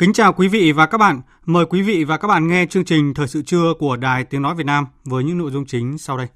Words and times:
Kính 0.00 0.12
chào 0.12 0.32
quý 0.32 0.48
vị 0.48 0.72
và 0.72 0.86
các 0.86 0.98
bạn. 0.98 1.20
Mời 1.46 1.66
quý 1.66 1.82
vị 1.82 2.04
và 2.04 2.16
các 2.16 2.28
bạn 2.28 2.48
nghe 2.48 2.66
chương 2.66 2.84
trình 2.84 3.14
Thời 3.14 3.28
sự 3.28 3.42
trưa 3.42 3.74
của 3.78 3.96
Đài 3.96 4.24
Tiếng 4.24 4.42
Nói 4.42 4.54
Việt 4.54 4.66
Nam 4.66 4.86
với 5.04 5.24
những 5.24 5.38
nội 5.38 5.50
dung 5.50 5.66
chính 5.66 5.98
sau 5.98 6.16
đây. 6.16 6.26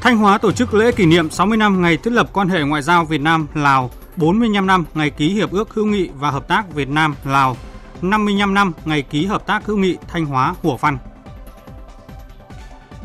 Thanh 0.00 0.16
Hóa 0.16 0.38
tổ 0.38 0.52
chức 0.52 0.74
lễ 0.74 0.92
kỷ 0.92 1.06
niệm 1.06 1.30
60 1.30 1.56
năm 1.56 1.82
ngày 1.82 1.96
thiết 1.96 2.12
lập 2.12 2.30
quan 2.32 2.48
hệ 2.48 2.62
ngoại 2.62 2.82
giao 2.82 3.04
Việt 3.04 3.20
Nam 3.20 3.46
Lào, 3.54 3.90
45 4.16 4.66
năm 4.66 4.84
ngày 4.94 5.10
ký 5.10 5.28
hiệp 5.28 5.52
ước 5.52 5.74
hữu 5.74 5.86
nghị 5.86 6.08
và 6.14 6.30
hợp 6.30 6.48
tác 6.48 6.74
Việt 6.74 6.88
Nam 6.88 7.14
Lào, 7.24 7.56
55 8.02 8.54
năm 8.54 8.72
ngày 8.84 9.02
ký 9.02 9.26
hợp 9.26 9.46
tác 9.46 9.66
hữu 9.66 9.76
nghị 9.76 9.96
Thanh 10.08 10.26
Hóa 10.26 10.54
Hủa 10.62 10.76
Phăn. 10.76 10.98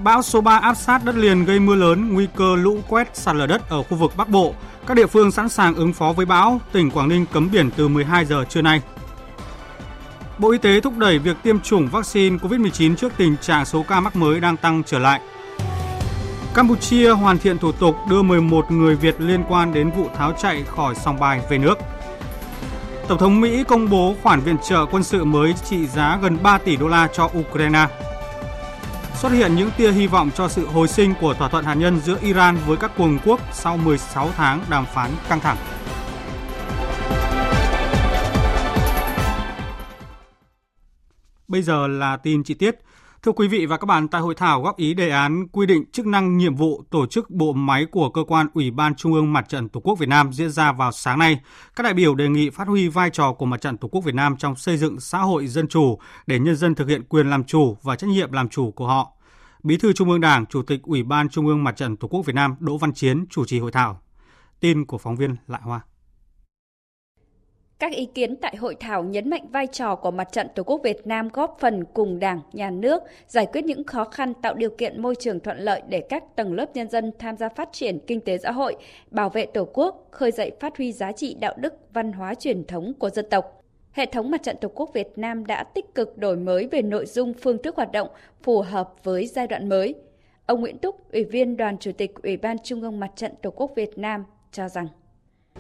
Bão 0.03 0.21
số 0.21 0.41
3 0.41 0.57
áp 0.57 0.73
sát 0.73 1.05
đất 1.05 1.15
liền 1.15 1.45
gây 1.45 1.59
mưa 1.59 1.75
lớn, 1.75 2.13
nguy 2.13 2.27
cơ 2.35 2.55
lũ 2.55 2.79
quét 2.87 3.09
sạt 3.13 3.35
lở 3.35 3.47
đất 3.47 3.69
ở 3.69 3.83
khu 3.83 3.97
vực 3.97 4.11
Bắc 4.17 4.29
Bộ. 4.29 4.53
Các 4.87 4.97
địa 4.97 5.05
phương 5.05 5.31
sẵn 5.31 5.49
sàng 5.49 5.75
ứng 5.75 5.93
phó 5.93 6.13
với 6.13 6.25
bão, 6.25 6.61
tỉnh 6.71 6.91
Quảng 6.91 7.09
Ninh 7.09 7.25
cấm 7.33 7.51
biển 7.51 7.69
từ 7.77 7.87
12 7.87 8.25
giờ 8.25 8.45
trưa 8.49 8.61
nay. 8.61 8.81
Bộ 10.37 10.51
Y 10.51 10.57
tế 10.57 10.81
thúc 10.81 10.97
đẩy 10.97 11.19
việc 11.19 11.37
tiêm 11.43 11.59
chủng 11.59 11.87
vaccine 11.87 12.37
COVID-19 12.37 12.95
trước 12.95 13.13
tình 13.17 13.35
trạng 13.41 13.65
số 13.65 13.85
ca 13.87 13.99
mắc 13.99 14.15
mới 14.15 14.39
đang 14.39 14.57
tăng 14.57 14.83
trở 14.83 14.99
lại. 14.99 15.21
Campuchia 16.53 17.09
hoàn 17.09 17.37
thiện 17.37 17.57
thủ 17.57 17.71
tục 17.71 17.95
đưa 18.09 18.21
11 18.21 18.71
người 18.71 18.95
Việt 18.95 19.21
liên 19.21 19.43
quan 19.49 19.73
đến 19.73 19.91
vụ 19.91 20.09
tháo 20.17 20.33
chạy 20.41 20.63
khỏi 20.67 20.95
sòng 20.95 21.19
bài 21.19 21.41
về 21.49 21.57
nước. 21.57 21.77
Tổng 23.07 23.17
thống 23.17 23.41
Mỹ 23.41 23.63
công 23.67 23.89
bố 23.89 24.15
khoản 24.23 24.39
viện 24.39 24.57
trợ 24.69 24.85
quân 24.91 25.03
sự 25.03 25.23
mới 25.23 25.53
trị 25.69 25.87
giá 25.87 26.19
gần 26.21 26.37
3 26.43 26.57
tỷ 26.57 26.75
đô 26.75 26.87
la 26.87 27.07
cho 27.13 27.29
Ukraine 27.39 27.87
xuất 29.21 29.31
hiện 29.31 29.55
những 29.55 29.69
tia 29.77 29.91
hy 29.91 30.07
vọng 30.07 30.29
cho 30.35 30.47
sự 30.47 30.67
hồi 30.67 30.87
sinh 30.87 31.13
của 31.21 31.33
thỏa 31.33 31.49
thuận 31.49 31.65
hạt 31.65 31.73
nhân 31.73 31.99
giữa 31.99 32.17
Iran 32.21 32.57
với 32.65 32.77
các 32.77 32.91
cường 32.97 33.19
quốc 33.25 33.41
sau 33.53 33.77
16 33.77 34.29
tháng 34.35 34.63
đàm 34.69 34.85
phán 34.85 35.11
căng 35.29 35.39
thẳng. 35.39 35.57
Bây 41.47 41.61
giờ 41.61 41.87
là 41.87 42.17
tin 42.17 42.43
chi 42.43 42.53
tiết. 42.53 42.75
Thưa 43.23 43.31
quý 43.31 43.47
vị 43.47 43.65
và 43.65 43.77
các 43.77 43.85
bạn, 43.85 44.07
tại 44.07 44.21
hội 44.21 44.35
thảo 44.35 44.61
góp 44.61 44.77
ý 44.77 44.93
đề 44.93 45.09
án 45.09 45.47
quy 45.47 45.65
định 45.65 45.91
chức 45.91 46.05
năng 46.05 46.37
nhiệm 46.37 46.55
vụ 46.55 46.83
tổ 46.89 47.05
chức 47.05 47.29
bộ 47.29 47.53
máy 47.53 47.85
của 47.85 48.09
cơ 48.09 48.23
quan 48.27 48.47
Ủy 48.53 48.71
ban 48.71 48.95
Trung 48.95 49.13
ương 49.13 49.33
Mặt 49.33 49.49
trận 49.49 49.69
Tổ 49.69 49.79
quốc 49.79 49.99
Việt 49.99 50.09
Nam 50.09 50.33
diễn 50.33 50.49
ra 50.49 50.71
vào 50.71 50.91
sáng 50.91 51.19
nay, 51.19 51.39
các 51.75 51.83
đại 51.83 51.93
biểu 51.93 52.15
đề 52.15 52.29
nghị 52.29 52.49
phát 52.49 52.67
huy 52.67 52.87
vai 52.87 53.09
trò 53.09 53.33
của 53.33 53.45
Mặt 53.45 53.61
trận 53.61 53.77
Tổ 53.77 53.87
quốc 53.87 54.01
Việt 54.01 54.15
Nam 54.15 54.37
trong 54.37 54.55
xây 54.55 54.77
dựng 54.77 54.99
xã 54.99 55.17
hội 55.17 55.47
dân 55.47 55.67
chủ 55.67 55.99
để 56.27 56.39
nhân 56.39 56.55
dân 56.55 56.75
thực 56.75 56.87
hiện 56.87 57.03
quyền 57.09 57.29
làm 57.29 57.43
chủ 57.43 57.77
và 57.83 57.95
trách 57.95 58.09
nhiệm 58.09 58.31
làm 58.31 58.49
chủ 58.49 58.71
của 58.71 58.87
họ. 58.87 59.11
Bí 59.63 59.77
thư 59.77 59.93
Trung 59.93 60.09
ương 60.09 60.21
Đảng, 60.21 60.45
Chủ 60.45 60.61
tịch 60.61 60.81
Ủy 60.83 61.03
ban 61.03 61.29
Trung 61.29 61.47
ương 61.47 61.63
Mặt 61.63 61.75
trận 61.75 61.97
Tổ 61.97 62.07
quốc 62.07 62.25
Việt 62.25 62.35
Nam 62.35 62.55
Đỗ 62.59 62.77
Văn 62.77 62.93
Chiến 62.93 63.25
chủ 63.29 63.45
trì 63.45 63.59
hội 63.59 63.71
thảo. 63.71 64.01
Tin 64.59 64.85
của 64.85 64.97
phóng 64.97 65.15
viên 65.15 65.35
Lại 65.47 65.61
Hoa. 65.63 65.81
Các 67.81 67.91
ý 67.91 68.05
kiến 68.05 68.35
tại 68.35 68.55
hội 68.55 68.75
thảo 68.79 69.03
nhấn 69.03 69.29
mạnh 69.29 69.47
vai 69.51 69.67
trò 69.67 69.95
của 69.95 70.11
Mặt 70.11 70.31
trận 70.31 70.47
Tổ 70.55 70.63
quốc 70.63 70.81
Việt 70.83 71.07
Nam 71.07 71.29
góp 71.33 71.57
phần 71.59 71.83
cùng 71.93 72.19
Đảng, 72.19 72.41
Nhà 72.53 72.69
nước 72.69 73.03
giải 73.27 73.45
quyết 73.53 73.65
những 73.65 73.83
khó 73.83 74.03
khăn 74.03 74.33
tạo 74.33 74.53
điều 74.53 74.69
kiện 74.69 75.01
môi 75.01 75.15
trường 75.15 75.39
thuận 75.39 75.57
lợi 75.57 75.81
để 75.89 76.01
các 76.09 76.23
tầng 76.35 76.53
lớp 76.53 76.65
nhân 76.73 76.89
dân 76.89 77.11
tham 77.19 77.37
gia 77.37 77.49
phát 77.49 77.69
triển 77.71 77.99
kinh 78.07 78.21
tế 78.21 78.37
xã 78.37 78.51
hội, 78.51 78.75
bảo 79.11 79.29
vệ 79.29 79.45
Tổ 79.45 79.67
quốc, 79.73 80.07
khơi 80.11 80.31
dậy 80.31 80.51
phát 80.59 80.77
huy 80.77 80.91
giá 80.91 81.11
trị 81.11 81.35
đạo 81.39 81.53
đức, 81.57 81.73
văn 81.93 82.11
hóa 82.11 82.35
truyền 82.35 82.65
thống 82.65 82.93
của 82.99 83.09
dân 83.09 83.25
tộc. 83.29 83.61
Hệ 83.91 84.05
thống 84.05 84.31
Mặt 84.31 84.43
trận 84.43 84.57
Tổ 84.61 84.67
quốc 84.75 84.93
Việt 84.93 85.07
Nam 85.15 85.45
đã 85.45 85.63
tích 85.63 85.95
cực 85.95 86.17
đổi 86.17 86.37
mới 86.37 86.67
về 86.67 86.81
nội 86.81 87.05
dung 87.05 87.33
phương 87.33 87.61
thức 87.63 87.75
hoạt 87.75 87.91
động 87.91 88.07
phù 88.43 88.61
hợp 88.61 88.93
với 89.03 89.27
giai 89.27 89.47
đoạn 89.47 89.69
mới. 89.69 89.95
Ông 90.45 90.61
Nguyễn 90.61 90.77
Túc, 90.77 91.11
Ủy 91.11 91.23
viên 91.23 91.57
Đoàn 91.57 91.77
Chủ 91.77 91.91
tịch 91.91 92.11
Ủy 92.23 92.37
ban 92.37 92.57
Trung 92.59 92.81
ương 92.81 92.99
Mặt 92.99 93.11
trận 93.15 93.31
Tổ 93.41 93.49
quốc 93.49 93.71
Việt 93.75 93.97
Nam 93.97 94.23
cho 94.51 94.69
rằng 94.69 94.87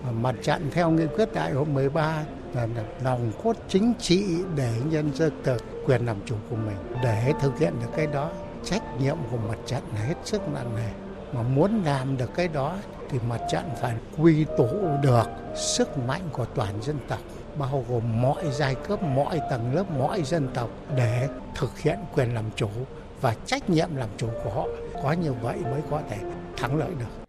Ờ, 0.05 0.11
mặt 0.11 0.35
trận 0.43 0.69
theo 0.71 0.89
nghị 0.89 1.07
quyết 1.07 1.33
đại 1.33 1.51
hội 1.51 1.65
13 1.65 2.23
là 2.53 2.67
lòng 3.03 3.31
cốt 3.43 3.55
chính 3.67 3.93
trị 3.99 4.25
để 4.55 4.73
nhân 4.85 5.11
dân 5.13 5.31
được 5.45 5.63
quyền 5.85 6.05
làm 6.05 6.17
chủ 6.25 6.35
của 6.49 6.55
mình. 6.55 6.77
Để 7.03 7.33
thực 7.41 7.59
hiện 7.59 7.73
được 7.81 7.87
cái 7.95 8.07
đó, 8.07 8.31
trách 8.63 8.83
nhiệm 8.99 9.17
của 9.31 9.37
mặt 9.37 9.57
trận 9.65 9.83
là 9.95 10.01
hết 10.01 10.15
sức 10.23 10.41
nặng 10.53 10.75
nề. 10.75 10.89
Mà 11.33 11.41
muốn 11.41 11.81
làm 11.85 12.17
được 12.17 12.33
cái 12.35 12.47
đó 12.47 12.75
thì 13.09 13.19
mặt 13.29 13.39
trận 13.51 13.63
phải 13.81 13.95
quy 14.17 14.45
tụ 14.57 14.67
được 15.01 15.25
sức 15.55 15.97
mạnh 16.07 16.21
của 16.31 16.45
toàn 16.45 16.81
dân 16.81 16.97
tộc 17.07 17.19
bao 17.57 17.85
gồm 17.89 18.21
mọi 18.21 18.43
giai 18.51 18.75
cấp, 18.75 19.03
mọi 19.03 19.39
tầng 19.49 19.75
lớp, 19.75 19.91
mọi 19.99 20.23
dân 20.23 20.47
tộc 20.53 20.69
để 20.95 21.27
thực 21.55 21.79
hiện 21.79 21.99
quyền 22.15 22.33
làm 22.33 22.45
chủ 22.55 22.69
và 23.21 23.35
trách 23.45 23.69
nhiệm 23.69 23.95
làm 23.95 24.09
chủ 24.17 24.27
của 24.43 24.49
họ. 24.49 24.67
Có 25.03 25.11
như 25.11 25.33
vậy 25.33 25.57
mới 25.71 25.81
có 25.89 26.01
thể 26.09 26.17
thắng 26.57 26.77
lợi 26.77 26.91
được 26.99 27.20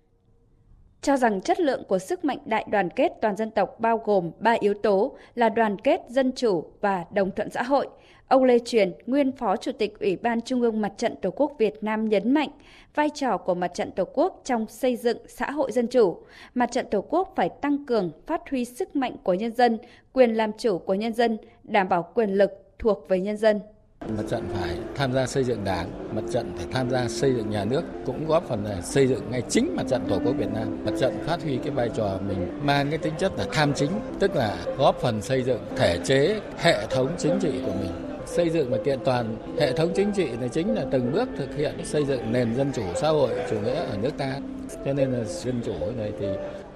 cho 1.02 1.16
rằng 1.16 1.40
chất 1.40 1.60
lượng 1.60 1.82
của 1.88 1.98
sức 1.98 2.24
mạnh 2.24 2.38
đại 2.44 2.64
đoàn 2.70 2.90
kết 2.90 3.12
toàn 3.20 3.36
dân 3.36 3.50
tộc 3.50 3.80
bao 3.80 4.02
gồm 4.04 4.30
ba 4.38 4.56
yếu 4.60 4.74
tố 4.74 5.16
là 5.34 5.48
đoàn 5.48 5.78
kết, 5.78 6.00
dân 6.08 6.32
chủ 6.36 6.64
và 6.80 7.04
đồng 7.10 7.30
thuận 7.30 7.50
xã 7.50 7.62
hội. 7.62 7.88
Ông 8.28 8.44
Lê 8.44 8.58
Truyền, 8.58 8.92
nguyên 9.06 9.32
Phó 9.32 9.56
Chủ 9.56 9.72
tịch 9.72 10.00
Ủy 10.00 10.16
ban 10.16 10.40
Trung 10.40 10.60
ương 10.60 10.80
Mặt 10.80 10.92
trận 10.96 11.14
Tổ 11.22 11.30
quốc 11.30 11.52
Việt 11.58 11.74
Nam 11.84 12.08
nhấn 12.08 12.34
mạnh 12.34 12.48
vai 12.94 13.10
trò 13.14 13.36
của 13.36 13.54
Mặt 13.54 13.70
trận 13.74 13.90
Tổ 13.90 14.04
quốc 14.04 14.40
trong 14.44 14.66
xây 14.68 14.96
dựng 14.96 15.18
xã 15.26 15.50
hội 15.50 15.72
dân 15.72 15.86
chủ. 15.86 16.16
Mặt 16.54 16.72
trận 16.72 16.86
Tổ 16.90 17.00
quốc 17.00 17.32
phải 17.36 17.48
tăng 17.48 17.86
cường, 17.86 18.10
phát 18.26 18.50
huy 18.50 18.64
sức 18.64 18.96
mạnh 18.96 19.16
của 19.22 19.34
nhân 19.34 19.52
dân, 19.52 19.78
quyền 20.12 20.34
làm 20.34 20.50
chủ 20.58 20.78
của 20.78 20.94
nhân 20.94 21.12
dân, 21.12 21.38
đảm 21.64 21.88
bảo 21.88 22.10
quyền 22.14 22.30
lực 22.30 22.50
thuộc 22.78 23.08
về 23.08 23.20
nhân 23.20 23.36
dân. 23.36 23.60
Mặt 24.08 24.22
trận 24.28 24.48
phải 24.52 24.76
tham 24.94 25.12
gia 25.12 25.26
xây 25.26 25.44
dựng 25.44 25.64
đảng, 25.64 26.14
mặt 26.14 26.22
trận 26.32 26.52
phải 26.56 26.66
tham 26.72 26.90
gia 26.90 27.08
xây 27.08 27.34
dựng 27.34 27.50
nhà 27.50 27.64
nước, 27.64 27.82
cũng 28.06 28.26
góp 28.26 28.48
phần 28.48 28.64
là 28.64 28.80
xây 28.80 29.06
dựng 29.06 29.30
ngay 29.30 29.42
chính 29.48 29.76
mặt 29.76 29.82
trận 29.88 30.02
Tổ 30.08 30.18
quốc 30.24 30.32
Việt 30.38 30.52
Nam. 30.54 30.84
Mặt 30.84 30.92
trận 31.00 31.18
phát 31.26 31.42
huy 31.42 31.56
cái 31.56 31.70
vai 31.70 31.90
trò 31.96 32.18
mình 32.28 32.66
mang 32.66 32.90
cái 32.90 32.98
tính 32.98 33.14
chất 33.18 33.32
là 33.38 33.44
tham 33.52 33.74
chính, 33.74 33.90
tức 34.18 34.36
là 34.36 34.56
góp 34.78 35.00
phần 35.00 35.22
xây 35.22 35.42
dựng 35.42 35.60
thể 35.76 35.98
chế, 36.04 36.40
hệ 36.58 36.86
thống 36.90 37.08
chính 37.18 37.38
trị 37.40 37.50
của 37.66 37.72
mình. 37.80 37.90
Xây 38.26 38.50
dựng 38.50 38.70
và 38.70 38.78
kiện 38.84 38.98
toàn 39.04 39.36
hệ 39.60 39.72
thống 39.72 39.92
chính 39.94 40.12
trị 40.12 40.28
là 40.40 40.48
chính 40.48 40.74
là 40.74 40.84
từng 40.90 41.12
bước 41.12 41.28
thực 41.38 41.56
hiện 41.56 41.84
xây 41.84 42.04
dựng 42.04 42.32
nền 42.32 42.54
dân 42.54 42.72
chủ 42.74 42.82
xã 42.94 43.08
hội 43.08 43.30
chủ 43.50 43.56
nghĩa 43.60 43.74
ở 43.74 43.96
nước 44.02 44.10
ta. 44.18 44.36
Cho 44.84 44.92
nên 44.92 45.12
là 45.12 45.24
dân 45.24 45.60
chủ 45.64 45.72
này 45.96 46.12
thì 46.20 46.26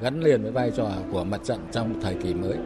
gắn 0.01 0.21
liền 0.21 0.43
với 0.43 0.51
vai 0.51 0.71
trò 0.77 0.89
của 1.13 1.25
mặt 1.25 1.41
trận 1.45 1.59
trong 1.73 2.01
thời 2.03 2.15
kỳ 2.15 2.35
mới. 2.35 2.57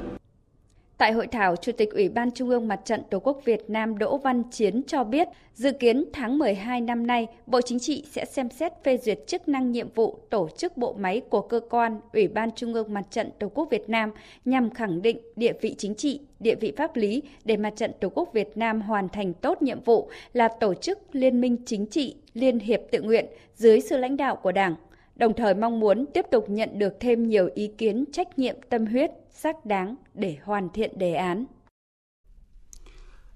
Tại 1.00 1.12
hội 1.12 1.26
thảo, 1.26 1.56
Chủ 1.56 1.72
tịch 1.72 1.90
Ủy 1.90 2.08
ban 2.08 2.30
Trung 2.30 2.48
ương 2.50 2.68
Mặt 2.68 2.80
trận 2.84 3.02
Tổ 3.10 3.18
quốc 3.18 3.40
Việt 3.44 3.70
Nam 3.70 3.98
Đỗ 3.98 4.18
Văn 4.18 4.42
Chiến 4.50 4.82
cho 4.86 5.04
biết, 5.04 5.28
dự 5.54 5.72
kiến 5.72 6.04
tháng 6.12 6.38
12 6.38 6.80
năm 6.80 7.06
nay, 7.06 7.26
Bộ 7.46 7.60
Chính 7.60 7.78
trị 7.78 8.04
sẽ 8.10 8.24
xem 8.24 8.50
xét 8.50 8.72
phê 8.84 8.96
duyệt 8.96 9.18
chức 9.26 9.48
năng 9.48 9.72
nhiệm 9.72 9.88
vụ 9.94 10.18
tổ 10.30 10.48
chức 10.56 10.76
bộ 10.76 10.92
máy 10.92 11.20
của 11.30 11.40
cơ 11.40 11.60
quan 11.70 12.00
Ủy 12.12 12.28
ban 12.28 12.50
Trung 12.56 12.74
ương 12.74 12.94
Mặt 12.94 13.02
trận 13.10 13.30
Tổ 13.38 13.48
quốc 13.48 13.68
Việt 13.70 13.88
Nam 13.88 14.10
nhằm 14.44 14.70
khẳng 14.70 15.02
định 15.02 15.18
địa 15.36 15.52
vị 15.60 15.74
chính 15.78 15.94
trị, 15.94 16.20
địa 16.40 16.54
vị 16.54 16.72
pháp 16.76 16.96
lý 16.96 17.22
để 17.44 17.56
Mặt 17.56 17.72
trận 17.76 17.92
Tổ 18.00 18.08
quốc 18.08 18.32
Việt 18.32 18.56
Nam 18.56 18.80
hoàn 18.80 19.08
thành 19.08 19.34
tốt 19.34 19.62
nhiệm 19.62 19.80
vụ 19.80 20.10
là 20.32 20.48
tổ 20.48 20.74
chức 20.74 20.98
liên 21.12 21.40
minh 21.40 21.56
chính 21.66 21.86
trị, 21.86 22.16
liên 22.34 22.58
hiệp 22.58 22.80
tự 22.90 23.02
nguyện 23.02 23.26
dưới 23.54 23.80
sự 23.80 23.96
lãnh 23.96 24.16
đạo 24.16 24.36
của 24.36 24.52
Đảng, 24.52 24.74
đồng 25.20 25.32
thời 25.36 25.54
mong 25.54 25.80
muốn 25.80 26.06
tiếp 26.14 26.26
tục 26.30 26.44
nhận 26.48 26.78
được 26.78 26.92
thêm 27.00 27.28
nhiều 27.28 27.48
ý 27.54 27.70
kiến 27.78 28.04
trách 28.12 28.38
nhiệm 28.38 28.54
tâm 28.70 28.86
huyết 28.86 29.10
xác 29.30 29.66
đáng 29.66 29.94
để 30.14 30.36
hoàn 30.44 30.68
thiện 30.68 30.98
đề 30.98 31.14
án. 31.14 31.44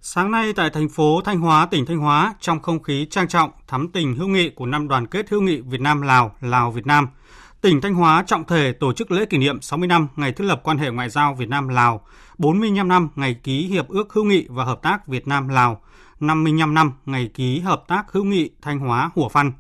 Sáng 0.00 0.30
nay 0.30 0.52
tại 0.56 0.70
thành 0.70 0.88
phố 0.88 1.20
Thanh 1.24 1.40
Hóa, 1.40 1.66
tỉnh 1.70 1.86
Thanh 1.86 1.98
Hóa, 1.98 2.34
trong 2.40 2.60
không 2.60 2.82
khí 2.82 3.06
trang 3.10 3.28
trọng, 3.28 3.50
thắm 3.66 3.88
tình 3.92 4.14
hữu 4.14 4.28
nghị 4.28 4.50
của 4.50 4.66
năm 4.66 4.88
đoàn 4.88 5.06
kết 5.06 5.30
hữu 5.30 5.40
nghị 5.40 5.60
Việt 5.60 5.80
Nam 5.80 6.02
Lào, 6.02 6.34
Lào 6.40 6.70
Việt 6.70 6.86
Nam, 6.86 7.08
tỉnh 7.60 7.80
Thanh 7.80 7.94
Hóa 7.94 8.24
trọng 8.26 8.44
thể 8.44 8.72
tổ 8.72 8.92
chức 8.92 9.10
lễ 9.10 9.24
kỷ 9.24 9.38
niệm 9.38 9.60
60 9.60 9.88
năm 9.88 10.08
ngày 10.16 10.32
thiết 10.32 10.44
lập 10.44 10.60
quan 10.64 10.78
hệ 10.78 10.90
ngoại 10.90 11.10
giao 11.10 11.34
Việt 11.34 11.48
Nam 11.48 11.68
Lào 11.68 12.06
45 12.38 12.88
năm 12.88 13.08
ngày 13.16 13.36
ký 13.42 13.66
Hiệp 13.66 13.88
ước 13.88 14.12
hữu 14.12 14.24
nghị 14.24 14.46
và 14.48 14.64
hợp 14.64 14.82
tác 14.82 15.06
Việt 15.06 15.28
Nam-Lào, 15.28 15.80
55 16.20 16.74
năm 16.74 16.92
ngày 17.06 17.30
ký 17.34 17.60
Hợp 17.60 17.84
tác 17.88 18.12
hữu 18.12 18.24
nghị 18.24 18.50
Thanh 18.62 18.78
Hóa 18.78 19.10
Hủa 19.14 19.28
Phăn. 19.28 19.52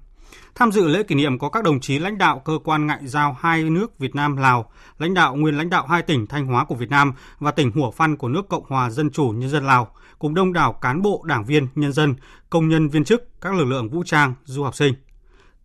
Tham 0.54 0.72
dự 0.72 0.88
lễ 0.88 1.02
kỷ 1.02 1.14
niệm 1.14 1.38
có 1.38 1.48
các 1.48 1.64
đồng 1.64 1.80
chí 1.80 1.98
lãnh 1.98 2.18
đạo 2.18 2.42
cơ 2.44 2.52
quan 2.64 2.86
ngoại 2.86 3.06
giao 3.06 3.36
hai 3.40 3.62
nước 3.62 3.98
Việt 3.98 4.14
Nam 4.14 4.36
Lào, 4.36 4.70
lãnh 4.98 5.14
đạo 5.14 5.36
nguyên 5.36 5.58
lãnh 5.58 5.70
đạo 5.70 5.86
hai 5.86 6.02
tỉnh 6.02 6.26
Thanh 6.26 6.46
Hóa 6.46 6.64
của 6.64 6.74
Việt 6.74 6.90
Nam 6.90 7.12
và 7.38 7.50
tỉnh 7.50 7.70
Hủa 7.74 7.90
Phăn 7.90 8.16
của 8.16 8.28
nước 8.28 8.48
Cộng 8.48 8.64
hòa 8.68 8.90
Dân 8.90 9.10
chủ 9.10 9.28
Nhân 9.28 9.50
dân 9.50 9.66
Lào, 9.66 9.88
cùng 10.18 10.34
đông 10.34 10.52
đảo 10.52 10.72
cán 10.72 11.02
bộ, 11.02 11.22
đảng 11.26 11.44
viên, 11.44 11.68
nhân 11.74 11.92
dân, 11.92 12.14
công 12.50 12.68
nhân 12.68 12.88
viên 12.88 13.04
chức, 13.04 13.40
các 13.40 13.54
lực 13.54 13.64
lượng 13.64 13.88
vũ 13.88 14.02
trang, 14.06 14.34
du 14.44 14.62
học 14.64 14.74
sinh. 14.74 14.94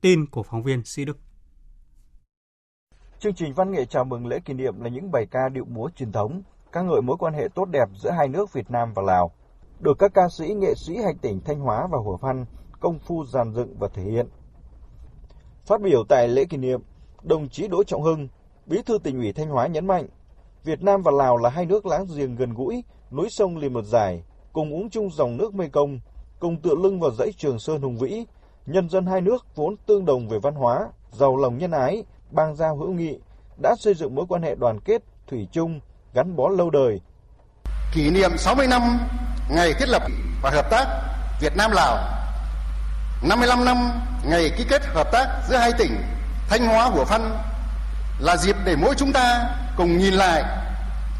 Tin 0.01 0.25
của 0.25 0.43
phóng 0.43 0.63
viên 0.63 0.83
Sĩ 0.85 1.05
Đức. 1.05 1.17
Chương 3.19 3.33
trình 3.33 3.53
văn 3.53 3.71
nghệ 3.71 3.85
chào 3.85 4.05
mừng 4.05 4.27
lễ 4.27 4.39
kỷ 4.45 4.53
niệm 4.53 4.81
là 4.81 4.89
những 4.89 5.11
bài 5.11 5.25
ca 5.31 5.49
điệu 5.49 5.65
múa 5.65 5.89
truyền 5.95 6.11
thống, 6.11 6.41
ca 6.71 6.81
ngợi 6.81 7.01
mối 7.01 7.17
quan 7.19 7.33
hệ 7.33 7.47
tốt 7.55 7.65
đẹp 7.65 7.89
giữa 7.95 8.11
hai 8.11 8.27
nước 8.27 8.53
Việt 8.53 8.71
Nam 8.71 8.93
và 8.95 9.01
Lào, 9.01 9.31
được 9.79 9.99
các 9.99 10.11
ca 10.13 10.27
sĩ, 10.37 10.53
nghệ 10.53 10.73
sĩ 10.75 10.97
hai 11.03 11.13
tỉnh 11.21 11.41
Thanh 11.45 11.59
Hóa 11.59 11.87
và 11.91 11.97
Hủa 11.97 12.17
Phăn 12.17 12.45
công 12.79 12.99
phu 12.99 13.25
dàn 13.25 13.53
dựng 13.53 13.75
và 13.79 13.87
thể 13.93 14.03
hiện. 14.03 14.27
Phát 15.69 15.81
biểu 15.81 16.03
tại 16.09 16.27
lễ 16.27 16.45
kỷ 16.45 16.57
niệm, 16.57 16.81
đồng 17.23 17.49
chí 17.49 17.67
Đỗ 17.67 17.83
Trọng 17.83 18.03
Hưng, 18.03 18.27
Bí 18.65 18.81
thư 18.85 18.97
tỉnh 19.03 19.19
ủy 19.19 19.33
Thanh 19.33 19.49
Hóa 19.49 19.67
nhấn 19.67 19.87
mạnh, 19.87 20.07
Việt 20.63 20.81
Nam 20.81 21.01
và 21.01 21.11
Lào 21.11 21.37
là 21.37 21.49
hai 21.49 21.65
nước 21.65 21.85
láng 21.85 22.05
giềng 22.15 22.35
gần 22.35 22.53
gũi, 22.53 22.83
núi 23.11 23.27
sông 23.29 23.57
liền 23.57 23.73
một 23.73 23.85
dài, 23.85 24.23
cùng 24.53 24.73
uống 24.73 24.89
chung 24.89 25.09
dòng 25.11 25.37
nước 25.37 25.55
Mekong, 25.55 25.99
cùng 26.39 26.61
tựa 26.61 26.75
lưng 26.75 26.99
vào 26.99 27.11
dãy 27.11 27.33
Trường 27.37 27.59
Sơn 27.59 27.81
hùng 27.81 27.97
vĩ, 27.97 28.25
nhân 28.65 28.89
dân 28.89 29.05
hai 29.05 29.21
nước 29.21 29.45
vốn 29.55 29.75
tương 29.85 30.05
đồng 30.05 30.27
về 30.27 30.39
văn 30.39 30.55
hóa, 30.55 30.89
giàu 31.11 31.37
lòng 31.37 31.57
nhân 31.57 31.71
ái, 31.71 32.03
bang 32.31 32.55
giao 32.55 32.77
hữu 32.77 32.91
nghị, 32.91 33.19
đã 33.61 33.75
xây 33.79 33.93
dựng 33.93 34.15
mối 34.15 34.25
quan 34.29 34.41
hệ 34.41 34.55
đoàn 34.55 34.79
kết, 34.79 35.03
thủy 35.27 35.47
chung, 35.51 35.79
gắn 36.13 36.35
bó 36.35 36.49
lâu 36.49 36.69
đời. 36.69 37.01
Kỷ 37.93 38.09
niệm 38.09 38.31
60 38.37 38.67
năm 38.67 38.81
ngày 39.49 39.73
thiết 39.79 39.89
lập 39.89 40.01
và 40.43 40.49
hợp 40.49 40.69
tác 40.71 40.85
Việt 41.41 41.53
Nam 41.57 41.71
Lào 41.73 42.19
55 43.21 43.65
năm 43.65 43.91
ngày 44.23 44.51
ký 44.57 44.63
kết 44.69 44.85
hợp 44.85 45.11
tác 45.11 45.27
giữa 45.49 45.57
hai 45.57 45.71
tỉnh 45.73 46.03
Thanh 46.49 46.65
Hóa 46.65 46.85
Hủa 46.85 47.05
Phăn 47.05 47.37
là 48.19 48.37
dịp 48.37 48.55
để 48.65 48.75
mỗi 48.75 48.95
chúng 48.97 49.13
ta 49.13 49.45
cùng 49.77 49.97
nhìn 49.97 50.13
lại 50.13 50.43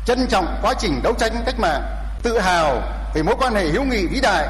trân 0.05 0.27
trọng 0.27 0.59
quá 0.61 0.73
trình 0.79 1.01
đấu 1.03 1.13
tranh 1.13 1.43
cách 1.45 1.59
mạng, 1.59 1.83
tự 2.23 2.39
hào 2.39 2.81
về 3.13 3.23
mối 3.23 3.35
quan 3.39 3.55
hệ 3.55 3.69
hữu 3.69 3.83
nghị 3.83 4.05
vĩ 4.07 4.19
đại, 4.21 4.47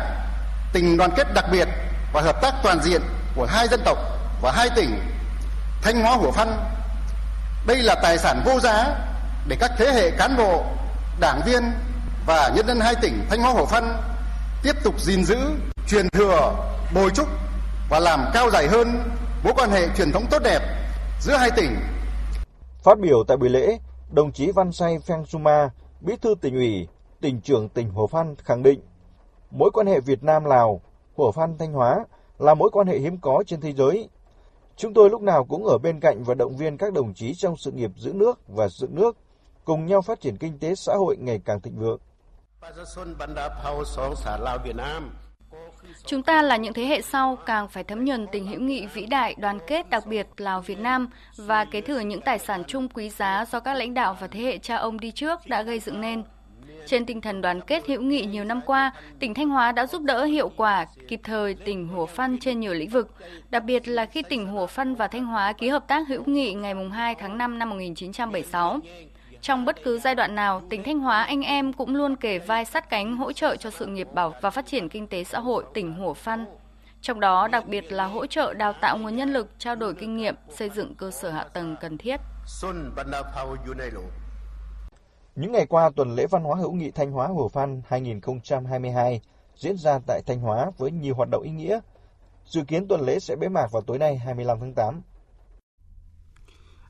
tình 0.73 0.97
đoàn 0.97 1.11
kết 1.15 1.33
đặc 1.33 1.45
biệt 1.51 1.67
và 2.13 2.21
hợp 2.21 2.41
tác 2.41 2.53
toàn 2.63 2.79
diện 2.83 3.01
của 3.35 3.45
hai 3.45 3.67
dân 3.67 3.81
tộc 3.85 3.97
và 4.41 4.51
hai 4.51 4.69
tỉnh 4.75 5.01
Thanh 5.81 6.01
Hóa 6.01 6.15
Hủa 6.15 6.31
Phăn. 6.31 6.57
Đây 7.67 7.77
là 7.77 7.95
tài 7.95 8.17
sản 8.17 8.41
vô 8.45 8.59
giá 8.59 8.85
để 9.47 9.55
các 9.59 9.71
thế 9.77 9.91
hệ 9.91 10.11
cán 10.11 10.37
bộ, 10.37 10.65
đảng 11.19 11.41
viên 11.45 11.71
và 12.25 12.51
nhân 12.55 12.67
dân 12.67 12.79
hai 12.79 12.95
tỉnh 12.95 13.25
Thanh 13.29 13.41
Hóa 13.41 13.51
Hủa 13.51 13.65
Phăn 13.65 13.97
tiếp 14.63 14.83
tục 14.83 15.01
gìn 15.01 15.25
giữ, 15.25 15.37
truyền 15.89 16.09
thừa, 16.09 16.56
bồi 16.95 17.09
trúc 17.15 17.27
và 17.89 18.00
làm 18.00 18.19
cao 18.33 18.50
dài 18.50 18.68
hơn 18.68 18.88
mối 19.44 19.53
quan 19.57 19.69
hệ 19.69 19.88
truyền 19.97 20.12
thống 20.12 20.25
tốt 20.31 20.39
đẹp 20.44 20.59
giữa 21.21 21.38
hai 21.38 21.50
tỉnh. 21.56 21.75
Phát 22.83 23.00
biểu 23.00 23.24
tại 23.27 23.38
buổi 23.38 23.50
lễ, 23.50 23.80
đồng 24.12 24.31
chí 24.31 24.51
Văn 24.51 24.71
Say 24.71 25.00
Pheng 25.00 25.25
Suma, 25.25 25.69
Bí 26.01 26.13
thư 26.21 26.36
tỉnh 26.41 26.56
ủy, 26.56 26.88
tỉnh 27.21 27.41
trưởng 27.41 27.69
tỉnh 27.69 27.89
Hồ 27.89 28.07
Phan 28.07 28.36
khẳng 28.36 28.63
định 28.63 28.81
mối 29.51 29.71
quan 29.74 29.88
hệ 29.88 30.00
Việt 30.00 30.24
Nam 30.24 30.45
Lào, 30.45 30.81
Hồ 31.18 31.31
Phan 31.31 31.57
Thanh 31.57 31.74
Hóa 31.74 32.06
là 32.39 32.53
mối 32.53 32.69
quan 32.74 32.88
hệ 32.88 33.00
hiếm 33.00 33.18
có 33.21 33.44
trên 33.47 33.62
thế 33.62 33.74
giới. 33.74 34.09
Chúng 34.75 34.94
tôi 34.94 35.09
lúc 35.09 35.21
nào 35.21 35.45
cũng 35.45 35.65
ở 35.65 35.77
bên 35.77 36.00
cạnh 36.00 36.24
và 36.24 36.33
động 36.33 36.57
viên 36.57 36.77
các 36.77 36.94
đồng 36.94 37.13
chí 37.13 37.35
trong 37.35 37.57
sự 37.57 37.71
nghiệp 37.71 37.92
giữ 37.97 38.13
nước 38.13 38.39
và 38.47 38.68
dựng 38.69 38.95
nước, 38.95 39.18
cùng 39.65 39.85
nhau 39.85 40.01
phát 40.01 40.21
triển 40.21 40.38
kinh 40.38 40.59
tế 40.59 40.75
xã 40.75 40.94
hội 40.95 41.18
ngày 41.18 41.42
càng 41.45 41.62
thịnh 41.62 41.80
vượng. 41.80 42.00
Chúng 46.05 46.23
ta 46.23 46.41
là 46.41 46.57
những 46.57 46.73
thế 46.73 46.85
hệ 46.85 47.01
sau 47.01 47.35
càng 47.45 47.67
phải 47.67 47.83
thấm 47.83 48.05
nhuần 48.05 48.27
tình 48.31 48.47
hữu 48.47 48.59
nghị 48.59 48.85
vĩ 48.85 49.05
đại, 49.05 49.35
đoàn 49.37 49.59
kết 49.67 49.89
đặc 49.89 50.05
biệt 50.05 50.27
Lào 50.37 50.61
Việt 50.61 50.79
Nam 50.79 51.09
và 51.35 51.65
kế 51.65 51.81
thừa 51.81 51.99
những 51.99 52.21
tài 52.21 52.39
sản 52.39 52.63
chung 52.67 52.89
quý 52.89 53.09
giá 53.09 53.45
do 53.51 53.59
các 53.59 53.73
lãnh 53.73 53.93
đạo 53.93 54.17
và 54.19 54.27
thế 54.27 54.39
hệ 54.39 54.57
cha 54.57 54.75
ông 54.75 54.99
đi 54.99 55.11
trước 55.11 55.39
đã 55.47 55.61
gây 55.61 55.79
dựng 55.79 56.01
nên. 56.01 56.23
Trên 56.85 57.05
tinh 57.05 57.21
thần 57.21 57.41
đoàn 57.41 57.61
kết 57.61 57.87
hữu 57.87 58.01
nghị 58.01 58.25
nhiều 58.25 58.43
năm 58.43 58.61
qua, 58.65 58.91
tỉnh 59.19 59.33
Thanh 59.33 59.49
Hóa 59.49 59.71
đã 59.71 59.85
giúp 59.85 60.01
đỡ 60.01 60.25
hiệu 60.25 60.51
quả, 60.55 60.85
kịp 61.07 61.19
thời 61.23 61.53
tỉnh 61.53 61.87
Hủa 61.87 62.05
Phăn 62.05 62.37
trên 62.39 62.59
nhiều 62.59 62.73
lĩnh 62.73 62.89
vực, 62.89 63.13
đặc 63.49 63.63
biệt 63.63 63.87
là 63.87 64.05
khi 64.05 64.21
tỉnh 64.21 64.47
Hủa 64.47 64.65
Phăn 64.65 64.95
và 64.95 65.07
Thanh 65.07 65.25
Hóa 65.25 65.53
ký 65.53 65.67
hợp 65.67 65.87
tác 65.87 66.07
hữu 66.07 66.23
nghị 66.25 66.53
ngày 66.53 66.73
2 66.91 67.15
tháng 67.15 67.37
5 67.37 67.59
năm 67.59 67.69
1976. 67.69 68.79
Trong 69.41 69.65
bất 69.65 69.83
cứ 69.83 70.00
giai 70.00 70.15
đoạn 70.15 70.36
nào, 70.36 70.62
tỉnh 70.69 70.83
Thanh 70.83 71.00
Hóa 71.00 71.24
anh 71.24 71.41
em 71.41 71.74
cũng 71.74 71.95
luôn 71.95 72.15
kề 72.15 72.39
vai 72.39 72.65
sát 72.65 72.89
cánh 72.89 73.18
hỗ 73.18 73.33
trợ 73.33 73.56
cho 73.56 73.69
sự 73.69 73.86
nghiệp 73.86 74.07
bảo 74.13 74.33
và 74.41 74.50
phát 74.50 74.65
triển 74.65 74.89
kinh 74.89 75.07
tế 75.07 75.24
xã 75.24 75.39
hội 75.39 75.63
tỉnh 75.74 75.94
Hủa 75.94 76.13
Phăn. 76.13 76.45
Trong 77.01 77.19
đó 77.19 77.47
đặc 77.47 77.68
biệt 77.68 77.91
là 77.91 78.06
hỗ 78.06 78.25
trợ 78.25 78.53
đào 78.53 78.74
tạo 78.74 78.97
nguồn 78.97 79.15
nhân 79.15 79.33
lực, 79.33 79.50
trao 79.59 79.75
đổi 79.75 79.94
kinh 79.94 80.18
nghiệm, 80.18 80.36
xây 80.50 80.69
dựng 80.69 80.95
cơ 80.95 81.12
sở 81.12 81.31
hạ 81.31 81.44
tầng 81.44 81.75
cần 81.81 81.97
thiết. 81.97 82.19
Những 85.36 85.51
ngày 85.51 85.65
qua, 85.65 85.89
tuần 85.95 86.15
lễ 86.15 86.25
văn 86.27 86.44
hóa 86.44 86.56
hữu 86.56 86.71
nghị 86.71 86.92
Thanh 86.92 87.12
Hóa 87.12 87.27
Hủa 87.27 87.47
Phan 87.47 87.81
2022 87.88 89.21
diễn 89.56 89.77
ra 89.77 90.00
tại 90.07 90.21
Thanh 90.25 90.39
Hóa 90.39 90.71
với 90.77 90.92
nhiều 90.92 91.15
hoạt 91.15 91.30
động 91.31 91.44
ý 91.44 91.51
nghĩa. 91.51 91.80
Dự 92.45 92.62
kiến 92.68 92.88
tuần 92.88 93.01
lễ 93.01 93.19
sẽ 93.19 93.35
bế 93.35 93.47
mạc 93.47 93.68
vào 93.71 93.81
tối 93.81 93.97
nay 93.97 94.18
25 94.18 94.59
tháng 94.59 94.74
8. 94.74 95.01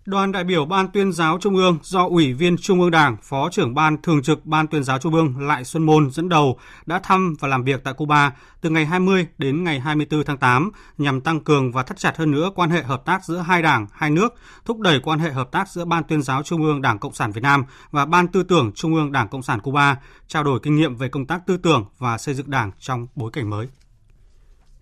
Đoàn 0.09 0.31
đại 0.31 0.43
biểu 0.43 0.65
Ban 0.65 0.87
tuyên 0.87 1.11
giáo 1.11 1.37
Trung 1.41 1.55
ương 1.55 1.77
do 1.83 2.05
Ủy 2.07 2.33
viên 2.33 2.57
Trung 2.57 2.81
ương 2.81 2.91
Đảng, 2.91 3.17
Phó 3.23 3.49
trưởng 3.51 3.75
Ban 3.75 4.01
Thường 4.01 4.21
trực 4.21 4.45
Ban 4.45 4.67
tuyên 4.67 4.83
giáo 4.83 4.99
Trung 4.99 5.13
ương 5.13 5.47
Lại 5.47 5.63
Xuân 5.63 5.83
Môn 5.83 6.11
dẫn 6.11 6.29
đầu 6.29 6.57
đã 6.85 6.99
thăm 6.99 7.35
và 7.39 7.47
làm 7.47 7.63
việc 7.63 7.83
tại 7.83 7.93
Cuba 7.93 8.31
từ 8.61 8.69
ngày 8.69 8.85
20 8.85 9.27
đến 9.37 9.63
ngày 9.63 9.79
24 9.79 10.23
tháng 10.23 10.37
8 10.37 10.71
nhằm 10.97 11.21
tăng 11.21 11.39
cường 11.39 11.71
và 11.71 11.83
thắt 11.83 11.97
chặt 11.97 12.17
hơn 12.17 12.31
nữa 12.31 12.49
quan 12.55 12.69
hệ 12.69 12.83
hợp 12.83 13.05
tác 13.05 13.23
giữa 13.23 13.37
hai 13.37 13.61
đảng, 13.61 13.87
hai 13.93 14.09
nước, 14.09 14.33
thúc 14.65 14.79
đẩy 14.79 14.99
quan 14.99 15.19
hệ 15.19 15.31
hợp 15.31 15.51
tác 15.51 15.69
giữa 15.69 15.85
Ban 15.85 16.03
tuyên 16.03 16.21
giáo 16.21 16.43
Trung 16.43 16.63
ương 16.63 16.81
Đảng 16.81 16.99
Cộng 16.99 17.13
sản 17.13 17.31
Việt 17.31 17.41
Nam 17.41 17.63
và 17.91 18.05
Ban 18.05 18.27
tư 18.27 18.43
tưởng 18.43 18.71
Trung 18.75 18.95
ương 18.95 19.11
Đảng 19.11 19.27
Cộng 19.27 19.41
sản 19.41 19.59
Cuba, 19.59 19.97
trao 20.27 20.43
đổi 20.43 20.59
kinh 20.63 20.75
nghiệm 20.75 20.95
về 20.95 21.09
công 21.09 21.25
tác 21.25 21.41
tư 21.47 21.57
tưởng 21.57 21.85
và 21.97 22.17
xây 22.17 22.35
dựng 22.35 22.49
đảng 22.51 22.71
trong 22.79 23.07
bối 23.15 23.31
cảnh 23.33 23.49
mới. 23.49 23.67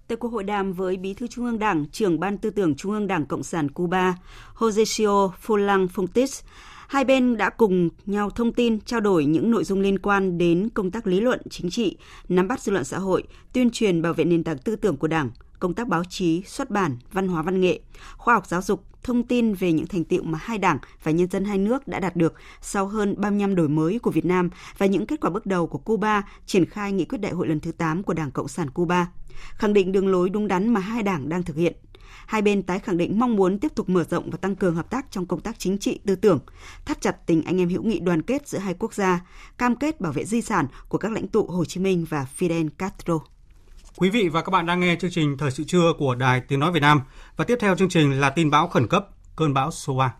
Tại 0.08 0.16
cuộc 0.16 0.28
hội 0.28 0.44
đàm 0.44 0.74
với 0.74 0.98
Bí 0.98 1.14
thư 1.14 1.28
Trung 1.28 1.46
ương 1.46 1.60
Đảng, 1.60 1.86
trưởng 1.92 2.20
Ban 2.20 2.38
Tư 2.38 2.50
tưởng 2.50 2.76
Trung 2.76 2.92
ương 2.92 3.08
Đảng 3.08 3.26
Cộng 3.26 3.44
sản 3.44 3.72
Cuba, 3.72 4.16
Josesio 4.58 5.32
Fulang 5.46 5.88
Fontis, 5.88 6.42
hai 6.88 7.06
bên 7.06 7.38
đã 7.38 7.50
cùng 7.50 7.90
nhau 8.06 8.30
thông 8.30 8.54
tin, 8.54 8.80
trao 8.80 9.00
đổi 9.00 9.26
những 9.26 9.52
nội 9.52 9.64
dung 9.64 9.82
liên 9.82 10.00
quan 10.00 10.38
đến 10.38 10.70
công 10.74 10.92
tác 10.92 11.08
lý 11.08 11.20
luận 11.20 11.42
chính 11.50 11.70
trị, 11.70 11.98
nắm 12.30 12.48
bắt 12.48 12.62
dư 12.62 12.72
luận 12.72 12.84
xã 12.84 13.00
hội, 13.00 13.24
tuyên 13.54 13.70
truyền 13.72 14.02
bảo 14.02 14.14
vệ 14.14 14.26
nền 14.26 14.44
tảng 14.44 14.58
tư 14.58 14.76
tưởng 14.76 14.98
của 14.98 15.08
Đảng, 15.08 15.30
công 15.60 15.74
tác 15.74 15.88
báo 15.88 16.04
chí, 16.04 16.44
xuất 16.46 16.70
bản, 16.70 16.98
văn 17.12 17.28
hóa 17.28 17.42
văn 17.42 17.62
nghệ, 17.62 17.80
khoa 18.18 18.34
học 18.34 18.48
giáo 18.48 18.62
dục, 18.62 18.84
thông 19.04 19.24
tin 19.24 19.54
về 19.54 19.74
những 19.74 19.88
thành 19.88 20.04
tiệu 20.04 20.24
mà 20.24 20.40
hai 20.42 20.58
đảng 20.58 20.78
và 21.04 21.12
nhân 21.12 21.30
dân 21.30 21.46
hai 21.46 21.58
nước 21.58 21.88
đã 21.88 22.00
đạt 22.00 22.16
được 22.16 22.34
sau 22.62 22.88
hơn 22.88 23.16
35 23.18 23.56
đổi 23.56 23.70
mới 23.70 24.00
của 24.00 24.12
Việt 24.12 24.26
Nam 24.26 24.50
và 24.78 24.86
những 24.86 25.06
kết 25.06 25.22
quả 25.22 25.30
bước 25.30 25.46
đầu 25.46 25.68
của 25.68 25.78
Cuba 25.78 26.24
triển 26.46 26.66
khai 26.66 26.92
nghị 26.92 27.06
quyết 27.06 27.18
đại 27.18 27.32
hội 27.32 27.48
lần 27.48 27.60
thứ 27.60 27.72
8 27.72 28.04
của 28.04 28.14
Đảng 28.14 28.32
Cộng 28.32 28.48
sản 28.48 28.70
Cuba, 28.70 29.08
khẳng 29.56 29.74
định 29.74 29.92
đường 29.92 30.08
lối 30.08 30.30
đúng 30.30 30.48
đắn 30.48 30.74
mà 30.74 30.80
hai 30.80 31.04
đảng 31.04 31.30
đang 31.30 31.44
thực 31.44 31.56
hiện. 31.56 31.74
Hai 32.26 32.42
bên 32.42 32.64
tái 32.64 32.80
khẳng 32.80 32.98
định 32.98 33.20
mong 33.20 33.36
muốn 33.36 33.60
tiếp 33.60 33.76
tục 33.76 33.90
mở 33.90 34.04
rộng 34.10 34.30
và 34.30 34.38
tăng 34.38 34.56
cường 34.56 34.76
hợp 34.76 34.90
tác 34.90 35.12
trong 35.12 35.26
công 35.26 35.42
tác 35.42 35.60
chính 35.60 35.78
trị 35.78 36.00
tư 36.06 36.16
tưởng, 36.16 36.40
thắt 36.86 37.02
chặt 37.02 37.26
tình 37.26 37.44
anh 37.44 37.60
em 37.60 37.70
hữu 37.70 37.84
nghị 37.84 38.00
đoàn 38.00 38.22
kết 38.22 38.48
giữa 38.48 38.58
hai 38.58 38.74
quốc 38.74 38.94
gia, 38.94 39.26
cam 39.58 39.76
kết 39.76 40.02
bảo 40.02 40.12
vệ 40.12 40.26
di 40.26 40.42
sản 40.42 40.68
của 40.90 40.98
các 40.98 41.12
lãnh 41.12 41.28
tụ 41.28 41.46
Hồ 41.46 41.66
Chí 41.66 41.80
Minh 41.80 42.06
và 42.10 42.26
Fidel 42.38 42.70
Castro. 42.78 43.20
Quý 44.00 44.10
vị 44.10 44.30
và 44.30 44.42
các 44.42 44.50
bạn 44.50 44.66
đang 44.66 44.80
nghe 44.80 44.96
chương 45.02 45.12
trình 45.12 45.38
Thời 45.38 45.52
sự 45.52 45.64
trưa 45.64 45.94
của 45.98 46.16
Đài 46.16 46.42
Tiếng 46.42 46.60
Nói 46.60 46.72
Việt 46.72 46.80
Nam 46.80 47.02
và 47.38 47.46
tiếp 47.46 47.58
theo 47.60 47.76
chương 47.76 47.90
trình 47.90 48.20
là 48.20 48.30
tin 48.30 48.50
bão 48.50 48.68
khẩn 48.68 48.88
cấp, 48.88 49.08
cơn 49.36 49.54
bão 49.54 49.72
số 49.72 49.96
3. 49.96 50.14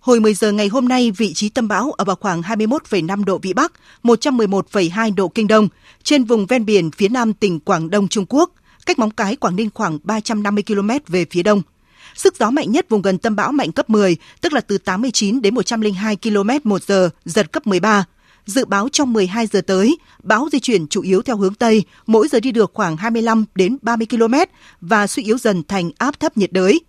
Hồi 0.00 0.20
10 0.20 0.34
giờ 0.34 0.52
ngày 0.52 0.68
hôm 0.68 0.88
nay, 0.88 1.10
vị 1.10 1.34
trí 1.34 1.48
tâm 1.48 1.68
bão 1.68 1.92
ở 1.92 2.04
vào 2.04 2.16
khoảng 2.16 2.42
21,5 2.42 3.24
độ 3.24 3.38
Vĩ 3.38 3.52
Bắc, 3.52 3.72
111,2 4.02 5.14
độ 5.14 5.28
Kinh 5.28 5.46
Đông, 5.46 5.68
trên 6.02 6.24
vùng 6.24 6.46
ven 6.46 6.64
biển 6.64 6.90
phía 6.90 7.08
nam 7.08 7.32
tỉnh 7.32 7.60
Quảng 7.60 7.90
Đông 7.90 8.08
Trung 8.08 8.24
Quốc, 8.28 8.50
cách 8.86 8.98
Móng 8.98 9.10
Cái, 9.10 9.36
Quảng 9.36 9.56
Ninh 9.56 9.70
khoảng 9.74 9.98
350 10.02 10.64
km 10.66 10.90
về 11.06 11.26
phía 11.30 11.42
đông. 11.42 11.62
Sức 12.14 12.36
gió 12.36 12.50
mạnh 12.50 12.72
nhất 12.72 12.86
vùng 12.88 13.02
gần 13.02 13.18
tâm 13.18 13.36
bão 13.36 13.52
mạnh 13.52 13.72
cấp 13.72 13.90
10, 13.90 14.16
tức 14.40 14.52
là 14.52 14.60
từ 14.60 14.78
89 14.78 15.42
đến 15.42 15.54
102 15.54 16.16
km 16.16 16.50
một 16.64 16.82
giờ, 16.82 17.10
giật 17.24 17.52
cấp 17.52 17.66
13. 17.66 18.04
Dự 18.46 18.64
báo 18.64 18.88
trong 18.88 19.12
12 19.12 19.46
giờ 19.46 19.60
tới, 19.60 19.98
bão 20.22 20.48
di 20.52 20.60
chuyển 20.60 20.88
chủ 20.88 21.02
yếu 21.02 21.22
theo 21.22 21.36
hướng 21.36 21.54
Tây, 21.54 21.84
mỗi 22.06 22.28
giờ 22.28 22.40
đi 22.40 22.52
được 22.52 22.70
khoảng 22.74 22.96
25 22.96 23.44
đến 23.54 23.76
30 23.82 24.06
km 24.10 24.34
và 24.80 25.06
suy 25.06 25.22
yếu 25.22 25.38
dần 25.38 25.62
thành 25.68 25.90
áp 25.98 26.20
thấp 26.20 26.36
nhiệt 26.36 26.52
đới. 26.52 26.80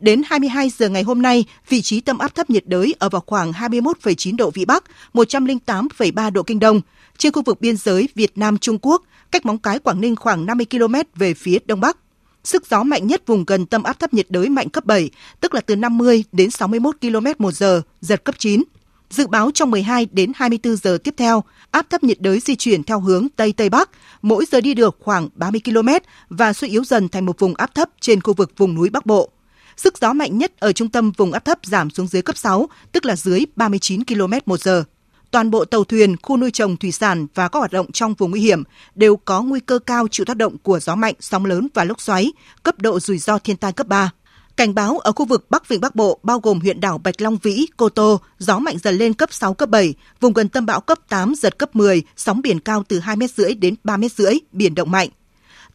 Đến 0.00 0.22
22 0.26 0.70
giờ 0.78 0.88
ngày 0.88 1.02
hôm 1.02 1.22
nay, 1.22 1.44
vị 1.68 1.82
trí 1.82 2.00
tâm 2.00 2.18
áp 2.18 2.34
thấp 2.34 2.50
nhiệt 2.50 2.66
đới 2.66 2.94
ở 2.98 3.08
vào 3.08 3.22
khoảng 3.26 3.52
21,9 3.52 4.36
độ 4.36 4.50
Vĩ 4.50 4.64
Bắc, 4.64 4.84
108,3 5.14 6.30
độ 6.30 6.42
Kinh 6.42 6.58
Đông, 6.58 6.80
trên 7.18 7.32
khu 7.32 7.42
vực 7.42 7.60
biên 7.60 7.76
giới 7.76 8.08
Việt 8.14 8.38
Nam-Trung 8.38 8.78
Quốc, 8.82 9.02
cách 9.30 9.46
Móng 9.46 9.58
Cái 9.58 9.78
Quảng 9.78 10.00
Ninh 10.00 10.16
khoảng 10.16 10.46
50 10.46 10.66
km 10.70 10.94
về 11.14 11.34
phía 11.34 11.58
Đông 11.64 11.80
Bắc. 11.80 11.96
Sức 12.44 12.66
gió 12.70 12.82
mạnh 12.82 13.06
nhất 13.06 13.22
vùng 13.26 13.44
gần 13.44 13.66
tâm 13.66 13.82
áp 13.82 13.98
thấp 13.98 14.14
nhiệt 14.14 14.26
đới 14.28 14.48
mạnh 14.48 14.68
cấp 14.68 14.84
7, 14.84 15.10
tức 15.40 15.54
là 15.54 15.60
từ 15.60 15.76
50 15.76 16.24
đến 16.32 16.50
61 16.50 16.96
km 17.00 17.26
một 17.38 17.52
giờ, 17.52 17.82
giật 18.00 18.24
cấp 18.24 18.34
9. 18.38 18.62
Dự 19.10 19.26
báo 19.26 19.50
trong 19.54 19.70
12 19.70 20.06
đến 20.12 20.32
24 20.34 20.76
giờ 20.76 20.98
tiếp 21.04 21.14
theo, 21.16 21.44
áp 21.70 21.90
thấp 21.90 22.02
nhiệt 22.02 22.20
đới 22.20 22.40
di 22.40 22.56
chuyển 22.56 22.82
theo 22.82 23.00
hướng 23.00 23.28
Tây 23.36 23.52
Tây 23.52 23.68
Bắc, 23.68 23.90
mỗi 24.22 24.44
giờ 24.52 24.60
đi 24.60 24.74
được 24.74 24.96
khoảng 25.00 25.28
30 25.34 25.60
km 25.64 25.88
và 26.28 26.52
suy 26.52 26.68
yếu 26.68 26.84
dần 26.84 27.08
thành 27.08 27.26
một 27.26 27.38
vùng 27.38 27.54
áp 27.54 27.74
thấp 27.74 27.88
trên 28.00 28.20
khu 28.20 28.34
vực 28.34 28.52
vùng 28.56 28.74
núi 28.74 28.90
Bắc 28.90 29.06
Bộ. 29.06 29.30
Sức 29.76 29.98
gió 29.98 30.12
mạnh 30.12 30.38
nhất 30.38 30.52
ở 30.60 30.72
trung 30.72 30.88
tâm 30.88 31.12
vùng 31.16 31.32
áp 31.32 31.44
thấp 31.44 31.58
giảm 31.62 31.90
xuống 31.90 32.06
dưới 32.06 32.22
cấp 32.22 32.36
6, 32.36 32.68
tức 32.92 33.04
là 33.04 33.16
dưới 33.16 33.44
39 33.56 34.04
km 34.04 34.32
một 34.46 34.60
giờ. 34.60 34.84
Toàn 35.30 35.50
bộ 35.50 35.64
tàu 35.64 35.84
thuyền, 35.84 36.16
khu 36.22 36.36
nuôi 36.36 36.50
trồng 36.50 36.76
thủy 36.76 36.92
sản 36.92 37.26
và 37.34 37.48
các 37.48 37.58
hoạt 37.58 37.72
động 37.72 37.92
trong 37.92 38.14
vùng 38.14 38.30
nguy 38.30 38.40
hiểm 38.40 38.62
đều 38.94 39.16
có 39.16 39.42
nguy 39.42 39.60
cơ 39.60 39.78
cao 39.78 40.08
chịu 40.08 40.26
tác 40.26 40.36
động 40.36 40.58
của 40.58 40.80
gió 40.80 40.94
mạnh, 40.94 41.14
sóng 41.20 41.46
lớn 41.46 41.68
và 41.74 41.84
lốc 41.84 42.00
xoáy, 42.00 42.32
cấp 42.62 42.78
độ 42.78 43.00
rủi 43.00 43.18
ro 43.18 43.38
thiên 43.38 43.56
tai 43.56 43.72
cấp 43.72 43.86
3. 43.86 44.10
Cảnh 44.56 44.74
báo 44.74 44.98
ở 44.98 45.12
khu 45.12 45.24
vực 45.24 45.50
Bắc 45.50 45.68
Vịnh 45.68 45.80
Bắc 45.80 45.94
Bộ 45.94 46.18
bao 46.22 46.40
gồm 46.40 46.60
huyện 46.60 46.80
đảo 46.80 46.98
Bạch 46.98 47.20
Long 47.20 47.38
Vĩ, 47.42 47.66
Cô 47.76 47.88
Tô, 47.88 48.20
gió 48.38 48.58
mạnh 48.58 48.78
dần 48.78 48.94
lên 48.96 49.14
cấp 49.14 49.32
6, 49.32 49.54
cấp 49.54 49.68
7, 49.68 49.94
vùng 50.20 50.32
gần 50.32 50.48
tâm 50.48 50.66
bão 50.66 50.80
cấp 50.80 50.98
8, 51.08 51.34
giật 51.34 51.58
cấp 51.58 51.76
10, 51.76 52.02
sóng 52.16 52.42
biển 52.42 52.60
cao 52.60 52.84
từ 52.88 52.98
2 52.98 53.16
m 53.16 53.20
rưỡi 53.36 53.54
đến 53.54 53.74
3 53.84 53.96
m 53.96 54.04
rưỡi, 54.16 54.34
biển 54.52 54.74
động 54.74 54.90
mạnh. 54.90 55.08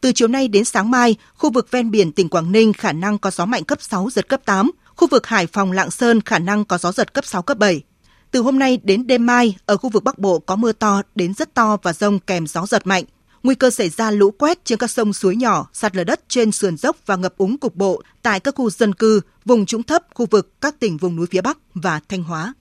Từ 0.00 0.12
chiều 0.12 0.28
nay 0.28 0.48
đến 0.48 0.64
sáng 0.64 0.90
mai, 0.90 1.16
khu 1.34 1.50
vực 1.50 1.70
ven 1.70 1.90
biển 1.90 2.12
tỉnh 2.12 2.28
Quảng 2.28 2.52
Ninh 2.52 2.72
khả 2.72 2.92
năng 2.92 3.18
có 3.18 3.30
gió 3.30 3.44
mạnh 3.44 3.64
cấp 3.64 3.78
6, 3.82 4.08
giật 4.10 4.28
cấp 4.28 4.40
8, 4.44 4.70
khu 4.96 5.08
vực 5.08 5.26
Hải 5.26 5.46
Phòng, 5.46 5.72
Lạng 5.72 5.90
Sơn 5.90 6.20
khả 6.20 6.38
năng 6.38 6.64
có 6.64 6.78
gió 6.78 6.92
giật 6.92 7.14
cấp 7.14 7.26
6, 7.26 7.42
cấp 7.42 7.58
7. 7.58 7.82
Từ 8.30 8.40
hôm 8.40 8.58
nay 8.58 8.78
đến 8.82 9.06
đêm 9.06 9.26
mai, 9.26 9.56
ở 9.66 9.76
khu 9.76 9.90
vực 9.90 10.04
Bắc 10.04 10.18
Bộ 10.18 10.38
có 10.38 10.56
mưa 10.56 10.72
to 10.72 11.02
đến 11.14 11.34
rất 11.34 11.54
to 11.54 11.76
và 11.82 11.92
rông 11.92 12.18
kèm 12.18 12.46
gió 12.46 12.66
giật 12.66 12.86
mạnh. 12.86 13.04
Nguy 13.46 13.54
cơ 13.54 13.70
xảy 13.70 13.88
ra 13.88 14.10
lũ 14.10 14.30
quét 14.30 14.64
trên 14.64 14.78
các 14.78 14.90
sông 14.90 15.12
suối 15.12 15.36
nhỏ, 15.36 15.68
sạt 15.72 15.96
lở 15.96 16.04
đất 16.04 16.20
trên 16.28 16.52
sườn 16.52 16.76
dốc 16.76 16.96
và 17.06 17.16
ngập 17.16 17.36
úng 17.36 17.58
cục 17.58 17.76
bộ 17.76 18.02
tại 18.22 18.40
các 18.40 18.54
khu 18.54 18.70
dân 18.70 18.94
cư, 18.94 19.20
vùng 19.44 19.66
trũng 19.66 19.82
thấp, 19.82 20.02
khu 20.14 20.26
vực 20.30 20.60
các 20.60 20.80
tỉnh 20.80 20.96
vùng 20.96 21.16
núi 21.16 21.26
phía 21.30 21.40
Bắc 21.40 21.58
và 21.74 22.00
Thanh 22.08 22.22
Hóa. 22.22 22.54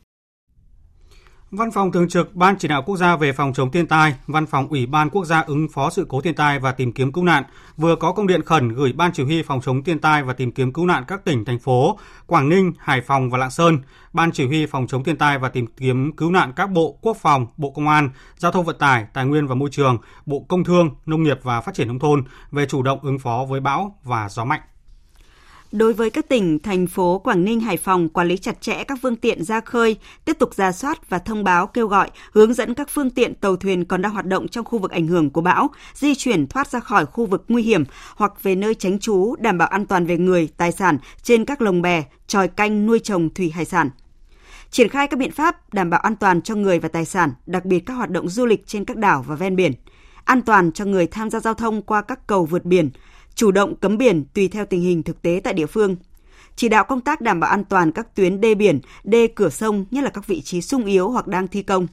Văn 1.52 1.72
phòng 1.72 1.92
Thường 1.92 2.10
trực 2.10 2.36
Ban 2.36 2.58
Chỉ 2.58 2.68
đạo 2.68 2.82
Quốc 2.82 2.98
gia 2.98 3.16
về 3.16 3.32
phòng 3.32 3.54
chống 3.54 3.72
thiên 3.72 3.88
tai, 3.88 4.16
Văn 4.28 4.46
phòng 4.46 4.68
Ủy 4.68 4.86
ban 4.86 5.10
Quốc 5.10 5.26
gia 5.26 5.42
ứng 5.42 5.68
phó 5.74 5.90
sự 5.90 6.06
cố 6.10 6.22
thiên 6.22 6.36
tai 6.36 6.60
và 6.60 6.72
tìm 6.72 6.92
kiếm 6.92 7.12
cứu 7.12 7.24
nạn 7.24 7.44
vừa 7.78 7.96
có 7.96 8.12
công 8.12 8.28
điện 8.28 8.44
khẩn 8.44 8.70
gửi 8.70 8.94
Ban 8.94 9.12
Chỉ 9.14 9.24
huy 9.24 9.44
phòng 9.44 9.62
chống 9.62 9.84
thiên 9.84 10.00
tai 10.00 10.24
và 10.24 10.34
tìm 10.34 10.52
kiếm 10.52 10.74
cứu 10.74 10.86
nạn 10.86 11.04
các 11.08 11.26
tỉnh, 11.26 11.46
thành 11.46 11.60
phố 11.60 12.00
Quảng 12.26 12.50
Ninh, 12.50 12.74
Hải 12.78 13.02
Phòng 13.02 13.30
và 13.30 13.38
Lạng 13.38 13.52
Sơn, 13.52 13.80
Ban 14.14 14.32
Chỉ 14.32 14.48
huy 14.48 14.66
phòng 14.66 14.88
chống 14.88 15.04
thiên 15.04 15.18
tai 15.18 15.38
và 15.38 15.50
tìm 15.50 15.68
kiếm 15.68 16.12
cứu 16.12 16.32
nạn 16.32 16.54
các 16.56 16.72
bộ 16.72 16.98
Quốc 17.02 17.18
phòng, 17.18 17.48
Bộ 17.58 17.72
Công 17.72 17.88
an, 17.88 18.10
Giao 18.38 18.52
thông 18.52 18.66
vận 18.66 18.78
tải, 18.78 19.06
Tài 19.14 19.26
nguyên 19.26 19.48
và 19.48 19.56
Môi 19.56 19.70
trường, 19.72 19.98
Bộ 20.26 20.46
Công 20.50 20.64
thương, 20.64 20.90
Nông 21.06 21.24
nghiệp 21.24 21.40
và 21.44 21.62
Phát 21.62 21.76
triển 21.76 21.88
nông 21.88 22.00
thôn 22.00 22.24
về 22.52 22.66
chủ 22.66 22.82
động 22.84 23.00
ứng 23.02 23.20
phó 23.20 23.46
với 23.50 23.60
bão 23.60 24.00
và 24.04 24.30
gió 24.30 24.46
mạnh. 24.46 24.62
Đối 25.78 25.94
với 25.94 26.10
các 26.10 26.30
tỉnh, 26.30 26.60
thành 26.60 26.88
phố 26.88 27.20
Quảng 27.20 27.46
Ninh, 27.46 27.60
Hải 27.60 27.78
Phòng 27.78 28.10
quản 28.10 28.28
lý 28.28 28.38
chặt 28.38 28.62
chẽ 28.62 28.84
các 28.84 29.00
phương 29.02 29.16
tiện 29.16 29.44
ra 29.44 29.62
khơi, 29.62 29.98
tiếp 30.26 30.40
tục 30.40 30.56
ra 30.56 30.72
soát 30.72 31.10
và 31.10 31.20
thông 31.20 31.44
báo 31.44 31.68
kêu 31.68 31.88
gọi, 31.88 32.10
hướng 32.32 32.54
dẫn 32.54 32.74
các 32.74 32.90
phương 32.90 33.10
tiện 33.10 33.36
tàu 33.36 33.56
thuyền 33.56 33.86
còn 33.86 34.02
đang 34.02 34.12
hoạt 34.12 34.26
động 34.26 34.48
trong 34.48 34.66
khu 34.66 34.80
vực 34.80 34.92
ảnh 34.92 35.08
hưởng 35.08 35.30
của 35.30 35.42
bão, 35.42 35.70
di 35.94 36.16
chuyển 36.16 36.48
thoát 36.48 36.68
ra 36.68 36.80
khỏi 36.80 37.06
khu 37.06 37.26
vực 37.26 37.44
nguy 37.48 37.64
hiểm 37.64 37.84
hoặc 38.16 38.44
về 38.44 38.56
nơi 38.56 38.76
tránh 38.76 39.00
trú, 39.00 39.36
đảm 39.40 39.58
bảo 39.58 39.68
an 39.68 39.86
toàn 39.86 40.06
về 40.06 40.18
người, 40.18 40.50
tài 40.58 40.72
sản 40.72 40.98
trên 41.24 41.46
các 41.46 41.62
lồng 41.62 41.82
bè, 41.82 42.04
tròi 42.28 42.48
canh 42.48 42.86
nuôi 42.86 43.00
trồng 43.00 43.30
thủy 43.34 43.50
hải 43.50 43.66
sản. 43.66 43.90
Triển 44.72 44.90
khai 44.90 45.08
các 45.08 45.20
biện 45.20 45.32
pháp 45.32 45.74
đảm 45.74 45.90
bảo 45.90 46.00
an 46.00 46.16
toàn 46.16 46.42
cho 46.42 46.56
người 46.56 46.80
và 46.80 46.88
tài 46.88 47.06
sản, 47.06 47.34
đặc 47.46 47.66
biệt 47.66 47.80
các 47.80 47.94
hoạt 47.94 48.10
động 48.10 48.30
du 48.30 48.46
lịch 48.46 48.68
trên 48.68 48.86
các 48.86 48.98
đảo 48.98 49.26
và 49.28 49.36
ven 49.36 49.56
biển, 49.56 49.72
an 50.26 50.42
toàn 50.42 50.72
cho 50.72 50.86
người 50.86 51.08
tham 51.08 51.30
gia 51.30 51.40
giao 51.40 51.54
thông 51.54 51.82
qua 51.82 52.02
các 52.02 52.28
cầu 52.28 52.46
vượt 52.46 52.66
biển, 52.66 52.90
chủ 53.36 53.52
động 53.52 53.76
cấm 53.76 53.98
biển 53.98 54.26
tùy 54.34 54.48
theo 54.48 54.66
tình 54.66 54.82
hình 54.82 55.04
thực 55.04 55.22
tế 55.22 55.42
tại 55.44 55.54
địa 55.54 55.66
phương. 55.66 55.96
Chỉ 56.56 56.70
đạo 56.70 56.84
công 56.84 57.02
tác 57.02 57.22
đảm 57.22 57.40
bảo 57.40 57.50
an 57.50 57.64
toàn 57.66 57.92
các 57.92 58.16
tuyến 58.16 58.42
đê 58.42 58.56
biển, 58.56 58.80
đê 59.04 59.28
cửa 59.28 59.50
sông, 59.50 59.86
nhất 59.92 60.04
là 60.04 60.10
các 60.10 60.28
vị 60.28 60.42
trí 60.42 60.62
sung 60.62 60.86
yếu 60.86 61.10
hoặc 61.10 61.28
đang 61.28 61.48
thi 61.48 61.64
công. 61.64 61.88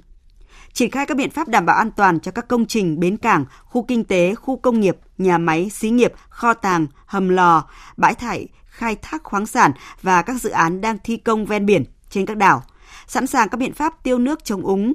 Triển 0.73 0.91
khai 0.91 1.07
các 1.07 1.17
biện 1.17 1.31
pháp 1.31 1.49
đảm 1.49 1.67
bảo 1.67 1.77
an 1.77 1.91
toàn 1.91 2.21
cho 2.21 2.31
các 2.33 2.49
công 2.49 2.67
trình, 2.67 3.01
bến 3.01 3.17
cảng, 3.17 3.45
khu 3.65 3.83
kinh 3.83 4.05
tế, 4.05 4.35
khu 4.35 4.57
công 4.57 4.81
nghiệp, 4.81 4.97
nhà 5.19 5.39
máy, 5.39 5.71
xí 5.71 5.91
nghiệp, 5.91 6.13
kho 6.29 6.55
tàng, 6.55 6.87
hầm 7.07 7.29
lò, 7.29 7.69
bãi 7.97 8.15
thải, 8.15 8.49
khai 8.65 8.97
thác 9.03 9.23
khoáng 9.25 9.47
sản 9.47 9.73
và 10.03 10.23
các 10.23 10.41
dự 10.41 10.51
án 10.51 10.81
đang 10.81 10.99
thi 11.05 11.17
công 11.17 11.47
ven 11.47 11.67
biển 11.67 11.85
trên 12.11 12.27
các 12.27 12.37
đảo. 12.37 12.63
Sẵn 13.07 13.27
sàng 13.27 13.49
các 13.49 13.59
biện 13.59 13.73
pháp 13.73 14.05
tiêu 14.05 14.19
nước 14.19 14.45
chống 14.45 14.63
úng, 14.63 14.93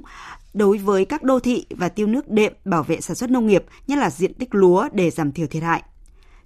đối 0.54 0.78
với 0.78 1.04
các 1.04 1.22
đô 1.22 1.40
thị 1.40 1.66
và 1.70 1.88
tiêu 1.88 2.06
nước 2.06 2.28
đệm 2.28 2.52
bảo 2.64 2.82
vệ 2.82 3.00
sản 3.00 3.16
xuất 3.16 3.30
nông 3.30 3.46
nghiệp, 3.46 3.64
nhất 3.86 3.98
là 3.98 4.10
diện 4.10 4.34
tích 4.34 4.54
lúa 4.54 4.88
để 4.92 5.10
giảm 5.10 5.32
thiểu 5.32 5.46
thiệt 5.46 5.62
hại 5.62 5.82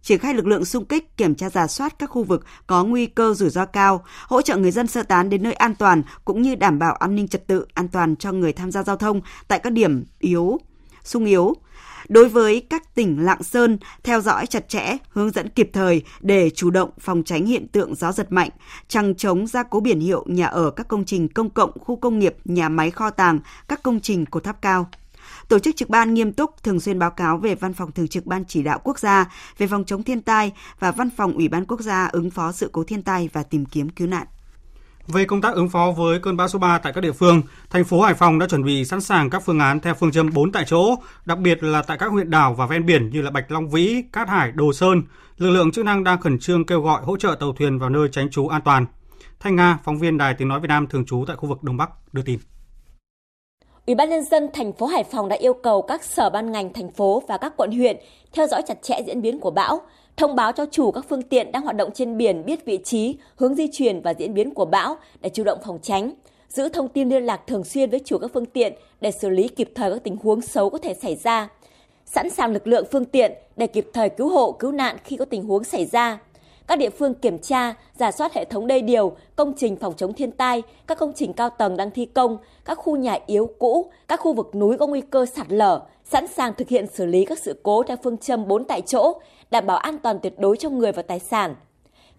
triển 0.02 0.18
khai 0.18 0.34
lực 0.34 0.46
lượng 0.46 0.64
xung 0.64 0.84
kích 0.84 1.16
kiểm 1.16 1.34
tra 1.34 1.50
giả 1.50 1.66
soát 1.66 1.98
các 1.98 2.10
khu 2.10 2.24
vực 2.24 2.44
có 2.66 2.84
nguy 2.84 3.06
cơ 3.06 3.34
rủi 3.34 3.50
ro 3.50 3.64
cao, 3.64 4.04
hỗ 4.26 4.42
trợ 4.42 4.56
người 4.56 4.70
dân 4.70 4.86
sơ 4.86 5.02
tán 5.02 5.30
đến 5.30 5.42
nơi 5.42 5.52
an 5.52 5.74
toàn 5.74 6.02
cũng 6.24 6.42
như 6.42 6.54
đảm 6.54 6.78
bảo 6.78 6.94
an 6.94 7.14
ninh 7.14 7.28
trật 7.28 7.46
tự, 7.46 7.66
an 7.74 7.88
toàn 7.88 8.16
cho 8.16 8.32
người 8.32 8.52
tham 8.52 8.70
gia 8.70 8.82
giao 8.82 8.96
thông 8.96 9.20
tại 9.48 9.58
các 9.58 9.72
điểm 9.72 10.04
yếu, 10.18 10.58
sung 11.04 11.24
yếu. 11.24 11.54
Đối 12.08 12.28
với 12.28 12.66
các 12.70 12.94
tỉnh 12.94 13.24
Lạng 13.24 13.42
Sơn, 13.42 13.78
theo 14.02 14.20
dõi 14.20 14.46
chặt 14.46 14.68
chẽ, 14.68 14.96
hướng 15.08 15.30
dẫn 15.30 15.48
kịp 15.48 15.70
thời 15.72 16.02
để 16.20 16.50
chủ 16.50 16.70
động 16.70 16.90
phòng 17.00 17.22
tránh 17.22 17.46
hiện 17.46 17.68
tượng 17.68 17.94
gió 17.94 18.12
giật 18.12 18.32
mạnh, 18.32 18.50
trăng 18.88 19.14
chống 19.14 19.46
gia 19.46 19.62
cố 19.62 19.80
biển 19.80 20.00
hiệu 20.00 20.24
nhà 20.26 20.46
ở 20.46 20.70
các 20.70 20.88
công 20.88 21.04
trình 21.04 21.28
công 21.28 21.50
cộng, 21.50 21.70
khu 21.78 21.96
công 21.96 22.18
nghiệp, 22.18 22.36
nhà 22.44 22.68
máy 22.68 22.90
kho 22.90 23.10
tàng, 23.10 23.40
các 23.68 23.82
công 23.82 24.00
trình 24.00 24.26
cột 24.26 24.44
tháp 24.44 24.62
cao 24.62 24.86
tổ 25.48 25.58
chức 25.58 25.76
trực 25.76 25.88
ban 25.88 26.14
nghiêm 26.14 26.32
túc 26.32 26.62
thường 26.62 26.80
xuyên 26.80 26.98
báo 26.98 27.10
cáo 27.10 27.38
về 27.38 27.54
Văn 27.54 27.74
phòng 27.74 27.92
Thường 27.92 28.08
trực 28.08 28.26
Ban 28.26 28.44
Chỉ 28.44 28.62
đạo 28.62 28.80
Quốc 28.84 28.98
gia 28.98 29.32
về 29.58 29.66
phòng 29.66 29.84
chống 29.84 30.02
thiên 30.02 30.20
tai 30.20 30.52
và 30.78 30.90
Văn 30.92 31.10
phòng 31.16 31.32
Ủy 31.32 31.48
ban 31.48 31.64
Quốc 31.66 31.80
gia 31.80 32.06
ứng 32.06 32.30
phó 32.30 32.52
sự 32.52 32.70
cố 32.72 32.84
thiên 32.84 33.02
tai 33.02 33.28
và 33.32 33.42
tìm 33.42 33.64
kiếm 33.64 33.88
cứu 33.88 34.08
nạn. 34.08 34.26
Về 35.06 35.24
công 35.24 35.40
tác 35.40 35.54
ứng 35.54 35.68
phó 35.68 35.90
với 35.96 36.18
cơn 36.18 36.36
bão 36.36 36.48
số 36.48 36.58
3 36.58 36.78
tại 36.78 36.92
các 36.92 37.00
địa 37.00 37.12
phương, 37.12 37.42
thành 37.70 37.84
phố 37.84 38.00
Hải 38.00 38.14
Phòng 38.14 38.38
đã 38.38 38.46
chuẩn 38.46 38.64
bị 38.64 38.84
sẵn 38.84 39.00
sàng 39.00 39.30
các 39.30 39.42
phương 39.44 39.58
án 39.58 39.80
theo 39.80 39.94
phương 39.94 40.12
châm 40.12 40.30
4 40.32 40.52
tại 40.52 40.64
chỗ, 40.66 40.96
đặc 41.24 41.38
biệt 41.38 41.62
là 41.62 41.82
tại 41.82 41.98
các 41.98 42.10
huyện 42.10 42.30
đảo 42.30 42.54
và 42.54 42.66
ven 42.66 42.86
biển 42.86 43.10
như 43.10 43.22
là 43.22 43.30
Bạch 43.30 43.50
Long 43.50 43.70
Vĩ, 43.70 44.02
Cát 44.12 44.28
Hải, 44.28 44.52
Đồ 44.52 44.72
Sơn. 44.72 45.02
Lực 45.38 45.50
lượng 45.50 45.72
chức 45.72 45.84
năng 45.84 46.04
đang 46.04 46.20
khẩn 46.20 46.38
trương 46.38 46.66
kêu 46.66 46.80
gọi 46.80 47.02
hỗ 47.04 47.16
trợ 47.16 47.36
tàu 47.40 47.52
thuyền 47.52 47.78
vào 47.78 47.90
nơi 47.90 48.08
tránh 48.12 48.30
trú 48.30 48.48
an 48.48 48.62
toàn. 48.64 48.86
Thanh 49.40 49.56
Nga, 49.56 49.78
phóng 49.84 49.98
viên 49.98 50.18
Đài 50.18 50.34
Tiếng 50.34 50.48
nói 50.48 50.60
Việt 50.60 50.68
Nam 50.68 50.86
thường 50.86 51.06
trú 51.06 51.24
tại 51.26 51.36
khu 51.36 51.48
vực 51.48 51.62
Đông 51.62 51.76
Bắc 51.76 51.90
đưa 52.12 52.22
tin. 52.22 52.38
Ủy 53.86 53.94
ban 53.94 54.10
nhân 54.10 54.24
dân 54.24 54.48
thành 54.52 54.72
phố 54.72 54.86
Hải 54.86 55.04
Phòng 55.04 55.28
đã 55.28 55.36
yêu 55.36 55.54
cầu 55.54 55.82
các 55.82 56.04
sở 56.04 56.30
ban 56.30 56.52
ngành 56.52 56.72
thành 56.72 56.90
phố 56.90 57.22
và 57.28 57.38
các 57.38 57.52
quận 57.56 57.72
huyện 57.72 57.96
theo 58.32 58.46
dõi 58.46 58.62
chặt 58.66 58.82
chẽ 58.82 59.00
diễn 59.06 59.22
biến 59.22 59.40
của 59.40 59.50
bão, 59.50 59.80
thông 60.16 60.36
báo 60.36 60.52
cho 60.52 60.66
chủ 60.70 60.90
các 60.90 61.04
phương 61.08 61.22
tiện 61.22 61.52
đang 61.52 61.62
hoạt 61.62 61.76
động 61.76 61.90
trên 61.94 62.16
biển 62.16 62.44
biết 62.44 62.64
vị 62.64 62.78
trí, 62.84 63.16
hướng 63.36 63.54
di 63.54 63.66
chuyển 63.72 64.00
và 64.00 64.14
diễn 64.14 64.34
biến 64.34 64.54
của 64.54 64.64
bão 64.64 64.96
để 65.20 65.28
chủ 65.28 65.44
động 65.44 65.58
phòng 65.64 65.78
tránh, 65.82 66.12
giữ 66.48 66.68
thông 66.68 66.88
tin 66.88 67.08
liên 67.08 67.26
lạc 67.26 67.46
thường 67.46 67.64
xuyên 67.64 67.90
với 67.90 68.00
chủ 68.04 68.18
các 68.18 68.30
phương 68.34 68.46
tiện 68.46 68.72
để 69.00 69.10
xử 69.10 69.28
lý 69.28 69.48
kịp 69.48 69.70
thời 69.74 69.90
các 69.90 70.04
tình 70.04 70.16
huống 70.16 70.40
xấu 70.40 70.70
có 70.70 70.78
thể 70.78 70.94
xảy 70.94 71.16
ra, 71.16 71.48
sẵn 72.06 72.30
sàng 72.30 72.52
lực 72.52 72.66
lượng 72.66 72.84
phương 72.92 73.04
tiện 73.04 73.32
để 73.56 73.66
kịp 73.66 73.86
thời 73.92 74.08
cứu 74.08 74.28
hộ, 74.28 74.52
cứu 74.52 74.72
nạn 74.72 74.96
khi 75.04 75.16
có 75.16 75.24
tình 75.24 75.44
huống 75.44 75.64
xảy 75.64 75.86
ra 75.86 76.18
các 76.66 76.78
địa 76.78 76.90
phương 76.90 77.14
kiểm 77.14 77.38
tra, 77.38 77.74
giả 77.94 78.12
soát 78.12 78.34
hệ 78.34 78.44
thống 78.44 78.66
đê 78.66 78.80
điều, 78.80 79.16
công 79.36 79.52
trình 79.56 79.76
phòng 79.76 79.94
chống 79.96 80.12
thiên 80.12 80.30
tai, 80.30 80.62
các 80.86 80.98
công 80.98 81.12
trình 81.16 81.32
cao 81.32 81.50
tầng 81.50 81.76
đang 81.76 81.90
thi 81.90 82.06
công, 82.06 82.38
các 82.64 82.74
khu 82.74 82.96
nhà 82.96 83.18
yếu 83.26 83.50
cũ, 83.58 83.90
các 84.08 84.20
khu 84.20 84.32
vực 84.32 84.54
núi 84.54 84.76
có 84.78 84.86
nguy 84.86 85.00
cơ 85.00 85.26
sạt 85.26 85.46
lở, 85.48 85.80
sẵn 86.04 86.26
sàng 86.26 86.54
thực 86.54 86.68
hiện 86.68 86.86
xử 86.86 87.06
lý 87.06 87.24
các 87.24 87.38
sự 87.38 87.60
cố 87.62 87.82
theo 87.82 87.96
phương 88.02 88.16
châm 88.16 88.48
4 88.48 88.64
tại 88.64 88.80
chỗ, 88.80 89.20
đảm 89.50 89.66
bảo 89.66 89.76
an 89.76 89.98
toàn 89.98 90.18
tuyệt 90.18 90.38
đối 90.38 90.56
cho 90.56 90.70
người 90.70 90.92
và 90.92 91.02
tài 91.02 91.18
sản. 91.18 91.54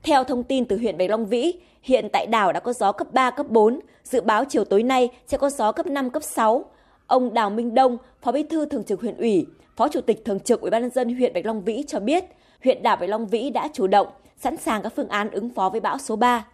Theo 0.04 0.24
thông 0.24 0.44
tin 0.44 0.66
từ 0.66 0.78
huyện 0.78 0.98
Bạch 0.98 1.10
Long 1.10 1.26
Vĩ, 1.26 1.54
hiện 1.82 2.10
tại 2.14 2.26
đảo 2.26 2.54
đã 2.54 2.60
có 2.60 2.74
gió 2.74 2.92
cấp 2.92 3.08
3, 3.14 3.30
cấp 3.32 3.50
4, 3.50 3.80
dự 4.04 4.22
báo 4.22 4.46
chiều 4.50 4.66
tối 4.66 4.84
nay 4.84 5.10
sẽ 5.28 5.38
có 5.38 5.50
gió 5.50 5.72
cấp 5.72 5.88
5, 5.88 6.10
cấp 6.10 6.24
6. 6.24 6.66
Ông 7.08 7.34
Đào 7.34 7.50
Minh 7.50 7.76
Đông, 7.76 7.98
Phó 8.22 8.32
Bí 8.32 8.44
thư 8.44 8.66
Thường 8.66 8.84
trực 8.84 9.02
huyện 9.02 9.18
ủy, 9.18 9.46
Phó 9.76 9.88
Chủ 9.88 10.02
tịch 10.02 10.26
Thường 10.26 10.40
trực 10.40 10.62
Ủy 10.62 10.72
ban 10.72 10.82
nhân 10.82 10.92
dân 10.92 11.16
huyện 11.16 11.34
Bạch 11.34 11.46
Long 11.46 11.62
Vĩ 11.62 11.84
cho 11.88 12.00
biết, 12.00 12.26
huyện 12.64 12.84
đảo 12.84 12.96
Bạch 12.96 13.10
Long 13.10 13.28
Vĩ 13.28 13.50
đã 13.50 13.70
chủ 13.74 13.88
động 13.88 14.08
sẵn 14.44 14.58
sàng 14.58 14.82
các 14.84 14.94
phương 14.96 15.10
án 15.10 15.30
ứng 15.32 15.50
phó 15.56 15.70
với 15.70 15.82
bão 15.82 15.98
số 15.98 16.16
3. 16.16 16.46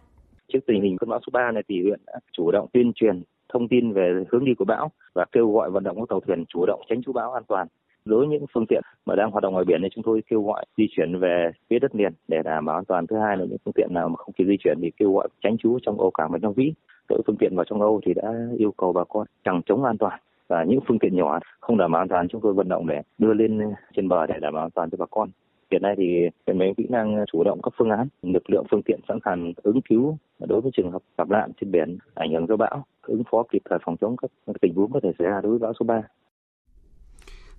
Trước 0.52 0.58
tình 0.66 0.82
hình 0.82 0.96
cơn 0.96 1.10
bão 1.10 1.20
số 1.26 1.30
3 1.32 1.50
này 1.52 1.62
thì 1.68 1.82
huyện 1.82 2.00
đã 2.06 2.18
chủ 2.32 2.50
động 2.50 2.66
tuyên 2.72 2.92
truyền 2.94 3.22
thông 3.52 3.68
tin 3.68 3.92
về 3.92 4.24
hướng 4.28 4.44
đi 4.44 4.54
của 4.54 4.64
bão 4.64 4.90
và 5.14 5.24
kêu 5.32 5.52
gọi 5.52 5.70
vận 5.70 5.84
động 5.84 5.96
các 5.96 6.08
tàu 6.08 6.20
thuyền 6.20 6.44
chủ 6.48 6.66
động 6.66 6.80
tránh 6.88 7.02
trú 7.02 7.12
bão 7.12 7.32
an 7.32 7.42
toàn. 7.48 7.66
Đối 8.04 8.18
với 8.18 8.28
những 8.28 8.46
phương 8.54 8.66
tiện 8.66 8.82
mà 9.06 9.14
đang 9.14 9.30
hoạt 9.30 9.42
động 9.42 9.52
ngoài 9.52 9.64
biển 9.64 9.80
thì 9.82 9.88
chúng 9.94 10.04
tôi 10.04 10.22
kêu 10.30 10.42
gọi 10.42 10.64
di 10.76 10.86
chuyển 10.96 11.18
về 11.18 11.50
phía 11.70 11.78
đất 11.78 11.94
liền 11.94 12.12
để 12.28 12.42
đảm 12.44 12.64
bảo 12.64 12.76
an 12.76 12.84
toàn. 12.84 13.06
Thứ 13.06 13.16
hai 13.16 13.36
là 13.36 13.44
những 13.44 13.58
phương 13.64 13.74
tiện 13.74 13.88
nào 13.90 14.08
mà 14.08 14.16
không 14.16 14.32
kịp 14.32 14.44
di 14.48 14.56
chuyển 14.64 14.78
thì 14.82 14.90
kêu 14.96 15.12
gọi 15.12 15.28
tránh 15.42 15.58
trú 15.58 15.78
trong 15.82 16.00
âu 16.00 16.10
cảng 16.10 16.30
và 16.32 16.38
trong 16.42 16.54
Vĩ. 16.54 16.72
Đối 17.08 17.22
phương 17.26 17.36
tiện 17.36 17.56
vào 17.56 17.64
trong 17.64 17.80
âu 17.80 18.00
thì 18.06 18.14
đã 18.14 18.32
yêu 18.58 18.72
cầu 18.76 18.92
bà 18.92 19.04
con 19.04 19.26
chẳng 19.44 19.60
chống 19.66 19.84
an 19.84 19.98
toàn 19.98 20.20
và 20.48 20.64
những 20.64 20.80
phương 20.88 20.98
tiện 20.98 21.16
nhỏ 21.16 21.38
không 21.60 21.78
đảm 21.78 21.92
bảo 21.92 22.02
an 22.02 22.08
toàn 22.08 22.28
chúng 22.28 22.40
tôi 22.40 22.52
vận 22.54 22.68
động 22.68 22.86
để 22.86 23.02
đưa 23.18 23.34
lên 23.34 23.60
trên 23.96 24.08
bờ 24.08 24.26
để 24.26 24.34
đảm 24.40 24.54
bảo 24.54 24.64
an 24.64 24.70
toàn 24.70 24.90
cho 24.90 24.96
bà 24.98 25.06
con. 25.10 25.28
Hiện 25.72 25.82
nay 25.82 25.94
thì 25.98 26.04
huyện 26.46 26.58
Mê 26.58 26.66
Kỹ 26.76 26.86
năng 26.88 27.24
chủ 27.32 27.44
động 27.44 27.60
các 27.62 27.74
phương 27.78 27.90
án, 27.90 28.08
lực 28.22 28.50
lượng 28.50 28.66
phương 28.70 28.82
tiện 28.82 29.00
sẵn 29.08 29.18
sàng 29.24 29.52
ứng 29.62 29.80
cứu 29.88 30.18
đối 30.38 30.60
với 30.60 30.70
trường 30.76 30.90
hợp 30.92 31.02
gặp 31.18 31.28
nạn 31.28 31.50
trên 31.60 31.70
biển 31.70 31.98
ảnh 32.14 32.32
hưởng 32.32 32.46
do 32.46 32.56
bão, 32.56 32.84
ứng 33.02 33.22
phó 33.30 33.42
kịp 33.52 33.62
thời 33.70 33.78
phòng 33.84 33.96
chống 34.00 34.16
các 34.16 34.30
tình 34.60 34.74
huống 34.74 34.92
có 34.92 35.00
thể 35.02 35.12
xảy 35.18 35.28
ra 35.28 35.40
đối 35.42 35.50
với 35.50 35.58
bão 35.58 35.72
số 35.80 35.84
3. 35.86 36.02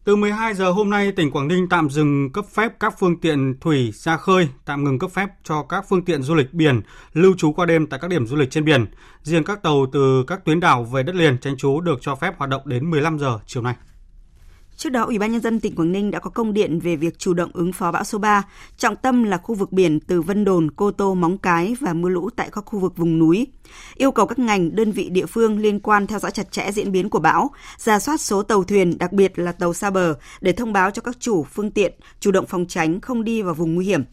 Từ 0.03 0.15
12 0.15 0.53
giờ 0.53 0.71
hôm 0.71 0.89
nay, 0.89 1.11
tỉnh 1.11 1.31
Quảng 1.31 1.47
Ninh 1.47 1.69
tạm 1.69 1.89
dừng 1.89 2.29
cấp 2.33 2.45
phép 2.45 2.71
các 2.79 2.93
phương 2.99 3.19
tiện 3.21 3.59
thủy 3.61 3.91
ra 3.93 4.17
khơi, 4.17 4.47
tạm 4.65 4.83
ngừng 4.83 4.99
cấp 4.99 5.09
phép 5.11 5.27
cho 5.43 5.63
các 5.69 5.85
phương 5.89 6.05
tiện 6.05 6.21
du 6.21 6.35
lịch 6.35 6.53
biển 6.53 6.81
lưu 7.13 7.33
trú 7.37 7.53
qua 7.53 7.65
đêm 7.65 7.87
tại 7.87 7.99
các 8.01 8.07
điểm 8.07 8.25
du 8.25 8.35
lịch 8.35 8.49
trên 8.51 8.65
biển. 8.65 8.85
Riêng 9.21 9.43
các 9.43 9.63
tàu 9.63 9.85
từ 9.93 10.23
các 10.27 10.45
tuyến 10.45 10.59
đảo 10.59 10.83
về 10.83 11.03
đất 11.03 11.15
liền 11.15 11.37
tránh 11.37 11.57
trú 11.57 11.81
được 11.81 11.97
cho 12.01 12.15
phép 12.15 12.33
hoạt 12.37 12.49
động 12.49 12.61
đến 12.65 12.89
15 12.89 13.19
giờ 13.19 13.39
chiều 13.45 13.63
nay. 13.63 13.75
Trước 14.81 14.89
đó, 14.89 15.03
Ủy 15.03 15.19
ban 15.19 15.31
nhân 15.31 15.41
dân 15.41 15.59
tỉnh 15.59 15.75
Quảng 15.75 15.91
Ninh 15.91 16.11
đã 16.11 16.19
có 16.19 16.29
công 16.29 16.53
điện 16.53 16.79
về 16.79 16.95
việc 16.95 17.19
chủ 17.19 17.33
động 17.33 17.51
ứng 17.53 17.73
phó 17.73 17.91
bão 17.91 18.03
số 18.03 18.17
3, 18.17 18.43
trọng 18.77 18.95
tâm 18.95 19.23
là 19.23 19.37
khu 19.37 19.55
vực 19.55 19.71
biển 19.71 19.99
từ 19.99 20.21
Vân 20.21 20.45
Đồn, 20.45 20.71
Cô 20.71 20.91
Tô, 20.91 21.13
Móng 21.13 21.37
Cái 21.37 21.75
và 21.79 21.93
mưa 21.93 22.09
lũ 22.09 22.29
tại 22.35 22.49
các 22.51 22.65
khu 22.65 22.79
vực 22.79 22.97
vùng 22.97 23.19
núi. 23.19 23.47
Yêu 23.95 24.11
cầu 24.11 24.25
các 24.25 24.39
ngành, 24.39 24.75
đơn 24.75 24.91
vị 24.91 25.09
địa 25.09 25.25
phương 25.25 25.59
liên 25.59 25.79
quan 25.79 26.07
theo 26.07 26.19
dõi 26.19 26.31
chặt 26.31 26.51
chẽ 26.51 26.71
diễn 26.71 26.91
biến 26.91 27.09
của 27.09 27.19
bão, 27.19 27.51
ra 27.77 27.99
soát 27.99 28.21
số 28.21 28.43
tàu 28.43 28.63
thuyền, 28.63 28.97
đặc 28.97 29.11
biệt 29.13 29.39
là 29.39 29.51
tàu 29.51 29.73
xa 29.73 29.89
bờ 29.89 30.15
để 30.41 30.51
thông 30.51 30.73
báo 30.73 30.91
cho 30.91 31.01
các 31.01 31.19
chủ 31.19 31.43
phương 31.43 31.71
tiện 31.71 31.93
chủ 32.19 32.31
động 32.31 32.45
phòng 32.45 32.65
tránh 32.67 33.01
không 33.01 33.23
đi 33.23 33.41
vào 33.41 33.53
vùng 33.53 33.75
nguy 33.75 33.85
hiểm. 33.85 34.03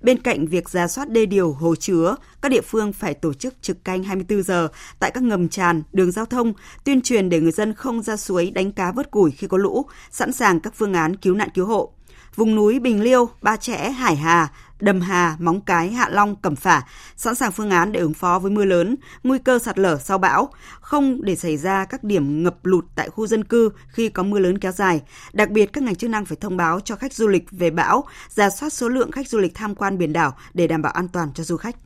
Bên 0.00 0.22
cạnh 0.22 0.46
việc 0.46 0.68
ra 0.68 0.88
soát 0.88 1.10
đê 1.10 1.26
điều, 1.26 1.52
hồ 1.52 1.74
chứa, 1.74 2.16
các 2.42 2.48
địa 2.48 2.60
phương 2.60 2.92
phải 2.92 3.14
tổ 3.14 3.34
chức 3.34 3.54
trực 3.62 3.84
canh 3.84 4.04
24 4.04 4.42
giờ 4.42 4.68
tại 4.98 5.10
các 5.10 5.22
ngầm 5.22 5.48
tràn, 5.48 5.82
đường 5.92 6.12
giao 6.12 6.26
thông, 6.26 6.52
tuyên 6.84 7.00
truyền 7.00 7.28
để 7.28 7.40
người 7.40 7.52
dân 7.52 7.74
không 7.74 8.02
ra 8.02 8.16
suối 8.16 8.50
đánh 8.50 8.72
cá 8.72 8.92
vớt 8.92 9.10
củi 9.10 9.30
khi 9.30 9.46
có 9.46 9.56
lũ, 9.56 9.86
sẵn 10.10 10.32
sàng 10.32 10.60
các 10.60 10.74
phương 10.76 10.94
án 10.94 11.16
cứu 11.16 11.34
nạn 11.34 11.48
cứu 11.54 11.66
hộ. 11.66 11.92
Vùng 12.36 12.54
núi 12.54 12.80
Bình 12.80 13.02
Liêu, 13.02 13.28
Ba 13.42 13.56
Chẽ, 13.56 13.90
Hải 13.90 14.16
Hà, 14.16 14.52
Đầm 14.80 15.00
Hà, 15.00 15.36
Móng 15.38 15.60
Cái, 15.60 15.90
Hạ 15.90 16.08
Long, 16.08 16.36
Cẩm 16.36 16.56
Phả 16.56 16.82
sẵn 17.16 17.34
sàng 17.34 17.52
phương 17.52 17.70
án 17.70 17.92
để 17.92 18.00
ứng 18.00 18.14
phó 18.14 18.38
với 18.38 18.50
mưa 18.50 18.64
lớn, 18.64 18.96
nguy 19.22 19.38
cơ 19.38 19.58
sạt 19.58 19.78
lở 19.78 19.98
sau 19.98 20.18
bão, 20.18 20.48
không 20.80 21.22
để 21.22 21.36
xảy 21.36 21.56
ra 21.56 21.84
các 21.84 22.04
điểm 22.04 22.42
ngập 22.42 22.56
lụt 22.62 22.84
tại 22.94 23.10
khu 23.10 23.26
dân 23.26 23.44
cư 23.44 23.70
khi 23.88 24.08
có 24.08 24.22
mưa 24.22 24.38
lớn 24.38 24.58
kéo 24.58 24.72
dài. 24.72 25.02
Đặc 25.32 25.50
biệt 25.50 25.72
các 25.72 25.84
ngành 25.84 25.94
chức 25.94 26.10
năng 26.10 26.24
phải 26.24 26.36
thông 26.40 26.56
báo 26.56 26.80
cho 26.80 26.96
khách 26.96 27.12
du 27.12 27.28
lịch 27.28 27.44
về 27.50 27.70
bão, 27.70 28.04
ra 28.28 28.50
soát 28.50 28.72
số 28.72 28.88
lượng 28.88 29.10
khách 29.10 29.28
du 29.28 29.38
lịch 29.38 29.54
tham 29.54 29.74
quan 29.74 29.98
biển 29.98 30.12
đảo 30.12 30.32
để 30.54 30.66
đảm 30.66 30.82
bảo 30.82 30.92
an 30.92 31.08
toàn 31.08 31.28
cho 31.34 31.44
du 31.44 31.56
khách. 31.56 31.76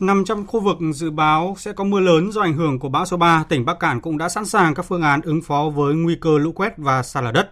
Nằm 0.00 0.24
trong 0.24 0.46
khu 0.46 0.60
vực 0.60 0.76
dự 0.94 1.10
báo 1.10 1.54
sẽ 1.58 1.72
có 1.72 1.84
mưa 1.84 2.00
lớn 2.00 2.32
do 2.32 2.40
ảnh 2.40 2.54
hưởng 2.54 2.78
của 2.78 2.88
bão 2.88 3.06
số 3.06 3.16
3, 3.16 3.44
tỉnh 3.48 3.64
Bắc 3.64 3.78
Cạn 3.80 4.00
cũng 4.00 4.18
đã 4.18 4.28
sẵn 4.28 4.44
sàng 4.44 4.74
các 4.74 4.82
phương 4.82 5.02
án 5.02 5.20
ứng 5.20 5.42
phó 5.42 5.70
với 5.74 5.94
nguy 5.94 6.14
cơ 6.20 6.38
lũ 6.38 6.52
quét 6.52 6.72
và 6.76 7.02
sạt 7.02 7.24
lở 7.24 7.32
đất. 7.32 7.50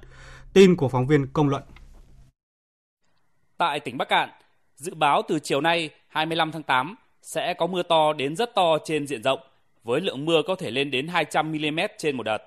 Tin 0.53 0.77
của 0.77 0.89
phóng 0.89 1.07
viên 1.07 1.27
Công 1.27 1.49
luận. 1.49 1.63
Tại 3.59 3.81
tỉnh 3.81 3.99
Bắc 3.99 4.09
Cạn, 4.09 4.29
dự 4.83 4.95
báo 4.95 5.23
từ 5.29 5.39
chiều 5.39 5.61
nay 5.61 5.91
25 6.09 6.53
tháng 6.53 6.63
8 6.63 6.97
sẽ 7.23 7.55
có 7.55 7.67
mưa 7.67 7.83
to 7.83 8.13
đến 8.13 8.37
rất 8.37 8.55
to 8.55 8.79
trên 8.85 9.07
diện 9.07 9.23
rộng, 9.23 9.41
với 9.85 10.01
lượng 10.01 10.25
mưa 10.25 10.43
có 10.47 10.55
thể 10.55 10.71
lên 10.71 10.91
đến 10.91 11.09
200 11.09 11.53
mm 11.53 11.81
trên 11.99 12.17
một 12.17 12.23
đợt. 12.23 12.39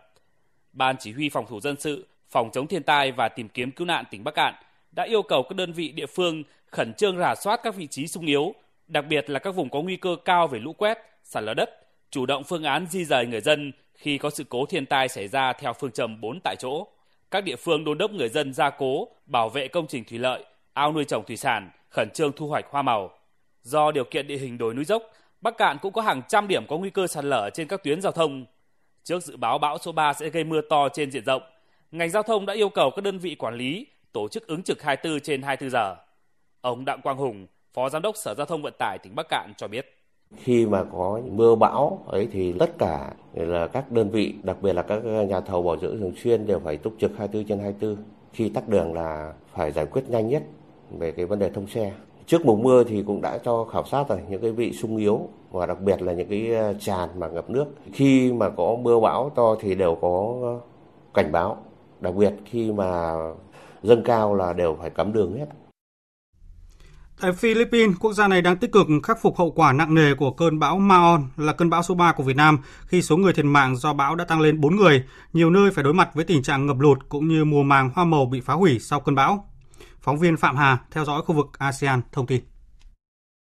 Ban 0.74 0.96
chỉ 1.00 1.12
huy 1.12 1.30
phòng 1.30 1.46
thủ 1.50 1.60
dân 1.60 1.76
sự, 1.80 2.08
phòng 2.30 2.50
chống 2.54 2.68
thiên 2.68 2.84
tai 2.84 3.12
và 3.12 3.30
tìm 3.30 3.50
kiếm 3.50 3.72
cứu 3.72 3.88
nạn 3.88 4.06
tỉnh 4.12 4.24
Bắc 4.24 4.36
Cạn 4.36 4.54
đã 4.92 5.04
yêu 5.04 5.22
cầu 5.22 5.44
các 5.44 5.56
đơn 5.56 5.72
vị 5.74 5.92
địa 5.92 6.06
phương 6.06 6.44
khẩn 6.72 6.94
trương 6.94 7.18
rà 7.18 7.36
soát 7.36 7.60
các 7.64 7.76
vị 7.76 7.88
trí 7.88 8.08
sung 8.08 8.26
yếu, 8.26 8.54
đặc 8.88 9.06
biệt 9.10 9.30
là 9.30 9.40
các 9.40 9.56
vùng 9.56 9.70
có 9.70 9.82
nguy 9.82 9.96
cơ 9.96 10.16
cao 10.26 10.48
về 10.48 10.60
lũ 10.60 10.74
quét, 10.74 10.98
sạt 11.24 11.44
lở 11.44 11.54
đất, 11.54 11.70
chủ 12.12 12.26
động 12.26 12.44
phương 12.44 12.64
án 12.64 12.86
di 12.90 13.06
rời 13.06 13.26
người 13.26 13.42
dân 13.42 13.72
khi 13.94 14.18
có 14.18 14.30
sự 14.30 14.44
cố 14.50 14.66
thiên 14.66 14.86
tai 14.86 15.08
xảy 15.08 15.28
ra 15.28 15.54
theo 15.54 15.74
phương 15.74 15.92
châm 15.92 16.22
4 16.22 16.40
tại 16.44 16.56
chỗ. 16.60 16.88
Các 17.32 17.44
địa 17.44 17.56
phương 17.56 17.84
đôn 17.84 17.98
đốc 17.98 18.12
người 18.12 18.30
dân 18.30 18.54
gia 18.54 18.70
cố, 18.70 19.08
bảo 19.26 19.50
vệ 19.50 19.68
công 19.68 19.88
trình 19.88 20.04
thủy 20.04 20.20
lợi, 20.20 20.46
ao 20.74 20.94
nuôi 20.94 21.06
trồng 21.06 21.24
thủy 21.26 21.38
sản, 21.38 21.70
khẩn 21.96 22.10
trương 22.14 22.32
thu 22.32 22.48
hoạch 22.48 22.66
hoa 22.70 22.82
màu. 22.82 23.10
Do 23.62 23.92
điều 23.92 24.04
kiện 24.04 24.28
địa 24.28 24.38
hình 24.38 24.58
đồi 24.58 24.74
núi 24.74 24.86
dốc, 24.86 25.04
Bắc 25.42 25.58
Cạn 25.58 25.78
cũng 25.82 25.94
có 25.94 26.02
hàng 26.02 26.22
trăm 26.28 26.48
điểm 26.48 26.68
có 26.68 26.78
nguy 26.78 26.90
cơ 26.90 27.08
sạt 27.08 27.24
lở 27.24 27.50
trên 27.54 27.68
các 27.68 27.84
tuyến 27.84 28.02
giao 28.02 28.12
thông. 28.12 28.46
Trước 29.04 29.24
dự 29.24 29.38
báo 29.38 29.58
bão 29.58 29.78
số 29.78 29.92
3 29.92 30.14
sẽ 30.14 30.30
gây 30.30 30.44
mưa 30.44 30.62
to 30.70 30.90
trên 30.90 31.12
diện 31.12 31.26
rộng, 31.26 31.42
ngành 31.92 32.10
giao 32.10 32.24
thông 32.24 32.46
đã 32.46 32.54
yêu 32.54 32.70
cầu 32.70 32.92
các 32.96 33.02
đơn 33.02 33.20
vị 33.20 33.36
quản 33.36 33.56
lý 33.56 33.88
tổ 34.12 34.28
chức 34.28 34.48
ứng 34.48 34.64
trực 34.64 34.82
24 34.82 35.20
trên 35.20 35.42
24 35.42 35.72
giờ. 35.72 35.96
Ông 36.62 36.86
Đặng 36.86 37.02
Quang 37.02 37.18
Hùng, 37.18 37.48
Phó 37.74 37.90
Giám 37.90 38.02
đốc 38.02 38.16
Sở 38.18 38.36
Giao 38.38 38.46
thông 38.46 38.62
Vận 38.62 38.74
tải 38.80 38.98
tỉnh 39.04 39.16
Bắc 39.16 39.30
Cạn 39.30 39.54
cho 39.58 39.68
biết. 39.68 39.92
Khi 40.38 40.66
mà 40.66 40.84
có 40.92 41.22
mưa 41.32 41.56
bão 41.56 42.06
ấy 42.08 42.28
thì 42.32 42.54
tất 42.60 42.78
cả 42.78 43.14
là 43.34 43.68
các 43.68 43.92
đơn 43.92 44.10
vị, 44.10 44.36
đặc 44.44 44.58
biệt 44.62 44.74
là 44.74 44.82
các 44.82 45.04
nhà 45.04 45.40
thầu 45.40 45.64
bảo 45.64 45.78
dưỡng 45.78 46.00
thường 46.00 46.16
xuyên 46.24 46.48
đều 46.48 46.60
phải 46.60 46.78
túc 46.78 46.94
trực 47.00 47.12
24 47.18 47.48
trên 47.48 47.60
24. 47.60 47.98
Khi 48.34 48.50
tắc 48.50 48.68
đường 48.68 48.94
là 48.94 49.34
phải 49.54 49.72
giải 49.72 49.86
quyết 49.86 50.10
nhanh 50.10 50.30
nhất 50.30 50.44
về 50.92 51.12
cái 51.12 51.26
vấn 51.26 51.40
đề 51.40 51.50
thông 51.50 51.68
xe. 51.68 51.94
Trước 52.26 52.46
mùa 52.46 52.56
mưa 52.56 52.84
thì 52.84 53.04
cũng 53.08 53.22
đã 53.22 53.38
cho 53.38 53.66
khảo 53.72 53.86
sát 53.86 54.10
rồi 54.10 54.20
những 54.30 54.42
cái 54.42 54.52
vị 54.52 54.74
sung 54.74 54.98
yếu 54.98 55.30
và 55.52 55.66
đặc 55.66 55.82
biệt 55.82 56.02
là 56.02 56.14
những 56.14 56.30
cái 56.30 56.56
ờ, 56.56 56.74
tràn 56.80 57.10
mà 57.20 57.28
ngập 57.28 57.50
nước. 57.50 57.66
Khi 57.94 58.34
mà 58.34 58.50
có 58.50 58.76
mưa 58.82 59.00
bão 59.00 59.32
to 59.36 59.56
thì 59.60 59.76
đều 59.76 59.98
có 60.02 60.36
cảnh 61.14 61.32
báo. 61.32 61.58
Đặc 62.02 62.16
biệt 62.16 62.34
khi 62.46 62.72
mà 62.72 63.14
dâng 63.84 64.04
cao 64.04 64.36
là 64.36 64.54
đều 64.54 64.78
phải 64.82 64.90
cấm 64.90 65.14
đường 65.14 65.38
hết. 65.38 65.46
Tại 67.22 67.34
Philippines, 67.34 67.96
quốc 68.00 68.14
gia 68.14 68.28
này 68.28 68.42
đang 68.42 68.58
tích 68.58 68.72
cực 68.72 68.88
khắc 69.04 69.22
phục 69.22 69.38
hậu 69.38 69.52
quả 69.52 69.74
nặng 69.74 69.94
nề 69.94 70.14
của 70.14 70.32
cơn 70.32 70.60
bão 70.60 70.78
Maon 70.78 71.24
là 71.38 71.54
cơn 71.54 71.70
bão 71.70 71.84
số 71.84 71.96
3 71.96 72.12
của 72.12 72.24
Việt 72.24 72.36
Nam 72.36 72.60
khi 72.88 73.02
số 73.02 73.18
người 73.18 73.34
thiệt 73.34 73.46
mạng 73.46 73.76
do 73.76 73.94
bão 73.94 74.16
đã 74.16 74.26
tăng 74.26 74.42
lên 74.42 74.62
4 74.62 74.76
người, 74.76 75.04
nhiều 75.34 75.50
nơi 75.50 75.72
phải 75.72 75.84
đối 75.84 75.94
mặt 75.94 76.10
với 76.14 76.26
tình 76.26 76.44
trạng 76.44 76.68
ngập 76.68 76.80
lụt 76.80 76.98
cũng 77.10 77.28
như 77.28 77.46
mùa 77.46 77.64
màng 77.64 77.90
hoa 77.96 78.06
màu 78.06 78.26
bị 78.26 78.42
phá 78.42 78.54
hủy 78.54 78.80
sau 78.80 79.00
cơn 79.00 79.16
bão. 79.16 79.50
Phóng 80.06 80.20
viên 80.20 80.38
Phạm 80.38 80.58
Hà 80.58 80.78
theo 80.92 81.06
dõi 81.06 81.22
khu 81.22 81.36
vực 81.36 81.48
ASEAN 81.58 82.02
thông 82.12 82.28
tin. 82.28 82.42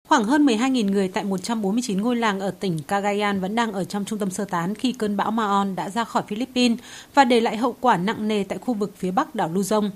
Khoảng 0.09 0.25
hơn 0.25 0.47
12.000 0.47 0.91
người 0.91 1.09
tại 1.09 1.25
149 1.25 2.03
ngôi 2.03 2.17
làng 2.17 2.41
ở 2.41 2.51
tỉnh 2.51 2.79
Cagayan 2.79 3.41
vẫn 3.41 3.55
đang 3.55 3.73
ở 3.73 3.85
trong 3.85 4.05
trung 4.05 4.19
tâm 4.19 4.31
sơ 4.31 4.45
tán 4.45 4.75
khi 4.75 4.93
cơn 4.93 5.17
bão 5.17 5.31
Maon 5.31 5.77
đã 5.77 5.91
ra 5.91 6.05
khỏi 6.05 6.23
Philippines 6.29 6.79
và 7.15 7.25
để 7.25 7.41
lại 7.41 7.57
hậu 7.57 7.77
quả 7.81 7.97
nặng 7.97 8.29
nề 8.29 8.45
tại 8.45 8.59
khu 8.59 8.75
vực 8.75 8.93
phía 8.97 9.11
bắc 9.11 9.35
đảo 9.35 9.51
Luzon. 9.55 9.91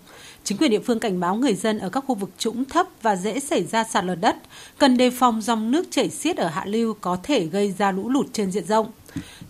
Chính 0.44 0.58
quyền 0.58 0.70
địa 0.70 0.80
phương 0.80 1.00
cảnh 1.00 1.20
báo 1.20 1.34
người 1.34 1.54
dân 1.54 1.78
ở 1.78 1.88
các 1.88 2.04
khu 2.06 2.14
vực 2.14 2.30
trũng 2.38 2.64
thấp 2.64 2.86
và 3.02 3.16
dễ 3.16 3.40
xảy 3.40 3.64
ra 3.64 3.84
sạt 3.84 4.04
lở 4.04 4.14
đất, 4.14 4.36
cần 4.78 4.96
đề 4.96 5.10
phòng 5.10 5.40
dòng 5.40 5.70
nước 5.70 5.86
chảy 5.90 6.10
xiết 6.10 6.36
ở 6.36 6.48
hạ 6.48 6.64
lưu 6.66 6.94
có 7.00 7.18
thể 7.22 7.46
gây 7.46 7.74
ra 7.78 7.92
lũ 7.92 8.08
lụt 8.08 8.26
trên 8.32 8.50
diện 8.50 8.64
rộng. 8.64 8.90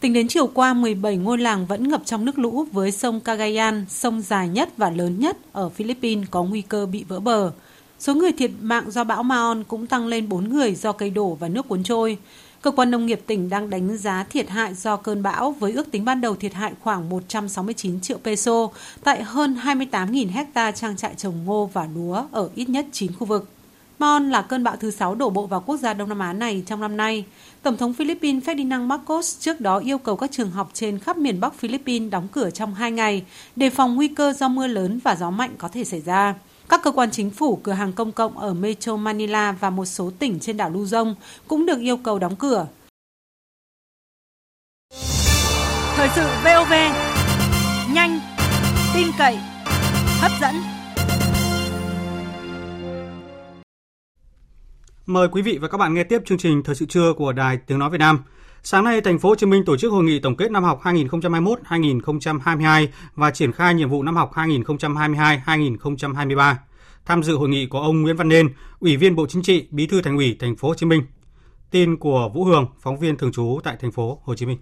Tính 0.00 0.12
đến 0.12 0.28
chiều 0.28 0.46
qua, 0.46 0.74
17 0.74 1.16
ngôi 1.16 1.38
làng 1.38 1.66
vẫn 1.66 1.88
ngập 1.88 2.02
trong 2.04 2.24
nước 2.24 2.38
lũ 2.38 2.66
với 2.72 2.92
sông 2.92 3.20
Cagayan, 3.20 3.84
sông 3.88 4.22
dài 4.22 4.48
nhất 4.48 4.68
và 4.76 4.90
lớn 4.90 5.20
nhất 5.20 5.36
ở 5.52 5.68
Philippines 5.68 6.28
có 6.30 6.42
nguy 6.42 6.62
cơ 6.62 6.86
bị 6.86 7.04
vỡ 7.08 7.20
bờ. 7.20 7.52
Số 7.98 8.14
người 8.14 8.32
thiệt 8.32 8.50
mạng 8.60 8.90
do 8.90 9.04
bão 9.04 9.22
Maon 9.22 9.64
cũng 9.64 9.86
tăng 9.86 10.06
lên 10.06 10.28
4 10.28 10.48
người 10.48 10.74
do 10.74 10.92
cây 10.92 11.10
đổ 11.10 11.34
và 11.34 11.48
nước 11.48 11.68
cuốn 11.68 11.82
trôi. 11.82 12.18
Cơ 12.62 12.70
quan 12.70 12.90
nông 12.90 13.06
nghiệp 13.06 13.20
tỉnh 13.26 13.48
đang 13.48 13.70
đánh 13.70 13.96
giá 13.96 14.24
thiệt 14.30 14.48
hại 14.48 14.74
do 14.74 14.96
cơn 14.96 15.22
bão 15.22 15.52
với 15.52 15.72
ước 15.72 15.90
tính 15.90 16.04
ban 16.04 16.20
đầu 16.20 16.36
thiệt 16.36 16.54
hại 16.54 16.72
khoảng 16.80 17.08
169 17.08 18.00
triệu 18.00 18.18
peso 18.18 18.68
tại 19.04 19.22
hơn 19.22 19.58
28.000 19.64 20.30
hecta 20.30 20.70
trang 20.70 20.96
trại 20.96 21.14
trồng 21.14 21.44
ngô 21.44 21.70
và 21.72 21.88
lúa 21.94 22.24
ở 22.32 22.48
ít 22.54 22.68
nhất 22.68 22.86
9 22.92 23.12
khu 23.18 23.26
vực. 23.26 23.48
Mon 23.98 24.30
là 24.30 24.42
cơn 24.42 24.64
bão 24.64 24.76
thứ 24.76 24.90
6 24.90 25.14
đổ 25.14 25.30
bộ 25.30 25.46
vào 25.46 25.60
quốc 25.60 25.76
gia 25.76 25.94
Đông 25.94 26.08
Nam 26.08 26.18
Á 26.18 26.32
này 26.32 26.62
trong 26.66 26.80
năm 26.80 26.96
nay. 26.96 27.24
Tổng 27.64 27.76
thống 27.76 27.92
Philippines 27.92 28.44
Ferdinand 28.44 28.86
Marcos 28.86 29.40
trước 29.40 29.60
đó 29.60 29.78
yêu 29.78 29.98
cầu 29.98 30.16
các 30.16 30.30
trường 30.32 30.50
học 30.50 30.70
trên 30.72 30.98
khắp 30.98 31.16
miền 31.16 31.40
Bắc 31.40 31.54
Philippines 31.54 32.10
đóng 32.10 32.28
cửa 32.32 32.50
trong 32.50 32.74
2 32.74 32.90
ngày, 32.90 33.24
đề 33.56 33.70
phòng 33.70 33.94
nguy 33.94 34.08
cơ 34.08 34.32
do 34.32 34.48
mưa 34.48 34.66
lớn 34.66 35.00
và 35.04 35.16
gió 35.16 35.30
mạnh 35.30 35.54
có 35.58 35.68
thể 35.68 35.84
xảy 35.84 36.00
ra. 36.00 36.34
Các 36.68 36.80
cơ 36.82 36.90
quan 36.90 37.10
chính 37.10 37.30
phủ, 37.30 37.56
cửa 37.56 37.72
hàng 37.72 37.92
công 37.92 38.12
cộng 38.12 38.38
ở 38.38 38.54
Metro 38.54 38.96
Manila 38.96 39.52
và 39.52 39.70
một 39.70 39.84
số 39.84 40.10
tỉnh 40.18 40.40
trên 40.40 40.56
đảo 40.56 40.70
Luzon 40.70 41.14
cũng 41.48 41.66
được 41.66 41.80
yêu 41.80 41.96
cầu 41.96 42.18
đóng 42.18 42.36
cửa. 42.36 42.66
Thời 45.96 46.08
sự 46.14 46.26
VOV, 46.44 46.72
nhanh, 47.94 48.20
tin 48.94 49.06
cậy, 49.18 49.38
hấp 50.20 50.32
dẫn. 50.40 50.73
Mời 55.06 55.28
quý 55.28 55.42
vị 55.42 55.58
và 55.58 55.68
các 55.68 55.78
bạn 55.78 55.94
nghe 55.94 56.04
tiếp 56.04 56.22
chương 56.26 56.38
trình 56.38 56.62
Thời 56.62 56.74
sự 56.74 56.86
trưa 56.86 57.12
của 57.12 57.32
Đài 57.32 57.56
Tiếng 57.56 57.78
nói 57.78 57.90
Việt 57.90 57.98
Nam. 57.98 58.18
Sáng 58.62 58.84
nay, 58.84 59.00
thành 59.00 59.18
phố 59.18 59.28
Hồ 59.28 59.34
Chí 59.34 59.46
Minh 59.46 59.64
tổ 59.64 59.76
chức 59.76 59.92
hội 59.92 60.04
nghị 60.04 60.18
tổng 60.18 60.36
kết 60.36 60.50
năm 60.50 60.64
học 60.64 60.80
2021-2022 60.82 62.86
và 63.14 63.30
triển 63.30 63.52
khai 63.52 63.74
nhiệm 63.74 63.90
vụ 63.90 64.02
năm 64.02 64.16
học 64.16 64.30
2022-2023. 64.34 66.54
Tham 67.04 67.22
dự 67.22 67.36
hội 67.36 67.48
nghị 67.48 67.66
có 67.66 67.80
ông 67.80 68.02
Nguyễn 68.02 68.16
Văn 68.16 68.28
Nên, 68.28 68.48
Ủy 68.80 68.96
viên 68.96 69.16
Bộ 69.16 69.26
Chính 69.26 69.42
trị, 69.42 69.66
Bí 69.70 69.86
thư 69.86 70.02
Thành 70.02 70.16
ủy 70.16 70.36
Thành 70.40 70.56
phố 70.56 70.68
Hồ 70.68 70.74
Chí 70.74 70.86
Minh. 70.86 71.02
Tin 71.70 71.96
của 71.96 72.30
Vũ 72.34 72.44
Hường, 72.44 72.66
phóng 72.80 72.98
viên 72.98 73.16
thường 73.16 73.32
trú 73.32 73.60
tại 73.64 73.76
thành 73.80 73.92
phố 73.92 74.20
Hồ 74.24 74.34
Chí 74.34 74.46
Minh. 74.46 74.58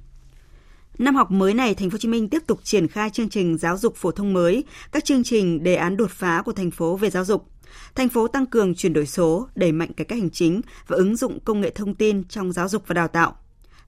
Năm 0.99 1.15
học 1.15 1.31
mới 1.31 1.55
này, 1.55 1.75
Thành 1.75 1.91
phố 1.91 1.95
Hồ 1.95 1.99
Chí 1.99 2.09
Minh 2.09 2.29
tiếp 2.29 2.43
tục 2.47 2.61
triển 2.63 2.89
khai 2.89 3.11
chương 3.11 3.29
trình 3.29 3.59
giáo 3.59 3.77
dục 3.77 3.97
phổ 3.97 4.11
thông 4.11 4.33
mới, 4.33 4.65
các 4.93 5.05
chương 5.05 5.25
trình 5.25 5.63
đề 5.63 5.75
án 5.75 5.97
đột 5.97 6.11
phá 6.11 6.43
của 6.45 6.53
thành 6.53 6.71
phố 6.71 6.97
về 6.97 7.11
giáo 7.11 7.25
dục. 7.25 7.47
Thành 7.95 8.09
phố 8.09 8.29
tăng 8.29 8.47
cường 8.47 8.75
chuyển 8.75 8.93
đổi 8.93 9.07
số, 9.07 9.49
đẩy 9.55 9.73
mạnh 9.73 9.93
cải 9.93 10.05
cách 10.05 10.19
hành 10.19 10.31
chính 10.31 10.61
và 10.87 10.97
ứng 10.97 11.17
dụng 11.17 11.41
công 11.41 11.61
nghệ 11.61 11.71
thông 11.71 11.95
tin 11.95 12.25
trong 12.25 12.53
giáo 12.53 12.69
dục 12.69 12.83
và 12.87 12.95
đào 12.95 13.09
tạo. 13.09 13.37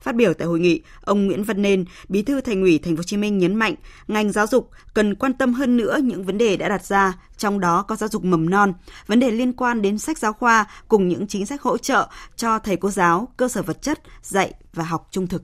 Phát 0.01 0.15
biểu 0.15 0.35
tại 0.35 0.49
hội 0.49 0.61
nghị, 0.61 0.83
ông 1.01 1.27
Nguyễn 1.27 1.45
Văn 1.45 1.63
Nên, 1.63 1.85
Bí 2.09 2.23
thư 2.23 2.41
Thành 2.41 2.63
ủy 2.63 2.79
Thành 2.79 2.97
phố 2.97 2.99
Hồ 2.99 3.03
Chí 3.03 3.17
Minh 3.17 3.39
nhấn 3.39 3.55
mạnh, 3.55 3.75
ngành 4.09 4.33
giáo 4.33 4.47
dục 4.47 4.71
cần 4.95 5.15
quan 5.15 5.33
tâm 5.33 5.55
hơn 5.55 5.77
nữa 5.77 5.99
những 6.03 6.25
vấn 6.25 6.39
đề 6.39 6.57
đã 6.57 6.69
đặt 6.69 6.85
ra, 6.85 7.13
trong 7.37 7.61
đó 7.61 7.83
có 7.83 7.97
giáo 7.97 8.09
dục 8.09 8.25
mầm 8.25 8.51
non, 8.51 8.73
vấn 9.07 9.21
đề 9.21 9.31
liên 9.31 9.53
quan 9.53 9.83
đến 9.83 9.99
sách 9.99 10.19
giáo 10.19 10.33
khoa 10.33 10.65
cùng 10.89 11.09
những 11.09 11.27
chính 11.27 11.47
sách 11.47 11.63
hỗ 11.63 11.79
trợ 11.79 12.09
cho 12.37 12.59
thầy 12.59 12.77
cô 12.77 12.91
giáo, 12.91 13.29
cơ 13.37 13.49
sở 13.49 13.63
vật 13.63 13.83
chất, 13.83 14.01
dạy 14.23 14.53
và 14.73 14.85
học 14.85 15.09
trung 15.11 15.27
thực. 15.27 15.43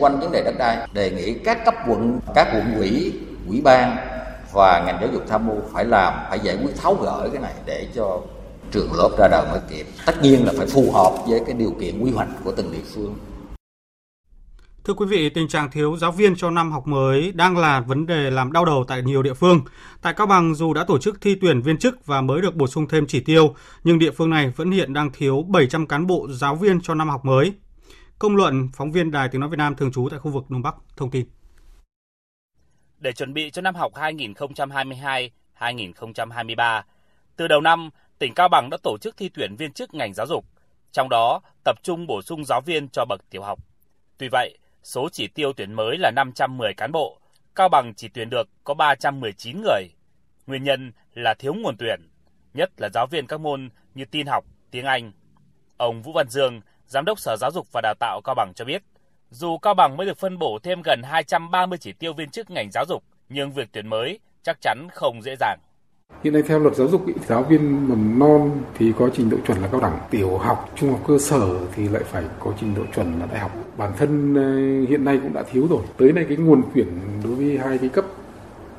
Quanh 0.00 0.20
vấn 0.20 0.32
đề 0.32 0.42
đất 0.44 0.54
đai, 0.58 0.88
đề 0.94 1.10
nghị 1.10 1.34
các 1.44 1.64
cấp 1.64 1.74
quận, 1.86 2.20
các 2.34 2.48
quận 2.52 2.74
ủy, 2.74 3.12
ủy 3.48 3.60
ban 3.60 4.11
và 4.52 4.82
ngành 4.86 4.98
giáo 5.00 5.10
dục 5.12 5.22
tham 5.28 5.46
mưu 5.46 5.56
phải 5.72 5.84
làm 5.84 6.14
phải 6.28 6.40
giải 6.40 6.58
quyết 6.62 6.72
tháo 6.82 6.94
gỡ 6.94 7.28
cái 7.32 7.42
này 7.42 7.54
để 7.66 7.88
cho 7.94 8.20
trường 8.72 8.92
lớp 8.92 9.10
ra 9.18 9.28
đời 9.28 9.46
mới 9.50 9.60
kịp 9.70 9.86
tất 10.06 10.22
nhiên 10.22 10.46
là 10.46 10.52
phải 10.56 10.66
phù 10.66 10.92
hợp 10.92 11.12
với 11.28 11.40
cái 11.46 11.54
điều 11.54 11.74
kiện 11.80 12.04
quy 12.04 12.10
hoạch 12.10 12.28
của 12.44 12.52
từng 12.52 12.72
địa 12.72 12.84
phương 12.94 13.14
Thưa 14.84 14.94
quý 14.94 15.06
vị, 15.06 15.28
tình 15.28 15.48
trạng 15.48 15.70
thiếu 15.70 15.96
giáo 15.96 16.12
viên 16.12 16.36
cho 16.36 16.50
năm 16.50 16.72
học 16.72 16.86
mới 16.86 17.32
đang 17.32 17.56
là 17.56 17.80
vấn 17.80 18.06
đề 18.06 18.30
làm 18.30 18.52
đau 18.52 18.64
đầu 18.64 18.84
tại 18.88 19.02
nhiều 19.02 19.22
địa 19.22 19.34
phương. 19.34 19.60
Tại 20.02 20.14
Cao 20.14 20.26
Bằng, 20.26 20.54
dù 20.54 20.74
đã 20.74 20.84
tổ 20.84 20.98
chức 20.98 21.20
thi 21.20 21.34
tuyển 21.40 21.62
viên 21.62 21.76
chức 21.76 22.06
và 22.06 22.20
mới 22.20 22.40
được 22.40 22.54
bổ 22.54 22.66
sung 22.66 22.88
thêm 22.88 23.06
chỉ 23.06 23.20
tiêu, 23.20 23.54
nhưng 23.84 23.98
địa 23.98 24.10
phương 24.10 24.30
này 24.30 24.52
vẫn 24.56 24.70
hiện 24.70 24.92
đang 24.92 25.10
thiếu 25.12 25.44
700 25.48 25.86
cán 25.86 26.06
bộ 26.06 26.28
giáo 26.30 26.54
viên 26.54 26.80
cho 26.80 26.94
năm 26.94 27.08
học 27.08 27.24
mới. 27.24 27.52
Công 28.18 28.36
luận, 28.36 28.68
phóng 28.74 28.92
viên 28.92 29.10
Đài 29.10 29.28
Tiếng 29.28 29.40
Nói 29.40 29.50
Việt 29.50 29.56
Nam 29.58 29.74
thường 29.74 29.92
trú 29.92 30.08
tại 30.10 30.18
khu 30.18 30.30
vực 30.30 30.44
Đông 30.48 30.62
Bắc, 30.62 30.74
thông 30.96 31.10
tin. 31.10 31.26
Để 33.02 33.12
chuẩn 33.12 33.34
bị 33.34 33.50
cho 33.50 33.62
năm 33.62 33.74
học 33.74 33.92
2022-2023, 33.94 36.82
từ 37.36 37.48
đầu 37.48 37.60
năm, 37.60 37.90
tỉnh 38.18 38.34
Cao 38.34 38.48
Bằng 38.48 38.70
đã 38.70 38.76
tổ 38.82 38.98
chức 38.98 39.16
thi 39.16 39.30
tuyển 39.34 39.56
viên 39.56 39.72
chức 39.72 39.94
ngành 39.94 40.14
giáo 40.14 40.26
dục, 40.26 40.44
trong 40.92 41.08
đó 41.08 41.40
tập 41.64 41.76
trung 41.82 42.06
bổ 42.06 42.22
sung 42.22 42.44
giáo 42.44 42.60
viên 42.60 42.88
cho 42.88 43.04
bậc 43.04 43.30
tiểu 43.30 43.42
học. 43.42 43.58
Tuy 44.18 44.28
vậy, 44.28 44.58
số 44.82 45.08
chỉ 45.12 45.26
tiêu 45.26 45.52
tuyển 45.52 45.72
mới 45.72 45.98
là 45.98 46.10
510 46.10 46.74
cán 46.74 46.92
bộ, 46.92 47.18
Cao 47.54 47.68
Bằng 47.68 47.94
chỉ 47.94 48.08
tuyển 48.08 48.30
được 48.30 48.48
có 48.64 48.74
319 48.74 49.62
người. 49.62 49.82
Nguyên 50.46 50.64
nhân 50.64 50.92
là 51.14 51.34
thiếu 51.38 51.54
nguồn 51.54 51.76
tuyển, 51.78 52.00
nhất 52.54 52.70
là 52.76 52.88
giáo 52.94 53.06
viên 53.06 53.26
các 53.26 53.40
môn 53.40 53.68
như 53.94 54.04
tin 54.04 54.26
học, 54.26 54.44
tiếng 54.70 54.86
Anh. 54.86 55.12
Ông 55.76 56.02
Vũ 56.02 56.12
Văn 56.12 56.28
Dương, 56.28 56.60
Giám 56.86 57.04
đốc 57.04 57.18
Sở 57.18 57.36
Giáo 57.36 57.50
dục 57.50 57.68
và 57.72 57.80
Đào 57.80 57.94
tạo 58.00 58.20
Cao 58.24 58.34
Bằng 58.34 58.52
cho 58.54 58.64
biết, 58.64 58.82
dù 59.32 59.58
Cao 59.58 59.74
Bằng 59.74 59.96
mới 59.96 60.06
được 60.06 60.18
phân 60.18 60.38
bổ 60.38 60.58
thêm 60.62 60.82
gần 60.84 61.02
230 61.04 61.78
chỉ 61.78 61.92
tiêu 61.92 62.12
viên 62.12 62.30
chức 62.30 62.50
ngành 62.50 62.70
giáo 62.72 62.84
dục, 62.88 63.02
nhưng 63.28 63.52
việc 63.52 63.68
tuyển 63.72 63.86
mới 63.86 64.18
chắc 64.42 64.58
chắn 64.60 64.88
không 64.92 65.22
dễ 65.22 65.36
dàng. 65.40 65.58
Hiện 66.24 66.32
nay 66.32 66.42
theo 66.46 66.58
luật 66.58 66.74
giáo 66.76 66.88
dục, 66.88 67.02
giáo 67.26 67.42
viên 67.42 67.88
mầm 67.88 68.18
non 68.18 68.50
thì 68.74 68.92
có 68.98 69.10
trình 69.14 69.30
độ 69.30 69.36
chuẩn 69.46 69.58
là 69.58 69.68
cao 69.72 69.80
đẳng, 69.80 69.98
tiểu 70.10 70.38
học, 70.38 70.70
trung 70.76 70.90
học 70.90 71.00
cơ 71.06 71.18
sở 71.18 71.58
thì 71.74 71.88
lại 71.88 72.02
phải 72.04 72.24
có 72.40 72.52
trình 72.60 72.74
độ 72.74 72.82
chuẩn 72.94 73.20
là 73.20 73.26
đại 73.26 73.38
học. 73.38 73.52
Bản 73.76 73.92
thân 73.98 74.34
ờ, 74.34 74.86
hiện 74.88 75.04
nay 75.04 75.18
cũng 75.22 75.32
đã 75.32 75.42
thiếu 75.52 75.66
rồi. 75.70 75.82
Tới 75.96 76.12
nay 76.12 76.24
cái 76.28 76.36
nguồn 76.36 76.62
tuyển 76.74 76.88
đối 77.24 77.34
với 77.34 77.58
hai 77.58 77.78
cái 77.78 77.88
cấp 77.88 78.04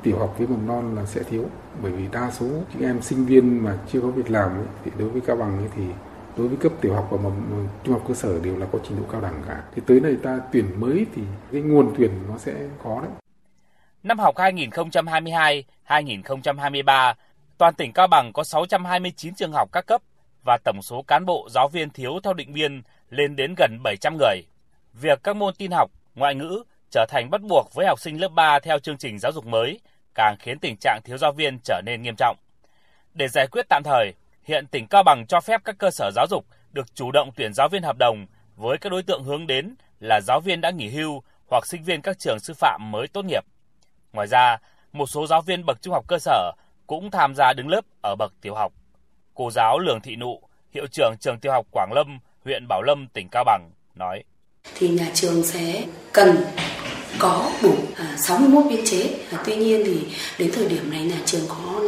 tiểu 0.02 0.18
học 0.18 0.34
với 0.38 0.46
mầm 0.46 0.66
non 0.66 0.96
là 0.96 1.06
sẽ 1.06 1.22
thiếu 1.22 1.44
bởi 1.82 1.92
vì 1.92 2.04
đa 2.12 2.30
số 2.30 2.46
những 2.46 2.88
em 2.88 3.02
sinh 3.02 3.24
viên 3.24 3.64
mà 3.64 3.78
chưa 3.92 4.00
có 4.00 4.08
việc 4.08 4.30
làm 4.30 4.50
ấy, 4.50 4.66
thì 4.84 4.90
đối 4.98 5.08
với 5.08 5.20
cao 5.20 5.36
bằng 5.36 5.58
ấy 5.58 5.68
thì 5.76 5.82
đối 6.36 6.48
với 6.48 6.56
cấp 6.56 6.72
tiểu 6.80 6.94
học 6.94 7.08
và 7.10 7.18
mầm 7.22 7.66
trung 7.84 7.94
học 7.94 8.04
cơ 8.08 8.14
sở 8.14 8.40
đều 8.40 8.56
là 8.56 8.66
có 8.72 8.78
trình 8.88 8.98
độ 8.98 9.04
cao 9.12 9.20
đẳng 9.20 9.42
cả 9.48 9.62
thì 9.74 9.82
tới 9.86 10.00
này 10.00 10.16
ta 10.22 10.40
tuyển 10.52 10.80
mới 10.80 11.06
thì 11.14 11.22
cái 11.52 11.60
nguồn 11.60 11.94
tuyển 11.98 12.10
nó 12.28 12.38
sẽ 12.38 12.54
khó 12.82 13.00
đấy 13.00 13.10
Năm 14.02 14.18
học 14.18 14.34
2022-2023, 14.36 17.14
toàn 17.58 17.74
tỉnh 17.74 17.92
Cao 17.92 18.06
Bằng 18.06 18.32
có 18.32 18.44
629 18.44 19.34
trường 19.34 19.52
học 19.52 19.68
các 19.72 19.86
cấp 19.86 20.02
và 20.44 20.58
tổng 20.64 20.82
số 20.82 21.02
cán 21.02 21.26
bộ 21.26 21.48
giáo 21.50 21.68
viên 21.68 21.90
thiếu 21.90 22.20
theo 22.22 22.34
định 22.34 22.52
biên 22.52 22.82
lên 23.10 23.36
đến 23.36 23.54
gần 23.58 23.78
700 23.82 24.16
người. 24.16 24.42
Việc 24.92 25.22
các 25.22 25.36
môn 25.36 25.54
tin 25.54 25.70
học, 25.70 25.90
ngoại 26.14 26.34
ngữ 26.34 26.62
trở 26.90 27.06
thành 27.08 27.30
bắt 27.30 27.42
buộc 27.42 27.74
với 27.74 27.86
học 27.86 28.00
sinh 28.00 28.20
lớp 28.20 28.28
3 28.28 28.58
theo 28.58 28.78
chương 28.78 28.96
trình 28.96 29.18
giáo 29.18 29.32
dục 29.32 29.46
mới 29.46 29.80
càng 30.14 30.36
khiến 30.38 30.58
tình 30.58 30.76
trạng 30.80 31.00
thiếu 31.04 31.18
giáo 31.18 31.32
viên 31.32 31.58
trở 31.64 31.80
nên 31.84 32.02
nghiêm 32.02 32.14
trọng. 32.16 32.36
Để 33.14 33.28
giải 33.28 33.46
quyết 33.46 33.66
tạm 33.68 33.82
thời, 33.84 34.12
hiện 34.44 34.66
tỉnh 34.66 34.86
Cao 34.86 35.02
Bằng 35.02 35.26
cho 35.26 35.40
phép 35.40 35.60
các 35.64 35.78
cơ 35.78 35.90
sở 35.90 36.10
giáo 36.14 36.26
dục 36.30 36.46
được 36.72 36.94
chủ 36.94 37.10
động 37.12 37.30
tuyển 37.36 37.54
giáo 37.54 37.68
viên 37.68 37.82
hợp 37.82 37.96
đồng 37.98 38.26
với 38.56 38.78
các 38.78 38.90
đối 38.90 39.02
tượng 39.02 39.24
hướng 39.24 39.46
đến 39.46 39.74
là 40.00 40.20
giáo 40.20 40.40
viên 40.40 40.60
đã 40.60 40.70
nghỉ 40.70 40.88
hưu 40.88 41.22
hoặc 41.50 41.66
sinh 41.66 41.82
viên 41.82 42.02
các 42.02 42.18
trường 42.18 42.38
sư 42.40 42.54
phạm 42.54 42.90
mới 42.90 43.08
tốt 43.08 43.24
nghiệp. 43.24 43.44
Ngoài 44.12 44.26
ra, 44.26 44.58
một 44.92 45.06
số 45.06 45.26
giáo 45.26 45.42
viên 45.42 45.66
bậc 45.66 45.82
trung 45.82 45.94
học 45.94 46.04
cơ 46.08 46.18
sở 46.18 46.52
cũng 46.86 47.10
tham 47.10 47.34
gia 47.34 47.52
đứng 47.52 47.68
lớp 47.68 47.84
ở 48.02 48.16
bậc 48.18 48.32
tiểu 48.40 48.54
học. 48.54 48.72
Cô 49.34 49.50
giáo 49.50 49.78
Lường 49.78 50.00
Thị 50.00 50.16
Nụ, 50.16 50.40
hiệu 50.74 50.86
trưởng 50.86 51.14
trường 51.20 51.38
tiểu 51.40 51.52
học 51.52 51.66
Quảng 51.70 51.92
Lâm, 51.92 52.18
huyện 52.44 52.68
Bảo 52.68 52.82
Lâm, 52.82 53.08
tỉnh 53.08 53.28
Cao 53.30 53.44
Bằng 53.44 53.70
nói: 53.94 54.24
Thì 54.74 54.88
nhà 54.88 55.10
trường 55.14 55.42
sẽ 55.42 55.84
cần 56.12 56.36
có 57.18 57.50
đủ 57.62 57.74
à, 57.96 58.16
61 58.16 58.64
biên 58.70 58.84
chế. 58.84 59.18
À, 59.32 59.42
tuy 59.46 59.56
nhiên 59.56 59.82
thì 59.86 60.00
đến 60.38 60.50
thời 60.54 60.68
điểm 60.68 60.90
này 60.90 61.04
nhà 61.04 61.18
trường 61.24 61.44
có 61.48 61.82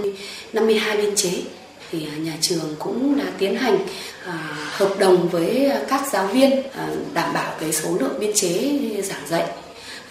52 0.53 0.97
biên 0.97 1.14
chế 1.16 1.42
thì 1.90 2.07
nhà 2.18 2.33
trường 2.40 2.75
cũng 2.79 3.18
đã 3.18 3.25
tiến 3.38 3.57
hành 3.57 3.79
à, 4.27 4.33
hợp 4.70 4.94
đồng 4.99 5.29
với 5.29 5.70
các 5.88 6.03
giáo 6.12 6.27
viên 6.27 6.62
à, 6.72 6.88
đảm 7.14 7.33
bảo 7.35 7.55
cái 7.61 7.72
số 7.72 7.96
lượng 8.01 8.20
biên 8.20 8.33
chế 8.35 8.81
giảng 9.03 9.29
dạy 9.29 9.46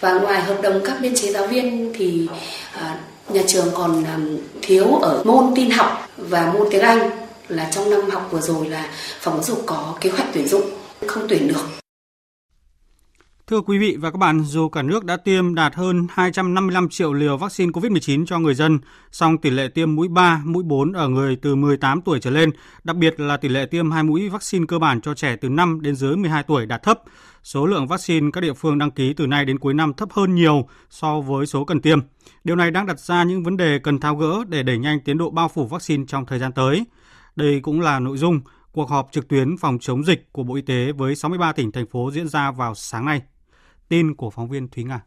và 0.00 0.12
ngoài 0.12 0.42
hợp 0.42 0.62
đồng 0.62 0.80
các 0.84 0.96
biên 1.00 1.14
chế 1.14 1.32
giáo 1.32 1.46
viên 1.46 1.92
thì 1.98 2.28
à, 2.72 2.98
nhà 3.28 3.42
trường 3.46 3.68
còn 3.74 4.04
thiếu 4.62 4.86
ở 4.94 5.22
môn 5.24 5.52
tin 5.54 5.70
học 5.70 6.08
và 6.16 6.52
môn 6.52 6.68
tiếng 6.70 6.82
Anh 6.82 7.10
là 7.48 7.70
trong 7.72 7.90
năm 7.90 8.10
học 8.10 8.28
vừa 8.30 8.40
rồi 8.40 8.68
là 8.68 8.90
phòng 9.20 9.34
giáo 9.34 9.42
dục 9.42 9.62
có 9.66 9.94
kế 10.00 10.10
hoạch 10.10 10.28
tuyển 10.34 10.48
dụng 10.48 10.70
không 11.06 11.26
tuyển 11.28 11.48
được. 11.48 11.85
Thưa 13.50 13.60
quý 13.60 13.78
vị 13.78 13.96
và 14.00 14.10
các 14.10 14.18
bạn, 14.18 14.40
dù 14.44 14.68
cả 14.68 14.82
nước 14.82 15.04
đã 15.04 15.16
tiêm 15.16 15.54
đạt 15.54 15.74
hơn 15.74 16.06
255 16.10 16.88
triệu 16.88 17.12
liều 17.12 17.36
vaccine 17.36 17.70
COVID-19 17.70 18.26
cho 18.26 18.38
người 18.38 18.54
dân, 18.54 18.78
song 19.12 19.38
tỷ 19.38 19.50
lệ 19.50 19.68
tiêm 19.68 19.94
mũi 19.94 20.08
3, 20.08 20.42
mũi 20.44 20.62
4 20.62 20.92
ở 20.92 21.08
người 21.08 21.36
từ 21.36 21.54
18 21.54 22.00
tuổi 22.00 22.20
trở 22.20 22.30
lên, 22.30 22.50
đặc 22.84 22.96
biệt 22.96 23.20
là 23.20 23.36
tỷ 23.36 23.48
lệ 23.48 23.66
tiêm 23.66 23.90
hai 23.90 24.02
mũi 24.02 24.28
vaccine 24.28 24.64
cơ 24.68 24.78
bản 24.78 25.00
cho 25.00 25.14
trẻ 25.14 25.36
từ 25.36 25.48
5 25.48 25.80
đến 25.82 25.96
dưới 25.96 26.16
12 26.16 26.42
tuổi 26.42 26.66
đạt 26.66 26.82
thấp. 26.82 27.00
Số 27.42 27.66
lượng 27.66 27.86
vaccine 27.86 28.30
các 28.32 28.40
địa 28.40 28.52
phương 28.52 28.78
đăng 28.78 28.90
ký 28.90 29.12
từ 29.12 29.26
nay 29.26 29.44
đến 29.44 29.58
cuối 29.58 29.74
năm 29.74 29.94
thấp 29.94 30.08
hơn 30.12 30.34
nhiều 30.34 30.68
so 30.90 31.20
với 31.20 31.46
số 31.46 31.64
cần 31.64 31.80
tiêm. 31.80 31.98
Điều 32.44 32.56
này 32.56 32.70
đang 32.70 32.86
đặt 32.86 33.00
ra 33.00 33.24
những 33.24 33.42
vấn 33.42 33.56
đề 33.56 33.78
cần 33.78 33.98
tháo 34.00 34.16
gỡ 34.16 34.44
để 34.48 34.62
đẩy 34.62 34.78
nhanh 34.78 35.00
tiến 35.00 35.18
độ 35.18 35.30
bao 35.30 35.48
phủ 35.48 35.66
vaccine 35.66 36.04
trong 36.08 36.26
thời 36.26 36.38
gian 36.38 36.52
tới. 36.52 36.84
Đây 37.36 37.60
cũng 37.60 37.80
là 37.80 37.98
nội 37.98 38.18
dung 38.18 38.40
cuộc 38.72 38.90
họp 38.90 39.08
trực 39.12 39.28
tuyến 39.28 39.56
phòng 39.56 39.78
chống 39.80 40.04
dịch 40.04 40.32
của 40.32 40.42
Bộ 40.42 40.54
Y 40.54 40.62
tế 40.62 40.92
với 40.92 41.14
63 41.14 41.52
tỉnh 41.52 41.72
thành 41.72 41.86
phố 41.86 42.10
diễn 42.12 42.28
ra 42.28 42.50
vào 42.50 42.74
sáng 42.74 43.04
nay. 43.04 43.22
Tin 43.88 44.14
của 44.14 44.30
phóng 44.30 44.48
viên 44.48 44.68
Thúy 44.68 44.84
Nga. 44.84 45.00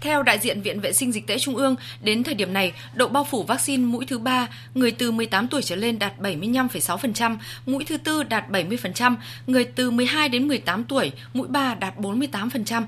Theo 0.00 0.22
đại 0.22 0.38
diện 0.38 0.62
Viện 0.62 0.80
Vệ 0.80 0.92
sinh 0.92 1.12
Dịch 1.12 1.26
tễ 1.26 1.38
Trung 1.38 1.56
ương, 1.56 1.76
đến 2.02 2.24
thời 2.24 2.34
điểm 2.34 2.52
này, 2.52 2.72
độ 2.94 3.08
bao 3.08 3.24
phủ 3.24 3.42
vaccine 3.42 3.84
mũi 3.84 4.06
thứ 4.06 4.18
3, 4.18 4.48
người 4.74 4.90
từ 4.90 5.10
18 5.10 5.48
tuổi 5.48 5.62
trở 5.62 5.76
lên 5.76 5.98
đạt 5.98 6.20
75,6%, 6.20 7.36
mũi 7.66 7.84
thứ 7.84 7.96
tư 7.96 8.22
đạt 8.22 8.48
70%, 8.50 9.16
người 9.46 9.64
từ 9.64 9.90
12 9.90 10.28
đến 10.28 10.48
18 10.48 10.84
tuổi, 10.84 11.12
mũi 11.34 11.48
3 11.48 11.74
đạt 11.74 11.98
48%. 11.98 12.84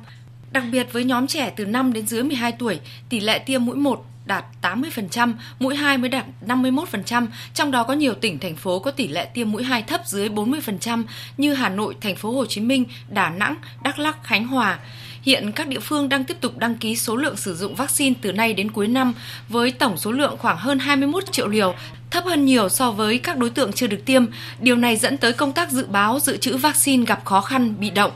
Đặc 0.53 0.65
biệt 0.73 0.93
với 0.93 1.05
nhóm 1.05 1.27
trẻ 1.27 1.53
từ 1.57 1.67
5 1.67 1.93
đến 1.93 2.07
dưới 2.07 2.23
12 2.23 2.53
tuổi, 2.53 2.81
tỷ 3.09 3.21
lệ 3.21 3.39
tiêm 3.39 3.65
mũi 3.65 3.77
1 3.77 4.10
đạt 4.31 4.45
80%, 4.63 5.33
mũi 5.59 5.77
2 5.77 5.99
mới 5.99 6.09
đạt 6.09 6.25
51%, 6.47 7.27
trong 7.55 7.71
đó 7.71 7.83
có 7.83 7.95
nhiều 7.95 8.15
tỉnh 8.15 8.39
thành 8.39 8.57
phố 8.57 8.79
có 8.79 8.91
tỷ 8.91 9.09
lệ 9.09 9.25
tiêm 9.35 9.51
mũi 9.51 9.63
2 9.63 9.83
thấp 9.83 10.01
dưới 10.07 10.29
40% 10.29 11.05
như 11.37 11.55
Hà 11.55 11.69
Nội, 11.69 11.97
thành 12.01 12.17
phố 12.17 12.33
Hồ 12.33 12.47
Chí 12.47 12.61
Minh, 12.61 12.85
Đà 13.09 13.31
Nẵng, 13.31 13.55
Đắk 13.83 13.99
Lắk, 13.99 14.25
Khánh 14.25 14.47
Hòa. 14.47 14.79
Hiện 15.23 15.53
các 15.53 15.69
địa 15.69 15.79
phương 15.81 16.09
đang 16.09 16.25
tiếp 16.25 16.37
tục 16.41 16.59
đăng 16.59 16.75
ký 16.75 16.97
số 16.97 17.17
lượng 17.17 17.37
sử 17.37 17.55
dụng 17.55 17.75
vaccine 17.75 18.15
từ 18.21 18.33
nay 18.33 18.55
đến 18.55 18.71
cuối 18.71 18.89
năm 18.89 19.15
với 19.49 19.71
tổng 19.71 19.97
số 19.97 20.13
lượng 20.13 20.37
khoảng 20.39 20.57
hơn 20.57 20.79
21 20.79 21.33
triệu 21.33 21.49
liều, 21.49 21.75
thấp 22.11 22.25
hơn 22.25 22.45
nhiều 22.45 22.69
so 22.69 22.91
với 22.91 23.19
các 23.19 23.39
đối 23.39 23.51
tượng 23.51 23.73
chưa 23.73 23.87
được 23.87 24.05
tiêm. 24.05 24.25
Điều 24.61 24.77
này 24.77 24.97
dẫn 24.97 25.17
tới 25.17 25.33
công 25.33 25.53
tác 25.53 25.71
dự 25.71 25.87
báo 25.87 26.21
dự 26.21 26.37
trữ 26.37 26.57
vaccine 26.57 27.05
gặp 27.05 27.25
khó 27.25 27.41
khăn, 27.41 27.75
bị 27.81 27.91
động. 27.91 28.13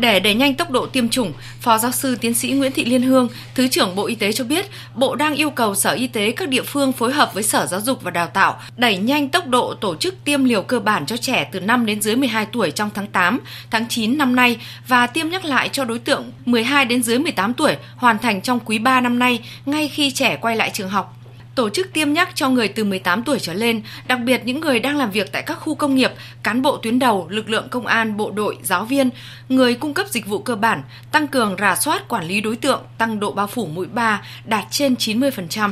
Để 0.00 0.20
đẩy 0.20 0.34
nhanh 0.34 0.54
tốc 0.54 0.70
độ 0.70 0.86
tiêm 0.86 1.08
chủng, 1.08 1.32
Phó 1.60 1.78
giáo 1.78 1.92
sư 1.92 2.16
tiến 2.20 2.34
sĩ 2.34 2.50
Nguyễn 2.50 2.72
Thị 2.72 2.84
Liên 2.84 3.02
Hương, 3.02 3.28
Thứ 3.54 3.68
trưởng 3.68 3.96
Bộ 3.96 4.06
Y 4.06 4.14
tế 4.14 4.32
cho 4.32 4.44
biết, 4.44 4.66
Bộ 4.94 5.14
đang 5.14 5.34
yêu 5.34 5.50
cầu 5.50 5.74
Sở 5.74 5.90
Y 5.92 6.06
tế 6.06 6.30
các 6.30 6.48
địa 6.48 6.62
phương 6.62 6.92
phối 6.92 7.12
hợp 7.12 7.34
với 7.34 7.42
Sở 7.42 7.66
Giáo 7.66 7.80
dục 7.80 8.02
và 8.02 8.10
Đào 8.10 8.26
tạo 8.26 8.60
đẩy 8.76 8.96
nhanh 8.96 9.28
tốc 9.28 9.46
độ 9.46 9.74
tổ 9.74 9.96
chức 9.96 10.14
tiêm 10.24 10.44
liều 10.44 10.62
cơ 10.62 10.80
bản 10.80 11.06
cho 11.06 11.16
trẻ 11.16 11.48
từ 11.52 11.60
5 11.60 11.86
đến 11.86 12.02
dưới 12.02 12.16
12 12.16 12.46
tuổi 12.46 12.70
trong 12.70 12.90
tháng 12.94 13.06
8, 13.06 13.40
tháng 13.70 13.88
9 13.88 14.18
năm 14.18 14.36
nay 14.36 14.56
và 14.88 15.06
tiêm 15.06 15.28
nhắc 15.28 15.44
lại 15.44 15.68
cho 15.72 15.84
đối 15.84 15.98
tượng 15.98 16.32
12 16.44 16.84
đến 16.84 17.02
dưới 17.02 17.18
18 17.18 17.54
tuổi 17.54 17.76
hoàn 17.96 18.18
thành 18.18 18.40
trong 18.40 18.60
quý 18.60 18.78
3 18.78 19.00
năm 19.00 19.18
nay 19.18 19.38
ngay 19.66 19.88
khi 19.88 20.10
trẻ 20.10 20.38
quay 20.40 20.56
lại 20.56 20.70
trường 20.74 20.88
học 20.88 21.19
tổ 21.54 21.70
chức 21.70 21.92
tiêm 21.92 22.12
nhắc 22.12 22.28
cho 22.34 22.48
người 22.48 22.68
từ 22.68 22.84
18 22.84 23.22
tuổi 23.22 23.38
trở 23.38 23.52
lên, 23.52 23.82
đặc 24.08 24.18
biệt 24.24 24.40
những 24.44 24.60
người 24.60 24.80
đang 24.80 24.96
làm 24.96 25.10
việc 25.10 25.32
tại 25.32 25.42
các 25.42 25.54
khu 25.54 25.74
công 25.74 25.94
nghiệp, 25.94 26.10
cán 26.42 26.62
bộ 26.62 26.76
tuyến 26.76 26.98
đầu, 26.98 27.26
lực 27.30 27.50
lượng 27.50 27.68
công 27.70 27.86
an, 27.86 28.16
bộ 28.16 28.30
đội, 28.30 28.58
giáo 28.62 28.84
viên, 28.84 29.10
người 29.48 29.74
cung 29.74 29.94
cấp 29.94 30.06
dịch 30.08 30.26
vụ 30.26 30.38
cơ 30.38 30.56
bản, 30.56 30.82
tăng 31.12 31.28
cường 31.28 31.56
rà 31.58 31.76
soát 31.76 32.08
quản 32.08 32.24
lý 32.24 32.40
đối 32.40 32.56
tượng, 32.56 32.82
tăng 32.98 33.20
độ 33.20 33.32
bao 33.32 33.46
phủ 33.46 33.66
mũi 33.66 33.86
3 33.86 34.22
đạt 34.44 34.64
trên 34.70 34.94
90%. 34.94 35.70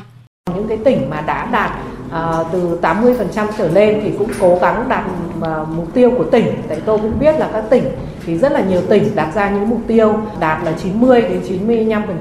Những 0.55 0.69
cái 0.69 0.79
tỉnh 0.85 1.11
mà 1.11 1.21
đã 1.21 1.49
đạt 1.53 1.71
uh, 2.07 2.47
từ 2.53 2.79
80% 2.83 3.47
trở 3.59 3.69
lên 3.69 4.01
thì 4.05 4.11
cũng 4.19 4.31
cố 4.41 4.59
gắng 4.63 4.89
đạt 4.89 5.05
uh, 5.39 5.69
mục 5.69 5.95
tiêu 5.95 6.13
của 6.19 6.25
tỉnh. 6.25 6.47
Tại 6.69 6.79
tôi 6.87 6.99
cũng 6.99 7.19
biết 7.19 7.39
là 7.39 7.51
các 7.53 7.65
tỉnh 7.71 7.85
thì 8.27 8.39
rất 8.39 8.53
là 8.53 8.61
nhiều 8.61 8.83
tỉnh 8.89 9.15
đặt 9.15 9.35
ra 9.35 9.51
những 9.51 9.69
mục 9.69 9.81
tiêu 9.87 10.21
đạt 10.41 10.65
là 10.65 10.73
90 10.83 11.23
đến 11.23 11.43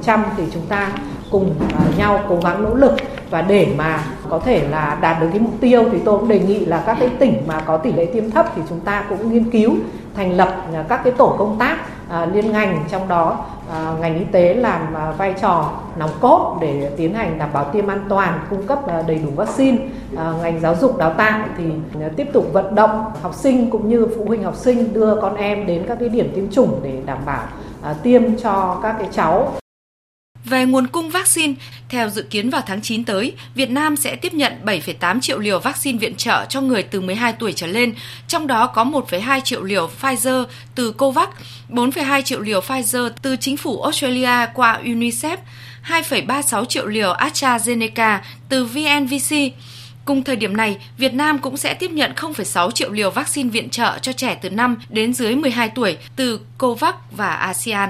95% 0.06 0.24
thì 0.38 0.44
chúng 0.54 0.66
ta 0.66 0.92
cùng 1.32 1.56
nhau 1.98 2.20
cố 2.30 2.40
gắng 2.44 2.64
nỗ 2.64 2.74
lực 2.74 2.94
và 3.30 3.42
để 3.42 3.68
mà 3.78 4.04
có 4.30 4.40
thể 4.40 4.68
là 4.70 4.98
đạt 5.02 5.22
được 5.22 5.28
cái 5.32 5.40
mục 5.40 5.54
tiêu 5.60 5.84
thì 5.92 5.98
tôi 6.06 6.20
cũng 6.20 6.28
đề 6.28 6.40
nghị 6.40 6.66
là 6.66 6.84
các 6.86 6.98
cái 7.00 7.10
tỉnh 7.20 7.44
mà 7.48 7.60
có 7.60 7.78
tỷ 7.78 7.94
lệ 7.94 8.06
tiêm 8.06 8.32
thấp 8.32 8.46
thì 8.56 8.62
chúng 8.70 8.80
ta 8.80 9.06
cũng 9.10 9.34
nghiên 9.34 9.52
cứu 9.52 9.72
thành 10.18 10.38
lập 10.38 10.56
à, 10.74 10.86
các 10.90 11.02
cái 11.04 11.14
tổ 11.18 11.36
công 11.38 11.56
tác 11.60 11.78
à, 12.10 12.26
liên 12.26 12.52
ngành 12.52 12.84
trong 12.90 13.08
đó 13.08 13.46
à, 13.72 13.94
ngành 14.00 14.20
y 14.20 14.26
tế 14.32 14.54
làm 14.54 14.82
vai 15.18 15.34
trò 15.42 15.72
nòng 15.98 16.10
cốt 16.20 16.58
để 16.62 16.92
tiến 16.98 17.14
hành 17.14 17.38
đảm 17.38 17.50
bảo 17.54 17.64
tiêm 17.64 17.88
an 17.88 18.06
toàn, 18.10 18.40
cung 18.50 18.68
cấp 18.68 18.80
đầy 19.08 19.20
đủ 19.26 19.30
vaccine. 19.36 19.78
Ngành 20.42 20.60
giáo 20.60 20.76
dục 20.76 20.98
đào 20.98 21.14
tạo 21.14 21.40
thì 21.58 21.64
tiếp 22.16 22.28
tục 22.34 22.46
vận 22.54 22.76
động 22.76 23.12
học 23.22 23.34
sinh 23.34 23.70
cũng 23.70 23.90
như 23.90 24.08
phụ 24.18 24.26
huynh 24.26 24.44
học 24.44 24.56
sinh 24.56 24.94
đưa 24.94 25.22
con 25.22 25.36
em 25.36 25.68
đến 25.68 25.84
các 25.88 25.98
cái 26.00 26.10
điểm 26.10 26.32
tiêm 26.36 26.52
chủng 26.52 26.80
để 26.84 26.94
đảm 27.06 27.18
bảo 27.26 27.44
tiêm 28.04 28.38
cho 28.38 28.80
các 28.84 28.96
cái 29.00 29.08
cháu. 29.12 29.52
Về 30.46 30.66
nguồn 30.66 30.88
cung 30.88 31.10
vaccine, 31.10 31.54
theo 31.90 32.10
dự 32.10 32.22
kiến 32.22 32.50
vào 32.50 32.62
tháng 32.68 32.82
9 32.82 33.04
tới, 33.04 33.34
Việt 33.56 33.70
Nam 33.70 33.96
sẽ 33.96 34.16
tiếp 34.16 34.34
nhận 34.34 34.54
7,8 34.66 35.20
triệu 35.20 35.40
liều 35.40 35.60
vaccine 35.60 35.98
viện 35.98 36.16
trợ 36.16 36.46
cho 36.50 36.62
người 36.62 36.84
từ 36.84 37.02
12 37.02 37.34
tuổi 37.34 37.54
trở 37.54 37.68
lên, 37.68 37.96
trong 38.28 38.48
đó 38.48 38.68
có 38.68 38.84
1,2 38.84 39.40
triệu 39.40 39.64
liều 39.64 39.90
Pfizer 40.02 40.46
từ 40.76 40.92
COVAX, 40.92 41.30
4,2 41.70 42.22
triệu 42.22 42.42
liều 42.42 42.60
Pfizer 42.62 43.10
từ 43.22 43.36
chính 43.36 43.58
phủ 43.58 43.82
Australia 43.82 44.48
qua 44.54 44.80
UNICEF, 44.84 45.38
2,36 45.88 46.66
triệu 46.66 46.86
liều 46.86 47.14
AstraZeneca 47.14 48.20
từ 48.50 48.66
VNVC. 48.66 49.36
Cùng 50.06 50.24
thời 50.24 50.36
điểm 50.36 50.58
này, 50.58 50.78
Việt 50.98 51.14
Nam 51.14 51.40
cũng 51.40 51.58
sẽ 51.58 51.74
tiếp 51.74 51.92
nhận 51.92 52.12
0,6 52.16 52.72
triệu 52.72 52.92
liều 52.92 53.12
vaccine 53.12 53.50
viện 53.50 53.70
trợ 53.70 53.98
cho 54.02 54.14
trẻ 54.14 54.38
từ 54.42 54.50
5 54.50 54.78
đến 54.90 55.14
dưới 55.14 55.36
12 55.36 55.70
tuổi 55.70 55.98
từ 56.16 56.40
COVAX 56.58 56.96
và 57.12 57.30
ASEAN. 57.30 57.90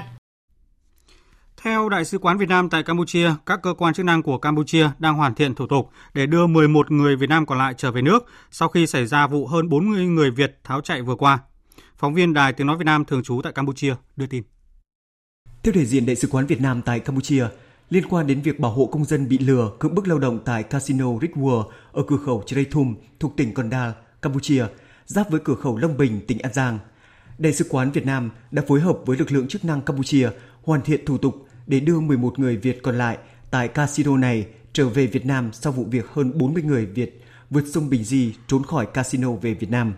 Theo 1.62 1.88
Đại 1.88 2.04
sứ 2.04 2.18
quán 2.18 2.38
Việt 2.38 2.48
Nam 2.48 2.70
tại 2.70 2.82
Campuchia, 2.82 3.30
các 3.46 3.62
cơ 3.62 3.74
quan 3.74 3.94
chức 3.94 4.06
năng 4.06 4.22
của 4.22 4.38
Campuchia 4.38 4.90
đang 4.98 5.14
hoàn 5.14 5.34
thiện 5.34 5.54
thủ 5.54 5.66
tục 5.66 5.90
để 6.14 6.26
đưa 6.26 6.46
11 6.46 6.90
người 6.90 7.16
Việt 7.16 7.28
Nam 7.28 7.46
còn 7.46 7.58
lại 7.58 7.74
trở 7.76 7.92
về 7.92 8.02
nước 8.02 8.26
sau 8.50 8.68
khi 8.68 8.86
xảy 8.86 9.06
ra 9.06 9.26
vụ 9.26 9.46
hơn 9.46 9.68
40 9.68 10.06
người 10.06 10.30
Việt 10.30 10.58
tháo 10.64 10.80
chạy 10.80 11.02
vừa 11.02 11.14
qua. 11.14 11.38
Phóng 11.96 12.14
viên 12.14 12.34
Đài 12.34 12.52
Tiếng 12.52 12.66
Nói 12.66 12.76
Việt 12.76 12.84
Nam 12.84 13.04
thường 13.04 13.22
trú 13.22 13.40
tại 13.42 13.52
Campuchia 13.52 13.94
đưa 14.16 14.26
tin. 14.26 14.42
Theo 15.62 15.74
đại 15.74 15.86
diện 15.86 16.06
Đại 16.06 16.16
sứ 16.16 16.28
quán 16.28 16.46
Việt 16.46 16.60
Nam 16.60 16.82
tại 16.82 17.00
Campuchia, 17.00 17.46
liên 17.90 18.08
quan 18.08 18.26
đến 18.26 18.40
việc 18.40 18.60
bảo 18.60 18.72
hộ 18.72 18.86
công 18.86 19.04
dân 19.04 19.28
bị 19.28 19.38
lừa 19.38 19.70
cưỡng 19.78 19.94
bức 19.94 20.08
lao 20.08 20.18
động 20.18 20.38
tại 20.44 20.62
Casino 20.62 21.06
Rickworld 21.06 21.64
ở 21.92 22.02
cửa 22.06 22.18
khẩu 22.26 22.42
Chreitum 22.46 22.94
thuộc 23.20 23.36
tỉnh 23.36 23.54
Kondal, 23.54 23.90
Campuchia, 24.22 24.66
giáp 25.06 25.30
với 25.30 25.40
cửa 25.44 25.54
khẩu 25.54 25.76
Long 25.76 25.96
Bình, 25.96 26.20
tỉnh 26.26 26.38
An 26.38 26.52
Giang. 26.52 26.78
Đại 27.38 27.52
sứ 27.52 27.66
quán 27.70 27.90
Việt 27.90 28.06
Nam 28.06 28.30
đã 28.50 28.62
phối 28.68 28.80
hợp 28.80 28.98
với 29.06 29.16
lực 29.16 29.32
lượng 29.32 29.48
chức 29.48 29.64
năng 29.64 29.80
Campuchia 29.80 30.30
hoàn 30.62 30.82
thiện 30.82 31.04
thủ 31.04 31.18
tục 31.18 31.47
để 31.68 31.80
đưa 31.80 32.00
11 32.00 32.38
người 32.38 32.56
Việt 32.56 32.82
còn 32.82 32.98
lại 32.98 33.18
tại 33.50 33.68
casino 33.68 34.16
này 34.16 34.46
trở 34.72 34.88
về 34.88 35.06
Việt 35.06 35.26
Nam 35.26 35.50
sau 35.52 35.72
vụ 35.72 35.84
việc 35.84 36.06
hơn 36.08 36.38
40 36.38 36.62
người 36.62 36.86
Việt 36.86 37.22
vượt 37.50 37.64
sông 37.72 37.90
Bình 37.90 38.04
Di 38.04 38.34
trốn 38.46 38.64
khỏi 38.64 38.86
casino 38.86 39.32
về 39.32 39.54
Việt 39.54 39.70
Nam. 39.70 39.94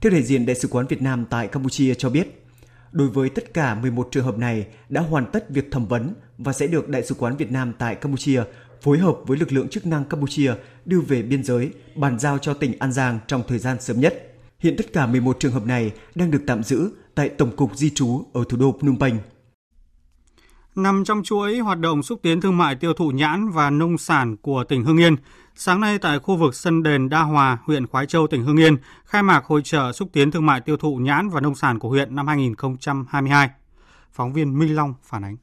Theo 0.00 0.12
đại 0.12 0.22
diện 0.22 0.46
Đại 0.46 0.56
sứ 0.56 0.68
quán 0.68 0.86
Việt 0.86 1.02
Nam 1.02 1.24
tại 1.30 1.48
Campuchia 1.48 1.94
cho 1.94 2.10
biết, 2.10 2.44
đối 2.92 3.08
với 3.08 3.28
tất 3.28 3.54
cả 3.54 3.74
11 3.74 4.08
trường 4.10 4.24
hợp 4.24 4.38
này 4.38 4.66
đã 4.88 5.00
hoàn 5.00 5.30
tất 5.32 5.50
việc 5.50 5.70
thẩm 5.70 5.86
vấn 5.86 6.14
và 6.38 6.52
sẽ 6.52 6.66
được 6.66 6.88
Đại 6.88 7.02
sứ 7.06 7.14
quán 7.14 7.36
Việt 7.36 7.50
Nam 7.50 7.72
tại 7.78 7.94
Campuchia 7.94 8.42
phối 8.82 8.98
hợp 8.98 9.16
với 9.26 9.38
lực 9.38 9.52
lượng 9.52 9.68
chức 9.68 9.86
năng 9.86 10.04
Campuchia 10.04 10.54
đưa 10.84 11.00
về 11.00 11.22
biên 11.22 11.44
giới, 11.44 11.70
bàn 11.94 12.18
giao 12.18 12.38
cho 12.38 12.54
tỉnh 12.54 12.78
An 12.78 12.92
Giang 12.92 13.18
trong 13.26 13.42
thời 13.48 13.58
gian 13.58 13.80
sớm 13.80 14.00
nhất. 14.00 14.34
Hiện 14.58 14.76
tất 14.76 14.92
cả 14.92 15.06
11 15.06 15.36
trường 15.40 15.52
hợp 15.52 15.66
này 15.66 15.92
đang 16.14 16.30
được 16.30 16.42
tạm 16.46 16.62
giữ 16.62 16.90
tại 17.14 17.28
Tổng 17.28 17.56
cục 17.56 17.76
Di 17.76 17.90
trú 17.90 18.24
ở 18.32 18.44
thủ 18.48 18.56
đô 18.56 18.78
Phnom 18.80 18.98
Penh. 18.98 19.18
Nằm 20.76 21.04
trong 21.04 21.22
chuỗi 21.22 21.58
hoạt 21.58 21.78
động 21.78 22.02
xúc 22.02 22.20
tiến 22.22 22.40
thương 22.40 22.56
mại 22.56 22.74
tiêu 22.74 22.94
thụ 22.94 23.10
nhãn 23.10 23.48
và 23.48 23.70
nông 23.70 23.98
sản 23.98 24.36
của 24.36 24.64
tỉnh 24.64 24.84
Hưng 24.84 24.96
Yên, 24.96 25.16
sáng 25.54 25.80
nay 25.80 25.98
tại 25.98 26.18
khu 26.18 26.36
vực 26.36 26.54
sân 26.54 26.82
đền 26.82 27.08
Đa 27.08 27.22
Hòa, 27.22 27.58
huyện 27.64 27.86
Khói 27.86 28.06
Châu, 28.06 28.26
tỉnh 28.26 28.44
Hưng 28.44 28.56
Yên, 28.56 28.76
khai 29.04 29.22
mạc 29.22 29.44
hội 29.44 29.62
trợ 29.64 29.92
xúc 29.92 30.08
tiến 30.12 30.30
thương 30.30 30.46
mại 30.46 30.60
tiêu 30.60 30.76
thụ 30.76 30.96
nhãn 30.96 31.28
và 31.28 31.40
nông 31.40 31.54
sản 31.54 31.78
của 31.78 31.88
huyện 31.88 32.14
năm 32.14 32.26
2022. 32.26 33.50
Phóng 34.12 34.32
viên 34.32 34.58
Minh 34.58 34.74
Long 34.74 34.94
phản 35.02 35.24
ánh. 35.24 35.36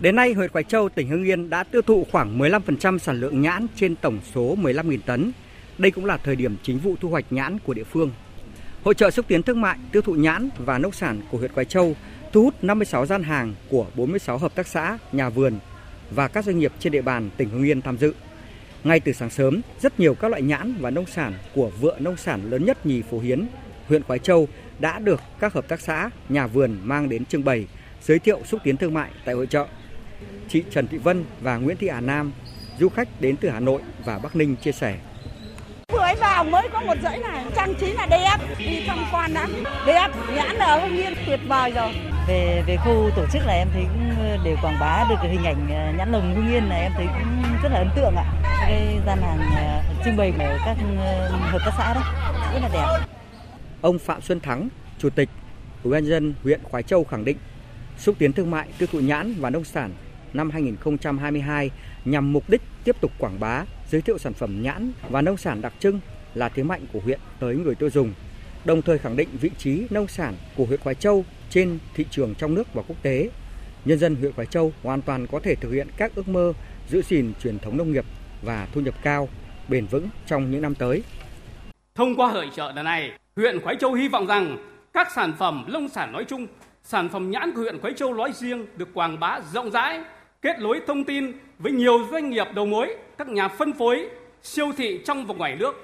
Đến 0.00 0.16
nay, 0.16 0.32
huyện 0.32 0.50
Khói 0.50 0.64
Châu, 0.64 0.88
tỉnh 0.88 1.08
Hưng 1.08 1.24
Yên 1.24 1.50
đã 1.50 1.64
tiêu 1.64 1.82
thụ 1.82 2.06
khoảng 2.12 2.38
15% 2.38 2.98
sản 2.98 3.20
lượng 3.20 3.40
nhãn 3.40 3.66
trên 3.76 3.96
tổng 3.96 4.18
số 4.34 4.56
15.000 4.56 4.98
tấn. 5.06 5.32
Đây 5.78 5.90
cũng 5.90 6.04
là 6.04 6.16
thời 6.16 6.36
điểm 6.36 6.56
chính 6.62 6.78
vụ 6.78 6.94
thu 7.00 7.08
hoạch 7.08 7.32
nhãn 7.32 7.58
của 7.58 7.74
địa 7.74 7.84
phương. 7.84 8.10
Hội 8.84 8.94
trợ 8.94 9.10
xúc 9.10 9.26
tiến 9.28 9.42
thương 9.42 9.60
mại 9.60 9.78
tiêu 9.92 10.02
thụ 10.02 10.12
nhãn 10.12 10.48
và 10.58 10.78
nông 10.78 10.92
sản 10.92 11.20
của 11.30 11.38
huyện 11.38 11.52
Khói 11.52 11.64
Châu 11.64 11.96
thu 12.32 12.42
hút 12.42 12.54
56 12.64 13.06
gian 13.06 13.22
hàng 13.22 13.54
của 13.68 13.86
46 13.94 14.38
hợp 14.38 14.54
tác 14.54 14.66
xã, 14.66 14.98
nhà 15.12 15.28
vườn 15.28 15.58
và 16.10 16.28
các 16.28 16.44
doanh 16.44 16.58
nghiệp 16.58 16.72
trên 16.78 16.92
địa 16.92 17.02
bàn 17.02 17.30
tỉnh 17.36 17.50
Hưng 17.50 17.62
Yên 17.62 17.82
tham 17.82 17.98
dự. 17.98 18.14
Ngay 18.84 19.00
từ 19.00 19.12
sáng 19.12 19.30
sớm, 19.30 19.60
rất 19.80 20.00
nhiều 20.00 20.14
các 20.14 20.28
loại 20.28 20.42
nhãn 20.42 20.74
và 20.80 20.90
nông 20.90 21.06
sản 21.06 21.34
của 21.54 21.70
vựa 21.80 21.98
nông 21.98 22.16
sản 22.16 22.50
lớn 22.50 22.64
nhất 22.64 22.86
nhì 22.86 23.02
Phổ 23.02 23.18
Hiến, 23.18 23.46
huyện 23.88 24.02
Quái 24.02 24.18
Châu 24.18 24.48
đã 24.78 24.98
được 24.98 25.20
các 25.40 25.52
hợp 25.52 25.68
tác 25.68 25.80
xã, 25.80 26.10
nhà 26.28 26.46
vườn 26.46 26.78
mang 26.82 27.08
đến 27.08 27.24
trưng 27.24 27.44
bày, 27.44 27.66
giới 28.02 28.18
thiệu 28.18 28.40
xúc 28.44 28.60
tiến 28.64 28.76
thương 28.76 28.94
mại 28.94 29.10
tại 29.24 29.34
hội 29.34 29.46
trợ. 29.46 29.66
Chị 30.48 30.62
Trần 30.70 30.88
Thị 30.88 30.98
Vân 30.98 31.24
và 31.40 31.56
Nguyễn 31.56 31.76
Thị 31.76 31.88
Hà 31.88 32.00
Nam, 32.00 32.32
du 32.78 32.88
khách 32.88 33.20
đến 33.20 33.36
từ 33.36 33.48
Hà 33.48 33.60
Nội 33.60 33.82
và 34.04 34.18
Bắc 34.18 34.36
Ninh 34.36 34.56
chia 34.56 34.72
sẻ. 34.72 34.98
Vào 36.20 36.44
mới 36.44 36.68
có 36.72 36.80
một 36.80 36.94
dãy 37.02 37.18
này, 37.18 37.44
trang 37.56 37.74
trí 37.74 37.92
là 37.92 38.06
đẹp, 38.06 38.36
đi 38.58 38.84
tham 38.86 38.98
quan 39.12 39.34
đã 39.34 39.48
đẹp, 39.86 40.08
nhãn 40.34 40.58
ở 40.58 40.80
Hưng 40.80 40.96
Yên 40.96 41.14
tuyệt 41.26 41.40
vời 41.48 41.70
rồi. 41.70 41.92
Về 42.28 42.62
về 42.66 42.76
khu 42.76 43.10
tổ 43.16 43.26
chức 43.32 43.42
là 43.46 43.52
em 43.52 43.68
thấy 43.72 43.82
cũng 43.82 44.14
để 44.44 44.56
quảng 44.62 44.76
bá 44.80 45.04
được 45.10 45.16
hình 45.22 45.44
ảnh 45.44 45.68
ờ, 45.70 45.92
nhãn 45.98 46.12
lồng 46.12 46.34
Hưng 46.34 46.52
Yên 46.52 46.68
này 46.68 46.82
em 46.82 46.92
thấy 46.96 47.06
cũng 47.06 47.42
rất 47.62 47.68
là 47.72 47.78
ấn 47.78 47.88
tượng 47.96 48.14
ạ. 48.16 48.24
Cái 48.60 48.98
gian 49.06 49.18
hàng 49.22 49.38
ờ, 49.56 49.82
trưng 50.04 50.16
bày 50.16 50.32
của 50.38 50.58
các 50.64 50.76
ờ, 51.00 51.28
hợp 51.28 51.58
tác 51.64 51.72
xã 51.78 51.94
đó 51.94 52.02
rất 52.52 52.60
là 52.62 52.68
đẹp. 52.72 53.06
Ông 53.80 53.98
Phạm 53.98 54.20
Xuân 54.20 54.40
Thắng, 54.40 54.68
Chủ 54.98 55.10
tịch 55.10 55.28
Ủy 55.84 55.92
ban 55.92 56.04
dân 56.04 56.34
huyện 56.42 56.60
Khói 56.72 56.82
Châu 56.82 57.04
khẳng 57.04 57.24
định 57.24 57.36
xúc 57.98 58.14
tiến 58.18 58.32
thương 58.32 58.50
mại 58.50 58.68
tiêu 58.78 58.88
thụ 58.92 59.00
nhãn 59.00 59.34
và 59.38 59.50
nông 59.50 59.64
sản 59.64 59.90
năm 60.32 60.50
2022 60.50 61.70
nhằm 62.04 62.32
mục 62.32 62.50
đích 62.50 62.62
tiếp 62.84 62.96
tục 63.00 63.10
quảng 63.18 63.40
bá, 63.40 63.64
giới 63.90 64.02
thiệu 64.02 64.18
sản 64.18 64.32
phẩm 64.32 64.62
nhãn 64.62 64.92
và 65.10 65.22
nông 65.22 65.36
sản 65.36 65.60
đặc 65.60 65.72
trưng 65.78 66.00
là 66.34 66.48
thế 66.48 66.62
mạnh 66.62 66.86
của 66.92 67.00
huyện 67.00 67.20
tới 67.40 67.56
người 67.56 67.74
tiêu 67.74 67.90
dùng, 67.90 68.12
đồng 68.64 68.82
thời 68.82 68.98
khẳng 68.98 69.16
định 69.16 69.28
vị 69.40 69.50
trí 69.58 69.86
nông 69.90 70.08
sản 70.08 70.34
của 70.56 70.64
huyện 70.64 70.80
Khói 70.80 70.94
Châu 70.94 71.24
trên 71.50 71.78
thị 71.94 72.06
trường 72.10 72.34
trong 72.34 72.54
nước 72.54 72.74
và 72.74 72.82
quốc 72.88 72.96
tế. 73.02 73.30
Nhân 73.84 73.98
dân 73.98 74.16
huyện 74.16 74.32
Khói 74.32 74.46
Châu 74.46 74.72
hoàn 74.82 75.02
toàn 75.02 75.26
có 75.26 75.40
thể 75.40 75.54
thực 75.54 75.70
hiện 75.70 75.88
các 75.96 76.12
ước 76.14 76.28
mơ 76.28 76.52
giữ 76.88 77.02
gìn 77.02 77.32
truyền 77.42 77.58
thống 77.58 77.76
nông 77.76 77.92
nghiệp 77.92 78.04
và 78.42 78.68
thu 78.72 78.80
nhập 78.80 78.94
cao, 79.02 79.28
bền 79.68 79.86
vững 79.86 80.08
trong 80.26 80.50
những 80.50 80.62
năm 80.62 80.74
tới. 80.74 81.02
Thông 81.94 82.16
qua 82.16 82.28
hội 82.28 82.50
trợ 82.56 82.72
lần 82.76 82.84
này, 82.84 83.10
huyện 83.36 83.60
Khói 83.60 83.76
Châu 83.80 83.94
hy 83.94 84.08
vọng 84.08 84.26
rằng 84.26 84.56
các 84.92 85.08
sản 85.14 85.32
phẩm 85.38 85.64
nông 85.68 85.88
sản 85.88 86.12
nói 86.12 86.24
chung, 86.24 86.46
sản 86.84 87.08
phẩm 87.08 87.30
nhãn 87.30 87.52
của 87.52 87.60
huyện 87.60 87.80
Khói 87.80 87.92
Châu 87.96 88.14
nói 88.14 88.32
riêng 88.34 88.66
được 88.76 88.88
quảng 88.94 89.20
bá 89.20 89.40
rộng 89.52 89.70
rãi, 89.70 90.00
kết 90.42 90.58
nối 90.60 90.80
thông 90.86 91.04
tin 91.04 91.32
với 91.58 91.72
nhiều 91.72 91.98
doanh 92.10 92.30
nghiệp 92.30 92.46
đầu 92.54 92.66
mối, 92.66 92.96
các 93.18 93.28
nhà 93.28 93.48
phân 93.48 93.72
phối, 93.72 94.08
siêu 94.42 94.72
thị 94.76 95.00
trong 95.04 95.26
và 95.26 95.34
ngoài 95.34 95.56
nước. 95.56 95.74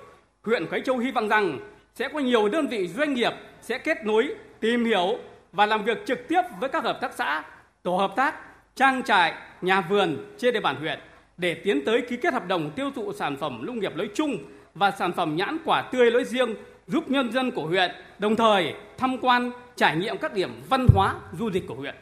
Huyện 0.43 0.67
Khói 0.67 0.81
Châu 0.81 0.99
hy 0.99 1.11
vọng 1.11 1.29
rằng 1.29 1.59
sẽ 1.95 2.09
có 2.09 2.19
nhiều 2.19 2.49
đơn 2.49 2.67
vị 2.67 2.89
doanh 2.89 3.15
nghiệp 3.15 3.33
sẽ 3.61 3.79
kết 3.79 4.05
nối, 4.05 4.35
tìm 4.61 4.85
hiểu 4.85 5.19
và 5.53 5.67
làm 5.67 5.85
việc 5.85 6.07
trực 6.07 6.29
tiếp 6.29 6.43
với 6.61 6.69
các 6.69 6.85
hợp 6.85 6.99
tác 7.01 7.13
xã, 7.15 7.45
tổ 7.83 7.97
hợp 7.97 8.13
tác, 8.17 8.35
trang 8.75 9.03
trại, 9.03 9.35
nhà 9.61 9.81
vườn 9.81 10.17
trên 10.39 10.55
địa 10.55 10.61
bàn 10.61 10.77
huyện 10.77 10.99
để 11.37 11.55
tiến 11.55 11.85
tới 11.85 12.01
ký 12.01 12.17
kết 12.17 12.33
hợp 12.33 12.49
đồng 12.49 12.71
tiêu 12.71 12.91
thụ 12.95 13.13
sản 13.13 13.37
phẩm 13.37 13.67
nông 13.67 13.81
nghiệp 13.81 13.97
nói 13.97 14.09
chung 14.15 14.39
và 14.75 14.91
sản 14.91 15.13
phẩm 15.13 15.37
nhãn 15.37 15.59
quả 15.65 15.83
tươi 15.93 16.11
nói 16.11 16.25
riêng 16.25 16.55
giúp 16.87 17.11
nhân 17.11 17.33
dân 17.33 17.51
của 17.51 17.67
huyện, 17.67 17.91
đồng 18.19 18.37
thời 18.37 18.75
tham 18.99 19.19
quan, 19.19 19.51
trải 19.77 19.97
nghiệm 19.97 20.19
các 20.19 20.35
điểm 20.35 20.51
văn 20.71 20.87
hóa, 20.95 21.15
du 21.39 21.51
lịch 21.51 21.67
của 21.67 21.75
huyện. 21.75 21.95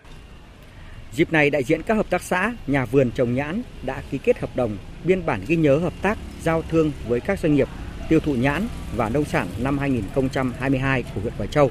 Dịp 1.15 1.33
này, 1.33 1.51
đại 1.51 1.65
diện 1.65 1.83
các 1.83 1.95
hợp 1.95 2.11
tác 2.11 2.23
xã, 2.23 2.53
nhà 2.67 2.85
vườn 2.85 3.11
trồng 3.11 3.35
nhãn 3.35 3.63
đã 3.83 4.03
ký 4.11 4.19
kết 4.19 4.39
hợp 4.39 4.57
đồng, 4.57 4.77
biên 5.05 5.27
bản 5.27 5.41
ghi 5.47 5.57
nhớ 5.57 5.79
hợp 5.79 5.93
tác, 6.03 6.19
giao 6.43 6.63
thương 6.63 6.93
với 7.09 7.21
các 7.21 7.39
doanh 7.41 7.55
nghiệp 7.55 7.69
tiêu 8.09 8.21
thụ 8.21 8.35
nhãn 8.35 8.69
và 8.97 9.09
nông 9.09 9.25
sản 9.25 9.49
năm 9.59 9.79
2022 9.79 11.03
của 11.03 11.21
huyện 11.21 11.33
Quảng 11.39 11.49
Châu. 11.49 11.71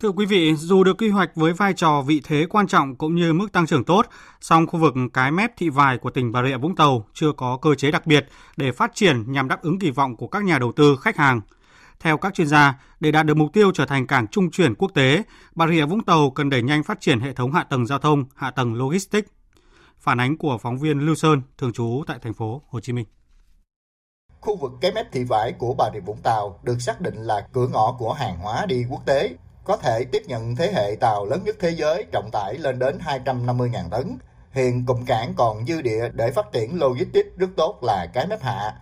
Thưa 0.00 0.08
quý 0.08 0.26
vị, 0.26 0.54
dù 0.54 0.84
được 0.84 0.98
quy 0.98 1.08
hoạch 1.08 1.30
với 1.34 1.52
vai 1.52 1.72
trò 1.72 2.02
vị 2.06 2.20
thế 2.24 2.46
quan 2.50 2.66
trọng 2.66 2.96
cũng 2.96 3.14
như 3.14 3.32
mức 3.32 3.52
tăng 3.52 3.66
trưởng 3.66 3.84
tốt, 3.84 4.06
song 4.40 4.66
khu 4.66 4.80
vực 4.80 4.94
cái 5.12 5.30
mép 5.30 5.56
thị 5.56 5.68
vải 5.68 5.98
của 5.98 6.10
tỉnh 6.10 6.32
Bà 6.32 6.42
Rịa 6.44 6.56
Vũng 6.56 6.76
Tàu 6.76 7.06
chưa 7.14 7.32
có 7.32 7.58
cơ 7.62 7.74
chế 7.74 7.90
đặc 7.90 8.06
biệt 8.06 8.26
để 8.56 8.72
phát 8.72 8.94
triển 8.94 9.32
nhằm 9.32 9.48
đáp 9.48 9.62
ứng 9.62 9.78
kỳ 9.78 9.90
vọng 9.90 10.16
của 10.16 10.26
các 10.26 10.44
nhà 10.44 10.58
đầu 10.58 10.72
tư, 10.72 10.96
khách 11.00 11.16
hàng. 11.16 11.40
Theo 12.00 12.18
các 12.18 12.34
chuyên 12.34 12.46
gia, 12.46 12.74
để 13.00 13.12
đạt 13.12 13.26
được 13.26 13.36
mục 13.36 13.52
tiêu 13.52 13.72
trở 13.74 13.86
thành 13.86 14.06
cảng 14.06 14.26
trung 14.28 14.50
chuyển 14.50 14.74
quốc 14.74 14.90
tế, 14.94 15.22
Bà 15.54 15.66
Rịa 15.68 15.86
Vũng 15.86 16.04
Tàu 16.04 16.30
cần 16.30 16.50
đẩy 16.50 16.62
nhanh 16.62 16.82
phát 16.82 17.00
triển 17.00 17.20
hệ 17.20 17.32
thống 17.32 17.52
hạ 17.52 17.64
tầng 17.64 17.86
giao 17.86 17.98
thông, 17.98 18.24
hạ 18.34 18.50
tầng 18.50 18.74
logistics. 18.74 19.28
Phản 19.98 20.20
ánh 20.20 20.38
của 20.38 20.58
phóng 20.58 20.78
viên 20.78 20.98
Lưu 20.98 21.14
Sơn, 21.14 21.42
thường 21.58 21.72
trú 21.72 22.02
tại 22.06 22.18
thành 22.22 22.34
phố 22.34 22.62
Hồ 22.68 22.80
Chí 22.80 22.92
Minh. 22.92 23.06
Khu 24.40 24.56
vực 24.56 24.72
cái 24.80 24.92
mép 24.92 25.12
thị 25.12 25.24
vải 25.24 25.52
của 25.52 25.74
Bà 25.74 25.90
Rịa 25.94 26.00
Vũng 26.00 26.22
Tàu 26.22 26.60
được 26.62 26.80
xác 26.80 27.00
định 27.00 27.16
là 27.16 27.48
cửa 27.52 27.68
ngõ 27.68 27.96
của 27.98 28.12
hàng 28.12 28.38
hóa 28.38 28.66
đi 28.66 28.84
quốc 28.90 29.06
tế, 29.06 29.36
có 29.64 29.76
thể 29.76 30.04
tiếp 30.04 30.22
nhận 30.26 30.56
thế 30.56 30.72
hệ 30.74 30.96
tàu 31.00 31.26
lớn 31.26 31.42
nhất 31.44 31.56
thế 31.60 31.70
giới 31.70 32.06
trọng 32.12 32.30
tải 32.32 32.58
lên 32.58 32.78
đến 32.78 32.98
250.000 33.04 33.88
tấn. 33.90 34.18
Hiện 34.52 34.86
cụm 34.86 35.04
cảng 35.04 35.34
còn 35.36 35.66
dư 35.66 35.82
địa 35.82 36.08
để 36.12 36.30
phát 36.30 36.52
triển 36.52 36.80
logistics 36.80 37.36
rất 37.36 37.50
tốt 37.56 37.78
là 37.82 38.06
cái 38.14 38.26
mép 38.26 38.42
hạ. 38.42 38.74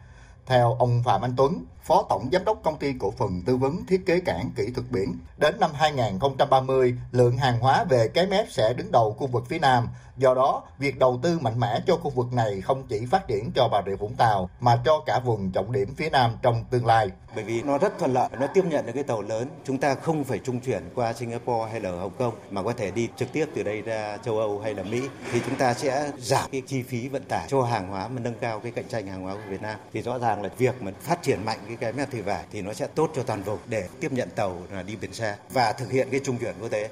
Theo 0.47 0.77
ông 0.79 1.03
Phạm 1.05 1.23
Anh 1.23 1.35
Tuấn, 1.37 1.65
Phó 1.87 2.07
Tổng 2.09 2.29
Giám 2.33 2.45
đốc 2.45 2.63
Công 2.63 2.79
ty 2.79 2.93
Cổ 2.99 3.11
phần 3.11 3.43
Tư 3.47 3.57
vấn 3.57 3.87
Thiết 3.87 4.07
kế 4.07 4.21
Cảng 4.21 4.51
Kỹ 4.57 4.65
thuật 4.75 4.87
Biển. 4.91 5.19
Đến 5.37 5.61
năm 5.61 5.71
2030, 5.75 6.95
lượng 7.13 7.37
hàng 7.37 7.61
hóa 7.61 7.85
về 7.85 8.09
cái 8.09 8.27
mép 8.27 8.47
sẽ 8.51 8.73
đứng 8.73 8.93
đầu 8.93 9.17
khu 9.19 9.27
vực 9.27 9.45
phía 9.49 9.59
Nam. 9.59 9.89
Do 10.17 10.35
đó, 10.35 10.63
việc 10.79 10.99
đầu 10.99 11.21
tư 11.23 11.39
mạnh 11.39 11.61
mẽ 11.61 11.81
cho 11.87 11.97
khu 11.97 12.11
vực 12.11 12.33
này 12.33 12.61
không 12.61 12.83
chỉ 12.89 13.07
phát 13.11 13.29
triển 13.29 13.51
cho 13.55 13.69
Bà 13.69 13.83
Rịa 13.87 13.97
Vũng 13.97 14.15
Tàu, 14.15 14.51
mà 14.61 14.77
cho 14.85 15.03
cả 15.07 15.21
vùng 15.25 15.51
trọng 15.51 15.73
điểm 15.73 15.95
phía 15.95 16.11
Nam 16.11 16.37
trong 16.43 16.65
tương 16.71 16.87
lai. 16.87 17.09
Bởi 17.35 17.45
vì 17.45 17.63
nó 17.63 17.79
rất 17.79 17.99
thuận 17.99 18.13
lợi, 18.13 18.29
nó 18.41 18.47
tiếp 18.47 18.65
nhận 18.71 18.87
được 18.87 18.93
cái 18.95 19.03
tàu 19.03 19.23
lớn. 19.23 19.49
Chúng 19.65 19.79
ta 19.79 19.95
không 19.95 20.25
phải 20.25 20.39
trung 20.39 20.61
chuyển 20.61 20.83
qua 20.95 21.13
Singapore 21.13 21.71
hay 21.71 21.81
là 21.81 21.91
Hồng 21.91 22.13
Kông, 22.19 22.35
mà 22.51 22.63
có 22.63 22.73
thể 22.73 22.91
đi 22.91 23.09
trực 23.17 23.33
tiếp 23.33 23.47
từ 23.55 23.63
đây 23.63 23.83
ra 23.83 24.19
châu 24.25 24.39
Âu 24.39 24.61
hay 24.61 24.75
là 24.75 24.83
Mỹ. 24.83 25.03
Thì 25.33 25.41
chúng 25.47 25.57
ta 25.57 25.75
sẽ 25.75 26.11
giảm 26.19 26.51
cái 26.53 26.63
chi 26.67 26.83
phí 26.83 27.09
vận 27.09 27.25
tải 27.25 27.47
cho 27.49 27.63
hàng 27.63 27.89
hóa 27.89 28.09
mà 28.09 28.21
nâng 28.21 28.39
cao 28.41 28.61
cái 28.61 28.73
cạnh 28.73 28.89
tranh 28.89 29.07
hàng 29.07 29.23
hóa 29.23 29.35
của 29.35 29.51
Việt 29.51 29.63
Nam. 29.63 29.79
Thì 29.93 30.03
rõ 30.03 30.19
ràng 30.19 30.43
là 30.43 30.49
việc 30.59 30.83
mà 30.83 30.93
phát 31.01 31.23
triển 31.23 31.45
mạnh 31.45 31.59
cái 31.67 31.76
cái 31.77 31.93
mép 31.93 32.11
thủy 32.11 32.23
vải 32.23 32.45
thì 32.51 32.63
nó 32.63 32.73
sẽ 32.73 32.87
tốt 32.87 33.11
cho 33.15 33.23
toàn 33.23 33.43
vùng 33.43 33.59
để 33.67 33.89
tiếp 34.01 34.13
nhận 34.13 34.31
tàu 34.31 34.63
là 34.71 34.83
đi 34.83 34.97
biển 34.97 35.13
xa 35.13 35.37
và 35.51 35.73
thực 35.73 35.91
hiện 35.91 36.09
cái 36.11 36.21
trung 36.25 36.39
chuyển 36.39 36.55
quốc 36.61 36.71
tế. 36.71 36.91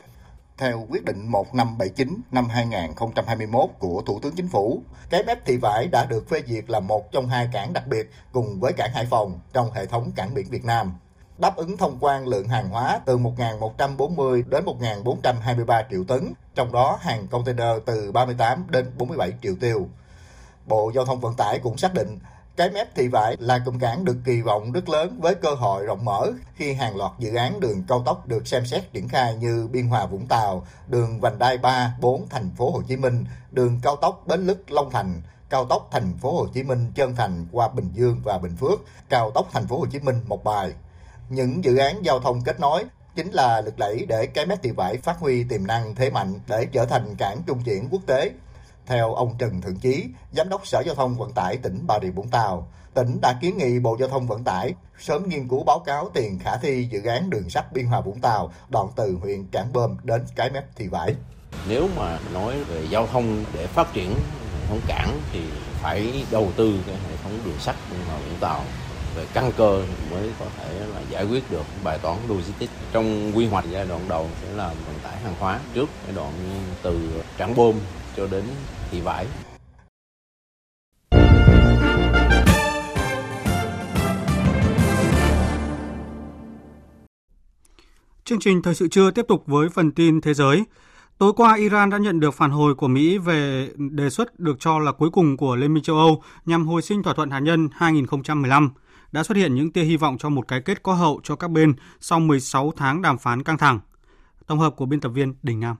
Theo 0.59 0.87
quyết 0.91 1.05
định 1.05 1.29
1579 1.29 2.21
năm 2.31 2.49
2021 2.49 3.71
của 3.79 4.03
Thủ 4.07 4.21
tướng 4.23 4.35
Chính 4.37 4.49
phủ, 4.49 4.83
cái 5.11 5.25
mép 5.25 5.47
thị 5.47 5.57
vải 5.57 5.87
đã 5.87 6.07
được 6.07 6.29
phê 6.29 6.43
duyệt 6.47 6.71
là 6.71 6.81
một 6.81 7.13
trong 7.13 7.29
hai 7.29 7.49
cảng 7.53 7.73
đặc 7.73 7.87
biệt 7.87 8.11
cùng 8.33 8.61
với 8.61 8.73
cảng 8.73 8.93
Hải 8.95 9.07
Phòng 9.11 9.41
trong 9.53 9.73
hệ 9.73 9.87
thống 9.87 10.13
cảng 10.17 10.35
biển 10.35 10.47
Việt 10.51 10.65
Nam. 10.65 10.93
Đáp 11.39 11.57
ứng 11.57 11.77
thông 11.77 11.99
quan 12.01 12.27
lượng 12.27 12.49
hàng 12.49 12.69
hóa 12.69 13.01
từ 13.07 13.19
1.140 13.19 14.43
đến 14.49 14.65
1.423 14.65 15.85
triệu 15.91 16.05
tấn, 16.05 16.33
trong 16.55 16.73
đó 16.73 16.99
hàng 17.01 17.27
container 17.29 17.69
từ 17.87 18.13
38 18.13 18.67
đến 18.69 18.87
47 18.99 19.33
triệu 19.43 19.55
tiêu. 19.61 19.89
Bộ 20.67 20.93
Giao 20.95 21.05
thông 21.05 21.21
Vận 21.21 21.35
tải 21.35 21.59
cũng 21.59 21.79
xác 21.79 21.95
định 21.95 22.19
cái 22.57 22.71
mép 22.71 22.95
thị 22.95 23.09
vải 23.09 23.37
là 23.39 23.59
cụm 23.59 23.79
cảng 23.79 24.05
được 24.05 24.17
kỳ 24.25 24.43
vọng 24.43 24.73
rất 24.73 24.89
lớn 24.89 25.19
với 25.21 25.35
cơ 25.35 25.51
hội 25.55 25.87
rộng 25.87 26.05
mở 26.05 26.33
khi 26.55 26.73
hàng 26.73 26.97
loạt 26.97 27.13
dự 27.19 27.35
án 27.35 27.61
đường 27.61 27.83
cao 27.89 28.03
tốc 28.07 28.27
được 28.27 28.47
xem 28.47 28.67
xét 28.67 28.93
triển 28.93 29.09
khai 29.09 29.35
như 29.35 29.69
Biên 29.73 29.87
Hòa 29.87 30.07
Vũng 30.07 30.27
Tàu, 30.27 30.67
đường 30.89 31.21
vành 31.21 31.39
đai 31.39 31.59
3, 31.59 31.95
4 32.01 32.29
thành 32.29 32.51
phố 32.57 32.71
Hồ 32.71 32.83
Chí 32.89 32.97
Minh, 32.97 33.25
đường 33.51 33.81
cao 33.83 33.97
tốc 33.97 34.23
Bến 34.27 34.47
Lức 34.47 34.71
Long 34.71 34.91
Thành, 34.91 35.23
cao 35.51 35.65
tốc 35.65 35.89
thành 35.91 36.19
phố 36.19 36.37
Hồ 36.37 36.47
Chí 36.55 36.63
Minh 36.63 36.93
trơn 36.97 37.17
Thành 37.17 37.47
qua 37.53 37.69
Bình 37.69 37.91
Dương 37.95 38.21
và 38.25 38.39
Bình 38.39 38.57
Phước, 38.57 38.81
cao 39.09 39.31
tốc 39.31 39.49
thành 39.53 39.67
phố 39.67 39.79
Hồ 39.79 39.87
Chí 39.87 39.99
Minh 39.99 40.21
Một 40.27 40.45
Bài. 40.45 40.73
Những 41.29 41.65
dự 41.65 41.77
án 41.77 42.05
giao 42.05 42.21
thông 42.21 42.41
kết 42.45 42.61
nối 42.61 42.85
chính 43.17 43.33
là 43.33 43.61
lực 43.61 43.79
đẩy 43.79 44.07
để 44.09 44.27
cái 44.27 44.47
mép 44.47 44.63
thị 44.63 44.71
vải 44.71 44.97
phát 44.97 45.19
huy 45.19 45.45
tiềm 45.45 45.67
năng 45.67 45.95
thế 45.95 46.11
mạnh 46.11 46.35
để 46.49 46.67
trở 46.73 46.85
thành 46.85 47.15
cảng 47.19 47.43
trung 47.47 47.63
chuyển 47.65 47.89
quốc 47.91 48.03
tế 48.07 48.31
theo 48.87 49.15
ông 49.15 49.35
Trần 49.39 49.61
Thượng 49.61 49.77
Chí, 49.77 50.05
Giám 50.33 50.49
đốc 50.49 50.67
Sở 50.67 50.83
Giao 50.87 50.95
thông 50.95 51.15
Vận 51.15 51.33
tải 51.33 51.57
tỉnh 51.57 51.85
Bà 51.87 51.99
Rịa 52.03 52.11
Vũng 52.11 52.29
Tàu, 52.29 52.69
tỉnh 52.95 53.19
đã 53.23 53.39
kiến 53.41 53.59
nghị 53.59 53.79
Bộ 53.79 53.97
Giao 54.01 54.09
thông 54.09 54.27
Vận 54.27 54.45
tải 54.45 54.75
sớm 54.99 55.29
nghiên 55.29 55.49
cứu 55.49 55.65
báo 55.65 55.79
cáo 55.79 56.11
tiền 56.15 56.39
khả 56.39 56.57
thi 56.57 56.89
dự 56.91 57.05
án 57.05 57.31
đường 57.31 57.51
sắt 57.51 57.73
Biên 57.73 57.87
Hòa 57.87 58.01
Vũng 58.01 58.21
Tàu 58.21 58.53
đoạn 58.69 58.87
từ 58.97 59.19
huyện 59.23 59.47
Trảng 59.53 59.73
Bơm 59.73 59.97
đến 60.03 60.25
Cái 60.37 60.51
Mép 60.51 60.77
Thị 60.77 60.89
Vải. 60.89 61.15
Nếu 61.69 61.89
mà 61.97 62.19
nói 62.33 62.65
về 62.65 62.87
giao 62.91 63.07
thông 63.07 63.45
để 63.55 63.67
phát 63.67 63.93
triển 63.93 64.15
hệ 64.61 64.67
thống 64.69 64.81
cảng 64.89 65.21
thì 65.33 65.41
phải 65.83 66.25
đầu 66.31 66.49
tư 66.57 66.79
cái 66.87 66.97
hệ 66.97 67.17
thống 67.23 67.39
đường 67.45 67.59
sắt 67.59 67.77
Biên 67.91 68.01
Hòa 68.07 68.19
Vũng 68.19 68.41
Tàu 68.41 68.65
về 69.17 69.27
căn 69.35 69.53
cơ 69.57 69.83
mới 70.11 70.31
có 70.41 70.47
thể 70.59 70.81
là 70.95 71.01
giải 71.11 71.25
quyết 71.25 71.51
được 71.51 71.65
bài 71.85 71.99
toán 71.99 72.19
logistics 72.29 72.73
trong 72.93 73.33
quy 73.37 73.47
hoạch 73.47 73.65
giai 73.71 73.87
đoạn 73.87 74.01
đầu 74.09 74.29
sẽ 74.43 74.53
là 74.57 74.69
vận 74.69 74.99
tải 75.03 75.17
hàng 75.17 75.35
hóa 75.41 75.61
trước 75.75 75.89
cái 76.07 76.17
đoạn 76.17 76.33
từ 76.83 77.23
Trảng 77.39 77.57
Bơm 77.57 77.75
cho 78.17 78.27
đến 78.27 78.45
thị 78.91 79.01
vải. 79.01 79.27
Chương 88.25 88.41
trình 88.41 88.63
thời 88.63 88.75
sự 88.75 88.89
trưa 88.89 89.11
tiếp 89.11 89.25
tục 89.29 89.43
với 89.47 89.69
phần 89.69 89.93
tin 89.93 90.21
thế 90.21 90.35
giới. 90.35 90.65
Tối 91.19 91.33
qua, 91.37 91.55
Iran 91.55 91.91
đã 91.91 91.99
nhận 91.99 92.21
được 92.21 92.35
phản 92.35 92.51
hồi 92.51 92.75
của 92.75 92.89
Mỹ 92.89 93.19
về 93.19 93.69
đề 93.77 94.11
xuất 94.11 94.41
được 94.41 94.57
cho 94.61 94.79
là 94.79 94.93
cuối 94.93 95.11
cùng 95.11 95.37
của 95.37 95.57
Liên 95.57 95.75
minh 95.75 95.83
châu 95.83 95.97
Âu 95.97 96.23
nhằm 96.47 96.67
hồi 96.67 96.83
sinh 96.83 97.03
thỏa 97.03 97.15
thuận 97.15 97.31
hạt 97.31 97.41
nhân 97.41 97.69
2015. 97.73 98.71
Đã 99.13 99.23
xuất 99.23 99.37
hiện 99.37 99.55
những 99.55 99.73
tia 99.73 99.83
hy 99.83 99.97
vọng 99.97 100.19
cho 100.19 100.29
một 100.29 100.49
cái 100.49 100.61
kết 100.61 100.83
có 100.83 100.95
hậu 100.95 101.21
cho 101.23 101.37
các 101.37 101.51
bên 101.51 101.75
sau 102.01 102.21
16 102.21 102.73
tháng 102.77 103.03
đàm 103.03 103.19
phán 103.19 103.43
căng 103.43 103.59
thẳng. 103.59 103.81
Tổng 104.47 104.59
hợp 104.59 104.77
của 104.77 104.87
biên 104.87 105.01
tập 105.01 105.09
viên 105.09 105.35
Đình 105.43 105.61
Nam. 105.61 105.77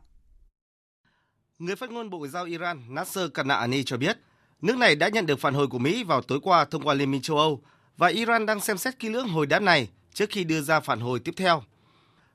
Người 1.59 1.77
phát 1.77 1.91
ngôn 1.91 2.11
Bộ 2.11 2.19
Ngoại 2.19 2.31
giao 2.31 2.45
Iran 2.45 2.83
Nasser 2.89 3.31
Kanani 3.35 3.83
cho 3.83 3.97
biết, 3.97 4.19
nước 4.63 4.77
này 4.77 4.97
đã 4.97 5.09
nhận 5.09 5.27
được 5.27 5.41
phản 5.41 5.55
hồi 5.55 5.67
của 5.67 5.79
Mỹ 5.79 6.05
vào 6.05 6.23
tối 6.23 6.41
qua 6.43 6.65
thông 6.65 6.83
qua 6.83 6.95
Liên 6.95 7.11
minh 7.11 7.23
châu 7.23 7.39
Âu 7.39 7.61
và 7.97 8.09
Iran 8.09 8.47
đang 8.47 8.61
xem 8.61 8.79
xét 8.79 8.99
kỹ 8.99 9.09
lưỡng 9.09 9.29
hồi 9.29 9.47
đáp 9.47 9.63
này 9.63 9.89
trước 10.15 10.31
khi 10.31 10.45
đưa 10.45 10.61
ra 10.61 10.81
phản 10.81 11.01
hồi 11.01 11.21
tiếp 11.21 11.35
theo. 11.37 11.63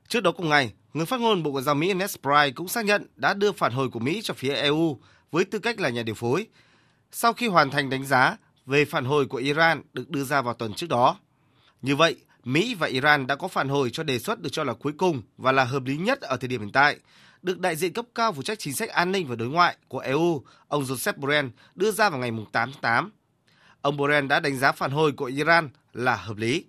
Trước 0.08 0.20
đó 0.20 0.32
cùng 0.32 0.48
ngày, 0.48 0.72
người 0.94 1.06
phát 1.06 1.20
ngôn 1.20 1.42
Bộ 1.42 1.50
Ngoại 1.50 1.64
giao 1.64 1.74
Mỹ 1.74 1.94
Ned 1.94 2.16
Price 2.22 2.50
cũng 2.54 2.68
xác 2.68 2.84
nhận 2.84 3.06
đã 3.16 3.34
đưa 3.34 3.52
phản 3.52 3.72
hồi 3.72 3.88
của 3.88 3.98
Mỹ 3.98 4.20
cho 4.24 4.34
phía 4.34 4.54
EU 4.54 4.98
với 5.30 5.44
tư 5.44 5.58
cách 5.58 5.80
là 5.80 5.88
nhà 5.88 6.02
điều 6.02 6.14
phối, 6.14 6.46
sau 7.12 7.32
khi 7.32 7.46
hoàn 7.46 7.70
thành 7.70 7.90
đánh 7.90 8.06
giá 8.06 8.36
về 8.66 8.84
phản 8.84 9.04
hồi 9.04 9.26
của 9.26 9.38
Iran 9.38 9.82
được 9.92 10.10
đưa 10.10 10.24
ra 10.24 10.42
vào 10.42 10.54
tuần 10.54 10.74
trước 10.74 10.88
đó. 10.88 11.16
Như 11.82 11.96
vậy, 11.96 12.16
Mỹ 12.44 12.74
và 12.74 12.86
Iran 12.86 13.26
đã 13.26 13.36
có 13.36 13.48
phản 13.48 13.68
hồi 13.68 13.90
cho 13.90 14.02
đề 14.02 14.18
xuất 14.18 14.40
được 14.40 14.50
cho 14.52 14.64
là 14.64 14.74
cuối 14.74 14.92
cùng 14.98 15.22
và 15.36 15.52
là 15.52 15.64
hợp 15.64 15.84
lý 15.84 15.96
nhất 15.96 16.20
ở 16.20 16.36
thời 16.36 16.48
điểm 16.48 16.60
hiện 16.60 16.72
tại, 16.72 16.98
được 17.42 17.58
đại 17.58 17.76
diện 17.76 17.92
cấp 17.92 18.04
cao 18.14 18.32
phụ 18.32 18.42
trách 18.42 18.58
chính 18.58 18.74
sách 18.74 18.88
an 18.88 19.12
ninh 19.12 19.26
và 19.28 19.36
đối 19.36 19.48
ngoại 19.48 19.76
của 19.88 19.98
EU, 19.98 20.42
ông 20.68 20.82
Joseph 20.84 21.12
Borrell, 21.16 21.48
đưa 21.74 21.90
ra 21.90 22.10
vào 22.10 22.18
ngày 22.18 22.30
8 22.30 22.72
tháng 22.72 22.80
8. 22.80 23.12
Ông 23.80 23.96
Borrell 23.96 24.26
đã 24.26 24.40
đánh 24.40 24.58
giá 24.58 24.72
phản 24.72 24.90
hồi 24.90 25.12
của 25.12 25.24
Iran 25.24 25.68
là 25.92 26.16
hợp 26.16 26.36
lý. 26.36 26.64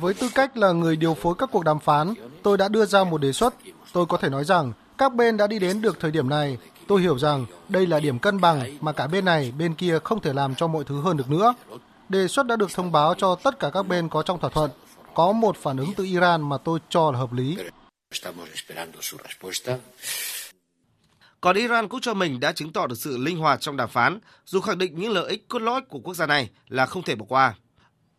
Với 0.00 0.14
tư 0.14 0.28
cách 0.34 0.56
là 0.56 0.72
người 0.72 0.96
điều 0.96 1.14
phối 1.14 1.34
các 1.38 1.48
cuộc 1.52 1.64
đàm 1.64 1.78
phán, 1.78 2.14
tôi 2.42 2.56
đã 2.56 2.68
đưa 2.68 2.86
ra 2.86 3.04
một 3.04 3.18
đề 3.20 3.32
xuất. 3.32 3.54
Tôi 3.92 4.06
có 4.06 4.16
thể 4.16 4.28
nói 4.28 4.44
rằng 4.44 4.72
các 4.98 5.14
bên 5.14 5.36
đã 5.36 5.46
đi 5.46 5.58
đến 5.58 5.80
được 5.80 6.00
thời 6.00 6.10
điểm 6.10 6.28
này. 6.28 6.58
Tôi 6.88 7.02
hiểu 7.02 7.18
rằng 7.18 7.46
đây 7.68 7.86
là 7.86 8.00
điểm 8.00 8.18
cân 8.18 8.40
bằng 8.40 8.78
mà 8.80 8.92
cả 8.92 9.06
bên 9.06 9.24
này, 9.24 9.52
bên 9.58 9.74
kia 9.74 9.98
không 10.04 10.20
thể 10.20 10.32
làm 10.32 10.54
cho 10.54 10.66
mọi 10.66 10.84
thứ 10.84 11.00
hơn 11.00 11.16
được 11.16 11.30
nữa. 11.30 11.54
Đề 12.08 12.28
xuất 12.28 12.46
đã 12.46 12.56
được 12.56 12.70
thông 12.74 12.92
báo 12.92 13.14
cho 13.14 13.34
tất 13.34 13.58
cả 13.58 13.70
các 13.70 13.82
bên 13.82 14.08
có 14.08 14.22
trong 14.22 14.40
thỏa 14.40 14.50
thuận. 14.50 14.70
Có 15.14 15.32
một 15.32 15.56
phản 15.56 15.76
ứng 15.76 15.94
từ 15.96 16.04
Iran 16.04 16.48
mà 16.48 16.58
tôi 16.58 16.78
cho 16.88 17.10
là 17.10 17.18
hợp 17.18 17.32
lý. 17.32 17.56
Estamos 18.14 18.48
esperando 18.54 18.98
su 19.02 19.18
respuesta. 19.24 19.78
Còn 21.40 21.56
Iran 21.56 21.88
cũng 21.88 22.00
cho 22.00 22.14
mình 22.14 22.40
đã 22.40 22.52
chứng 22.52 22.72
tỏ 22.72 22.86
được 22.86 22.94
sự 22.98 23.18
linh 23.18 23.38
hoạt 23.38 23.60
trong 23.60 23.76
đàm 23.76 23.88
phán, 23.88 24.18
dù 24.44 24.60
khẳng 24.60 24.78
định 24.78 24.94
những 24.98 25.12
lợi 25.12 25.30
ích 25.30 25.48
cốt 25.48 25.58
lõi 25.58 25.80
của 25.80 25.98
quốc 25.98 26.14
gia 26.14 26.26
này 26.26 26.50
là 26.68 26.86
không 26.86 27.02
thể 27.02 27.14
bỏ 27.14 27.26
qua. 27.28 27.54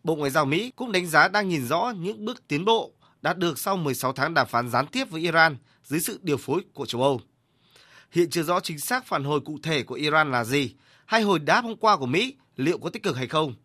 Bộ 0.03 0.15
Ngoại 0.15 0.31
giao 0.31 0.45
Mỹ 0.45 0.71
cũng 0.75 0.91
đánh 0.91 1.07
giá 1.07 1.27
đang 1.27 1.49
nhìn 1.49 1.67
rõ 1.67 1.93
những 1.97 2.25
bước 2.25 2.47
tiến 2.47 2.65
bộ 2.65 2.91
đạt 3.21 3.37
được 3.37 3.59
sau 3.59 3.77
16 3.77 4.13
tháng 4.13 4.33
đàm 4.33 4.47
phán 4.47 4.69
gián 4.69 4.87
tiếp 4.87 5.05
với 5.09 5.21
Iran 5.21 5.57
dưới 5.83 5.99
sự 5.99 6.19
điều 6.21 6.37
phối 6.37 6.61
của 6.73 6.85
châu 6.85 7.01
Âu. 7.01 7.21
Hiện 8.11 8.29
chưa 8.29 8.43
rõ 8.43 8.59
chính 8.59 8.79
xác 8.79 9.05
phản 9.05 9.23
hồi 9.23 9.39
cụ 9.45 9.57
thể 9.63 9.83
của 9.83 9.95
Iran 9.95 10.31
là 10.31 10.43
gì, 10.43 10.75
hay 11.05 11.21
hồi 11.21 11.39
đáp 11.39 11.61
hôm 11.61 11.77
qua 11.77 11.97
của 11.97 12.05
Mỹ 12.05 12.35
liệu 12.55 12.77
có 12.77 12.89
tích 12.89 13.03
cực 13.03 13.17
hay 13.17 13.27
không. 13.27 13.55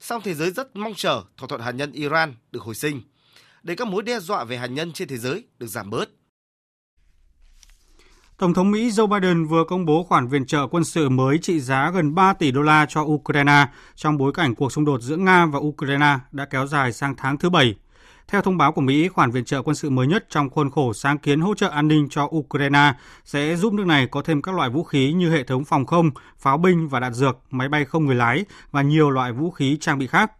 Song 0.00 0.22
thế 0.24 0.34
giới 0.34 0.50
rất 0.50 0.76
mong 0.76 0.94
chờ 0.96 1.22
thỏa 1.36 1.48
thuận 1.48 1.60
hạt 1.60 1.72
nhân 1.72 1.92
Iran 1.92 2.34
được 2.52 2.62
hồi 2.62 2.74
sinh– 2.74 3.02
để 3.68 3.74
các 3.74 3.88
mối 3.88 4.02
đe 4.02 4.20
dọa 4.20 4.44
về 4.44 4.56
hạt 4.56 4.66
nhân 4.66 4.92
trên 4.92 5.08
thế 5.08 5.16
giới 5.16 5.44
được 5.58 5.66
giảm 5.66 5.90
bớt. 5.90 6.08
Tổng 8.38 8.54
thống 8.54 8.70
Mỹ 8.70 8.90
Joe 8.90 9.06
Biden 9.06 9.44
vừa 9.44 9.64
công 9.64 9.84
bố 9.84 10.02
khoản 10.02 10.28
viện 10.28 10.46
trợ 10.46 10.66
quân 10.66 10.84
sự 10.84 11.08
mới 11.08 11.38
trị 11.38 11.60
giá 11.60 11.90
gần 11.90 12.14
3 12.14 12.32
tỷ 12.32 12.50
đô 12.50 12.62
la 12.62 12.86
cho 12.88 13.02
Ukraine 13.02 13.66
trong 13.94 14.18
bối 14.18 14.32
cảnh 14.32 14.54
cuộc 14.54 14.72
xung 14.72 14.84
đột 14.84 15.00
giữa 15.00 15.16
Nga 15.16 15.46
và 15.46 15.58
Ukraine 15.58 16.18
đã 16.32 16.44
kéo 16.44 16.66
dài 16.66 16.92
sang 16.92 17.14
tháng 17.16 17.38
thứ 17.38 17.50
bảy. 17.50 17.74
Theo 18.28 18.42
thông 18.42 18.58
báo 18.58 18.72
của 18.72 18.80
Mỹ, 18.80 19.08
khoản 19.08 19.30
viện 19.30 19.44
trợ 19.44 19.62
quân 19.62 19.76
sự 19.76 19.90
mới 19.90 20.06
nhất 20.06 20.26
trong 20.30 20.50
khuôn 20.50 20.70
khổ 20.70 20.92
sáng 20.92 21.18
kiến 21.18 21.40
hỗ 21.40 21.54
trợ 21.54 21.68
an 21.68 21.88
ninh 21.88 22.08
cho 22.10 22.28
Ukraine 22.36 22.92
sẽ 23.24 23.56
giúp 23.56 23.72
nước 23.72 23.86
này 23.86 24.06
có 24.06 24.22
thêm 24.22 24.42
các 24.42 24.54
loại 24.54 24.70
vũ 24.70 24.84
khí 24.84 25.12
như 25.12 25.30
hệ 25.30 25.44
thống 25.44 25.64
phòng 25.64 25.86
không, 25.86 26.10
pháo 26.38 26.58
binh 26.58 26.88
và 26.88 27.00
đạn 27.00 27.14
dược, 27.14 27.38
máy 27.50 27.68
bay 27.68 27.84
không 27.84 28.06
người 28.06 28.14
lái 28.14 28.44
và 28.70 28.82
nhiều 28.82 29.10
loại 29.10 29.32
vũ 29.32 29.50
khí 29.50 29.76
trang 29.80 29.98
bị 29.98 30.06
khác– 30.06 30.32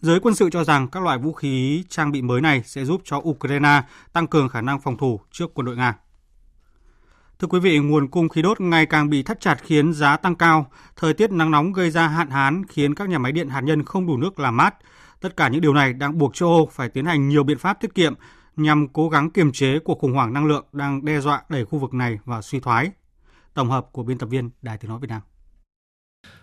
Giới 0.00 0.20
quân 0.20 0.34
sự 0.34 0.50
cho 0.50 0.64
rằng 0.64 0.88
các 0.88 1.02
loại 1.02 1.18
vũ 1.18 1.32
khí 1.32 1.84
trang 1.88 2.12
bị 2.12 2.22
mới 2.22 2.40
này 2.40 2.62
sẽ 2.64 2.84
giúp 2.84 3.02
cho 3.04 3.16
Ukraine 3.16 3.82
tăng 4.12 4.26
cường 4.26 4.48
khả 4.48 4.60
năng 4.60 4.80
phòng 4.80 4.96
thủ 4.96 5.20
trước 5.32 5.54
quân 5.54 5.66
đội 5.66 5.76
Nga. 5.76 5.96
Thưa 7.38 7.48
quý 7.48 7.60
vị, 7.60 7.78
nguồn 7.78 8.08
cung 8.08 8.28
khí 8.28 8.42
đốt 8.42 8.60
ngày 8.60 8.86
càng 8.86 9.10
bị 9.10 9.22
thắt 9.22 9.40
chặt 9.40 9.56
khiến 9.62 9.92
giá 9.92 10.16
tăng 10.16 10.34
cao, 10.34 10.70
thời 10.96 11.14
tiết 11.14 11.30
nắng 11.30 11.50
nóng 11.50 11.72
gây 11.72 11.90
ra 11.90 12.08
hạn 12.08 12.30
hán 12.30 12.66
khiến 12.66 12.94
các 12.94 13.08
nhà 13.08 13.18
máy 13.18 13.32
điện 13.32 13.48
hạt 13.48 13.60
nhân 13.60 13.84
không 13.84 14.06
đủ 14.06 14.16
nước 14.16 14.38
làm 14.38 14.56
mát. 14.56 14.74
Tất 15.20 15.36
cả 15.36 15.48
những 15.48 15.60
điều 15.60 15.74
này 15.74 15.92
đang 15.92 16.18
buộc 16.18 16.34
châu 16.34 16.48
Âu 16.48 16.70
phải 16.72 16.88
tiến 16.88 17.04
hành 17.04 17.28
nhiều 17.28 17.44
biện 17.44 17.58
pháp 17.58 17.80
tiết 17.80 17.94
kiệm 17.94 18.14
nhằm 18.56 18.88
cố 18.88 19.08
gắng 19.08 19.30
kiềm 19.30 19.52
chế 19.52 19.78
cuộc 19.78 19.98
khủng 19.98 20.12
hoảng 20.12 20.32
năng 20.32 20.46
lượng 20.46 20.64
đang 20.72 21.04
đe 21.04 21.20
dọa 21.20 21.42
đẩy 21.48 21.64
khu 21.64 21.78
vực 21.78 21.94
này 21.94 22.18
vào 22.24 22.42
suy 22.42 22.60
thoái. 22.60 22.90
Tổng 23.54 23.70
hợp 23.70 23.86
của 23.92 24.02
biên 24.02 24.18
tập 24.18 24.26
viên 24.26 24.50
Đài 24.62 24.78
Tiếng 24.78 24.90
Nói 24.90 25.00
Việt 25.00 25.10
Nam. 25.10 25.20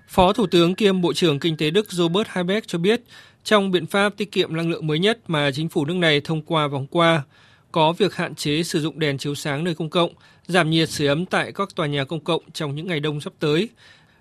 Phó 0.07 0.33
Thủ 0.33 0.47
tướng 0.47 0.75
kiêm 0.75 1.01
Bộ 1.01 1.13
trưởng 1.13 1.39
Kinh 1.39 1.57
tế 1.57 1.69
Đức 1.69 1.91
Robert 1.91 2.27
Habeck 2.27 2.67
cho 2.67 2.79
biết, 2.79 3.03
trong 3.45 3.71
biện 3.71 3.85
pháp 3.85 4.17
tiết 4.17 4.31
kiệm 4.31 4.55
năng 4.55 4.69
lượng 4.69 4.87
mới 4.87 4.99
nhất 4.99 5.19
mà 5.27 5.51
chính 5.51 5.69
phủ 5.69 5.85
nước 5.85 5.93
này 5.93 6.21
thông 6.21 6.41
qua 6.41 6.67
vòng 6.67 6.87
qua, 6.87 7.23
có 7.71 7.93
việc 7.93 8.15
hạn 8.15 8.35
chế 8.35 8.63
sử 8.63 8.81
dụng 8.81 8.99
đèn 8.99 9.17
chiếu 9.17 9.35
sáng 9.35 9.63
nơi 9.63 9.75
công 9.75 9.89
cộng, 9.89 10.13
giảm 10.47 10.69
nhiệt 10.69 10.89
sưởi 10.89 11.07
ấm 11.07 11.25
tại 11.25 11.51
các 11.51 11.69
tòa 11.75 11.87
nhà 11.87 12.03
công 12.03 12.23
cộng 12.23 12.43
trong 12.53 12.75
những 12.75 12.87
ngày 12.87 12.99
đông 12.99 13.21
sắp 13.21 13.33
tới, 13.39 13.69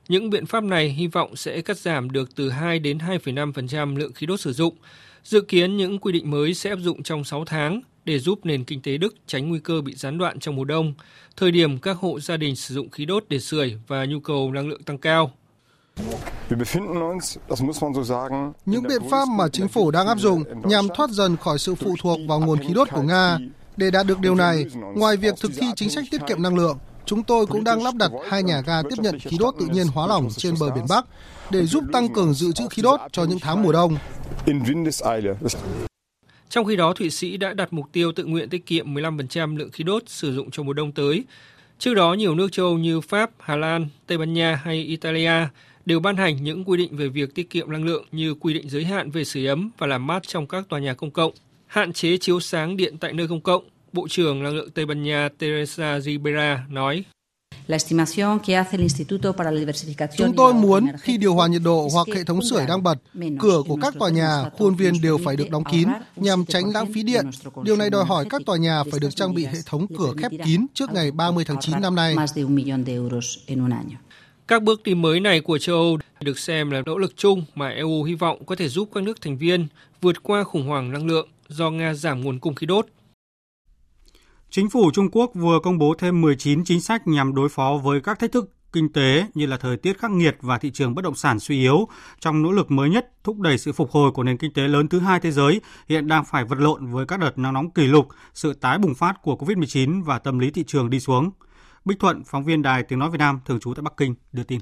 Những 0.09 0.31
biện 0.31 0.47
pháp 0.47 0.64
này 0.64 0.89
hy 0.89 1.07
vọng 1.07 1.37
sẽ 1.37 1.61
cắt 1.61 1.79
giảm 1.79 2.11
được 2.11 2.35
từ 2.35 2.51
2 2.51 2.79
đến 2.79 2.99
2,5% 2.99 3.97
lượng 3.97 4.12
khí 4.12 4.27
đốt 4.27 4.41
sử 4.41 4.53
dụng. 4.53 4.75
Dự 5.25 5.41
kiến 5.41 5.77
những 5.77 5.99
quy 5.99 6.12
định 6.12 6.31
mới 6.31 6.55
sẽ 6.55 6.70
áp 6.70 6.77
dụng 6.77 7.03
trong 7.03 7.25
6 7.25 7.45
tháng 7.45 7.81
để 8.05 8.18
giúp 8.18 8.47
nền 8.47 8.64
kinh 8.64 8.83
tế 8.83 8.97
Đức 8.97 9.14
tránh 9.27 9.49
nguy 9.49 9.59
cơ 9.59 9.81
bị 9.81 9.95
gián 9.95 10.18
đoạn 10.18 10.41
trong 10.41 10.57
mùa 10.57 10.64
đông, 10.64 10.95
thời 11.37 11.51
điểm 11.51 11.79
các 11.79 11.97
hộ 11.97 12.20
gia 12.20 12.37
đình 12.37 12.57
sử 12.57 12.75
dụng 12.75 12.91
khí 12.91 13.05
đốt 13.05 13.25
để 13.29 13.39
sưởi 13.39 13.79
và 13.87 14.05
nhu 14.05 14.20
cầu 14.20 14.53
năng 14.53 14.68
lượng 14.68 14.83
tăng 14.83 14.99
cao. 14.99 15.33
Những 18.66 18.82
biện 18.82 19.03
pháp 19.11 19.28
mà 19.28 19.49
chính 19.49 19.68
phủ 19.68 19.90
đang 19.90 20.07
áp 20.07 20.18
dụng 20.18 20.45
nhằm 20.64 20.88
thoát 20.95 21.11
dần 21.11 21.36
khỏi 21.36 21.59
sự 21.59 21.74
phụ 21.74 21.95
thuộc 22.01 22.18
vào 22.28 22.40
nguồn 22.40 22.59
khí 22.59 22.74
đốt 22.74 22.88
của 22.90 23.03
Nga. 23.03 23.38
Để 23.76 23.90
đạt 23.90 24.07
được 24.07 24.20
điều 24.20 24.34
này, 24.34 24.64
ngoài 24.95 25.16
việc 25.16 25.34
thực 25.40 25.53
thi 25.61 25.66
chính 25.76 25.90
sách 25.90 26.05
tiết 26.11 26.20
kiệm 26.26 26.42
năng 26.42 26.57
lượng, 26.57 26.78
chúng 27.07 27.22
tôi 27.22 27.47
cũng 27.47 27.64
đang 27.64 27.82
lắp 27.82 27.95
đặt 27.95 28.11
hai 28.28 28.42
nhà 28.42 28.61
ga 28.61 28.82
tiếp 28.82 28.97
nhận 28.99 29.18
khí 29.18 29.36
đốt 29.40 29.55
tự 29.61 29.66
nhiên 29.66 29.86
hóa 29.86 30.07
lỏng 30.07 30.28
trên 30.36 30.55
bờ 30.61 30.70
biển 30.70 30.84
Bắc 30.88 31.07
để 31.51 31.66
giúp 31.66 31.84
tăng 31.92 32.09
cường 32.09 32.34
dự 32.34 32.53
trữ 32.53 32.64
khí 32.70 32.82
đốt 32.82 33.01
cho 33.12 33.24
những 33.24 33.38
tháng 33.38 33.62
mùa 33.62 33.72
đông. 33.72 33.97
Trong 36.49 36.64
khi 36.64 36.76
đó, 36.76 36.95
Thụy 36.97 37.11
Sĩ 37.11 37.36
đã 37.36 37.55
đặt 37.55 37.72
mục 37.72 37.86
tiêu 37.92 38.12
tự 38.12 38.24
nguyện 38.24 38.49
tiết 38.49 38.66
kiệm 38.66 38.95
15% 38.95 39.57
lượng 39.57 39.70
khí 39.70 39.84
đốt 39.84 40.03
sử 40.07 40.34
dụng 40.34 40.51
trong 40.51 40.66
mùa 40.66 40.72
đông 40.72 40.92
tới. 40.92 41.24
Trước 41.78 41.95
đó, 41.95 42.12
nhiều 42.12 42.34
nước 42.34 42.53
châu 42.53 42.66
Âu 42.66 42.78
như 42.78 43.01
Pháp, 43.01 43.30
Hà 43.38 43.57
Lan, 43.57 43.88
Tây 44.07 44.18
Ban 44.18 44.34
Nha 44.34 44.61
hay 44.64 44.82
Italia 44.82 45.49
đều 45.87 46.01
ban 46.01 46.16
hành 46.16 46.45
những 46.45 46.64
quy 46.64 46.78
định 46.78 46.97
về 46.97 47.09
việc 47.09 47.35
tiết 47.35 47.51
kiệm 47.51 47.72
năng 47.72 47.85
lượng 47.85 48.05
như 48.12 48.35
quy 48.35 48.55
định 48.55 48.68
giới 48.68 48.85
hạn 48.85 49.11
về 49.11 49.24
sưởi 49.24 49.47
ấm 49.47 49.70
và 49.78 49.87
làm 49.87 50.07
mát 50.07 50.22
trong 50.26 50.47
các 50.47 50.68
tòa 50.68 50.80
nhà 50.80 50.95
công 50.95 51.11
cộng, 51.11 51.32
hạn 51.66 51.93
chế 51.93 52.16
chiếu 52.16 52.41
sáng 52.41 52.76
điện 52.76 52.99
tại 52.99 53.12
nơi 53.12 53.28
công 53.28 53.41
cộng. 53.41 53.64
Bộ 53.93 54.09
trưởng 54.09 54.43
Năng 54.43 54.55
lượng 54.55 54.70
Tây 54.70 54.87
Ban 54.87 55.03
Nha 55.03 55.28
Teresa 55.39 56.01
Ribera 56.01 56.66
nói. 56.70 57.05
Chúng 60.16 60.32
tôi 60.37 60.55
muốn 60.55 60.87
khi 61.01 61.16
điều 61.18 61.35
hòa 61.35 61.47
nhiệt 61.47 61.62
độ 61.64 61.89
hoặc 61.93 62.07
hệ 62.16 62.24
thống 62.24 62.43
sưởi 62.43 62.66
đang 62.66 62.82
bật, 62.82 62.99
cửa 63.39 63.62
của 63.68 63.76
các 63.82 63.95
tòa 63.99 64.11
nhà, 64.11 64.45
khuôn 64.59 64.74
viên 64.74 65.03
đều 65.03 65.18
phải 65.24 65.37
được 65.37 65.51
đóng 65.51 65.64
kín 65.72 65.89
nhằm 66.16 66.45
tránh 66.45 66.70
lãng 66.74 66.93
phí 66.93 67.03
điện. 67.03 67.24
Điều 67.62 67.76
này 67.76 67.91
đòi 67.91 68.05
hỏi 68.05 68.26
các 68.30 68.43
tòa 68.47 68.57
nhà 68.57 68.82
phải 68.91 69.01
được 69.01 69.16
trang 69.16 69.35
bị 69.35 69.45
hệ 69.45 69.59
thống 69.66 69.87
cửa 69.99 70.12
khép 70.16 70.32
kín 70.45 70.66
trước 70.74 70.93
ngày 70.93 71.11
30 71.11 71.45
tháng 71.45 71.61
9 71.61 71.80
năm 71.80 71.95
nay. 71.95 72.16
Các 74.49 74.62
bước 74.62 74.82
đi 74.82 74.95
mới 74.95 75.20
này 75.20 75.40
của 75.40 75.59
châu 75.59 75.76
Âu 75.76 75.99
được 76.20 76.38
xem 76.38 76.70
là 76.70 76.82
nỗ 76.86 76.99
lực 76.99 77.16
chung 77.16 77.45
mà 77.55 77.68
EU 77.68 78.03
hy 78.03 78.14
vọng 78.14 78.47
có 78.47 78.57
thể 78.57 78.68
giúp 78.68 78.88
các 78.95 79.05
nước 79.05 79.20
thành 79.20 79.38
viên 79.38 79.66
vượt 80.01 80.22
qua 80.22 80.45
khủng 80.45 80.66
hoảng 80.66 80.92
năng 80.92 81.07
lượng 81.07 81.28
do 81.49 81.70
Nga 81.70 81.95
giảm 81.95 82.20
nguồn 82.20 82.38
cung 82.38 82.55
khí 82.55 82.66
đốt. 82.66 82.86
Chính 84.51 84.70
phủ 84.70 84.90
Trung 84.95 85.11
Quốc 85.12 85.30
vừa 85.34 85.59
công 85.62 85.78
bố 85.78 85.95
thêm 85.99 86.20
19 86.20 86.64
chính 86.64 86.80
sách 86.80 87.07
nhằm 87.07 87.34
đối 87.34 87.49
phó 87.49 87.80
với 87.84 88.01
các 88.01 88.18
thách 88.18 88.32
thức 88.32 88.51
kinh 88.72 88.92
tế 88.92 89.26
như 89.34 89.47
là 89.47 89.57
thời 89.57 89.76
tiết 89.76 89.99
khắc 89.99 90.11
nghiệt 90.11 90.36
và 90.40 90.59
thị 90.59 90.70
trường 90.70 90.95
bất 90.95 91.03
động 91.03 91.14
sản 91.14 91.40
suy 91.40 91.61
yếu 91.61 91.88
trong 92.20 92.42
nỗ 92.42 92.51
lực 92.51 92.70
mới 92.70 92.90
nhất 92.90 93.12
thúc 93.24 93.40
đẩy 93.40 93.59
sự 93.59 93.72
phục 93.72 93.90
hồi 93.90 94.11
của 94.11 94.22
nền 94.22 94.36
kinh 94.36 94.53
tế 94.53 94.68
lớn 94.68 94.88
thứ 94.88 94.99
hai 94.99 95.20
thế 95.20 95.30
giới 95.30 95.61
hiện 95.88 96.09
đang 96.09 96.24
phải 96.24 96.45
vật 96.45 96.59
lộn 96.59 96.86
với 96.86 97.07
các 97.07 97.20
đợt 97.20 97.38
nắng 97.38 97.53
nóng 97.53 97.70
kỷ 97.70 97.86
lục, 97.86 98.09
sự 98.34 98.53
tái 98.53 98.78
bùng 98.78 98.95
phát 98.95 99.22
của 99.22 99.34
Covid-19 99.36 100.05
và 100.05 100.18
tâm 100.18 100.38
lý 100.38 100.51
thị 100.51 100.64
trường 100.66 100.90
đi 100.90 101.01
xuống. 101.01 101.30
Bích 101.85 102.01
Thuận, 102.01 102.22
phóng 102.24 102.45
viên 102.45 102.62
Đài 102.62 102.82
Tiếng 102.82 102.99
Nói 102.99 103.11
Việt 103.11 103.18
Nam 103.18 103.41
thường 103.47 103.61
trú 103.61 103.74
tại 103.74 103.82
Bắc 103.82 103.97
Kinh, 103.97 104.14
đưa 104.32 104.43
tin. 104.43 104.61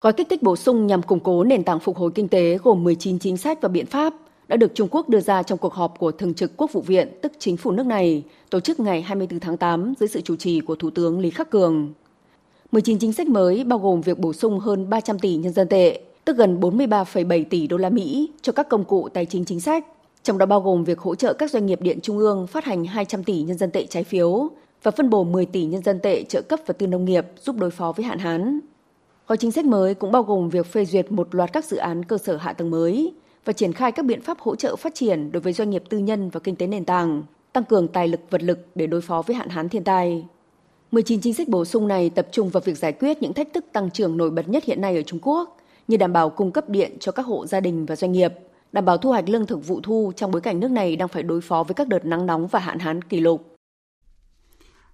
Gói 0.00 0.12
kích 0.12 0.26
thích 0.30 0.42
bổ 0.42 0.56
sung 0.56 0.86
nhằm 0.86 1.02
củng 1.02 1.20
cố 1.20 1.44
nền 1.44 1.64
tảng 1.64 1.80
phục 1.80 1.96
hồi 1.96 2.10
kinh 2.14 2.28
tế 2.28 2.58
gồm 2.62 2.84
19 2.84 3.18
chính 3.18 3.36
sách 3.36 3.58
và 3.62 3.68
biện 3.68 3.86
pháp 3.86 4.14
đã 4.48 4.56
được 4.56 4.74
Trung 4.74 4.88
Quốc 4.90 5.08
đưa 5.08 5.20
ra 5.20 5.42
trong 5.42 5.58
cuộc 5.58 5.74
họp 5.74 5.98
của 5.98 6.12
Thường 6.12 6.34
trực 6.34 6.56
Quốc 6.56 6.72
vụ 6.72 6.80
viện, 6.80 7.08
tức 7.22 7.32
chính 7.38 7.56
phủ 7.56 7.70
nước 7.70 7.86
này, 7.86 8.22
tổ 8.50 8.60
chức 8.60 8.80
ngày 8.80 9.02
24 9.02 9.40
tháng 9.40 9.56
8 9.56 9.94
dưới 10.00 10.08
sự 10.08 10.20
chủ 10.20 10.36
trì 10.36 10.60
của 10.60 10.74
Thủ 10.74 10.90
tướng 10.90 11.20
Lý 11.20 11.30
Khắc 11.30 11.50
Cường. 11.50 11.92
19 12.72 12.98
chính 12.98 13.12
sách 13.12 13.28
mới 13.28 13.64
bao 13.64 13.78
gồm 13.78 14.00
việc 14.00 14.18
bổ 14.18 14.32
sung 14.32 14.58
hơn 14.58 14.90
300 14.90 15.18
tỷ 15.18 15.36
nhân 15.36 15.52
dân 15.52 15.68
tệ, 15.68 16.02
tức 16.24 16.36
gần 16.36 16.60
43,7 16.60 17.44
tỷ 17.50 17.66
đô 17.66 17.76
la 17.76 17.90
Mỹ 17.90 18.30
cho 18.42 18.52
các 18.52 18.68
công 18.68 18.84
cụ 18.84 19.08
tài 19.08 19.26
chính 19.26 19.44
chính 19.44 19.60
sách, 19.60 19.86
trong 20.22 20.38
đó 20.38 20.46
bao 20.46 20.60
gồm 20.60 20.84
việc 20.84 20.98
hỗ 20.98 21.14
trợ 21.14 21.32
các 21.32 21.50
doanh 21.50 21.66
nghiệp 21.66 21.80
điện 21.82 21.98
trung 22.02 22.18
ương 22.18 22.46
phát 22.46 22.64
hành 22.64 22.84
200 22.84 23.24
tỷ 23.24 23.42
nhân 23.42 23.58
dân 23.58 23.70
tệ 23.70 23.86
trái 23.86 24.04
phiếu 24.04 24.50
và 24.82 24.90
phân 24.90 25.10
bổ 25.10 25.24
10 25.24 25.46
tỷ 25.46 25.64
nhân 25.64 25.82
dân 25.82 26.00
tệ 26.00 26.22
trợ 26.22 26.42
cấp 26.42 26.60
vật 26.66 26.78
tư 26.78 26.86
nông 26.86 27.04
nghiệp 27.04 27.26
giúp 27.40 27.56
đối 27.58 27.70
phó 27.70 27.92
với 27.92 28.04
hạn 28.04 28.18
hán. 28.18 28.60
Gói 29.26 29.36
chính 29.36 29.52
sách 29.52 29.64
mới 29.64 29.94
cũng 29.94 30.12
bao 30.12 30.22
gồm 30.22 30.48
việc 30.48 30.66
phê 30.66 30.84
duyệt 30.84 31.12
một 31.12 31.34
loạt 31.34 31.52
các 31.52 31.64
dự 31.64 31.76
án 31.76 32.04
cơ 32.04 32.18
sở 32.18 32.36
hạ 32.36 32.52
tầng 32.52 32.70
mới 32.70 33.12
và 33.44 33.52
triển 33.52 33.72
khai 33.72 33.92
các 33.92 34.04
biện 34.04 34.20
pháp 34.20 34.38
hỗ 34.38 34.56
trợ 34.56 34.76
phát 34.76 34.94
triển 34.94 35.32
đối 35.32 35.40
với 35.40 35.52
doanh 35.52 35.70
nghiệp 35.70 35.84
tư 35.88 35.98
nhân 35.98 36.30
và 36.30 36.40
kinh 36.40 36.56
tế 36.56 36.66
nền 36.66 36.84
tảng, 36.84 37.22
tăng 37.52 37.64
cường 37.64 37.88
tài 37.88 38.08
lực 38.08 38.20
vật 38.30 38.42
lực 38.42 38.58
để 38.74 38.86
đối 38.86 39.00
phó 39.00 39.22
với 39.22 39.36
hạn 39.36 39.48
hán 39.48 39.68
thiên 39.68 39.84
tai. 39.84 40.26
19 40.92 41.20
chính 41.20 41.34
sách 41.34 41.48
bổ 41.48 41.64
sung 41.64 41.88
này 41.88 42.10
tập 42.10 42.28
trung 42.32 42.48
vào 42.48 42.60
việc 42.60 42.78
giải 42.78 42.92
quyết 42.92 43.22
những 43.22 43.32
thách 43.32 43.52
thức 43.54 43.64
tăng 43.72 43.90
trưởng 43.90 44.16
nổi 44.16 44.30
bật 44.30 44.48
nhất 44.48 44.64
hiện 44.64 44.80
nay 44.80 44.96
ở 44.96 45.02
Trung 45.02 45.18
Quốc, 45.22 45.56
như 45.88 45.96
đảm 45.96 46.12
bảo 46.12 46.30
cung 46.30 46.50
cấp 46.50 46.68
điện 46.68 46.96
cho 47.00 47.12
các 47.12 47.26
hộ 47.26 47.46
gia 47.46 47.60
đình 47.60 47.86
và 47.86 47.96
doanh 47.96 48.12
nghiệp, 48.12 48.32
đảm 48.72 48.84
bảo 48.84 48.98
thu 48.98 49.10
hoạch 49.10 49.28
lương 49.28 49.46
thực 49.46 49.66
vụ 49.66 49.80
thu 49.82 50.12
trong 50.16 50.30
bối 50.30 50.40
cảnh 50.40 50.60
nước 50.60 50.70
này 50.70 50.96
đang 50.96 51.08
phải 51.08 51.22
đối 51.22 51.40
phó 51.40 51.62
với 51.62 51.74
các 51.74 51.88
đợt 51.88 52.04
nắng 52.04 52.26
nóng 52.26 52.46
và 52.46 52.58
hạn 52.58 52.78
hán 52.78 53.02
kỷ 53.02 53.20
lục. 53.20 53.51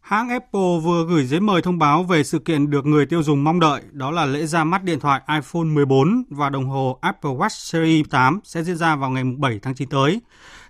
Hãng 0.09 0.29
Apple 0.29 0.81
vừa 0.83 1.05
gửi 1.09 1.25
giấy 1.25 1.41
mời 1.41 1.63
thông 1.63 1.79
báo 1.79 2.03
về 2.03 2.25
sự 2.25 2.39
kiện 2.39 2.71
được 2.71 2.87
người 2.87 3.07
tiêu 3.07 3.23
dùng 3.23 3.45
mong 3.45 3.61
đợi, 3.61 3.83
đó 3.93 4.11
là 4.11 4.27
lễ 4.27 4.47
ra 4.47 4.65
mắt 4.65 4.85
điện 4.85 5.01
thoại 5.01 5.21
iPhone 5.29 5.65
14 5.65 6.25
và 6.31 6.51
đồng 6.51 6.67
hồ 6.67 6.99
Apple 7.01 7.31
Watch 7.31 7.49
Series 7.49 8.07
8 8.11 8.41
sẽ 8.45 8.63
diễn 8.63 8.77
ra 8.77 8.97
vào 8.97 9.11
ngày 9.11 9.25
7 9.39 9.59
tháng 9.63 9.75
9 9.75 9.89
tới. 9.89 10.21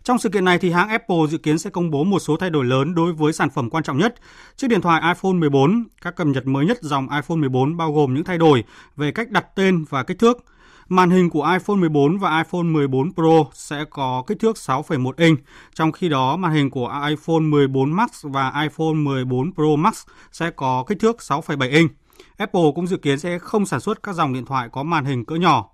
Trong 0.03 0.19
sự 0.19 0.29
kiện 0.29 0.45
này 0.45 0.59
thì 0.59 0.71
hãng 0.71 0.89
Apple 0.89 1.17
dự 1.31 1.39
kiến 1.39 1.59
sẽ 1.59 1.71
công 1.71 1.91
bố 1.91 2.05
một 2.05 2.19
số 2.19 2.37
thay 2.37 2.51
đổi 2.51 2.65
lớn 2.65 2.95
đối 2.95 3.13
với 3.13 3.33
sản 3.33 3.51
phẩm 3.51 3.71
quan 3.71 3.85
trọng 3.85 3.99
nhất. 3.99 4.15
Chiếc 4.57 4.69
điện 4.69 4.81
thoại 4.81 5.03
iPhone 5.15 5.33
14, 5.33 5.85
các 6.03 6.17
cập 6.17 6.27
nhật 6.27 6.47
mới 6.47 6.67
nhất 6.67 6.79
dòng 6.83 7.09
iPhone 7.11 7.37
14 7.37 7.77
bao 7.77 7.93
gồm 7.93 8.15
những 8.15 8.25
thay 8.25 8.39
đổi 8.39 8.65
về 8.97 9.13
cách 9.13 9.31
đặt 9.31 9.47
tên 9.55 9.85
và 9.91 10.03
kích 10.03 10.19
thước. 10.19 10.45
Màn 10.89 11.11
hình 11.11 11.31
của 11.31 11.51
iPhone 11.53 11.77
14 11.77 12.19
và 12.19 12.39
iPhone 12.39 12.63
14 12.63 13.15
Pro 13.15 13.45
sẽ 13.53 13.85
có 13.91 14.23
kích 14.27 14.39
thước 14.41 14.57
6,1 14.57 15.13
inch, 15.17 15.39
trong 15.75 15.93
khi 15.93 16.09
đó 16.09 16.37
màn 16.37 16.53
hình 16.53 16.71
của 16.71 17.03
iPhone 17.09 17.41
14 17.41 17.93
Max 17.93 18.11
và 18.23 18.53
iPhone 18.63 18.93
14 18.93 19.53
Pro 19.55 19.77
Max 19.79 20.03
sẽ 20.33 20.51
có 20.51 20.85
kích 20.87 20.99
thước 21.01 21.17
6,7 21.17 21.71
inch. 21.71 21.91
Apple 22.37 22.63
cũng 22.75 22.87
dự 22.87 22.97
kiến 22.97 23.19
sẽ 23.19 23.39
không 23.39 23.67
sản 23.67 23.81
xuất 23.81 24.03
các 24.03 24.15
dòng 24.15 24.33
điện 24.33 24.45
thoại 24.45 24.69
có 24.73 24.83
màn 24.83 25.05
hình 25.05 25.25
cỡ 25.25 25.35
nhỏ. 25.35 25.69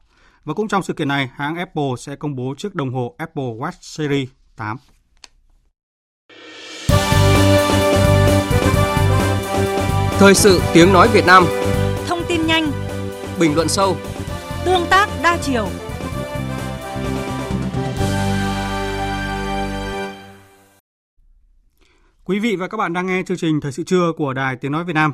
Và 0.45 0.55
cũng 0.55 0.69
trong 0.69 0.83
sự 0.83 0.93
kiện 0.93 1.09
này, 1.09 1.31
hãng 1.35 1.57
Apple 1.57 1.91
sẽ 1.99 2.17
công 2.17 2.37
bố 2.37 2.55
chiếc 2.59 2.75
đồng 2.75 2.93
hồ 2.93 3.15
Apple 3.19 3.45
Watch 3.45 3.73
Series 3.81 4.29
8. 4.57 4.77
Thời 10.19 10.35
sự 10.35 10.61
tiếng 10.73 10.93
nói 10.93 11.09
Việt 11.13 11.27
Nam 11.27 11.45
Thông 12.09 12.23
tin 12.29 12.47
nhanh 12.47 12.73
Bình 13.39 13.55
luận 13.55 13.69
sâu 13.69 13.97
Tương 14.65 14.87
tác 14.91 15.09
đa 15.23 15.39
chiều 15.43 15.69
Quý 22.25 22.39
vị 22.39 22.57
và 22.57 22.69
các 22.69 22.77
bạn 22.77 22.93
đang 22.93 23.07
nghe 23.07 23.23
chương 23.27 23.37
trình 23.37 23.61
Thời 23.61 23.73
sự 23.73 23.83
trưa 23.83 24.13
của 24.17 24.33
Đài 24.33 24.57
Tiếng 24.57 24.73
Nói 24.73 24.85
Việt 24.85 24.93
Nam. 24.93 25.13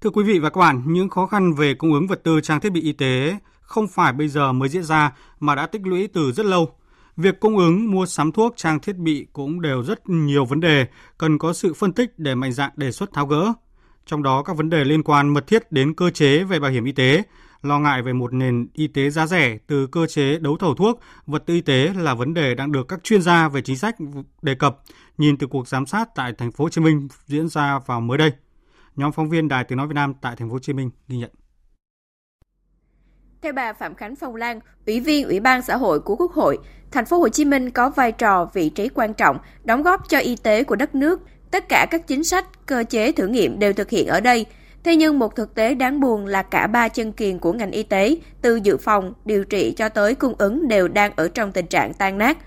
Thưa 0.00 0.10
quý 0.10 0.24
vị 0.24 0.38
và 0.38 0.50
các 0.50 0.60
bạn, 0.60 0.82
những 0.86 1.08
khó 1.08 1.26
khăn 1.26 1.52
về 1.52 1.74
cung 1.74 1.92
ứng 1.92 2.06
vật 2.06 2.20
tư 2.24 2.40
trang 2.40 2.60
thiết 2.60 2.72
bị 2.72 2.80
y 2.80 2.92
tế 2.92 3.36
không 3.60 3.88
phải 3.88 4.12
bây 4.12 4.28
giờ 4.28 4.52
mới 4.52 4.68
diễn 4.68 4.82
ra 4.82 5.12
mà 5.40 5.54
đã 5.54 5.66
tích 5.66 5.82
lũy 5.84 6.08
từ 6.12 6.32
rất 6.32 6.46
lâu. 6.46 6.74
Việc 7.16 7.40
cung 7.40 7.58
ứng, 7.58 7.90
mua 7.90 8.06
sắm 8.06 8.32
thuốc, 8.32 8.56
trang 8.56 8.80
thiết 8.80 8.96
bị 8.96 9.26
cũng 9.32 9.60
đều 9.60 9.82
rất 9.82 10.08
nhiều 10.08 10.44
vấn 10.44 10.60
đề, 10.60 10.86
cần 11.18 11.38
có 11.38 11.52
sự 11.52 11.74
phân 11.74 11.92
tích 11.92 12.18
để 12.18 12.34
mạnh 12.34 12.52
dạn 12.52 12.70
đề 12.76 12.92
xuất 12.92 13.12
tháo 13.12 13.26
gỡ. 13.26 13.52
Trong 14.06 14.22
đó 14.22 14.42
các 14.42 14.56
vấn 14.56 14.70
đề 14.70 14.84
liên 14.84 15.02
quan 15.02 15.28
mật 15.28 15.46
thiết 15.46 15.72
đến 15.72 15.94
cơ 15.94 16.10
chế 16.10 16.44
về 16.44 16.60
bảo 16.60 16.70
hiểm 16.70 16.84
y 16.84 16.92
tế, 16.92 17.22
lo 17.62 17.78
ngại 17.78 18.02
về 18.02 18.12
một 18.12 18.32
nền 18.32 18.68
y 18.72 18.86
tế 18.86 19.10
giá 19.10 19.26
rẻ 19.26 19.58
từ 19.66 19.86
cơ 19.86 20.06
chế 20.06 20.38
đấu 20.38 20.56
thầu 20.56 20.74
thuốc, 20.74 21.00
vật 21.26 21.42
tư 21.46 21.54
y 21.54 21.60
tế 21.60 21.92
là 21.96 22.14
vấn 22.14 22.34
đề 22.34 22.54
đang 22.54 22.72
được 22.72 22.88
các 22.88 23.04
chuyên 23.04 23.22
gia 23.22 23.48
về 23.48 23.62
chính 23.62 23.76
sách 23.76 23.96
đề 24.42 24.54
cập 24.54 24.78
nhìn 25.18 25.36
từ 25.36 25.46
cuộc 25.46 25.68
giám 25.68 25.86
sát 25.86 26.08
tại 26.14 26.32
thành 26.38 26.52
phố 26.52 26.64
Hồ 26.64 26.68
Chí 26.68 26.80
Minh 26.80 27.08
diễn 27.26 27.48
ra 27.48 27.78
vào 27.86 28.00
mới 28.00 28.18
đây. 28.18 28.32
Nhóm 28.96 29.12
phóng 29.12 29.28
viên 29.28 29.48
Đài 29.48 29.64
Tiếng 29.64 29.78
nói 29.78 29.86
Việt 29.86 29.94
Nam 29.94 30.14
tại 30.20 30.36
thành 30.36 30.48
phố 30.48 30.52
Hồ 30.52 30.58
Chí 30.58 30.72
Minh 30.72 30.90
ghi 31.08 31.16
nhận. 31.16 31.30
Theo 33.42 33.52
bà 33.52 33.72
Phạm 33.72 33.94
Khánh 33.94 34.16
Phong 34.16 34.34
Lan, 34.34 34.60
Ủy 34.86 35.00
viên 35.00 35.26
Ủy 35.26 35.40
ban 35.40 35.62
xã 35.62 35.76
hội 35.76 36.00
của 36.00 36.16
Quốc 36.16 36.32
hội, 36.32 36.58
thành 36.90 37.04
phố 37.04 37.18
Hồ 37.18 37.28
Chí 37.28 37.44
Minh 37.44 37.70
có 37.70 37.90
vai 37.90 38.12
trò 38.12 38.50
vị 38.52 38.70
trí 38.70 38.88
quan 38.88 39.14
trọng 39.14 39.38
đóng 39.64 39.82
góp 39.82 40.08
cho 40.08 40.18
y 40.18 40.36
tế 40.36 40.64
của 40.64 40.76
đất 40.76 40.94
nước. 40.94 41.20
Tất 41.50 41.68
cả 41.68 41.86
các 41.90 42.06
chính 42.06 42.24
sách, 42.24 42.66
cơ 42.66 42.84
chế 42.84 43.12
thử 43.12 43.26
nghiệm 43.26 43.58
đều 43.58 43.72
thực 43.72 43.90
hiện 43.90 44.06
ở 44.06 44.20
đây. 44.20 44.46
Thế 44.84 44.96
nhưng 44.96 45.18
một 45.18 45.36
thực 45.36 45.54
tế 45.54 45.74
đáng 45.74 46.00
buồn 46.00 46.26
là 46.26 46.42
cả 46.42 46.66
ba 46.66 46.88
chân 46.88 47.12
kiền 47.12 47.38
của 47.38 47.52
ngành 47.52 47.70
y 47.70 47.82
tế, 47.82 48.16
từ 48.42 48.56
dự 48.56 48.76
phòng, 48.76 49.12
điều 49.24 49.44
trị 49.44 49.74
cho 49.76 49.88
tới 49.88 50.14
cung 50.14 50.34
ứng 50.38 50.68
đều 50.68 50.88
đang 50.88 51.12
ở 51.16 51.28
trong 51.28 51.52
tình 51.52 51.66
trạng 51.66 51.94
tan 51.94 52.18
nát. 52.18 52.38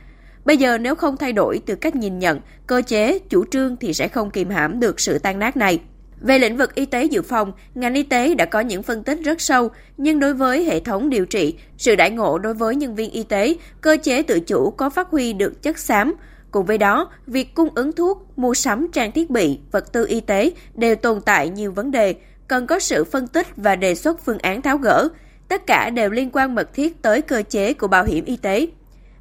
Bây 0.46 0.58
giờ 0.58 0.78
nếu 0.78 0.96
không 0.96 1.18
thay 1.18 1.34
đổi 1.34 1.62
từ 1.66 1.76
cách 1.76 1.96
nhìn 1.96 2.20
nhận, 2.20 2.40
cơ 2.68 2.82
chế, 2.88 3.20
chủ 3.20 3.46
trương 3.52 3.78
thì 3.78 3.94
sẽ 3.94 4.08
không 4.08 4.32
kìm 4.32 4.50
hãm 4.50 4.80
được 4.80 5.00
sự 5.00 5.20
tan 5.20 5.40
nát 5.40 5.58
này. 5.58 5.80
Về 6.22 6.40
lĩnh 6.40 6.58
vực 6.58 6.76
y 6.76 6.86
tế 6.86 7.04
dự 7.04 7.22
phòng, 7.22 7.52
ngành 7.76 7.94
y 7.94 8.04
tế 8.04 8.36
đã 8.36 8.46
có 8.46 8.60
những 8.60 8.84
phân 8.84 9.04
tích 9.04 9.20
rất 9.24 9.42
sâu, 9.42 9.70
nhưng 9.98 10.20
đối 10.20 10.34
với 10.34 10.64
hệ 10.64 10.80
thống 10.80 11.10
điều 11.10 11.26
trị, 11.26 11.56
sự 11.78 11.96
đại 11.96 12.10
ngộ 12.10 12.38
đối 12.38 12.54
với 12.54 12.76
nhân 12.76 12.96
viên 12.96 13.12
y 13.12 13.24
tế, 13.24 13.56
cơ 13.82 13.98
chế 14.04 14.22
tự 14.22 14.40
chủ 14.40 14.72
có 14.72 14.90
phát 14.90 15.10
huy 15.10 15.34
được 15.34 15.64
chất 15.64 15.78
xám. 15.78 16.14
Cùng 16.56 16.66
với 16.66 16.78
đó, 16.78 17.10
việc 17.28 17.56
cung 17.56 17.70
ứng 17.76 17.92
thuốc, 17.92 18.26
mua 18.36 18.54
sắm 18.54 18.88
trang 18.94 19.12
thiết 19.12 19.30
bị, 19.30 19.60
vật 19.72 19.94
tư 19.94 20.06
y 20.08 20.22
tế 20.22 20.52
đều 20.76 20.96
tồn 20.96 21.22
tại 21.22 21.50
nhiều 21.50 21.72
vấn 21.72 21.92
đề, 21.92 22.16
cần 22.48 22.68
có 22.68 22.80
sự 22.80 23.04
phân 23.04 23.28
tích 23.28 23.48
và 23.58 23.76
đề 23.76 23.96
xuất 23.96 24.26
phương 24.26 24.38
án 24.38 24.62
tháo 24.62 24.78
gỡ. 24.78 25.08
Tất 25.48 25.68
cả 25.68 25.90
đều 25.90 26.10
liên 26.10 26.30
quan 26.34 26.56
mật 26.56 26.74
thiết 26.74 27.02
tới 27.02 27.22
cơ 27.22 27.44
chế 27.50 27.74
của 27.74 27.88
bảo 27.88 28.04
hiểm 28.04 28.26
y 28.26 28.38
tế. 28.38 28.68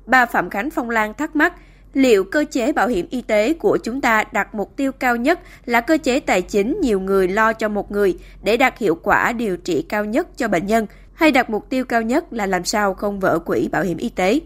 Bà 0.07 0.27
Phạm 0.27 0.51
Khánh 0.51 0.71
Phong 0.71 0.91
Lan 0.91 1.15
thắc 1.15 1.37
mắc, 1.37 1.53
liệu 1.95 2.25
cơ 2.25 2.45
chế 2.51 2.73
bảo 2.73 2.89
hiểm 2.89 3.07
y 3.11 3.23
tế 3.23 3.55
của 3.55 3.79
chúng 3.83 4.01
ta 4.01 4.25
đặt 4.33 4.55
mục 4.55 4.77
tiêu 4.77 4.93
cao 4.93 5.17
nhất 5.17 5.41
là 5.67 5.81
cơ 5.81 5.99
chế 5.99 6.21
tài 6.21 6.43
chính 6.43 6.81
nhiều 6.81 7.01
người 7.01 7.29
lo 7.29 7.53
cho 7.53 7.69
một 7.69 7.91
người 7.91 8.19
để 8.43 8.57
đạt 8.57 8.79
hiệu 8.79 8.95
quả 8.95 9.33
điều 9.33 9.57
trị 9.57 9.83
cao 9.89 10.05
nhất 10.05 10.29
cho 10.37 10.49
bệnh 10.49 10.67
nhân, 10.67 10.87
hay 11.15 11.31
đặt 11.31 11.51
mục 11.51 11.71
tiêu 11.71 11.85
cao 11.85 12.03
nhất 12.03 12.33
là 12.33 12.47
làm 12.47 12.65
sao 12.65 12.95
không 12.95 13.21
vỡ 13.21 13.39
quỹ 13.39 13.69
bảo 13.73 13.83
hiểm 13.83 13.99
y 13.99 14.09
tế? 14.09 14.41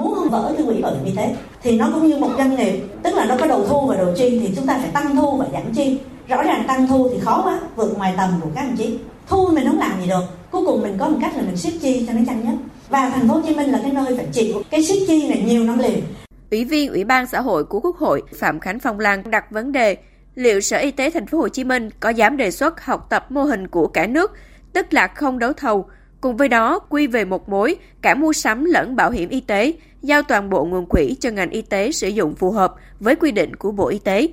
Muốn 0.00 0.14
không 0.14 0.30
vỡ 0.30 0.54
như 0.58 0.64
quỹ 0.64 0.82
bảo 0.82 0.92
hiểm 0.92 1.04
y 1.04 1.12
tế 1.16 1.36
thì 1.62 1.78
nó 1.78 1.90
cũng 1.94 2.06
như 2.06 2.16
một 2.16 2.30
doanh 2.38 2.56
nghiệp, 2.56 2.82
tức 3.02 3.14
là 3.14 3.24
nó 3.24 3.36
có 3.40 3.46
đầu 3.46 3.66
thu 3.68 3.86
và 3.86 3.96
đầu 3.96 4.08
chi 4.16 4.40
thì 4.42 4.52
chúng 4.56 4.66
ta 4.66 4.78
phải 4.78 4.90
tăng 4.90 5.16
thu 5.16 5.36
và 5.36 5.46
giảm 5.52 5.72
chi. 5.74 5.98
Rõ 6.28 6.42
ràng 6.42 6.64
tăng 6.68 6.86
thu 6.86 7.08
thì 7.12 7.20
khó 7.20 7.42
quá, 7.44 7.60
vượt 7.76 7.98
ngoài 7.98 8.14
tầm 8.16 8.30
của 8.40 8.48
các 8.54 8.60
anh 8.60 8.76
chị. 8.76 8.98
Thu 9.28 9.48
mình 9.52 9.66
không 9.66 9.78
làm 9.78 10.00
gì 10.00 10.08
được, 10.08 10.22
cuối 10.50 10.66
cùng 10.66 10.82
mình 10.82 10.96
có 10.98 11.08
một 11.08 11.18
cách 11.20 11.36
là 11.36 11.42
mình 11.42 11.56
siết 11.56 11.72
chi 11.80 12.04
cho 12.06 12.12
nó 12.12 12.20
chăng 12.26 12.44
nhất. 12.44 12.54
Và 12.88 13.10
thành 13.10 13.28
phố 13.28 13.34
Hồ 13.34 13.40
Chí 13.46 13.54
Minh 13.54 13.70
là 13.70 13.80
cái 13.82 13.92
nơi 13.92 14.16
phải 14.16 14.26
chịu 14.32 14.62
cái 14.70 14.82
siết 14.82 14.98
chi 15.06 15.28
này 15.28 15.42
nhiều 15.46 15.64
năm 15.64 15.78
liền. 15.78 16.02
Ủy 16.50 16.64
viên 16.64 16.90
Ủy 16.90 17.04
ban 17.04 17.26
xã 17.26 17.40
hội 17.40 17.64
của 17.64 17.80
Quốc 17.80 17.96
hội 17.96 18.22
Phạm 18.38 18.60
Khánh 18.60 18.78
Phong 18.78 19.00
Lan 19.00 19.30
đặt 19.30 19.50
vấn 19.50 19.72
đề 19.72 19.96
liệu 20.34 20.60
Sở 20.60 20.78
Y 20.78 20.90
tế 20.90 21.10
thành 21.10 21.26
phố 21.26 21.38
Hồ 21.38 21.48
Chí 21.48 21.64
Minh 21.64 21.90
có 22.00 22.10
dám 22.10 22.36
đề 22.36 22.50
xuất 22.50 22.84
học 22.84 23.06
tập 23.10 23.26
mô 23.30 23.42
hình 23.42 23.68
của 23.68 23.86
cả 23.86 24.06
nước, 24.06 24.32
tức 24.72 24.94
là 24.94 25.06
không 25.06 25.38
đấu 25.38 25.52
thầu, 25.52 25.88
cùng 26.20 26.36
với 26.36 26.48
đó 26.48 26.78
quy 26.78 27.06
về 27.06 27.24
một 27.24 27.48
mối 27.48 27.76
cả 28.02 28.14
mua 28.14 28.32
sắm 28.32 28.64
lẫn 28.64 28.96
bảo 28.96 29.10
hiểm 29.10 29.28
y 29.28 29.40
tế, 29.40 29.72
giao 30.02 30.22
toàn 30.22 30.50
bộ 30.50 30.64
nguồn 30.64 30.86
quỹ 30.86 31.16
cho 31.20 31.30
ngành 31.30 31.50
y 31.50 31.62
tế 31.62 31.92
sử 31.92 32.08
dụng 32.08 32.34
phù 32.34 32.50
hợp 32.50 32.74
với 33.00 33.16
quy 33.16 33.32
định 33.32 33.56
của 33.56 33.72
Bộ 33.72 33.88
Y 33.88 33.98
tế. 33.98 34.28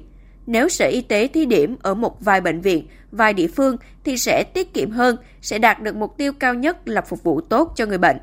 Nếu 0.48 0.70
Sở 0.70 0.86
Y 0.86 1.02
tế 1.02 1.28
thí 1.28 1.46
điểm 1.46 1.76
ở 1.82 1.94
một 1.94 2.26
vài 2.26 2.42
bệnh 2.42 2.62
viện, 2.62 2.88
vài 3.12 3.34
địa 3.34 3.48
phương 3.48 3.78
thì 4.04 4.18
sẽ 4.18 4.44
tiết 4.54 4.74
kiệm 4.74 4.92
hơn, 4.92 5.18
sẽ 5.42 5.60
đạt 5.60 5.82
được 5.82 5.96
mục 5.96 6.18
tiêu 6.18 6.34
cao 6.34 6.54
nhất 6.54 6.88
là 6.88 7.02
phục 7.02 7.24
vụ 7.24 7.42
tốt 7.42 7.74
cho 7.76 7.86
người 7.86 7.98
bệnh. 7.98 8.18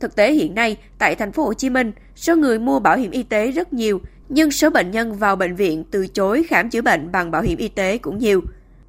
Thực 0.00 0.16
tế 0.16 0.32
hiện 0.32 0.54
nay, 0.54 0.76
tại 0.98 1.14
thành 1.14 1.32
phố 1.32 1.44
Hồ 1.44 1.54
Chí 1.54 1.70
Minh, 1.70 1.92
số 2.16 2.36
người 2.36 2.58
mua 2.58 2.80
bảo 2.80 2.96
hiểm 2.96 3.10
y 3.10 3.22
tế 3.22 3.50
rất 3.50 3.72
nhiều, 3.72 4.00
nhưng 4.28 4.50
số 4.50 4.70
bệnh 4.70 4.90
nhân 4.90 5.14
vào 5.14 5.36
bệnh 5.36 5.54
viện 5.54 5.84
từ 5.90 6.06
chối 6.06 6.42
khám 6.48 6.70
chữa 6.70 6.82
bệnh 6.82 7.12
bằng 7.12 7.30
bảo 7.30 7.42
hiểm 7.42 7.58
y 7.58 7.68
tế 7.68 7.98
cũng 7.98 8.18
nhiều. 8.18 8.42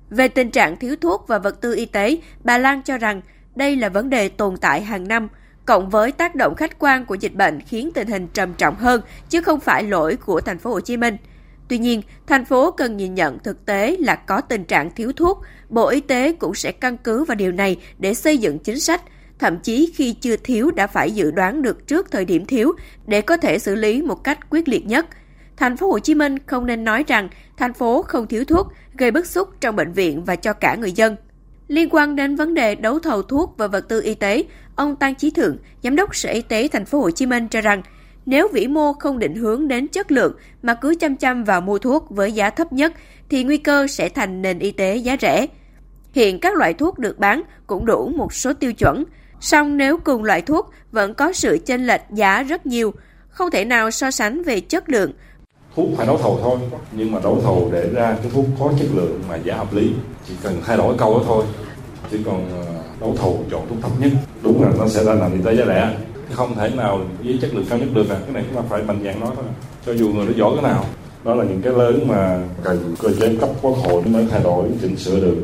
Về 0.10 0.28
tình 0.28 0.52
trạng 0.52 0.78
thiếu 0.78 0.96
thuốc 1.02 1.26
và 1.28 1.40
vật 1.40 1.62
tư 1.62 1.76
y 1.76 1.86
tế, 1.86 2.18
bà 2.44 2.58
Lan 2.58 2.82
cho 2.82 2.98
rằng 2.98 3.22
đây 3.56 3.76
là 3.76 3.90
vấn 3.90 4.10
đề 4.10 4.30
tồn 4.30 4.58
tại 4.58 4.82
hàng 4.82 5.08
năm, 5.08 5.28
cộng 5.66 5.90
với 5.90 6.12
tác 6.12 6.36
động 6.36 6.56
khách 6.56 6.80
quan 6.80 7.06
của 7.06 7.16
dịch 7.16 7.36
bệnh 7.36 7.62
khiến 7.62 7.92
tình 7.94 8.08
hình 8.08 8.28
trầm 8.34 8.54
trọng 8.54 8.76
hơn 8.76 9.02
chứ 9.30 9.42
không 9.42 9.60
phải 9.60 9.84
lỗi 9.84 10.16
của 10.16 10.42
thành 10.42 10.60
phố 10.60 10.72
Hồ 10.72 10.80
Chí 10.80 10.98
Minh. 10.98 11.18
Tuy 11.68 11.78
nhiên, 11.78 12.02
thành 12.28 12.46
phố 12.46 12.72
cần 12.72 12.98
nhìn 12.98 13.16
nhận 13.16 13.40
thực 13.40 13.66
tế 13.66 13.96
là 14.00 14.16
có 14.16 14.42
tình 14.42 14.64
trạng 14.64 14.92
thiếu 14.96 15.12
thuốc, 15.16 15.42
Bộ 15.70 15.88
Y 15.88 16.02
tế 16.02 16.34
cũng 16.34 16.56
sẽ 16.56 16.72
căn 16.72 16.98
cứ 16.98 17.24
vào 17.24 17.36
điều 17.36 17.52
này 17.52 17.78
để 18.00 18.14
xây 18.14 18.38
dựng 18.38 18.60
chính 18.60 18.80
sách, 18.80 19.02
thậm 19.40 19.60
chí 19.60 19.94
khi 19.96 20.14
chưa 20.14 20.38
thiếu 20.38 20.72
đã 20.72 20.88
phải 20.88 21.12
dự 21.12 21.32
đoán 21.32 21.62
được 21.62 21.88
trước 21.88 22.12
thời 22.12 22.26
điểm 22.26 22.46
thiếu 22.46 22.72
để 23.08 23.22
có 23.22 23.38
thể 23.38 23.60
xử 23.60 23.76
lý 23.76 24.02
một 24.02 24.24
cách 24.24 24.50
quyết 24.50 24.68
liệt 24.68 24.86
nhất. 24.86 25.06
Thành 25.58 25.78
phố 25.78 25.92
Hồ 25.92 26.00
Chí 26.00 26.16
Minh 26.16 26.36
không 26.46 26.66
nên 26.66 26.84
nói 26.84 27.04
rằng 27.08 27.30
thành 27.58 27.74
phố 27.74 28.02
không 28.02 28.28
thiếu 28.28 28.46
thuốc, 28.46 28.68
gây 28.98 29.12
bức 29.12 29.26
xúc 29.26 29.50
trong 29.62 29.76
bệnh 29.76 29.92
viện 29.92 30.24
và 30.26 30.36
cho 30.36 30.54
cả 30.54 30.76
người 30.76 30.92
dân. 30.92 31.16
Liên 31.70 31.90
quan 31.92 32.16
đến 32.16 32.36
vấn 32.36 32.54
đề 32.54 32.76
đấu 32.76 33.00
thầu 33.00 33.22
thuốc 33.22 33.58
và 33.58 33.68
vật 33.68 33.90
tư 33.90 34.02
y 34.02 34.16
tế, 34.16 34.44
ông 34.76 34.96
Tăng 34.96 35.16
Chí 35.16 35.32
Thượng, 35.32 35.58
giám 35.84 35.96
đốc 35.96 36.16
Sở 36.16 36.30
Y 36.30 36.42
tế 36.42 36.68
thành 36.68 36.86
phố 36.86 37.00
Hồ 37.00 37.12
Chí 37.12 37.26
Minh 37.26 37.48
cho 37.48 37.62
rằng 37.62 37.82
nếu 38.26 38.48
vĩ 38.54 38.68
mô 38.68 38.94
không 38.94 39.20
định 39.20 39.36
hướng 39.36 39.68
đến 39.68 39.88
chất 39.88 40.12
lượng 40.12 40.34
mà 40.62 40.74
cứ 40.74 40.96
chăm 41.00 41.16
chăm 41.16 41.44
vào 41.44 41.62
mua 41.62 41.78
thuốc 41.78 42.10
với 42.10 42.32
giá 42.32 42.50
thấp 42.50 42.74
nhất 42.74 42.94
thì 43.30 43.44
nguy 43.44 43.58
cơ 43.58 43.88
sẽ 43.88 44.10
thành 44.10 44.42
nền 44.42 44.60
y 44.60 44.72
tế 44.72 44.96
giá 44.96 45.18
rẻ. 45.22 45.48
Hiện 46.14 46.40
các 46.40 46.56
loại 46.56 46.74
thuốc 46.74 47.00
được 47.00 47.20
bán 47.20 47.42
cũng 47.68 47.86
đủ 47.86 48.12
một 48.16 48.34
số 48.34 48.54
tiêu 48.54 48.74
chuẩn, 48.74 49.04
song 49.40 49.78
nếu 49.78 49.98
cùng 49.98 50.24
loại 50.24 50.42
thuốc 50.42 50.74
vẫn 50.92 51.14
có 51.14 51.34
sự 51.34 51.58
chênh 51.66 51.88
lệch 51.88 52.02
giá 52.14 52.44
rất 52.44 52.66
nhiều, 52.66 52.94
không 53.30 53.52
thể 53.52 53.66
nào 53.66 53.92
so 53.92 54.12
sánh 54.12 54.44
về 54.44 54.60
chất 54.60 54.90
lượng. 54.90 55.14
Thuốc 55.76 55.88
phải 55.98 56.08
đấu 56.08 56.18
thầu 56.18 56.40
thôi, 56.42 56.58
nhưng 56.92 57.12
mà 57.12 57.20
đấu 57.24 57.40
thầu 57.44 57.70
để 57.72 57.90
ra 57.94 58.18
cái 58.22 58.32
thuốc 58.34 58.46
có 58.60 58.72
chất 58.80 58.88
lượng 58.94 59.22
mà 59.30 59.36
giá 59.36 59.56
hợp 59.56 59.74
lý, 59.74 59.92
chỉ 60.28 60.34
cần 60.44 60.62
thay 60.66 60.78
đổi 60.78 60.96
câu 60.98 61.14
đó 61.14 61.24
thôi. 61.28 61.44
Chứ 62.12 62.20
còn 62.26 62.50
ờ, 62.52 62.66
đấu 63.02 63.16
thầu 63.18 63.40
chọn 63.52 63.62
thuốc 63.70 63.78
thấp 63.82 63.92
nhất, 64.00 64.12
đúng 64.42 64.64
là 64.64 64.70
nó 64.80 64.88
sẽ 64.88 65.04
ra 65.04 65.14
làm 65.14 65.32
người 65.32 65.42
ta 65.46 65.52
giá 65.52 65.66
rẻ. 65.66 65.98
Không 66.32 66.56
thể 66.56 66.70
nào 66.70 67.00
với 67.24 67.38
chất 67.42 67.54
lượng 67.54 67.66
cao 67.70 67.80
nhất 67.80 67.88
được 67.94 68.10
à 68.10 68.18
cái 68.26 68.34
này 68.34 68.44
chúng 68.48 68.56
ta 68.56 68.68
phải 68.70 68.84
mạnh 68.84 69.02
dạn 69.06 69.20
nói 69.20 69.30
thôi. 69.36 69.46
Cho 69.86 69.94
dù 69.94 70.10
người 70.10 70.26
nó 70.26 70.32
giỏi 70.38 70.52
cái 70.56 70.72
nào 70.72 70.86
đó 71.24 71.36
là 71.36 71.44
những 71.44 71.62
cái 71.62 71.74
lớn 71.74 72.08
mà 72.08 72.40
cần 72.64 72.96
cơ 73.02 73.10
chế 73.20 73.36
cấp 73.36 73.50
quốc 73.62 73.78
hội 73.78 74.04
mới 74.04 74.28
thay 74.32 74.44
đổi 74.44 74.68
chỉnh 74.82 74.98
sửa 74.98 75.20
được 75.20 75.38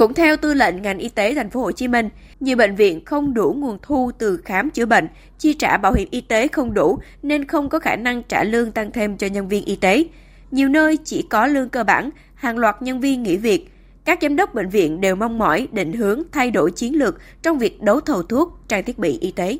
cũng 0.00 0.14
theo 0.14 0.36
tư 0.36 0.54
lệnh 0.54 0.82
ngành 0.82 0.98
y 0.98 1.08
tế 1.08 1.34
thành 1.34 1.50
phố 1.50 1.60
Hồ 1.60 1.72
Chí 1.72 1.88
Minh, 1.88 2.08
nhiều 2.40 2.56
bệnh 2.56 2.74
viện 2.76 3.04
không 3.04 3.34
đủ 3.34 3.54
nguồn 3.58 3.78
thu 3.82 4.10
từ 4.18 4.36
khám 4.44 4.70
chữa 4.70 4.86
bệnh, 4.86 5.08
chi 5.38 5.54
trả 5.54 5.76
bảo 5.76 5.92
hiểm 5.92 6.08
y 6.10 6.20
tế 6.20 6.48
không 6.48 6.74
đủ 6.74 6.98
nên 7.22 7.44
không 7.44 7.68
có 7.68 7.78
khả 7.78 7.96
năng 7.96 8.22
trả 8.22 8.44
lương 8.44 8.72
tăng 8.72 8.92
thêm 8.92 9.16
cho 9.16 9.26
nhân 9.26 9.48
viên 9.48 9.64
y 9.64 9.76
tế. 9.76 10.04
Nhiều 10.50 10.68
nơi 10.68 10.98
chỉ 11.04 11.26
có 11.30 11.46
lương 11.46 11.68
cơ 11.68 11.84
bản, 11.84 12.10
hàng 12.34 12.58
loạt 12.58 12.82
nhân 12.82 13.00
viên 13.00 13.22
nghỉ 13.22 13.36
việc. 13.36 13.70
Các 14.04 14.18
giám 14.22 14.36
đốc 14.36 14.54
bệnh 14.54 14.68
viện 14.68 15.00
đều 15.00 15.16
mong 15.16 15.38
mỏi 15.38 15.68
định 15.72 15.92
hướng 15.92 16.22
thay 16.32 16.50
đổi 16.50 16.70
chiến 16.70 16.98
lược 16.98 17.14
trong 17.42 17.58
việc 17.58 17.82
đấu 17.82 18.00
thầu 18.00 18.22
thuốc, 18.22 18.58
trang 18.68 18.84
thiết 18.84 18.98
bị 18.98 19.18
y 19.18 19.30
tế. 19.30 19.58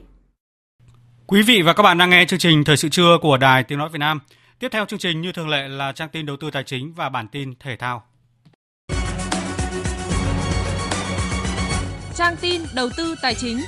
Quý 1.26 1.42
vị 1.42 1.62
và 1.62 1.72
các 1.72 1.82
bạn 1.82 1.98
đang 1.98 2.10
nghe 2.10 2.24
chương 2.24 2.38
trình 2.38 2.64
Thời 2.64 2.76
sự 2.76 2.88
trưa 2.88 3.18
của 3.22 3.36
Đài 3.36 3.64
Tiếng 3.64 3.78
Nói 3.78 3.88
Việt 3.92 3.98
Nam. 3.98 4.20
Tiếp 4.58 4.68
theo 4.72 4.84
chương 4.84 4.98
trình 4.98 5.20
như 5.20 5.32
thường 5.32 5.48
lệ 5.48 5.68
là 5.68 5.92
trang 5.92 6.08
tin 6.08 6.26
đầu 6.26 6.36
tư 6.36 6.50
tài 6.50 6.62
chính 6.64 6.92
và 6.94 7.08
bản 7.08 7.28
tin 7.28 7.54
thể 7.60 7.76
thao. 7.76 8.09
Trang 12.20 12.36
tin 12.40 12.62
đầu 12.74 12.88
tư 12.96 13.14
tài 13.22 13.34
chính. 13.34 13.60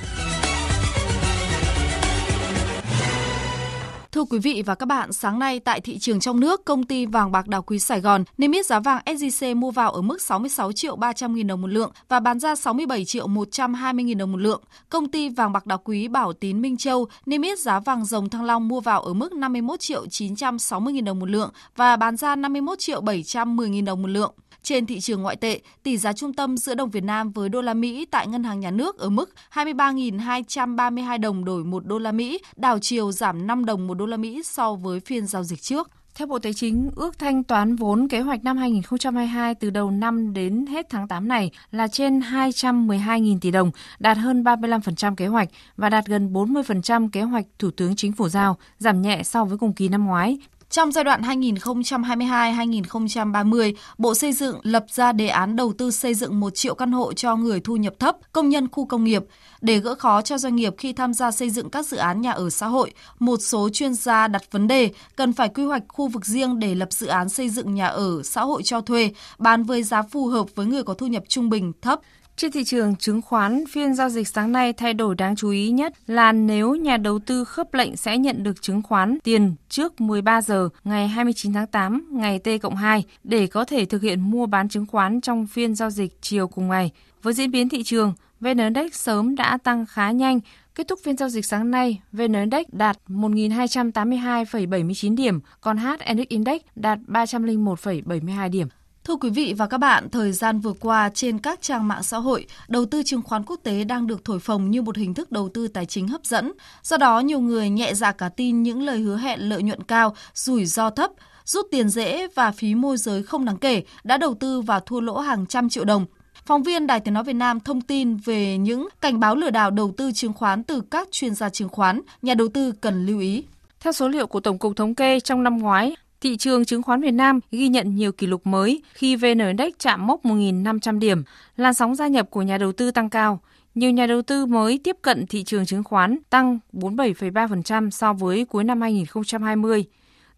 Thưa 4.11 4.23
quý 4.23 4.39
vị 4.39 4.63
và 4.65 4.75
các 4.75 4.85
bạn, 4.85 5.13
sáng 5.13 5.39
nay 5.39 5.59
tại 5.59 5.81
thị 5.81 5.97
trường 5.97 6.19
trong 6.19 6.39
nước, 6.39 6.65
công 6.65 6.83
ty 6.83 7.05
vàng 7.05 7.31
bạc 7.31 7.47
đá 7.47 7.61
quý 7.61 7.79
Sài 7.79 8.01
Gòn 8.01 8.23
niêm 8.37 8.51
yết 8.51 8.65
giá 8.65 8.79
vàng 8.79 9.01
SJC 9.05 9.55
mua 9.55 9.71
vào 9.71 9.91
ở 9.91 10.01
mức 10.01 10.21
66 10.21 10.71
triệu 10.71 10.95
300 10.95 11.35
nghìn 11.35 11.47
đồng 11.47 11.61
một 11.61 11.67
lượng 11.67 11.91
và 12.09 12.19
bán 12.19 12.39
ra 12.39 12.55
67 12.55 13.05
triệu 13.05 13.27
120 13.27 14.03
nghìn 14.03 14.17
đồng 14.17 14.31
một 14.31 14.37
lượng. 14.37 14.61
Công 14.89 15.11
ty 15.11 15.29
vàng 15.29 15.51
bạc 15.51 15.65
đá 15.65 15.77
quý 15.77 16.07
Bảo 16.07 16.33
Tín 16.33 16.61
Minh 16.61 16.77
Châu 16.77 17.07
niêm 17.25 17.41
yết 17.41 17.59
giá 17.59 17.79
vàng 17.79 18.05
dòng 18.05 18.29
thăng 18.29 18.43
long 18.43 18.67
mua 18.67 18.79
vào 18.79 19.01
ở 19.01 19.13
mức 19.13 19.33
51 19.33 19.79
triệu 19.79 20.05
960 20.09 20.93
nghìn 20.93 21.05
đồng 21.05 21.19
một 21.19 21.29
lượng 21.29 21.51
và 21.75 21.95
bán 21.95 22.17
ra 22.17 22.35
51 22.35 22.79
triệu 22.79 23.01
710 23.01 23.69
nghìn 23.69 23.85
đồng 23.85 24.01
một 24.01 24.07
lượng. 24.07 24.33
Trên 24.63 24.85
thị 24.85 24.99
trường 24.99 25.21
ngoại 25.21 25.35
tệ, 25.35 25.59
tỷ 25.83 25.97
giá 25.97 26.13
trung 26.13 26.33
tâm 26.33 26.57
giữa 26.57 26.75
đồng 26.75 26.89
Việt 26.89 27.03
Nam 27.03 27.31
với 27.31 27.49
đô 27.49 27.61
la 27.61 27.73
Mỹ 27.73 28.05
tại 28.11 28.27
ngân 28.27 28.43
hàng 28.43 28.59
nhà 28.59 28.71
nước 28.71 28.97
ở 28.97 29.09
mức 29.09 29.33
23.232 29.53 31.21
đồng 31.21 31.45
đổi 31.45 31.63
1 31.63 31.85
đô 31.85 31.99
la 31.99 32.11
Mỹ, 32.11 32.39
đảo 32.55 32.79
chiều 32.79 33.11
giảm 33.11 33.47
5 33.47 33.65
đồng 33.65 33.87
1 33.87 33.93
đô 33.93 34.05
la 34.05 34.17
Mỹ 34.17 34.41
so 34.43 34.73
với 34.75 34.99
phiên 34.99 35.27
giao 35.27 35.43
dịch 35.43 35.61
trước. 35.61 35.89
Theo 36.15 36.27
Bộ 36.27 36.39
Tài 36.39 36.53
chính, 36.53 36.89
ước 36.95 37.19
thanh 37.19 37.43
toán 37.43 37.75
vốn 37.75 38.07
kế 38.07 38.19
hoạch 38.19 38.43
năm 38.43 38.57
2022 38.57 39.55
từ 39.55 39.69
đầu 39.69 39.91
năm 39.91 40.33
đến 40.33 40.65
hết 40.65 40.87
tháng 40.89 41.07
8 41.07 41.27
này 41.27 41.51
là 41.71 41.87
trên 41.87 42.19
212.000 42.19 43.39
tỷ 43.39 43.51
đồng, 43.51 43.71
đạt 43.99 44.17
hơn 44.17 44.43
35% 44.43 45.15
kế 45.15 45.27
hoạch 45.27 45.49
và 45.77 45.89
đạt 45.89 46.05
gần 46.05 46.33
40% 46.33 47.09
kế 47.09 47.21
hoạch 47.21 47.45
Thủ 47.59 47.71
tướng 47.71 47.95
Chính 47.95 48.11
phủ 48.11 48.29
giao, 48.29 48.57
giảm 48.77 49.01
nhẹ 49.01 49.23
so 49.23 49.45
với 49.45 49.57
cùng 49.57 49.73
kỳ 49.73 49.87
năm 49.87 50.05
ngoái. 50.05 50.37
Trong 50.73 50.91
giai 50.91 51.03
đoạn 51.03 51.21
2022-2030, 51.21 53.73
Bộ 53.97 54.15
Xây 54.15 54.33
dựng 54.33 54.59
lập 54.63 54.85
ra 54.89 55.11
đề 55.11 55.27
án 55.27 55.55
đầu 55.55 55.73
tư 55.77 55.91
xây 55.91 56.13
dựng 56.13 56.39
1 56.39 56.55
triệu 56.55 56.75
căn 56.75 56.91
hộ 56.91 57.13
cho 57.13 57.35
người 57.35 57.59
thu 57.59 57.75
nhập 57.75 57.93
thấp, 57.99 58.17
công 58.31 58.49
nhân 58.49 58.67
khu 58.71 58.85
công 58.85 59.03
nghiệp. 59.03 59.23
Để 59.61 59.79
gỡ 59.79 59.95
khó 59.95 60.21
cho 60.21 60.37
doanh 60.37 60.55
nghiệp 60.55 60.73
khi 60.77 60.93
tham 60.93 61.13
gia 61.13 61.31
xây 61.31 61.49
dựng 61.49 61.69
các 61.69 61.85
dự 61.85 61.97
án 61.97 62.21
nhà 62.21 62.31
ở 62.31 62.49
xã 62.49 62.67
hội, 62.67 62.93
một 63.19 63.37
số 63.41 63.69
chuyên 63.73 63.93
gia 63.93 64.27
đặt 64.27 64.43
vấn 64.51 64.67
đề 64.67 64.89
cần 65.15 65.33
phải 65.33 65.49
quy 65.49 65.63
hoạch 65.63 65.83
khu 65.87 66.07
vực 66.07 66.25
riêng 66.25 66.59
để 66.59 66.75
lập 66.75 66.89
dự 66.91 67.07
án 67.07 67.29
xây 67.29 67.49
dựng 67.49 67.75
nhà 67.75 67.87
ở 67.87 68.23
xã 68.23 68.41
hội 68.41 68.63
cho 68.63 68.81
thuê, 68.81 69.11
bán 69.37 69.63
với 69.63 69.83
giá 69.83 70.01
phù 70.01 70.27
hợp 70.27 70.47
với 70.55 70.65
người 70.65 70.83
có 70.83 70.93
thu 70.93 71.07
nhập 71.07 71.23
trung 71.27 71.49
bình 71.49 71.73
thấp. 71.81 71.99
Trên 72.35 72.51
thị 72.51 72.63
trường 72.63 72.95
chứng 72.95 73.21
khoán, 73.21 73.63
phiên 73.69 73.93
giao 73.93 74.09
dịch 74.09 74.27
sáng 74.27 74.51
nay 74.51 74.73
thay 74.73 74.93
đổi 74.93 75.15
đáng 75.15 75.35
chú 75.35 75.49
ý 75.49 75.69
nhất 75.69 75.93
là 76.07 76.31
nếu 76.31 76.75
nhà 76.75 76.97
đầu 76.97 77.19
tư 77.19 77.43
khớp 77.43 77.73
lệnh 77.73 77.97
sẽ 77.97 78.17
nhận 78.17 78.43
được 78.43 78.61
chứng 78.61 78.81
khoán 78.81 79.17
tiền 79.23 79.55
trước 79.69 80.01
13 80.01 80.41
giờ 80.41 80.69
ngày 80.83 81.07
29 81.07 81.53
tháng 81.53 81.67
8, 81.67 82.07
ngày 82.11 82.39
T 82.39 82.47
cộng 82.61 82.75
2 82.75 83.03
để 83.23 83.47
có 83.47 83.65
thể 83.65 83.85
thực 83.85 84.01
hiện 84.01 84.31
mua 84.31 84.45
bán 84.45 84.69
chứng 84.69 84.85
khoán 84.85 85.21
trong 85.21 85.47
phiên 85.47 85.75
giao 85.75 85.89
dịch 85.89 86.21
chiều 86.21 86.47
cùng 86.47 86.67
ngày. 86.67 86.91
Với 87.21 87.33
diễn 87.33 87.51
biến 87.51 87.69
thị 87.69 87.83
trường, 87.83 88.13
VN 88.39 88.57
Index 88.57 88.93
sớm 88.93 89.35
đã 89.35 89.57
tăng 89.57 89.85
khá 89.85 90.11
nhanh, 90.11 90.39
Kết 90.75 90.87
thúc 90.87 90.99
phiên 91.03 91.17
giao 91.17 91.29
dịch 91.29 91.45
sáng 91.45 91.71
nay, 91.71 92.01
VN 92.11 92.33
Index 92.33 92.65
đạt 92.71 92.97
1.282,79 93.07 95.15
điểm, 95.15 95.39
còn 95.61 95.77
HNX 95.77 96.27
Index 96.27 96.61
đạt 96.75 96.99
301,72 97.07 98.49
điểm. 98.49 98.67
Thưa 99.03 99.15
quý 99.15 99.29
vị 99.29 99.53
và 99.57 99.67
các 99.67 99.77
bạn, 99.77 100.09
thời 100.09 100.31
gian 100.31 100.59
vừa 100.59 100.73
qua 100.73 101.09
trên 101.13 101.39
các 101.39 101.61
trang 101.61 101.87
mạng 101.87 102.03
xã 102.03 102.17
hội, 102.17 102.45
đầu 102.67 102.85
tư 102.85 103.03
chứng 103.03 103.21
khoán 103.21 103.43
quốc 103.43 103.59
tế 103.63 103.83
đang 103.83 104.07
được 104.07 104.25
thổi 104.25 104.39
phồng 104.39 104.71
như 104.71 104.81
một 104.81 104.97
hình 104.97 105.13
thức 105.13 105.31
đầu 105.31 105.49
tư 105.49 105.67
tài 105.67 105.85
chính 105.85 106.07
hấp 106.07 106.25
dẫn. 106.25 106.51
Do 106.83 106.97
đó, 106.97 107.19
nhiều 107.19 107.39
người 107.39 107.69
nhẹ 107.69 107.93
dạ 107.93 108.11
cả 108.11 108.29
tin 108.29 108.63
những 108.63 108.81
lời 108.81 108.99
hứa 108.99 109.17
hẹn 109.17 109.39
lợi 109.39 109.63
nhuận 109.63 109.83
cao, 109.83 110.15
rủi 110.33 110.65
ro 110.65 110.89
thấp. 110.89 111.11
rút 111.45 111.65
tiền 111.71 111.89
dễ 111.89 112.27
và 112.35 112.51
phí 112.51 112.75
môi 112.75 112.97
giới 112.97 113.23
không 113.23 113.45
đáng 113.45 113.57
kể 113.57 113.83
đã 114.03 114.17
đầu 114.17 114.33
tư 114.33 114.61
và 114.61 114.79
thua 114.79 115.01
lỗ 115.01 115.19
hàng 115.19 115.45
trăm 115.45 115.69
triệu 115.69 115.85
đồng. 115.85 116.05
Phóng 116.45 116.63
viên 116.63 116.87
Đài 116.87 116.99
Tiếng 116.99 117.13
Nói 117.13 117.23
Việt 117.23 117.33
Nam 117.33 117.59
thông 117.59 117.81
tin 117.81 118.15
về 118.15 118.57
những 118.57 118.87
cảnh 119.01 119.19
báo 119.19 119.35
lừa 119.35 119.49
đảo 119.49 119.71
đầu 119.71 119.93
tư 119.97 120.11
chứng 120.11 120.33
khoán 120.33 120.63
từ 120.63 120.81
các 120.81 121.07
chuyên 121.11 121.35
gia 121.35 121.49
chứng 121.49 121.69
khoán, 121.69 122.01
nhà 122.21 122.33
đầu 122.33 122.47
tư 122.47 122.71
cần 122.81 123.05
lưu 123.05 123.19
ý. 123.19 123.43
Theo 123.79 123.93
số 123.93 124.07
liệu 124.07 124.27
của 124.27 124.39
Tổng 124.39 124.57
cục 124.57 124.75
Thống 124.75 124.95
kê, 124.95 125.19
trong 125.19 125.43
năm 125.43 125.57
ngoái, 125.57 125.95
thị 126.23 126.37
trường 126.37 126.65
chứng 126.65 126.83
khoán 126.83 127.01
Việt 127.01 127.11
Nam 127.11 127.39
ghi 127.51 127.67
nhận 127.67 127.95
nhiều 127.95 128.11
kỷ 128.11 128.27
lục 128.27 128.47
mới 128.47 128.81
khi 128.93 129.15
VN 129.15 129.39
Index 129.39 129.73
chạm 129.79 130.07
mốc 130.07 130.25
1.500 130.25 130.99
điểm. 130.99 131.23
Làn 131.57 131.73
sóng 131.73 131.95
gia 131.95 132.07
nhập 132.07 132.29
của 132.29 132.41
nhà 132.41 132.57
đầu 132.57 132.71
tư 132.71 132.91
tăng 132.91 133.09
cao. 133.09 133.39
Nhiều 133.75 133.91
nhà 133.91 134.05
đầu 134.05 134.21
tư 134.21 134.45
mới 134.45 134.79
tiếp 134.83 134.97
cận 135.01 135.27
thị 135.27 135.43
trường 135.43 135.65
chứng 135.65 135.83
khoán 135.83 136.17
tăng 136.29 136.59
47,3% 136.73 137.89
so 137.89 138.13
với 138.13 138.45
cuối 138.45 138.63
năm 138.63 138.81
2020. 138.81 139.85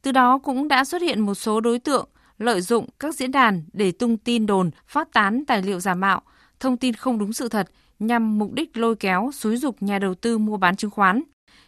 Từ 0.02 0.12
đó 0.12 0.38
cũng 0.38 0.68
đã 0.68 0.86
xuất 0.86 1.02
hiện 1.02 1.20
một 1.20 1.36
số 1.36 1.60
đối 1.60 1.80
tượng 1.80 2.10
lợi 2.38 2.62
dụng 2.62 2.88
các 3.00 3.16
diễn 3.16 3.32
đàn 3.32 3.64
để 3.74 3.92
tung 3.92 4.18
tin 4.18 4.46
đồn, 4.46 4.72
phát 4.88 5.14
tán 5.14 5.44
tài 5.46 5.62
liệu 5.62 5.80
giả 5.80 5.96
mạo, 5.96 6.22
thông 6.60 6.78
tin 6.78 6.94
không 6.94 7.20
đúng 7.20 7.34
sự 7.34 7.50
thật 7.50 7.70
nhằm 8.00 8.40
mục 8.40 8.54
đích 8.54 8.78
lôi 8.78 8.96
kéo, 8.96 9.32
xúi 9.34 9.58
dục 9.58 9.76
nhà 9.80 10.00
đầu 10.00 10.16
tư 10.16 10.38
mua 10.38 10.58
bán 10.58 10.76
chứng 10.76 10.92
khoán. 10.92 11.22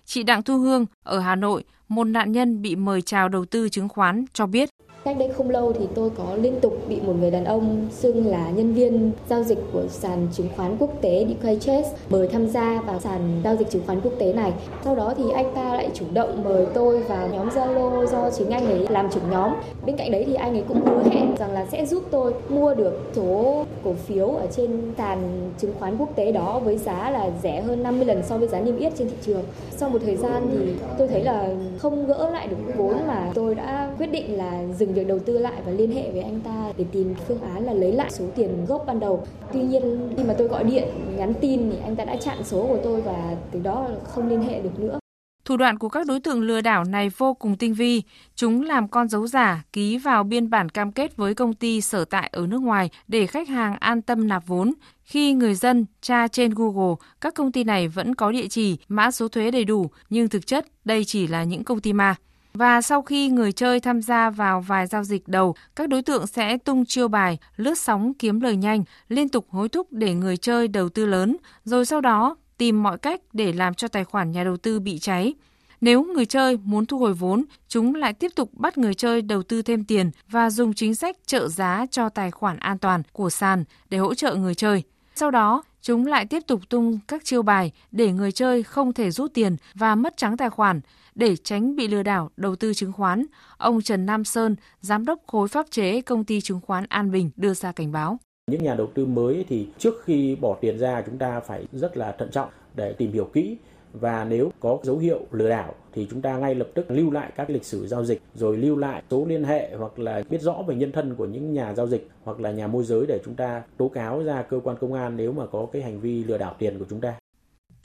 Chị 0.06 0.24
Đặng 0.24 0.44
Thu 0.44 0.58
Hương 0.58 0.86
ở 1.04 1.20
Hà 1.20 1.36
Nội, 1.36 1.64
một 1.88 2.04
nạn 2.04 2.32
nhân 2.32 2.62
bị 2.62 2.76
mời 2.76 3.02
chào 3.02 3.30
đầu 3.30 3.46
tư 3.46 3.70
chứng 3.70 3.90
khoán 3.90 4.26
cho 4.34 4.48
biết. 4.48 4.70
Cách 5.08 5.18
đây 5.20 5.30
không 5.30 5.50
lâu 5.50 5.74
thì 5.74 5.86
tôi 5.96 6.10
có 6.10 6.36
liên 6.42 6.60
tục 6.62 6.74
bị 6.90 7.00
một 7.02 7.14
người 7.20 7.32
đàn 7.32 7.46
ông 7.46 7.88
xưng 7.92 8.28
là 8.28 8.50
nhân 8.50 8.74
viên 8.74 9.12
giao 9.30 9.44
dịch 9.44 9.58
của 9.74 9.84
sàn 9.90 10.28
chứng 10.34 10.48
khoán 10.56 10.78
quốc 10.80 10.90
tế 11.02 11.26
DKChase 11.30 11.90
mời 12.10 12.28
tham 12.28 12.48
gia 12.48 12.82
vào 12.82 13.00
sàn 13.00 13.42
giao 13.44 13.56
dịch 13.56 13.70
chứng 13.70 13.82
khoán 13.86 14.02
quốc 14.02 14.12
tế 14.20 14.34
này. 14.34 14.52
Sau 14.84 14.96
đó 14.96 15.14
thì 15.18 15.24
anh 15.36 15.56
ta 15.56 15.76
lại 15.76 15.90
chủ 15.94 16.06
động 16.14 16.44
mời 16.44 16.66
tôi 16.74 17.04
vào 17.04 17.28
nhóm 17.28 17.50
Zalo 17.50 18.06
do 18.06 18.30
chính 18.30 18.50
anh 18.50 18.66
ấy 18.66 18.88
làm 18.90 19.10
trưởng 19.10 19.30
nhóm. 19.32 19.52
Bên 19.86 19.98
cạnh 19.98 20.12
đấy 20.12 20.24
thì 20.28 20.34
anh 20.34 20.54
ấy 20.54 20.64
cũng 20.68 20.82
hứa 20.86 21.04
hẹn 21.12 21.36
rằng 21.40 21.52
là 21.52 21.66
sẽ 21.72 21.86
giúp 21.86 22.04
tôi 22.12 22.34
mua 22.50 22.74
được 22.74 23.02
số 23.14 23.66
cổ 23.84 23.94
phiếu 23.94 24.28
ở 24.28 24.48
trên 24.52 24.82
sàn 24.98 25.52
chứng 25.60 25.74
khoán 25.80 25.98
quốc 25.98 26.16
tế 26.16 26.32
đó 26.32 26.60
với 26.60 26.78
giá 26.78 27.10
là 27.12 27.30
rẻ 27.44 27.62
hơn 27.62 27.84
50 27.84 28.06
lần 28.06 28.24
so 28.24 28.38
với 28.38 28.48
giá 28.48 28.60
niêm 28.60 28.78
yết 28.78 28.94
trên 28.98 29.10
thị 29.10 29.16
trường. 29.22 29.44
Sau 29.78 29.90
một 29.90 30.00
thời 30.06 30.16
gian 30.16 30.48
thì 30.52 30.74
tôi 30.98 31.08
thấy 31.08 31.24
là 31.24 31.50
không 31.78 32.08
gỡ 32.08 32.30
lại 32.30 32.48
được 32.48 32.58
vốn 32.78 32.96
mà 33.08 33.32
tôi 33.34 33.56
đã 33.56 33.90
quyết 33.98 34.12
định 34.12 34.38
là 34.38 34.64
dừng 34.80 34.94
việc 34.98 35.08
đầu 35.08 35.20
tư 35.20 35.38
lại 35.38 35.62
và 35.66 35.72
liên 35.72 35.92
hệ 35.92 36.12
với 36.12 36.22
anh 36.22 36.40
ta 36.40 36.72
để 36.78 36.86
tìm 36.92 37.14
phương 37.28 37.42
án 37.42 37.66
là 37.66 37.74
lấy 37.74 37.92
lại 37.92 38.12
số 38.12 38.26
tiền 38.36 38.66
gốc 38.68 38.84
ban 38.88 39.00
đầu. 39.00 39.28
Tuy 39.54 39.62
nhiên 39.62 40.10
khi 40.18 40.24
mà 40.24 40.34
tôi 40.38 40.48
gọi 40.48 40.64
điện 40.64 40.88
nhắn 41.18 41.34
tin 41.42 41.72
thì 41.72 41.78
anh 41.84 41.96
ta 41.96 42.06
đã 42.06 42.16
chặn 42.16 42.38
số 42.44 42.68
của 42.68 42.80
tôi 42.84 43.02
và 43.02 43.36
từ 43.52 43.60
đó 43.60 43.88
không 44.04 44.30
liên 44.30 44.42
hệ 44.42 44.62
được 44.62 44.80
nữa. 44.80 45.00
Thủ 45.46 45.58
đoạn 45.58 45.78
của 45.78 45.90
các 45.90 46.08
đối 46.08 46.20
tượng 46.20 46.42
lừa 46.42 46.62
đảo 46.62 46.84
này 46.84 47.10
vô 47.18 47.34
cùng 47.34 47.56
tinh 47.56 47.74
vi. 47.74 48.02
Chúng 48.36 48.62
làm 48.62 48.88
con 48.88 49.08
dấu 49.08 49.28
giả, 49.28 49.64
ký 49.74 49.98
vào 49.98 50.24
biên 50.24 50.50
bản 50.50 50.70
cam 50.70 50.92
kết 50.92 51.18
với 51.18 51.34
công 51.34 51.54
ty 51.54 51.82
sở 51.82 52.06
tại 52.06 52.30
ở 52.34 52.48
nước 52.48 52.62
ngoài 52.62 52.90
để 53.08 53.28
khách 53.28 53.48
hàng 53.48 53.76
an 53.80 54.02
tâm 54.02 54.28
nạp 54.28 54.48
vốn. 54.48 54.74
Khi 55.04 55.34
người 55.34 55.56
dân 55.56 55.86
tra 56.02 56.28
trên 56.28 56.54
Google, 56.54 56.96
các 57.22 57.34
công 57.34 57.52
ty 57.52 57.64
này 57.64 57.88
vẫn 57.88 58.16
có 58.16 58.32
địa 58.32 58.48
chỉ, 58.48 58.78
mã 58.88 59.12
số 59.12 59.28
thuế 59.28 59.52
đầy 59.52 59.66
đủ, 59.66 59.90
nhưng 60.10 60.30
thực 60.30 60.48
chất 60.48 60.66
đây 60.86 61.06
chỉ 61.06 61.28
là 61.28 61.44
những 61.44 61.64
công 61.64 61.80
ty 61.80 61.94
ma. 61.94 62.16
Và 62.58 62.82
sau 62.82 63.02
khi 63.02 63.30
người 63.30 63.52
chơi 63.52 63.80
tham 63.80 64.02
gia 64.02 64.30
vào 64.30 64.62
vài 64.62 64.88
giao 64.88 65.04
dịch 65.04 65.28
đầu, 65.28 65.56
các 65.76 65.90
đối 65.90 66.02
tượng 66.02 66.28
sẽ 66.28 66.58
tung 66.58 66.86
chiêu 66.86 67.08
bài, 67.08 67.38
lướt 67.56 67.78
sóng 67.78 68.14
kiếm 68.14 68.40
lời 68.40 68.56
nhanh, 68.56 68.84
liên 69.10 69.30
tục 69.30 69.46
hối 69.50 69.70
thúc 69.70 69.88
để 69.92 70.14
người 70.14 70.38
chơi 70.38 70.68
đầu 70.68 70.90
tư 70.90 71.06
lớn, 71.06 71.38
rồi 71.64 71.86
sau 71.86 72.02
đó 72.02 72.36
tìm 72.58 72.84
mọi 72.84 72.98
cách 72.98 73.22
để 73.34 73.54
làm 73.54 73.74
cho 73.74 73.88
tài 73.88 74.04
khoản 74.04 74.32
nhà 74.32 74.44
đầu 74.44 74.58
tư 74.58 74.80
bị 74.80 75.00
cháy. 75.00 75.34
Nếu 75.82 76.04
người 76.04 76.26
chơi 76.26 76.58
muốn 76.64 76.86
thu 76.86 76.98
hồi 76.98 77.14
vốn, 77.14 77.44
chúng 77.68 77.96
lại 77.96 78.14
tiếp 78.14 78.32
tục 78.36 78.50
bắt 78.54 78.78
người 78.78 78.94
chơi 78.94 79.22
đầu 79.22 79.44
tư 79.44 79.62
thêm 79.62 79.84
tiền 79.84 80.12
và 80.30 80.50
dùng 80.50 80.74
chính 80.74 80.96
sách 80.96 81.16
trợ 81.26 81.48
giá 81.48 81.86
cho 81.92 82.10
tài 82.10 82.32
khoản 82.32 82.58
an 82.58 82.78
toàn 82.78 83.02
của 83.12 83.30
sàn 83.30 83.64
để 83.90 83.98
hỗ 83.98 84.14
trợ 84.14 84.36
người 84.36 84.56
chơi. 84.56 84.84
Sau 85.16 85.32
đó, 85.32 85.64
chúng 85.82 86.06
lại 86.06 86.26
tiếp 86.26 86.44
tục 86.48 86.62
tung 86.70 87.00
các 87.08 87.26
chiêu 87.26 87.42
bài 87.42 87.72
để 87.92 88.12
người 88.12 88.32
chơi 88.32 88.64
không 88.64 88.94
thể 88.94 89.12
rút 89.12 89.34
tiền 89.34 89.56
và 89.74 89.96
mất 89.96 90.18
trắng 90.18 90.38
tài 90.38 90.50
khoản. 90.50 90.82
Để 91.18 91.36
tránh 91.36 91.76
bị 91.76 91.88
lừa 91.88 92.04
đảo 92.04 92.30
đầu 92.38 92.56
tư 92.56 92.74
chứng 92.74 92.94
khoán, 92.94 93.26
ông 93.58 93.82
Trần 93.82 94.06
Nam 94.06 94.24
Sơn, 94.24 94.56
giám 94.82 95.06
đốc 95.06 95.20
khối 95.28 95.48
pháp 95.48 95.66
chế 95.72 96.02
công 96.02 96.24
ty 96.24 96.42
chứng 96.42 96.60
khoán 96.62 96.86
An 96.90 97.12
Bình 97.12 97.30
đưa 97.36 97.54
ra 97.54 97.72
cảnh 97.72 97.92
báo. 97.92 98.18
Những 98.52 98.64
nhà 98.64 98.76
đầu 98.76 98.88
tư 98.94 99.06
mới 99.06 99.46
thì 99.50 99.68
trước 99.78 100.04
khi 100.04 100.36
bỏ 100.36 100.58
tiền 100.62 100.80
ra 100.80 101.04
chúng 101.06 101.18
ta 101.18 101.40
phải 101.40 101.66
rất 101.72 101.98
là 101.98 102.12
thận 102.12 102.30
trọng 102.32 102.50
để 102.76 102.94
tìm 102.94 103.12
hiểu 103.12 103.30
kỹ 103.34 103.58
và 103.94 104.24
nếu 104.24 104.52
có 104.60 104.80
dấu 104.84 104.98
hiệu 104.98 105.20
lừa 105.32 105.50
đảo 105.50 105.76
thì 105.94 106.08
chúng 106.12 106.22
ta 106.22 106.38
ngay 106.38 106.56
lập 106.56 106.68
tức 106.74 106.92
lưu 106.92 107.12
lại 107.12 107.32
các 107.36 107.50
lịch 107.50 107.66
sử 107.66 107.88
giao 107.88 108.06
dịch 108.06 108.22
rồi 108.36 108.58
lưu 108.58 108.76
lại 108.76 109.04
số 109.12 109.26
liên 109.26 109.44
hệ 109.44 109.76
hoặc 109.78 110.00
là 110.00 110.24
biết 110.30 110.42
rõ 110.42 110.56
về 110.68 110.76
nhân 110.76 110.92
thân 110.92 111.16
của 111.16 111.26
những 111.26 111.54
nhà 111.54 111.74
giao 111.74 111.88
dịch 111.88 112.10
hoặc 112.24 112.40
là 112.40 112.52
nhà 112.52 112.68
môi 112.68 112.84
giới 112.84 113.06
để 113.08 113.20
chúng 113.26 113.36
ta 113.36 113.64
tố 113.78 113.88
cáo 113.88 114.24
ra 114.24 114.42
cơ 114.42 114.60
quan 114.64 114.78
công 114.82 114.94
an 114.94 115.18
nếu 115.18 115.32
mà 115.32 115.46
có 115.46 115.68
cái 115.72 115.82
hành 115.82 116.00
vi 116.00 116.24
lừa 116.24 116.38
đảo 116.38 116.56
tiền 116.60 116.80
của 116.80 116.86
chúng 116.90 117.02
ta. 117.02 117.14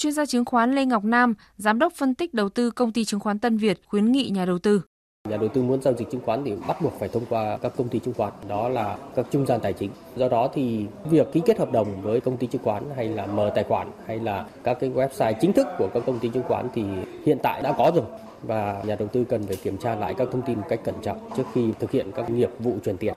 Chuyên 0.03 0.13
gia 0.13 0.27
chứng 0.27 0.45
khoán 0.45 0.75
Lê 0.75 0.85
Ngọc 0.85 1.05
Nam, 1.05 1.35
giám 1.57 1.79
đốc 1.79 1.93
phân 1.93 2.15
tích 2.15 2.35
đầu 2.35 2.49
tư 2.49 2.71
công 2.71 2.93
ty 2.93 3.05
chứng 3.05 3.21
khoán 3.21 3.39
Tân 3.39 3.57
Việt 3.57 3.81
khuyến 3.87 4.13
nghị 4.13 4.31
nhà 4.31 4.45
đầu 4.45 4.59
tư 4.59 4.83
Nhà 5.29 5.37
đầu 5.37 5.49
tư 5.49 5.63
muốn 5.63 5.83
giao 5.83 5.95
dịch 5.95 6.11
chứng 6.11 6.21
khoán 6.25 6.45
thì 6.45 6.55
bắt 6.69 6.83
buộc 6.83 6.93
phải 6.99 7.09
thông 7.09 7.27
qua 7.29 7.59
các 7.63 7.73
công 7.77 7.89
ty 7.89 7.99
chứng 7.99 8.15
khoán, 8.15 8.33
đó 8.49 8.69
là 8.69 8.97
các 9.17 9.27
trung 9.31 9.47
gian 9.47 9.61
tài 9.61 9.73
chính. 9.73 9.91
Do 10.17 10.29
đó 10.29 10.49
thì 10.55 10.87
việc 11.11 11.33
ký 11.33 11.41
kết 11.47 11.59
hợp 11.59 11.73
đồng 11.73 12.03
với 12.03 12.21
công 12.21 12.37
ty 12.37 12.47
chứng 12.47 12.63
khoán 12.63 12.85
hay 12.97 13.09
là 13.09 13.27
mở 13.27 13.53
tài 13.55 13.65
khoản 13.65 13.91
hay 14.07 14.19
là 14.19 14.47
các 14.65 14.77
cái 14.81 14.91
website 14.91 15.35
chính 15.41 15.53
thức 15.53 15.67
của 15.79 15.89
các 15.95 16.03
công 16.07 16.19
ty 16.19 16.29
chứng 16.29 16.45
khoán 16.49 16.69
thì 16.75 16.85
hiện 17.27 17.39
tại 17.43 17.63
đã 17.63 17.73
có 17.79 17.93
rồi 17.95 18.05
và 18.43 18.83
nhà 18.87 18.97
đầu 18.99 19.09
tư 19.09 19.25
cần 19.25 19.47
phải 19.47 19.57
kiểm 19.57 19.79
tra 19.79 19.95
lại 19.95 20.15
các 20.19 20.29
thông 20.33 20.43
tin 20.43 20.59
một 20.59 20.67
cách 20.69 20.81
cẩn 20.85 20.95
trọng 21.03 21.31
trước 21.37 21.45
khi 21.53 21.73
thực 21.81 21.91
hiện 21.91 22.11
các 22.15 22.31
nghiệp 22.31 22.51
vụ 22.59 22.77
chuyển 22.85 22.97
tiền. 22.97 23.15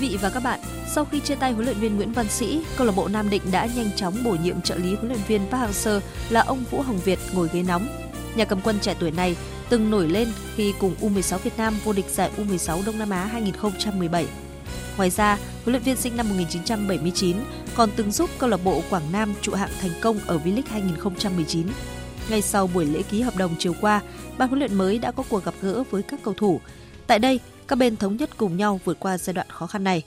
Vị 0.00 0.18
và 0.20 0.30
các 0.30 0.42
bạn, 0.42 0.60
sau 0.94 1.04
khi 1.04 1.20
chia 1.20 1.34
tay 1.34 1.52
huấn 1.52 1.64
luyện 1.64 1.78
viên 1.78 1.96
Nguyễn 1.96 2.12
Văn 2.12 2.28
Sĩ, 2.28 2.62
câu 2.76 2.86
lạc 2.86 2.92
bộ 2.96 3.08
Nam 3.08 3.30
Định 3.30 3.42
đã 3.52 3.68
nhanh 3.76 3.90
chóng 3.96 4.14
bổ 4.24 4.30
nhiệm 4.30 4.60
trợ 4.60 4.74
lý 4.74 4.94
huấn 4.94 5.08
luyện 5.08 5.20
viên 5.28 5.40
Park 5.50 5.70
Hang-seo 5.70 6.00
là 6.30 6.40
ông 6.40 6.64
Vũ 6.70 6.82
Hồng 6.82 6.98
Việt 7.04 7.18
ngồi 7.32 7.48
ghế 7.52 7.62
nóng. 7.62 7.88
Nhà 8.34 8.44
cầm 8.44 8.60
quân 8.64 8.78
trẻ 8.80 8.94
tuổi 9.00 9.10
này 9.10 9.36
từng 9.68 9.90
nổi 9.90 10.08
lên 10.08 10.28
khi 10.56 10.74
cùng 10.80 10.94
U16 11.00 11.38
Việt 11.38 11.58
Nam 11.58 11.74
vô 11.84 11.92
địch 11.92 12.06
giải 12.08 12.30
U16 12.36 12.84
Đông 12.86 12.98
Nam 12.98 13.10
Á 13.10 13.24
2017. 13.24 14.26
Ngoài 14.96 15.10
ra, 15.10 15.38
huấn 15.64 15.72
luyện 15.72 15.82
viên 15.82 15.96
sinh 15.96 16.16
năm 16.16 16.28
1979 16.28 17.36
còn 17.74 17.90
từng 17.96 18.12
giúp 18.12 18.30
câu 18.38 18.50
lạc 18.50 18.64
bộ 18.64 18.82
Quảng 18.90 19.12
Nam 19.12 19.34
trụ 19.42 19.52
hạng 19.52 19.70
thành 19.80 19.92
công 20.00 20.18
ở 20.26 20.40
V-League 20.44 20.62
2019. 20.70 21.66
Ngay 22.30 22.42
sau 22.42 22.66
buổi 22.66 22.84
lễ 22.84 23.02
ký 23.10 23.20
hợp 23.20 23.36
đồng 23.36 23.54
chiều 23.58 23.74
qua, 23.80 24.00
ban 24.38 24.48
huấn 24.48 24.58
luyện 24.58 24.74
mới 24.74 24.98
đã 24.98 25.12
có 25.12 25.22
cuộc 25.28 25.44
gặp 25.44 25.54
gỡ 25.60 25.82
với 25.90 26.02
các 26.02 26.20
cầu 26.22 26.34
thủ. 26.34 26.60
Tại 27.06 27.18
đây, 27.18 27.40
các 27.70 27.76
bên 27.76 27.96
thống 27.96 28.16
nhất 28.16 28.30
cùng 28.36 28.56
nhau 28.56 28.80
vượt 28.84 28.96
qua 29.00 29.18
giai 29.18 29.34
đoạn 29.34 29.46
khó 29.50 29.66
khăn 29.66 29.84
này. 29.84 30.02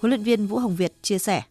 Huấn 0.00 0.10
luyện 0.10 0.22
viên 0.22 0.46
Vũ 0.46 0.58
Hồng 0.58 0.76
Việt 0.76 0.92
chia 1.02 1.18
sẻ. 1.18 1.42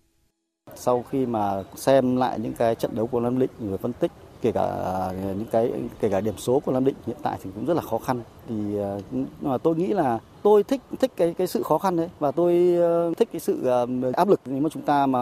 Sau 0.76 1.06
khi 1.10 1.26
mà 1.26 1.64
xem 1.76 2.18
lại 2.18 2.40
những 2.40 2.54
cái 2.54 2.76
trận 2.76 2.96
đấu 2.96 3.08
của 3.08 3.20
Nam 3.20 3.40
Định 3.40 3.50
rồi 3.60 3.78
phân 3.78 3.94
tích, 3.94 4.12
kể 4.42 4.52
cả 4.52 4.68
những 5.14 5.46
cái, 5.52 5.72
kể 6.00 6.10
cả 6.10 6.22
điểm 6.22 6.34
số 6.38 6.60
của 6.60 6.72
Nam 6.72 6.86
Định 6.86 6.96
hiện 7.08 7.16
tại 7.24 7.38
thì 7.44 7.50
cũng 7.56 7.66
rất 7.66 7.74
là 7.74 7.82
khó 7.82 7.98
khăn 7.98 8.22
thì 8.50 8.78
ờ, 8.78 9.02
mà 9.42 9.58
tôi 9.58 9.76
nghĩ 9.76 9.88
là 9.88 10.20
tôi 10.44 10.64
thích 10.64 10.82
thích 11.00 11.12
cái 11.16 11.34
cái 11.38 11.48
sự 11.48 11.64
khó 11.64 11.78
khăn 11.78 11.98
đấy 11.98 12.10
và 12.20 12.32
tôi 12.32 12.76
ờ, 12.76 13.14
thích 13.18 13.30
cái 13.34 13.40
sự 13.40 13.66
ờ, 13.66 13.88
áp 14.14 14.28
lực 14.28 14.42
nếu 14.46 14.62
mà 14.62 14.70
chúng 14.70 14.84
ta 14.84 15.06
mà 15.06 15.22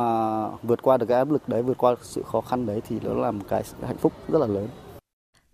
vượt 0.63 0.81
qua 0.81 0.97
được 0.97 1.05
cái 1.05 1.17
áp 1.17 1.31
lực 1.31 1.49
đấy, 1.49 1.61
vượt 1.61 1.77
qua 1.77 1.95
sự 2.01 2.23
khó 2.31 2.41
khăn 2.41 2.65
đấy 2.65 2.81
thì 2.89 2.95
nó 3.03 3.13
là 3.13 3.31
một 3.31 3.43
cái 3.49 3.63
hạnh 3.87 3.97
phúc 3.97 4.13
rất 4.27 4.39
là 4.39 4.47
lớn 4.47 4.67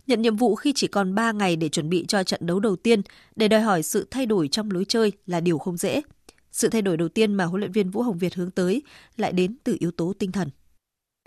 nhận 0.06 0.22
nhiệm 0.22 0.36
vụ 0.36 0.54
khi 0.54 0.72
chỉ 0.76 0.86
còn 0.86 1.14
3 1.14 1.32
ngày 1.32 1.56
để 1.56 1.68
chuẩn 1.68 1.88
bị 1.88 2.04
cho 2.08 2.22
trận 2.22 2.40
đấu 2.46 2.60
đầu 2.60 2.76
tiên 2.76 3.02
để 3.36 3.48
đòi 3.48 3.60
hỏi 3.60 3.82
sự 3.82 4.06
thay 4.10 4.26
đổi 4.26 4.48
trong 4.48 4.70
lối 4.70 4.84
chơi 4.88 5.12
là 5.26 5.40
điều 5.40 5.58
không 5.58 5.76
dễ. 5.76 6.02
Sự 6.52 6.68
thay 6.68 6.82
đổi 6.82 6.96
đầu 6.96 7.08
tiên 7.08 7.34
mà 7.34 7.44
huấn 7.44 7.60
luyện 7.60 7.72
viên 7.72 7.90
Vũ 7.90 8.02
Hồng 8.02 8.18
Việt 8.18 8.34
hướng 8.34 8.50
tới 8.50 8.82
lại 9.16 9.32
đến 9.32 9.56
từ 9.64 9.76
yếu 9.80 9.90
tố 9.90 10.12
tinh 10.18 10.32
thần. 10.32 10.50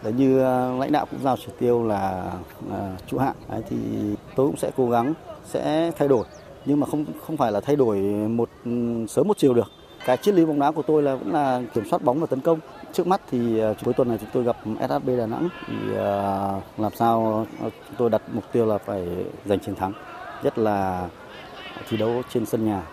Đấy 0.03 0.13
như 0.13 0.39
ờ, 0.39 0.77
lãnh 0.79 0.91
đạo 0.91 1.05
cũng 1.11 1.23
giao 1.23 1.37
chỉ 1.37 1.51
tiêu 1.59 1.83
là, 1.83 2.33
là 2.69 2.97
trụ 3.07 3.17
hạng 3.17 3.35
Đấy 3.49 3.61
thì 3.69 3.77
tôi 4.35 4.47
cũng 4.47 4.57
sẽ 4.57 4.71
cố 4.77 4.89
gắng 4.89 5.13
sẽ 5.45 5.91
thay 5.97 6.07
đổi 6.07 6.25
nhưng 6.65 6.79
mà 6.79 6.87
không 6.87 7.05
không 7.25 7.37
phải 7.37 7.51
là 7.51 7.61
thay 7.61 7.75
đổi 7.75 7.97
một 8.29 8.49
ừ, 8.65 8.71
sớm 9.09 9.27
một 9.27 9.37
chiều 9.37 9.53
được. 9.53 9.71
Cái 10.05 10.17
triết 10.17 10.35
lý 10.35 10.45
bóng 10.45 10.59
đá 10.59 10.71
của 10.71 10.81
tôi 10.81 11.03
là 11.03 11.15
vẫn 11.15 11.33
là 11.33 11.61
kiểm 11.73 11.83
soát 11.89 12.03
bóng 12.03 12.19
và 12.19 12.27
tấn 12.27 12.41
công. 12.41 12.59
Trước 12.93 13.07
mắt 13.07 13.21
thì 13.31 13.59
à, 13.59 13.73
cuối 13.83 13.93
tuần 13.93 14.07
này 14.07 14.17
chúng 14.21 14.29
tôi 14.33 14.43
gặp 14.43 14.57
SHB 14.63 15.09
Đà 15.17 15.25
Nẵng 15.25 15.49
thì 15.67 15.75
à, 15.97 16.61
làm 16.77 16.91
sao 16.95 17.47
à, 17.61 17.69
chúng 17.87 17.95
tôi 17.97 18.09
đặt 18.09 18.21
mục 18.33 18.43
tiêu 18.51 18.65
là 18.65 18.77
phải 18.77 19.07
giành 19.45 19.59
chiến 19.59 19.75
thắng, 19.75 19.93
nhất 20.43 20.57
là 20.57 21.09
thi 21.89 21.97
đấu 21.97 22.21
trên 22.33 22.45
sân 22.45 22.65
nhà. 22.65 22.83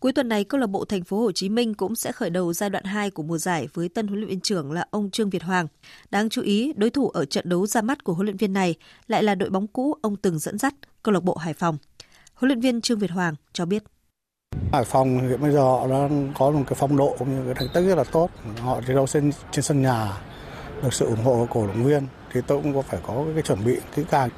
Cuối 0.00 0.12
tuần 0.12 0.28
này, 0.28 0.44
câu 0.44 0.60
lạc 0.60 0.66
bộ 0.66 0.84
Thành 0.84 1.04
phố 1.04 1.20
Hồ 1.20 1.32
Chí 1.32 1.48
Minh 1.48 1.74
cũng 1.74 1.94
sẽ 1.94 2.12
khởi 2.12 2.30
đầu 2.30 2.52
giai 2.52 2.70
đoạn 2.70 2.84
2 2.84 3.10
của 3.10 3.22
mùa 3.22 3.38
giải 3.38 3.68
với 3.74 3.88
tân 3.88 4.06
huấn 4.06 4.20
luyện 4.20 4.28
viên 4.28 4.40
trưởng 4.40 4.72
là 4.72 4.84
ông 4.90 5.10
Trương 5.10 5.30
Việt 5.30 5.42
Hoàng. 5.42 5.66
Đáng 6.10 6.28
chú 6.28 6.42
ý, 6.42 6.72
đối 6.76 6.90
thủ 6.90 7.08
ở 7.08 7.24
trận 7.24 7.48
đấu 7.48 7.66
ra 7.66 7.82
mắt 7.82 8.04
của 8.04 8.12
huấn 8.12 8.26
luyện 8.26 8.36
viên 8.36 8.52
này 8.52 8.74
lại 9.06 9.22
là 9.22 9.34
đội 9.34 9.50
bóng 9.50 9.66
cũ 9.66 9.94
ông 10.02 10.16
từng 10.16 10.38
dẫn 10.38 10.58
dắt, 10.58 10.74
câu 11.02 11.12
lạc 11.12 11.22
bộ 11.22 11.34
Hải 11.36 11.54
Phòng. 11.54 11.78
Huấn 12.34 12.48
luyện 12.48 12.60
viên 12.60 12.80
Trương 12.80 12.98
Việt 12.98 13.10
Hoàng 13.10 13.34
cho 13.52 13.66
biết. 13.66 13.84
Hải 14.72 14.84
Phòng 14.84 15.28
hiện 15.28 15.40
bây 15.40 15.52
giờ 15.52 15.62
họ 15.62 15.88
đang 15.88 16.32
có 16.38 16.50
một 16.50 16.62
cái 16.66 16.74
phong 16.78 16.96
độ 16.96 17.16
cũng 17.18 17.36
như 17.36 17.44
cái 17.44 17.54
thành 17.54 17.68
tích 17.74 17.88
rất 17.88 17.94
là 17.94 18.04
tốt. 18.04 18.30
Họ 18.60 18.80
thi 18.86 18.94
đấu 18.94 19.06
trên 19.06 19.32
trên 19.50 19.62
sân 19.62 19.82
nhà 19.82 20.22
được 20.82 20.94
sự 20.94 21.06
ủng 21.06 21.24
hộ 21.24 21.32
của 21.32 21.46
cổ 21.50 21.66
động 21.66 21.84
viên 21.84 22.06
thì 22.32 22.40
tôi 22.46 22.62
cũng 22.62 22.74
có 22.74 22.82
phải 22.82 23.00
có 23.06 23.24
cái 23.34 23.42
chuẩn 23.42 23.64
bị 23.64 23.76
kỹ 23.94 24.02
càng. 24.10 24.30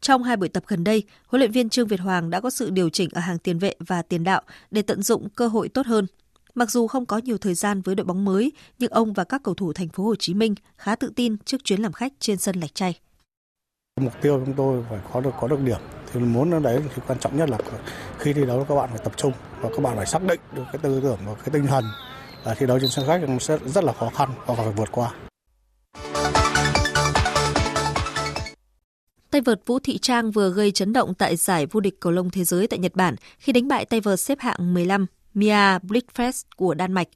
Trong 0.00 0.22
hai 0.22 0.36
buổi 0.36 0.48
tập 0.48 0.62
gần 0.66 0.84
đây, 0.84 1.02
huấn 1.26 1.40
luyện 1.40 1.52
viên 1.52 1.68
Trương 1.68 1.88
Việt 1.88 2.00
Hoàng 2.00 2.30
đã 2.30 2.40
có 2.40 2.50
sự 2.50 2.70
điều 2.70 2.90
chỉnh 2.90 3.08
ở 3.12 3.20
hàng 3.20 3.38
tiền 3.38 3.58
vệ 3.58 3.74
và 3.78 4.02
tiền 4.02 4.24
đạo 4.24 4.42
để 4.70 4.82
tận 4.82 5.02
dụng 5.02 5.28
cơ 5.28 5.48
hội 5.48 5.68
tốt 5.68 5.86
hơn. 5.86 6.06
Mặc 6.54 6.70
dù 6.70 6.86
không 6.86 7.06
có 7.06 7.18
nhiều 7.18 7.38
thời 7.38 7.54
gian 7.54 7.80
với 7.80 7.94
đội 7.94 8.04
bóng 8.04 8.24
mới, 8.24 8.52
nhưng 8.78 8.90
ông 8.90 9.12
và 9.12 9.24
các 9.24 9.42
cầu 9.44 9.54
thủ 9.54 9.72
thành 9.72 9.88
phố 9.88 10.04
Hồ 10.04 10.14
Chí 10.16 10.34
Minh 10.34 10.54
khá 10.76 10.96
tự 10.96 11.12
tin 11.16 11.36
trước 11.38 11.64
chuyến 11.64 11.82
làm 11.82 11.92
khách 11.92 12.12
trên 12.18 12.36
sân 12.36 12.60
Lạch 12.60 12.74
Tray. 12.74 12.98
Mục 14.00 14.12
tiêu 14.22 14.42
chúng 14.46 14.54
tôi 14.54 14.84
phải 14.90 14.98
có 15.12 15.20
được 15.20 15.30
có 15.40 15.48
được 15.48 15.60
điểm. 15.64 15.80
Thì 16.12 16.20
muốn 16.20 16.50
ở 16.50 16.58
đấy 16.58 16.82
thì 16.94 17.02
quan 17.06 17.18
trọng 17.18 17.36
nhất 17.36 17.50
là 17.50 17.58
khi 18.18 18.32
thi 18.32 18.46
đấu 18.46 18.66
các 18.68 18.74
bạn 18.74 18.88
phải 18.90 19.00
tập 19.04 19.12
trung 19.16 19.32
và 19.60 19.68
các 19.68 19.82
bạn 19.82 19.96
phải 19.96 20.06
xác 20.06 20.22
định 20.22 20.40
được 20.52 20.62
cái 20.72 20.78
tư 20.82 21.00
tưởng 21.02 21.18
và 21.26 21.34
cái 21.34 21.48
tinh 21.52 21.66
thần 21.66 21.84
là 22.44 22.54
thi 22.54 22.66
đấu 22.66 22.80
trên 22.80 22.90
sân 22.90 23.06
khách 23.06 23.20
sẽ 23.40 23.58
rất 23.66 23.84
là 23.84 23.92
khó 23.92 24.10
khăn 24.14 24.28
và 24.46 24.54
phải 24.54 24.72
vượt 24.76 24.88
qua. 24.92 25.12
Tay 29.30 29.40
vợt 29.40 29.60
Vũ 29.66 29.78
Thị 29.78 29.98
Trang 29.98 30.30
vừa 30.30 30.50
gây 30.50 30.70
chấn 30.70 30.92
động 30.92 31.14
tại 31.14 31.36
giải 31.36 31.66
vô 31.66 31.80
địch 31.80 32.00
cầu 32.00 32.12
lông 32.12 32.30
thế 32.30 32.44
giới 32.44 32.66
tại 32.66 32.78
Nhật 32.78 32.94
Bản 32.94 33.16
khi 33.38 33.52
đánh 33.52 33.68
bại 33.68 33.84
tay 33.84 34.00
vợt 34.00 34.20
xếp 34.20 34.38
hạng 34.40 34.74
15 34.74 35.06
Mia 35.34 35.78
Blichfeld 35.78 36.42
của 36.56 36.74
Đan 36.74 36.92
Mạch. 36.92 37.08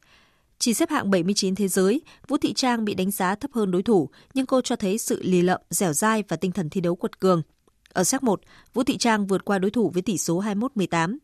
Chỉ 0.59 0.75
xếp 0.75 0.91
hạng 0.91 1.11
79 1.11 1.55
thế 1.55 1.69
giới, 1.69 2.03
Vũ 2.29 2.37
Thị 2.37 2.53
Trang 2.53 2.85
bị 2.85 2.95
đánh 2.95 3.11
giá 3.11 3.35
thấp 3.35 3.51
hơn 3.55 3.71
đối 3.71 3.83
thủ, 3.83 4.09
nhưng 4.35 4.47
cô 4.47 4.61
cho 4.61 4.77
thấy 4.77 4.99
sự 4.99 5.23
lì 5.23 5.43
lợm, 5.43 5.61
dẻo 5.71 5.93
dai 5.93 6.25
và 6.29 6.37
tinh 6.37 6.53
thần 6.53 6.71
thi 6.71 6.81
đấu 6.81 6.97
quật 6.97 7.21
cường. 7.21 7.43
Ở 7.95 8.05
set 8.05 8.23
1, 8.23 8.41
Vũ 8.75 8.83
Thị 8.83 8.97
Trang 8.97 9.27
vượt 9.27 9.45
qua 9.45 9.59
đối 9.59 9.71
thủ 9.71 9.91
với 9.91 10.03
tỷ 10.03 10.19
số 10.19 10.43
21-18. 10.43 11.17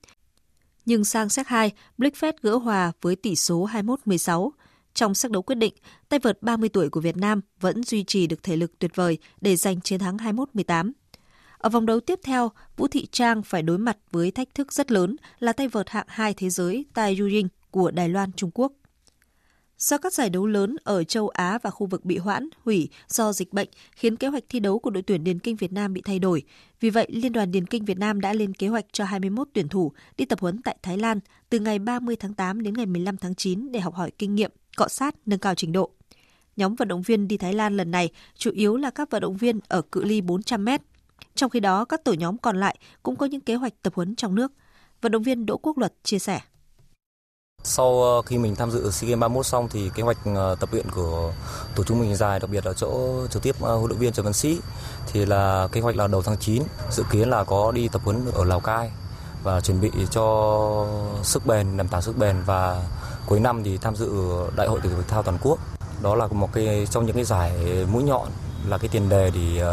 Nhưng 0.87 1.05
sang 1.05 1.29
set 1.29 1.47
2, 1.47 1.73
Blickfest 1.99 2.33
gỡ 2.43 2.57
hòa 2.57 2.93
với 3.01 3.16
tỷ 3.16 3.37
số 3.37 3.68
21-16. 3.73 4.51
Trong 4.95 5.14
sắc 5.14 5.31
đấu 5.31 5.43
quyết 5.43 5.55
định, 5.55 5.75
tay 6.09 6.21
vợt 6.21 6.43
30 6.43 6.68
tuổi 6.68 6.89
của 6.89 7.01
Việt 7.01 7.16
Nam 7.16 7.41
vẫn 7.61 7.83
duy 7.83 8.05
trì 8.05 8.27
được 8.27 8.43
thể 8.43 8.57
lực 8.57 8.79
tuyệt 8.79 8.91
vời 8.95 9.18
để 9.41 9.57
giành 9.57 9.81
chiến 9.81 10.01
thắng 10.01 10.16
21-18. 10.16 10.93
Ở 11.59 11.71
vòng 11.71 11.87
đấu 11.87 12.01
tiếp 12.01 12.21
theo, 12.23 12.51
Vũ 12.77 12.89
Thị 12.89 13.07
Trang 13.12 13.43
phải 13.43 13.62
đối 13.62 13.79
mặt 13.79 13.97
với 14.11 14.31
thách 14.31 14.55
thức 14.55 14.73
rất 14.73 14.91
lớn 14.91 15.16
là 15.39 15.53
tay 15.53 15.68
vợt 15.68 15.91
hạng 15.91 16.07
2 16.09 16.35
thế 16.35 16.51
giới 16.51 16.85
Tai 16.95 17.16
Yuying 17.18 17.49
của 17.71 17.91
Đài 17.91 18.09
Loan, 18.09 18.33
Trung 18.33 18.51
Quốc. 18.55 18.73
Do 19.81 19.99
các 19.99 20.12
giải 20.12 20.31
đấu 20.31 20.47
lớn 20.47 20.76
ở 20.85 21.05
châu 21.05 21.28
Á 21.28 21.59
và 21.62 21.70
khu 21.70 21.87
vực 21.87 22.05
bị 22.05 22.18
hoãn, 22.18 22.49
hủy 22.64 22.89
do 23.09 23.33
dịch 23.33 23.53
bệnh 23.53 23.68
khiến 23.93 24.16
kế 24.16 24.28
hoạch 24.28 24.45
thi 24.49 24.61
đấu 24.61 24.78
của 24.78 24.91
đội 24.91 25.03
tuyển 25.03 25.24
điền 25.24 25.39
kinh 25.39 25.57
Việt 25.57 25.72
Nam 25.72 25.93
bị 25.93 26.03
thay 26.05 26.18
đổi. 26.18 26.43
Vì 26.81 26.91
vậy, 26.91 27.07
Liên 27.11 27.33
đoàn 27.33 27.51
điền 27.51 27.66
kinh 27.66 27.85
Việt 27.85 27.99
Nam 27.99 28.20
đã 28.20 28.33
lên 28.33 28.55
kế 28.55 28.68
hoạch 28.68 28.85
cho 28.93 29.05
21 29.05 29.49
tuyển 29.53 29.68
thủ 29.68 29.93
đi 30.16 30.24
tập 30.24 30.41
huấn 30.41 30.62
tại 30.62 30.76
Thái 30.83 30.99
Lan 30.99 31.20
từ 31.51 31.59
ngày 31.59 31.78
30 31.78 32.16
tháng 32.16 32.35
8 32.35 32.62
đến 32.62 32.74
ngày 32.74 32.87
15 32.87 33.16
tháng 33.16 33.35
9 33.35 33.72
để 33.72 33.81
học 33.81 33.95
hỏi 33.95 34.11
kinh 34.18 34.35
nghiệm, 34.35 34.51
cọ 34.76 34.89
sát, 34.89 35.14
nâng 35.26 35.39
cao 35.39 35.55
trình 35.55 35.72
độ. 35.72 35.91
Nhóm 36.57 36.74
vận 36.74 36.89
động 36.89 37.03
viên 37.03 37.28
đi 37.28 37.37
Thái 37.37 37.55
Lan 37.55 37.76
lần 37.76 37.91
này 37.91 38.11
chủ 38.37 38.51
yếu 38.51 38.76
là 38.76 38.91
các 38.91 39.11
vận 39.11 39.22
động 39.22 39.37
viên 39.37 39.61
ở 39.68 39.83
cự 39.83 40.05
ly 40.05 40.20
400 40.20 40.64
m 40.64 40.68
trong 41.35 41.51
khi 41.51 41.61
đó, 41.61 41.85
các 41.85 42.05
tổ 42.05 42.12
nhóm 42.12 42.39
còn 42.39 42.61
lại 42.61 42.78
cũng 43.03 43.16
có 43.16 43.26
những 43.26 43.41
kế 43.41 43.55
hoạch 43.55 43.83
tập 43.83 43.95
huấn 43.95 44.16
trong 44.16 44.35
nước. 44.35 44.53
Vận 45.01 45.12
động 45.12 45.22
viên 45.22 45.47
Đỗ 45.47 45.57
Quốc 45.57 45.78
Luật 45.78 45.95
chia 46.03 46.18
sẻ. 46.18 46.41
Sau 47.65 48.03
ờ, 48.03 48.23
khi 48.23 48.39
mình 48.39 48.57
tham 48.57 48.71
dự 48.71 48.91
SEA 48.91 49.11
Games 49.11 49.21
31 49.21 49.47
xong 49.47 49.69
thì 49.69 49.91
kế 49.95 50.03
hoạch 50.03 50.17
ờ, 50.35 50.57
tập 50.61 50.69
luyện 50.73 50.91
của 50.91 51.33
tổ 51.75 51.85
chúng 51.85 52.01
mình 52.01 52.17
dài, 52.17 52.41
đặc 52.41 52.51
biệt 52.51 52.65
ở 52.65 52.75
chỗ 52.75 53.21
trực 53.31 53.43
tiếp 53.43 53.57
ờ, 53.61 53.77
huấn 53.77 53.91
luyện 53.91 54.01
viên 54.01 54.13
Trần 54.13 54.25
Văn 54.25 54.33
Sĩ 54.33 54.61
thì 55.13 55.27
là 55.27 55.69
kế 55.73 55.81
hoạch 55.81 55.97
là 55.97 56.07
đầu 56.07 56.23
tháng 56.23 56.37
9, 56.37 56.63
dự 56.91 57.03
kiến 57.11 57.31
là 57.31 57.45
có 57.45 57.73
đi 57.73 57.89
tập 57.89 58.01
huấn 58.05 58.31
ở 58.33 58.45
Lào 58.45 58.61
Cai 58.61 58.91
và 59.43 59.61
chuẩn 59.61 59.81
bị 59.81 59.91
cho 60.11 60.87
sức 61.23 61.47
bền, 61.47 61.77
nằm 61.77 61.89
tảng 61.89 62.03
sức 62.03 62.19
bền 62.19 62.37
và 62.47 62.83
cuối 63.27 63.41
năm 63.41 63.63
thì 63.65 63.79
tham 63.79 63.97
dự 63.97 64.11
đại 64.57 64.69
hội 64.69 64.81
thể 64.83 64.91
thao 65.09 65.23
toàn 65.23 65.39
quốc. 65.43 65.59
Đó 66.03 66.15
là 66.15 66.27
một 66.27 66.49
cái 66.53 66.87
trong 66.91 67.07
những 67.07 67.15
cái 67.15 67.25
giải 67.25 67.53
mũi 67.93 68.03
nhọn 68.03 68.29
là 68.69 68.79
cái 68.79 68.89
tiền 68.89 69.09
đề 69.09 69.31
để 69.35 69.65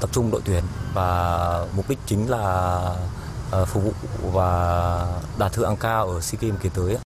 tập 0.00 0.10
trung 0.12 0.30
đội 0.30 0.40
tuyển 0.44 0.64
và 0.94 1.66
mục 1.76 1.88
đích 1.88 1.98
chính 2.06 2.30
là 2.30 2.80
phục 3.66 3.84
vụ 3.84 3.92
và 4.32 5.06
đạt 5.38 5.52
thượng 5.52 5.76
cao 5.76 6.08
ở 6.08 6.20
SEA 6.20 6.38
Games 6.40 6.62
kỳ 6.62 6.68
tới. 6.68 7.05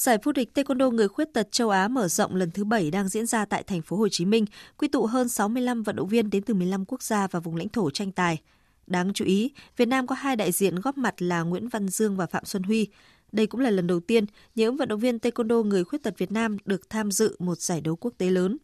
Giải 0.00 0.18
vô 0.22 0.32
địch 0.32 0.50
Taekwondo 0.54 0.90
người 0.90 1.08
khuyết 1.08 1.32
tật 1.32 1.52
châu 1.52 1.70
Á 1.70 1.88
mở 1.88 2.08
rộng 2.08 2.34
lần 2.34 2.50
thứ 2.50 2.64
7 2.64 2.90
đang 2.90 3.08
diễn 3.08 3.26
ra 3.26 3.44
tại 3.44 3.62
thành 3.62 3.82
phố 3.82 3.96
Hồ 3.96 4.08
Chí 4.08 4.24
Minh, 4.24 4.44
quy 4.78 4.88
tụ 4.88 5.06
hơn 5.06 5.28
65 5.28 5.82
vận 5.82 5.96
động 5.96 6.08
viên 6.08 6.30
đến 6.30 6.42
từ 6.42 6.54
15 6.54 6.84
quốc 6.84 7.02
gia 7.02 7.26
và 7.26 7.40
vùng 7.40 7.56
lãnh 7.56 7.68
thổ 7.68 7.90
tranh 7.90 8.12
tài. 8.12 8.38
Đáng 8.86 9.12
chú 9.12 9.24
ý, 9.24 9.52
Việt 9.76 9.88
Nam 9.88 10.06
có 10.06 10.14
hai 10.14 10.36
đại 10.36 10.52
diện 10.52 10.80
góp 10.80 10.98
mặt 10.98 11.22
là 11.22 11.42
Nguyễn 11.42 11.68
Văn 11.68 11.88
Dương 11.88 12.16
và 12.16 12.26
Phạm 12.26 12.44
Xuân 12.44 12.62
Huy. 12.62 12.88
Đây 13.32 13.46
cũng 13.46 13.60
là 13.60 13.70
lần 13.70 13.86
đầu 13.86 14.00
tiên 14.00 14.24
những 14.54 14.76
vận 14.76 14.88
động 14.88 15.00
viên 15.00 15.16
Taekwondo 15.16 15.62
người 15.62 15.84
khuyết 15.84 16.02
tật 16.02 16.18
Việt 16.18 16.32
Nam 16.32 16.56
được 16.64 16.90
tham 16.90 17.10
dự 17.10 17.36
một 17.38 17.60
giải 17.60 17.80
đấu 17.80 17.96
quốc 17.96 18.14
tế 18.18 18.30
lớn. 18.30 18.56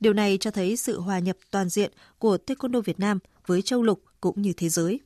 Điều 0.00 0.12
này 0.12 0.38
cho 0.40 0.50
thấy 0.50 0.76
sự 0.76 1.00
hòa 1.00 1.18
nhập 1.18 1.36
toàn 1.50 1.68
diện 1.68 1.92
của 2.18 2.38
Taekwondo 2.46 2.80
Việt 2.80 3.00
Nam 3.00 3.18
với 3.46 3.62
châu 3.62 3.82
lục 3.82 4.02
cũng 4.20 4.42
như 4.42 4.52
thế 4.56 4.68
giới. 4.68 5.00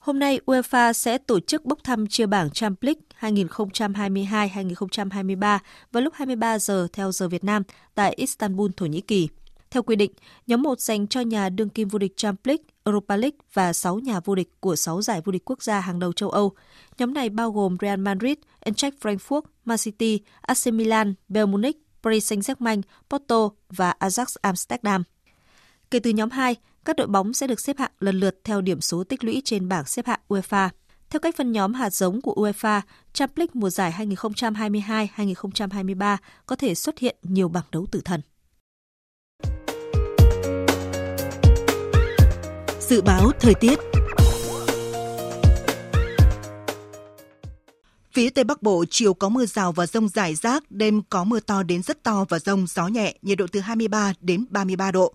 Hôm 0.00 0.18
nay, 0.18 0.40
UEFA 0.46 0.92
sẽ 0.92 1.18
tổ 1.18 1.40
chức 1.40 1.64
bốc 1.64 1.78
thăm 1.84 2.06
chia 2.06 2.26
bảng 2.26 2.50
Champions 2.50 2.96
League 3.20 3.34
2022-2023 4.78 5.58
vào 5.92 6.02
lúc 6.02 6.14
23 6.14 6.58
giờ 6.58 6.88
theo 6.92 7.12
giờ 7.12 7.28
Việt 7.28 7.44
Nam 7.44 7.62
tại 7.94 8.14
Istanbul, 8.16 8.70
Thổ 8.76 8.86
Nhĩ 8.86 9.00
Kỳ. 9.00 9.28
Theo 9.70 9.82
quy 9.82 9.96
định, 9.96 10.12
nhóm 10.46 10.62
1 10.62 10.80
dành 10.80 11.06
cho 11.06 11.20
nhà 11.20 11.48
đương 11.48 11.68
kim 11.68 11.88
vô 11.88 11.98
địch 11.98 12.16
Champions 12.16 12.46
League, 12.46 12.64
Europa 12.84 13.16
League 13.16 13.38
và 13.52 13.72
6 13.72 13.98
nhà 13.98 14.20
vô 14.24 14.34
địch 14.34 14.48
của 14.60 14.76
6 14.76 15.02
giải 15.02 15.20
vô 15.24 15.32
địch 15.32 15.42
quốc 15.44 15.62
gia 15.62 15.80
hàng 15.80 15.98
đầu 15.98 16.12
châu 16.12 16.30
Âu. 16.30 16.52
Nhóm 16.98 17.14
này 17.14 17.28
bao 17.28 17.50
gồm 17.50 17.76
Real 17.80 17.98
Madrid, 17.98 18.36
Eintracht 18.60 18.94
Frankfurt, 19.00 19.42
Man 19.64 19.78
City, 19.78 20.20
AC 20.40 20.66
Milan, 20.66 21.14
Bayern 21.28 21.50
Munich, 21.50 21.76
Paris 22.02 22.32
Saint-Germain, 22.32 22.82
Porto 23.10 23.48
và 23.68 23.94
Ajax 24.00 24.36
Amsterdam. 24.42 25.02
Kể 25.90 25.98
từ 25.98 26.10
nhóm 26.10 26.30
2, 26.30 26.56
các 26.84 26.96
đội 26.96 27.06
bóng 27.06 27.34
sẽ 27.34 27.46
được 27.46 27.60
xếp 27.60 27.78
hạng 27.78 27.90
lần 28.00 28.20
lượt 28.20 28.40
theo 28.44 28.60
điểm 28.60 28.80
số 28.80 29.04
tích 29.04 29.24
lũy 29.24 29.42
trên 29.44 29.68
bảng 29.68 29.84
xếp 29.84 30.06
hạng 30.06 30.20
UEFA. 30.28 30.68
Theo 31.10 31.20
cách 31.20 31.36
phân 31.36 31.52
nhóm 31.52 31.74
hạt 31.74 31.90
giống 31.90 32.20
của 32.20 32.34
UEFA, 32.34 32.80
Champions 33.12 33.38
League 33.38 33.52
mùa 33.54 33.70
giải 33.70 33.94
2022-2023 35.16 36.16
có 36.46 36.56
thể 36.56 36.74
xuất 36.74 36.98
hiện 36.98 37.16
nhiều 37.22 37.48
bảng 37.48 37.64
đấu 37.72 37.86
tử 37.90 38.00
thần. 38.04 38.20
Dự 42.80 43.02
báo 43.02 43.30
thời 43.40 43.54
tiết 43.54 43.78
Phía 48.12 48.30
Tây 48.30 48.44
Bắc 48.44 48.62
Bộ 48.62 48.84
chiều 48.90 49.14
có 49.14 49.28
mưa 49.28 49.46
rào 49.46 49.72
và 49.72 49.86
rông 49.86 50.08
rải 50.08 50.34
rác, 50.34 50.70
đêm 50.70 51.02
có 51.10 51.24
mưa 51.24 51.40
to 51.40 51.62
đến 51.62 51.82
rất 51.82 52.02
to 52.02 52.24
và 52.28 52.38
rông, 52.38 52.66
gió 52.66 52.86
nhẹ, 52.86 53.14
nhiệt 53.22 53.38
độ 53.38 53.46
từ 53.52 53.60
23 53.60 54.12
đến 54.20 54.44
33 54.50 54.90
độ. 54.90 55.14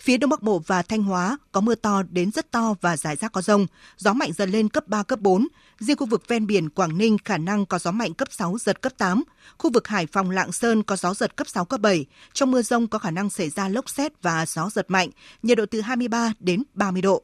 Phía 0.00 0.16
Đông 0.16 0.30
Bắc 0.30 0.42
Bộ 0.42 0.58
và 0.66 0.82
Thanh 0.82 1.02
Hóa 1.02 1.38
có 1.52 1.60
mưa 1.60 1.74
to 1.74 2.02
đến 2.10 2.30
rất 2.30 2.50
to 2.50 2.74
và 2.80 2.96
rải 2.96 3.16
rác 3.16 3.32
có 3.32 3.42
rông, 3.42 3.66
gió 3.96 4.12
mạnh 4.12 4.32
dần 4.32 4.50
lên 4.50 4.68
cấp 4.68 4.88
3, 4.88 5.02
cấp 5.02 5.20
4. 5.20 5.48
Riêng 5.78 5.96
khu 5.96 6.06
vực 6.06 6.28
ven 6.28 6.46
biển 6.46 6.68
Quảng 6.70 6.98
Ninh 6.98 7.16
khả 7.24 7.38
năng 7.38 7.66
có 7.66 7.78
gió 7.78 7.90
mạnh 7.90 8.14
cấp 8.14 8.28
6, 8.30 8.58
giật 8.60 8.80
cấp 8.80 8.92
8. 8.98 9.22
Khu 9.58 9.70
vực 9.70 9.88
Hải 9.88 10.06
Phòng 10.06 10.30
Lạng 10.30 10.52
Sơn 10.52 10.82
có 10.82 10.96
gió 10.96 11.14
giật 11.14 11.36
cấp 11.36 11.48
6, 11.48 11.64
cấp 11.64 11.80
7. 11.80 12.06
Trong 12.32 12.50
mưa 12.50 12.62
rông 12.62 12.88
có 12.88 12.98
khả 12.98 13.10
năng 13.10 13.30
xảy 13.30 13.50
ra 13.50 13.68
lốc 13.68 13.90
xét 13.90 14.22
và 14.22 14.46
gió 14.46 14.70
giật 14.70 14.90
mạnh, 14.90 15.10
nhiệt 15.42 15.58
độ 15.58 15.66
từ 15.70 15.80
23 15.80 16.32
đến 16.40 16.62
30 16.74 17.02
độ. 17.02 17.22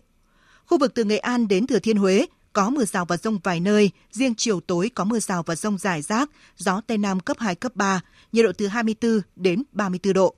Khu 0.66 0.79
vực 0.79 0.95
từ 0.95 1.05
Nghệ 1.05 1.18
An 1.18 1.49
đến 1.49 1.66
Thừa 1.66 1.79
Thiên 1.79 1.97
Huế 1.97 2.27
có 2.53 2.70
mưa 2.70 2.85
rào 2.85 3.05
và 3.05 3.16
rông 3.16 3.39
vài 3.43 3.61
nơi, 3.61 3.91
riêng 4.12 4.35
chiều 4.37 4.61
tối 4.61 4.91
có 4.95 5.05
mưa 5.05 5.18
rào 5.18 5.43
và 5.43 5.57
rông 5.57 5.79
rải 5.79 6.03
rác, 6.03 6.31
gió 6.57 6.81
Tây 6.87 6.99
Nam 6.99 7.20
cấp 7.20 7.37
2, 7.41 7.55
cấp 7.55 7.77
3, 7.77 8.01
nhiệt 8.33 8.45
độ 8.45 8.53
từ 8.59 8.66
24 8.66 9.20
đến 9.37 9.62
34 9.72 10.12
độ. 10.12 10.37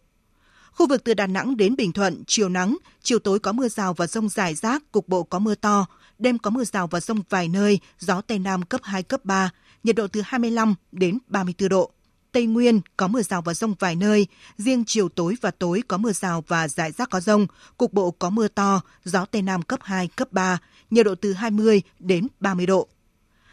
Khu 0.72 0.88
vực 0.88 1.04
từ 1.04 1.14
Đà 1.14 1.26
Nẵng 1.26 1.56
đến 1.56 1.76
Bình 1.76 1.92
Thuận, 1.92 2.22
chiều 2.26 2.48
nắng, 2.48 2.76
chiều 3.02 3.18
tối 3.18 3.38
có 3.38 3.52
mưa 3.52 3.68
rào 3.68 3.94
và 3.94 4.06
rông 4.06 4.28
rải 4.28 4.54
rác, 4.54 4.92
cục 4.92 5.08
bộ 5.08 5.22
có 5.22 5.38
mưa 5.38 5.54
to, 5.54 5.86
đêm 6.18 6.38
có 6.38 6.50
mưa 6.50 6.64
rào 6.64 6.86
và 6.86 7.00
rông 7.00 7.22
vài 7.28 7.48
nơi, 7.48 7.78
gió 7.98 8.20
Tây 8.20 8.38
Nam 8.38 8.62
cấp 8.62 8.80
2, 8.84 9.02
cấp 9.02 9.24
3, 9.24 9.50
nhiệt 9.84 9.96
độ 9.96 10.06
từ 10.06 10.20
25 10.24 10.74
đến 10.92 11.18
34 11.26 11.68
độ. 11.68 11.90
Tây 12.32 12.46
Nguyên 12.46 12.80
có 12.96 13.08
mưa 13.08 13.22
rào 13.22 13.42
và 13.42 13.54
rông 13.54 13.74
vài 13.78 13.96
nơi, 13.96 14.26
riêng 14.58 14.84
chiều 14.86 15.08
tối 15.08 15.34
và 15.40 15.50
tối 15.50 15.82
có 15.88 15.96
mưa 15.96 16.12
rào 16.12 16.44
và 16.48 16.68
rải 16.68 16.92
rác 16.92 17.10
có 17.10 17.20
rông, 17.20 17.46
cục 17.76 17.92
bộ 17.92 18.10
có 18.10 18.30
mưa 18.30 18.48
to, 18.48 18.80
gió 19.04 19.24
Tây 19.24 19.42
Nam 19.42 19.62
cấp 19.62 19.80
2, 19.82 20.08
cấp 20.08 20.32
3, 20.32 20.58
nhiệt 20.90 21.06
độ 21.06 21.14
từ 21.14 21.32
20 21.32 21.82
đến 21.98 22.26
30 22.40 22.66
độ. 22.66 22.88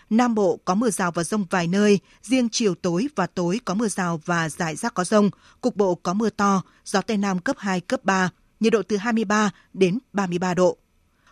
Nam 0.09 0.35
Bộ 0.35 0.59
có 0.65 0.75
mưa 0.75 0.89
rào 0.89 1.11
và 1.11 1.23
rông 1.23 1.45
vài 1.49 1.67
nơi, 1.67 1.99
riêng 2.21 2.49
chiều 2.49 2.75
tối 2.75 3.07
và 3.15 3.27
tối 3.27 3.59
có 3.65 3.73
mưa 3.73 3.87
rào 3.87 4.21
và 4.25 4.49
rải 4.49 4.75
rác 4.75 4.93
có 4.93 5.03
rông, 5.03 5.29
cục 5.61 5.75
bộ 5.75 5.95
có 5.95 6.13
mưa 6.13 6.29
to, 6.29 6.61
gió 6.85 7.01
Tây 7.01 7.17
Nam 7.17 7.39
cấp 7.39 7.55
2, 7.59 7.81
cấp 7.81 8.03
3, 8.03 8.29
nhiệt 8.59 8.73
độ 8.73 8.81
từ 8.87 8.97
23 8.97 9.51
đến 9.73 9.99
33 10.13 10.53
độ. 10.53 10.77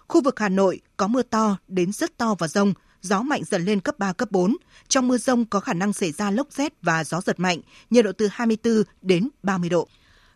Khu 0.07 0.21
vực 0.21 0.39
Hà 0.39 0.49
Nội 0.49 0.81
có 0.97 1.07
mưa 1.07 1.21
to 1.21 1.57
đến 1.67 1.91
rất 1.91 2.17
to 2.17 2.35
và 2.39 2.47
rông, 2.47 2.73
gió 3.01 3.21
mạnh 3.21 3.41
dần 3.45 3.65
lên 3.65 3.79
cấp 3.79 3.99
3, 3.99 4.13
cấp 4.13 4.31
4. 4.31 4.55
Trong 4.87 5.07
mưa 5.07 5.17
rông 5.17 5.45
có 5.45 5.59
khả 5.59 5.73
năng 5.73 5.93
xảy 5.93 6.11
ra 6.11 6.31
lốc 6.31 6.47
xét 6.51 6.73
và 6.81 7.03
gió 7.03 7.21
giật 7.21 7.39
mạnh, 7.39 7.59
nhiệt 7.89 8.05
độ 8.05 8.11
từ 8.11 8.27
24 8.31 8.83
đến 9.01 9.29
30 9.43 9.69
độ. 9.69 9.87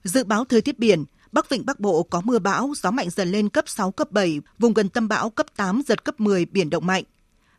Dự 0.03 0.23
báo 0.23 0.45
thời 0.45 0.61
tiết 0.61 0.79
biển, 0.79 1.05
Bắc 1.31 1.49
Vịnh 1.49 1.65
Bắc 1.65 1.79
Bộ 1.79 2.03
có 2.03 2.21
mưa 2.21 2.39
bão, 2.39 2.73
gió 2.75 2.91
mạnh 2.91 3.09
dần 3.09 3.31
lên 3.31 3.49
cấp 3.49 3.63
6, 3.67 3.91
cấp 3.91 4.11
7, 4.11 4.41
vùng 4.59 4.73
gần 4.73 4.89
tâm 4.89 5.07
bão 5.07 5.29
cấp 5.29 5.45
8, 5.55 5.81
giật 5.87 6.03
cấp 6.03 6.19
10, 6.19 6.45
biển 6.45 6.69
động 6.69 6.85
mạnh. 6.85 7.03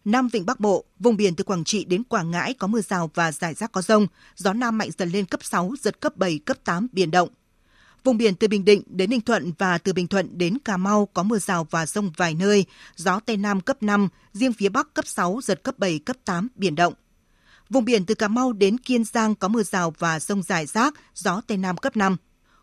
Nam 0.04 0.28
Vịnh 0.28 0.46
Bắc 0.46 0.60
Bộ, 0.60 0.84
vùng 0.98 1.16
biển 1.16 1.34
từ 1.34 1.44
Quảng 1.44 1.64
Trị 1.64 1.84
đến 1.84 2.04
Quảng 2.04 2.30
Ngãi 2.30 2.54
có 2.54 2.66
mưa 2.66 2.80
rào 2.80 3.10
và 3.14 3.32
rải 3.32 3.54
rác 3.54 3.72
có 3.72 3.82
rông, 3.82 4.06
gió 4.36 4.52
Nam 4.52 4.78
mạnh 4.78 4.90
dần 4.98 5.10
lên 5.10 5.24
cấp 5.24 5.44
6, 5.44 5.74
giật 5.80 6.00
cấp 6.00 6.16
7, 6.16 6.38
cấp 6.38 6.56
8, 6.64 6.88
biển 6.92 7.10
động. 7.10 7.28
Vùng 8.04 8.18
biển 8.18 8.34
từ 8.34 8.48
Bình 8.48 8.64
Định 8.64 8.82
đến 8.86 9.10
Ninh 9.10 9.20
Thuận 9.20 9.52
và 9.58 9.78
từ 9.78 9.92
Bình 9.92 10.06
Thuận 10.06 10.38
đến 10.38 10.58
Cà 10.58 10.76
Mau 10.76 11.06
có 11.06 11.22
mưa 11.22 11.38
rào 11.38 11.66
và 11.70 11.86
rông 11.86 12.12
vài 12.16 12.34
nơi, 12.34 12.64
gió 12.96 13.20
Tây 13.20 13.36
Nam 13.36 13.60
cấp 13.60 13.82
5, 13.82 14.08
riêng 14.32 14.52
phía 14.52 14.68
Bắc 14.68 14.94
cấp 14.94 15.06
6, 15.06 15.40
giật 15.42 15.62
cấp 15.62 15.78
7, 15.78 15.98
cấp 15.98 16.16
8, 16.24 16.48
biển 16.54 16.74
động. 16.74 16.94
Vùng 17.70 17.84
biển 17.84 18.06
từ 18.06 18.14
Cà 18.14 18.28
Mau 18.28 18.52
đến 18.52 18.78
Kiên 18.78 19.04
Giang 19.04 19.34
có 19.34 19.48
mưa 19.48 19.62
rào 19.62 19.94
và 19.98 20.20
rông 20.20 20.42
rải 20.42 20.66
rác, 20.66 20.94
gió 21.14 21.40
Tây 21.46 21.56
Nam 21.56 21.76
cấp 21.76 21.96
5. 21.96 22.16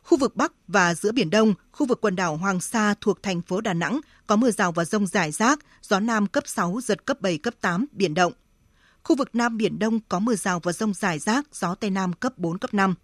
Khu 0.05 0.17
vực 0.17 0.35
Bắc 0.35 0.53
và 0.67 0.95
giữa 0.95 1.11
Biển 1.11 1.29
Đông, 1.29 1.53
khu 1.71 1.85
vực 1.85 2.01
quần 2.01 2.15
đảo 2.15 2.37
Hoàng 2.37 2.61
Sa 2.61 2.93
thuộc 3.01 3.23
thành 3.23 3.41
phố 3.41 3.61
Đà 3.61 3.73
Nẵng 3.73 3.99
có 4.27 4.35
mưa 4.35 4.51
rào 4.51 4.71
và 4.71 4.85
rông 4.85 5.07
rải 5.07 5.31
rác, 5.31 5.59
gió 5.81 5.99
Nam 5.99 6.27
cấp 6.27 6.43
6, 6.47 6.79
giật 6.83 7.05
cấp 7.05 7.21
7, 7.21 7.37
cấp 7.37 7.53
8, 7.61 7.85
biển 7.91 8.13
động. 8.13 8.33
Khu 9.03 9.15
vực 9.15 9.29
Nam 9.35 9.57
Biển 9.57 9.79
Đông 9.79 9.99
có 10.09 10.19
mưa 10.19 10.35
rào 10.35 10.59
và 10.59 10.71
rông 10.71 10.93
rải 10.93 11.19
rác, 11.19 11.45
gió 11.55 11.75
Tây 11.75 11.89
Nam 11.89 12.13
cấp 12.13 12.37
4, 12.37 12.57
cấp 12.57 12.73
5. 12.73 12.95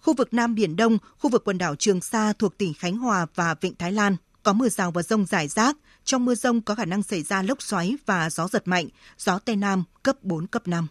Khu 0.00 0.14
vực 0.14 0.34
Nam 0.34 0.54
Biển 0.54 0.76
Đông, 0.76 0.98
khu 1.18 1.30
vực 1.30 1.44
quần 1.44 1.58
đảo 1.58 1.74
Trường 1.74 2.00
Sa 2.00 2.32
thuộc 2.32 2.58
tỉnh 2.58 2.74
Khánh 2.74 2.96
Hòa 2.96 3.26
và 3.34 3.54
Vịnh 3.60 3.74
Thái 3.74 3.92
Lan 3.92 4.16
có 4.42 4.52
mưa 4.52 4.68
rào 4.68 4.90
và 4.90 5.02
rông 5.02 5.26
rải 5.26 5.48
rác. 5.48 5.76
Trong 6.04 6.24
mưa 6.24 6.34
rông 6.34 6.60
có 6.60 6.74
khả 6.74 6.84
năng 6.84 7.02
xảy 7.02 7.22
ra 7.22 7.42
lốc 7.42 7.62
xoáy 7.62 7.96
và 8.06 8.30
gió 8.30 8.48
giật 8.48 8.68
mạnh, 8.68 8.88
gió 9.18 9.38
Tây 9.38 9.56
Nam 9.56 9.84
cấp 10.02 10.16
4, 10.22 10.46
cấp 10.46 10.68
5. 10.68 10.86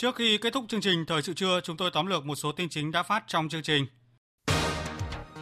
Trước 0.00 0.16
khi 0.16 0.38
kết 0.38 0.52
thúc 0.52 0.64
chương 0.68 0.80
trình 0.80 1.06
Thời 1.06 1.22
sự 1.22 1.34
trưa, 1.34 1.60
chúng 1.64 1.76
tôi 1.76 1.90
tóm 1.90 2.06
lược 2.06 2.26
một 2.26 2.34
số 2.34 2.52
tin 2.52 2.68
chính 2.68 2.92
đã 2.92 3.02
phát 3.02 3.24
trong 3.26 3.48
chương 3.48 3.62
trình. 3.62 3.86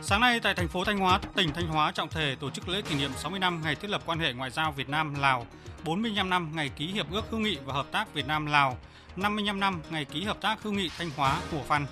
Sáng 0.02 0.20
nay 0.20 0.40
tại 0.40 0.54
thành 0.54 0.68
phố 0.68 0.84
Thanh 0.84 0.98
Hóa, 0.98 1.20
tỉnh 1.36 1.52
Thanh 1.54 1.66
Hóa 1.66 1.92
trọng 1.92 2.08
thể 2.08 2.36
tổ 2.40 2.50
chức 2.50 2.68
lễ 2.68 2.82
kỷ 2.82 2.94
niệm 2.94 3.10
60 3.16 3.40
năm 3.40 3.60
ngày 3.64 3.74
thiết 3.74 3.90
lập 3.90 4.02
quan 4.06 4.18
hệ 4.18 4.32
ngoại 4.32 4.50
giao 4.50 4.72
Việt 4.72 4.88
Nam 4.88 5.14
Lào, 5.14 5.46
45 5.84 6.30
năm 6.30 6.50
ngày 6.54 6.70
ký 6.76 6.86
hiệp 6.86 7.12
ước 7.12 7.24
hữu 7.30 7.40
nghị 7.40 7.58
và 7.64 7.74
hợp 7.74 7.86
tác 7.92 8.14
Việt 8.14 8.26
Nam 8.26 8.46
Lào, 8.46 8.78
55 9.16 9.60
năm 9.60 9.80
ngày 9.90 10.04
ký 10.04 10.24
hợp 10.24 10.40
tác 10.40 10.62
hữu 10.62 10.72
nghị 10.72 10.90
Thanh 10.98 11.10
Hóa 11.16 11.40
của 11.50 11.62
Phan. 11.68 11.86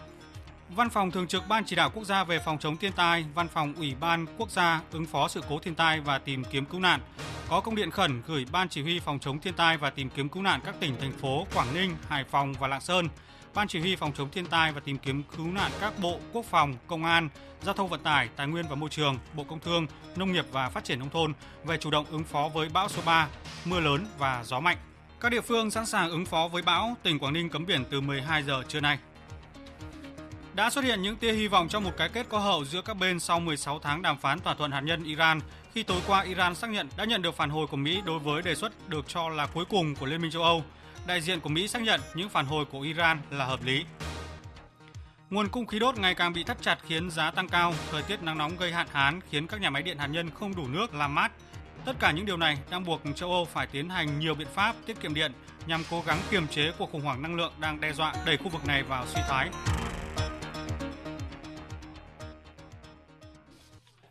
Văn 0.68 0.90
phòng 0.90 1.10
Thường 1.10 1.26
trực 1.26 1.48
Ban 1.48 1.64
Chỉ 1.64 1.76
đạo 1.76 1.90
Quốc 1.94 2.04
gia 2.04 2.24
về 2.24 2.38
phòng 2.38 2.58
chống 2.58 2.76
thiên 2.76 2.92
tai, 2.92 3.24
Văn 3.34 3.48
phòng 3.48 3.74
Ủy 3.76 3.94
ban 4.00 4.26
Quốc 4.38 4.50
gia 4.50 4.80
ứng 4.92 5.06
phó 5.06 5.28
sự 5.28 5.42
cố 5.48 5.58
thiên 5.58 5.74
tai 5.74 6.00
và 6.00 6.18
tìm 6.18 6.44
kiếm 6.44 6.64
cứu 6.64 6.80
nạn 6.80 7.00
có 7.48 7.60
công 7.60 7.74
điện 7.74 7.90
khẩn 7.90 8.22
gửi 8.26 8.46
Ban 8.52 8.68
Chỉ 8.68 8.82
huy 8.82 9.00
phòng 9.00 9.18
chống 9.18 9.40
thiên 9.40 9.54
tai 9.54 9.76
và 9.76 9.90
tìm 9.90 10.10
kiếm 10.10 10.28
cứu 10.28 10.42
nạn 10.42 10.60
các 10.64 10.74
tỉnh 10.80 10.96
thành 11.00 11.12
phố 11.12 11.46
Quảng 11.54 11.74
Ninh, 11.74 11.96
Hải 12.08 12.24
Phòng 12.24 12.52
và 12.52 12.68
Lạng 12.68 12.80
Sơn, 12.80 13.08
Ban 13.54 13.68
Chỉ 13.68 13.80
huy 13.80 13.96
phòng 13.96 14.12
chống 14.16 14.30
thiên 14.30 14.46
tai 14.46 14.72
và 14.72 14.80
tìm 14.80 14.98
kiếm 14.98 15.22
cứu 15.36 15.46
nạn 15.46 15.70
các 15.80 15.92
bộ 16.02 16.18
Quốc 16.32 16.44
phòng, 16.44 16.74
Công 16.86 17.04
an, 17.04 17.28
Giao 17.62 17.74
thông 17.74 17.88
vận 17.88 18.02
tải, 18.02 18.28
Tài 18.36 18.46
nguyên 18.46 18.68
và 18.68 18.74
Môi 18.74 18.90
trường, 18.90 19.18
Bộ 19.34 19.44
Công 19.44 19.60
Thương, 19.60 19.86
Nông 20.16 20.32
nghiệp 20.32 20.46
và 20.52 20.68
Phát 20.68 20.84
triển 20.84 20.98
nông 20.98 21.10
thôn 21.10 21.32
về 21.64 21.78
chủ 21.78 21.90
động 21.90 22.06
ứng 22.10 22.24
phó 22.24 22.48
với 22.48 22.68
bão 22.68 22.88
số 22.88 23.02
3, 23.06 23.28
mưa 23.64 23.80
lớn 23.80 24.06
và 24.18 24.44
gió 24.44 24.60
mạnh. 24.60 24.76
Các 25.20 25.32
địa 25.32 25.40
phương 25.40 25.70
sẵn 25.70 25.86
sàng 25.86 26.10
ứng 26.10 26.26
phó 26.26 26.48
với 26.48 26.62
bão, 26.62 26.96
tỉnh 27.02 27.18
Quảng 27.18 27.32
Ninh 27.32 27.48
cấm 27.48 27.66
biển 27.66 27.84
từ 27.90 28.00
12 28.00 28.42
giờ 28.42 28.62
trưa 28.68 28.80
nay. 28.80 28.98
Đã 30.56 30.70
xuất 30.70 30.84
hiện 30.84 31.02
những 31.02 31.16
tia 31.16 31.32
hy 31.32 31.48
vọng 31.48 31.68
cho 31.68 31.80
một 31.80 31.90
cái 31.96 32.08
kết 32.08 32.26
có 32.28 32.38
hậu 32.38 32.64
giữa 32.64 32.82
các 32.82 32.94
bên 32.94 33.20
sau 33.20 33.40
16 33.40 33.78
tháng 33.78 34.02
đàm 34.02 34.18
phán 34.18 34.40
thỏa 34.40 34.54
thuận 34.54 34.70
hạt 34.70 34.80
nhân 34.80 35.04
Iran 35.04 35.40
khi 35.74 35.82
tối 35.82 36.00
qua 36.06 36.22
Iran 36.22 36.54
xác 36.54 36.70
nhận 36.70 36.88
đã 36.96 37.04
nhận 37.04 37.22
được 37.22 37.36
phản 37.36 37.50
hồi 37.50 37.66
của 37.66 37.76
Mỹ 37.76 38.02
đối 38.04 38.18
với 38.18 38.42
đề 38.42 38.54
xuất 38.54 38.88
được 38.88 39.08
cho 39.08 39.28
là 39.28 39.46
cuối 39.46 39.64
cùng 39.64 39.94
của 39.94 40.06
Liên 40.06 40.22
minh 40.22 40.30
châu 40.30 40.42
Âu. 40.42 40.64
Đại 41.06 41.20
diện 41.20 41.40
của 41.40 41.48
Mỹ 41.48 41.68
xác 41.68 41.82
nhận 41.82 42.00
những 42.14 42.28
phản 42.28 42.46
hồi 42.46 42.64
của 42.64 42.80
Iran 42.80 43.18
là 43.30 43.44
hợp 43.44 43.64
lý. 43.64 43.84
Nguồn 45.30 45.48
cung 45.48 45.66
khí 45.66 45.78
đốt 45.78 45.98
ngày 45.98 46.14
càng 46.14 46.32
bị 46.32 46.44
thắt 46.44 46.62
chặt 46.62 46.78
khiến 46.86 47.10
giá 47.10 47.30
tăng 47.30 47.48
cao, 47.48 47.74
thời 47.90 48.02
tiết 48.02 48.22
nắng 48.22 48.38
nóng 48.38 48.56
gây 48.56 48.72
hạn 48.72 48.86
hán 48.92 49.20
khiến 49.30 49.46
các 49.46 49.60
nhà 49.60 49.70
máy 49.70 49.82
điện 49.82 49.98
hạt 49.98 50.06
nhân 50.06 50.30
không 50.30 50.56
đủ 50.56 50.66
nước 50.68 50.94
làm 50.94 51.14
mát. 51.14 51.32
Tất 51.84 51.96
cả 52.00 52.10
những 52.10 52.26
điều 52.26 52.36
này 52.36 52.58
đang 52.70 52.84
buộc 52.84 53.00
châu 53.14 53.32
Âu 53.32 53.44
phải 53.44 53.66
tiến 53.66 53.88
hành 53.88 54.18
nhiều 54.18 54.34
biện 54.34 54.48
pháp 54.54 54.76
tiết 54.86 55.00
kiệm 55.00 55.14
điện 55.14 55.32
nhằm 55.66 55.82
cố 55.90 56.02
gắng 56.06 56.18
kiềm 56.30 56.48
chế 56.48 56.72
cuộc 56.78 56.92
khủng 56.92 57.02
hoảng 57.02 57.22
năng 57.22 57.34
lượng 57.34 57.52
đang 57.58 57.80
đe 57.80 57.92
dọa 57.92 58.14
đẩy 58.26 58.36
khu 58.36 58.48
vực 58.48 58.66
này 58.66 58.82
vào 58.82 59.06
suy 59.06 59.20
thoái. 59.28 59.48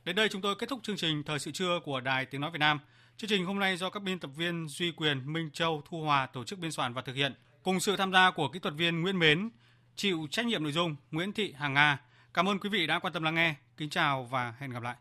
Đến 0.06 0.16
đây 0.16 0.30
chúng 0.30 0.42
tôi 0.42 0.56
kết 0.56 0.70
thúc 0.70 0.80
chương 0.84 0.98
trình 0.98 1.24
Thời 1.24 1.40
sự 1.40 1.52
trưa 1.52 1.80
của 1.84 2.00
Đài 2.02 2.26
Tiếng 2.26 2.42
Nói 2.42 2.52
Việt 2.52 2.60
Nam. 2.60 2.80
Chương 3.18 3.30
trình 3.30 3.46
hôm 3.46 3.60
nay 3.60 3.78
do 3.78 3.90
các 3.90 4.04
biên 4.04 4.20
tập 4.20 4.32
viên 4.36 4.68
Duy 4.68 4.92
Quyền, 4.92 5.34
Minh 5.34 5.50
Châu, 5.54 5.82
Thu 5.90 6.02
Hòa 6.02 6.26
tổ 6.26 6.44
chức 6.44 6.60
biên 6.60 6.72
soạn 6.72 6.94
và 6.94 7.02
thực 7.02 7.16
hiện, 7.16 7.34
cùng 7.64 7.80
sự 7.80 7.96
tham 7.96 8.12
gia 8.12 8.32
của 8.32 8.50
kỹ 8.50 8.60
thuật 8.60 8.74
viên 8.74 9.02
Nguyễn 9.02 9.20
Mến, 9.20 9.50
chịu 9.96 10.28
trách 10.32 10.46
nhiệm 10.46 10.64
nội 10.64 10.72
dung 10.72 10.96
Nguyễn 11.12 11.34
Thị 11.34 11.54
Hàng 11.58 11.74
Nga. 11.74 12.00
Cảm 12.34 12.50
ơn 12.50 12.60
quý 12.60 12.70
vị 12.70 12.88
đã 12.88 13.00
quan 13.00 13.14
tâm 13.14 13.24
lắng 13.24 13.36
nghe. 13.36 13.56
Kính 13.78 13.90
chào 13.90 14.24
và 14.24 14.54
hẹn 14.60 14.72
gặp 14.72 14.84
lại. 14.84 14.96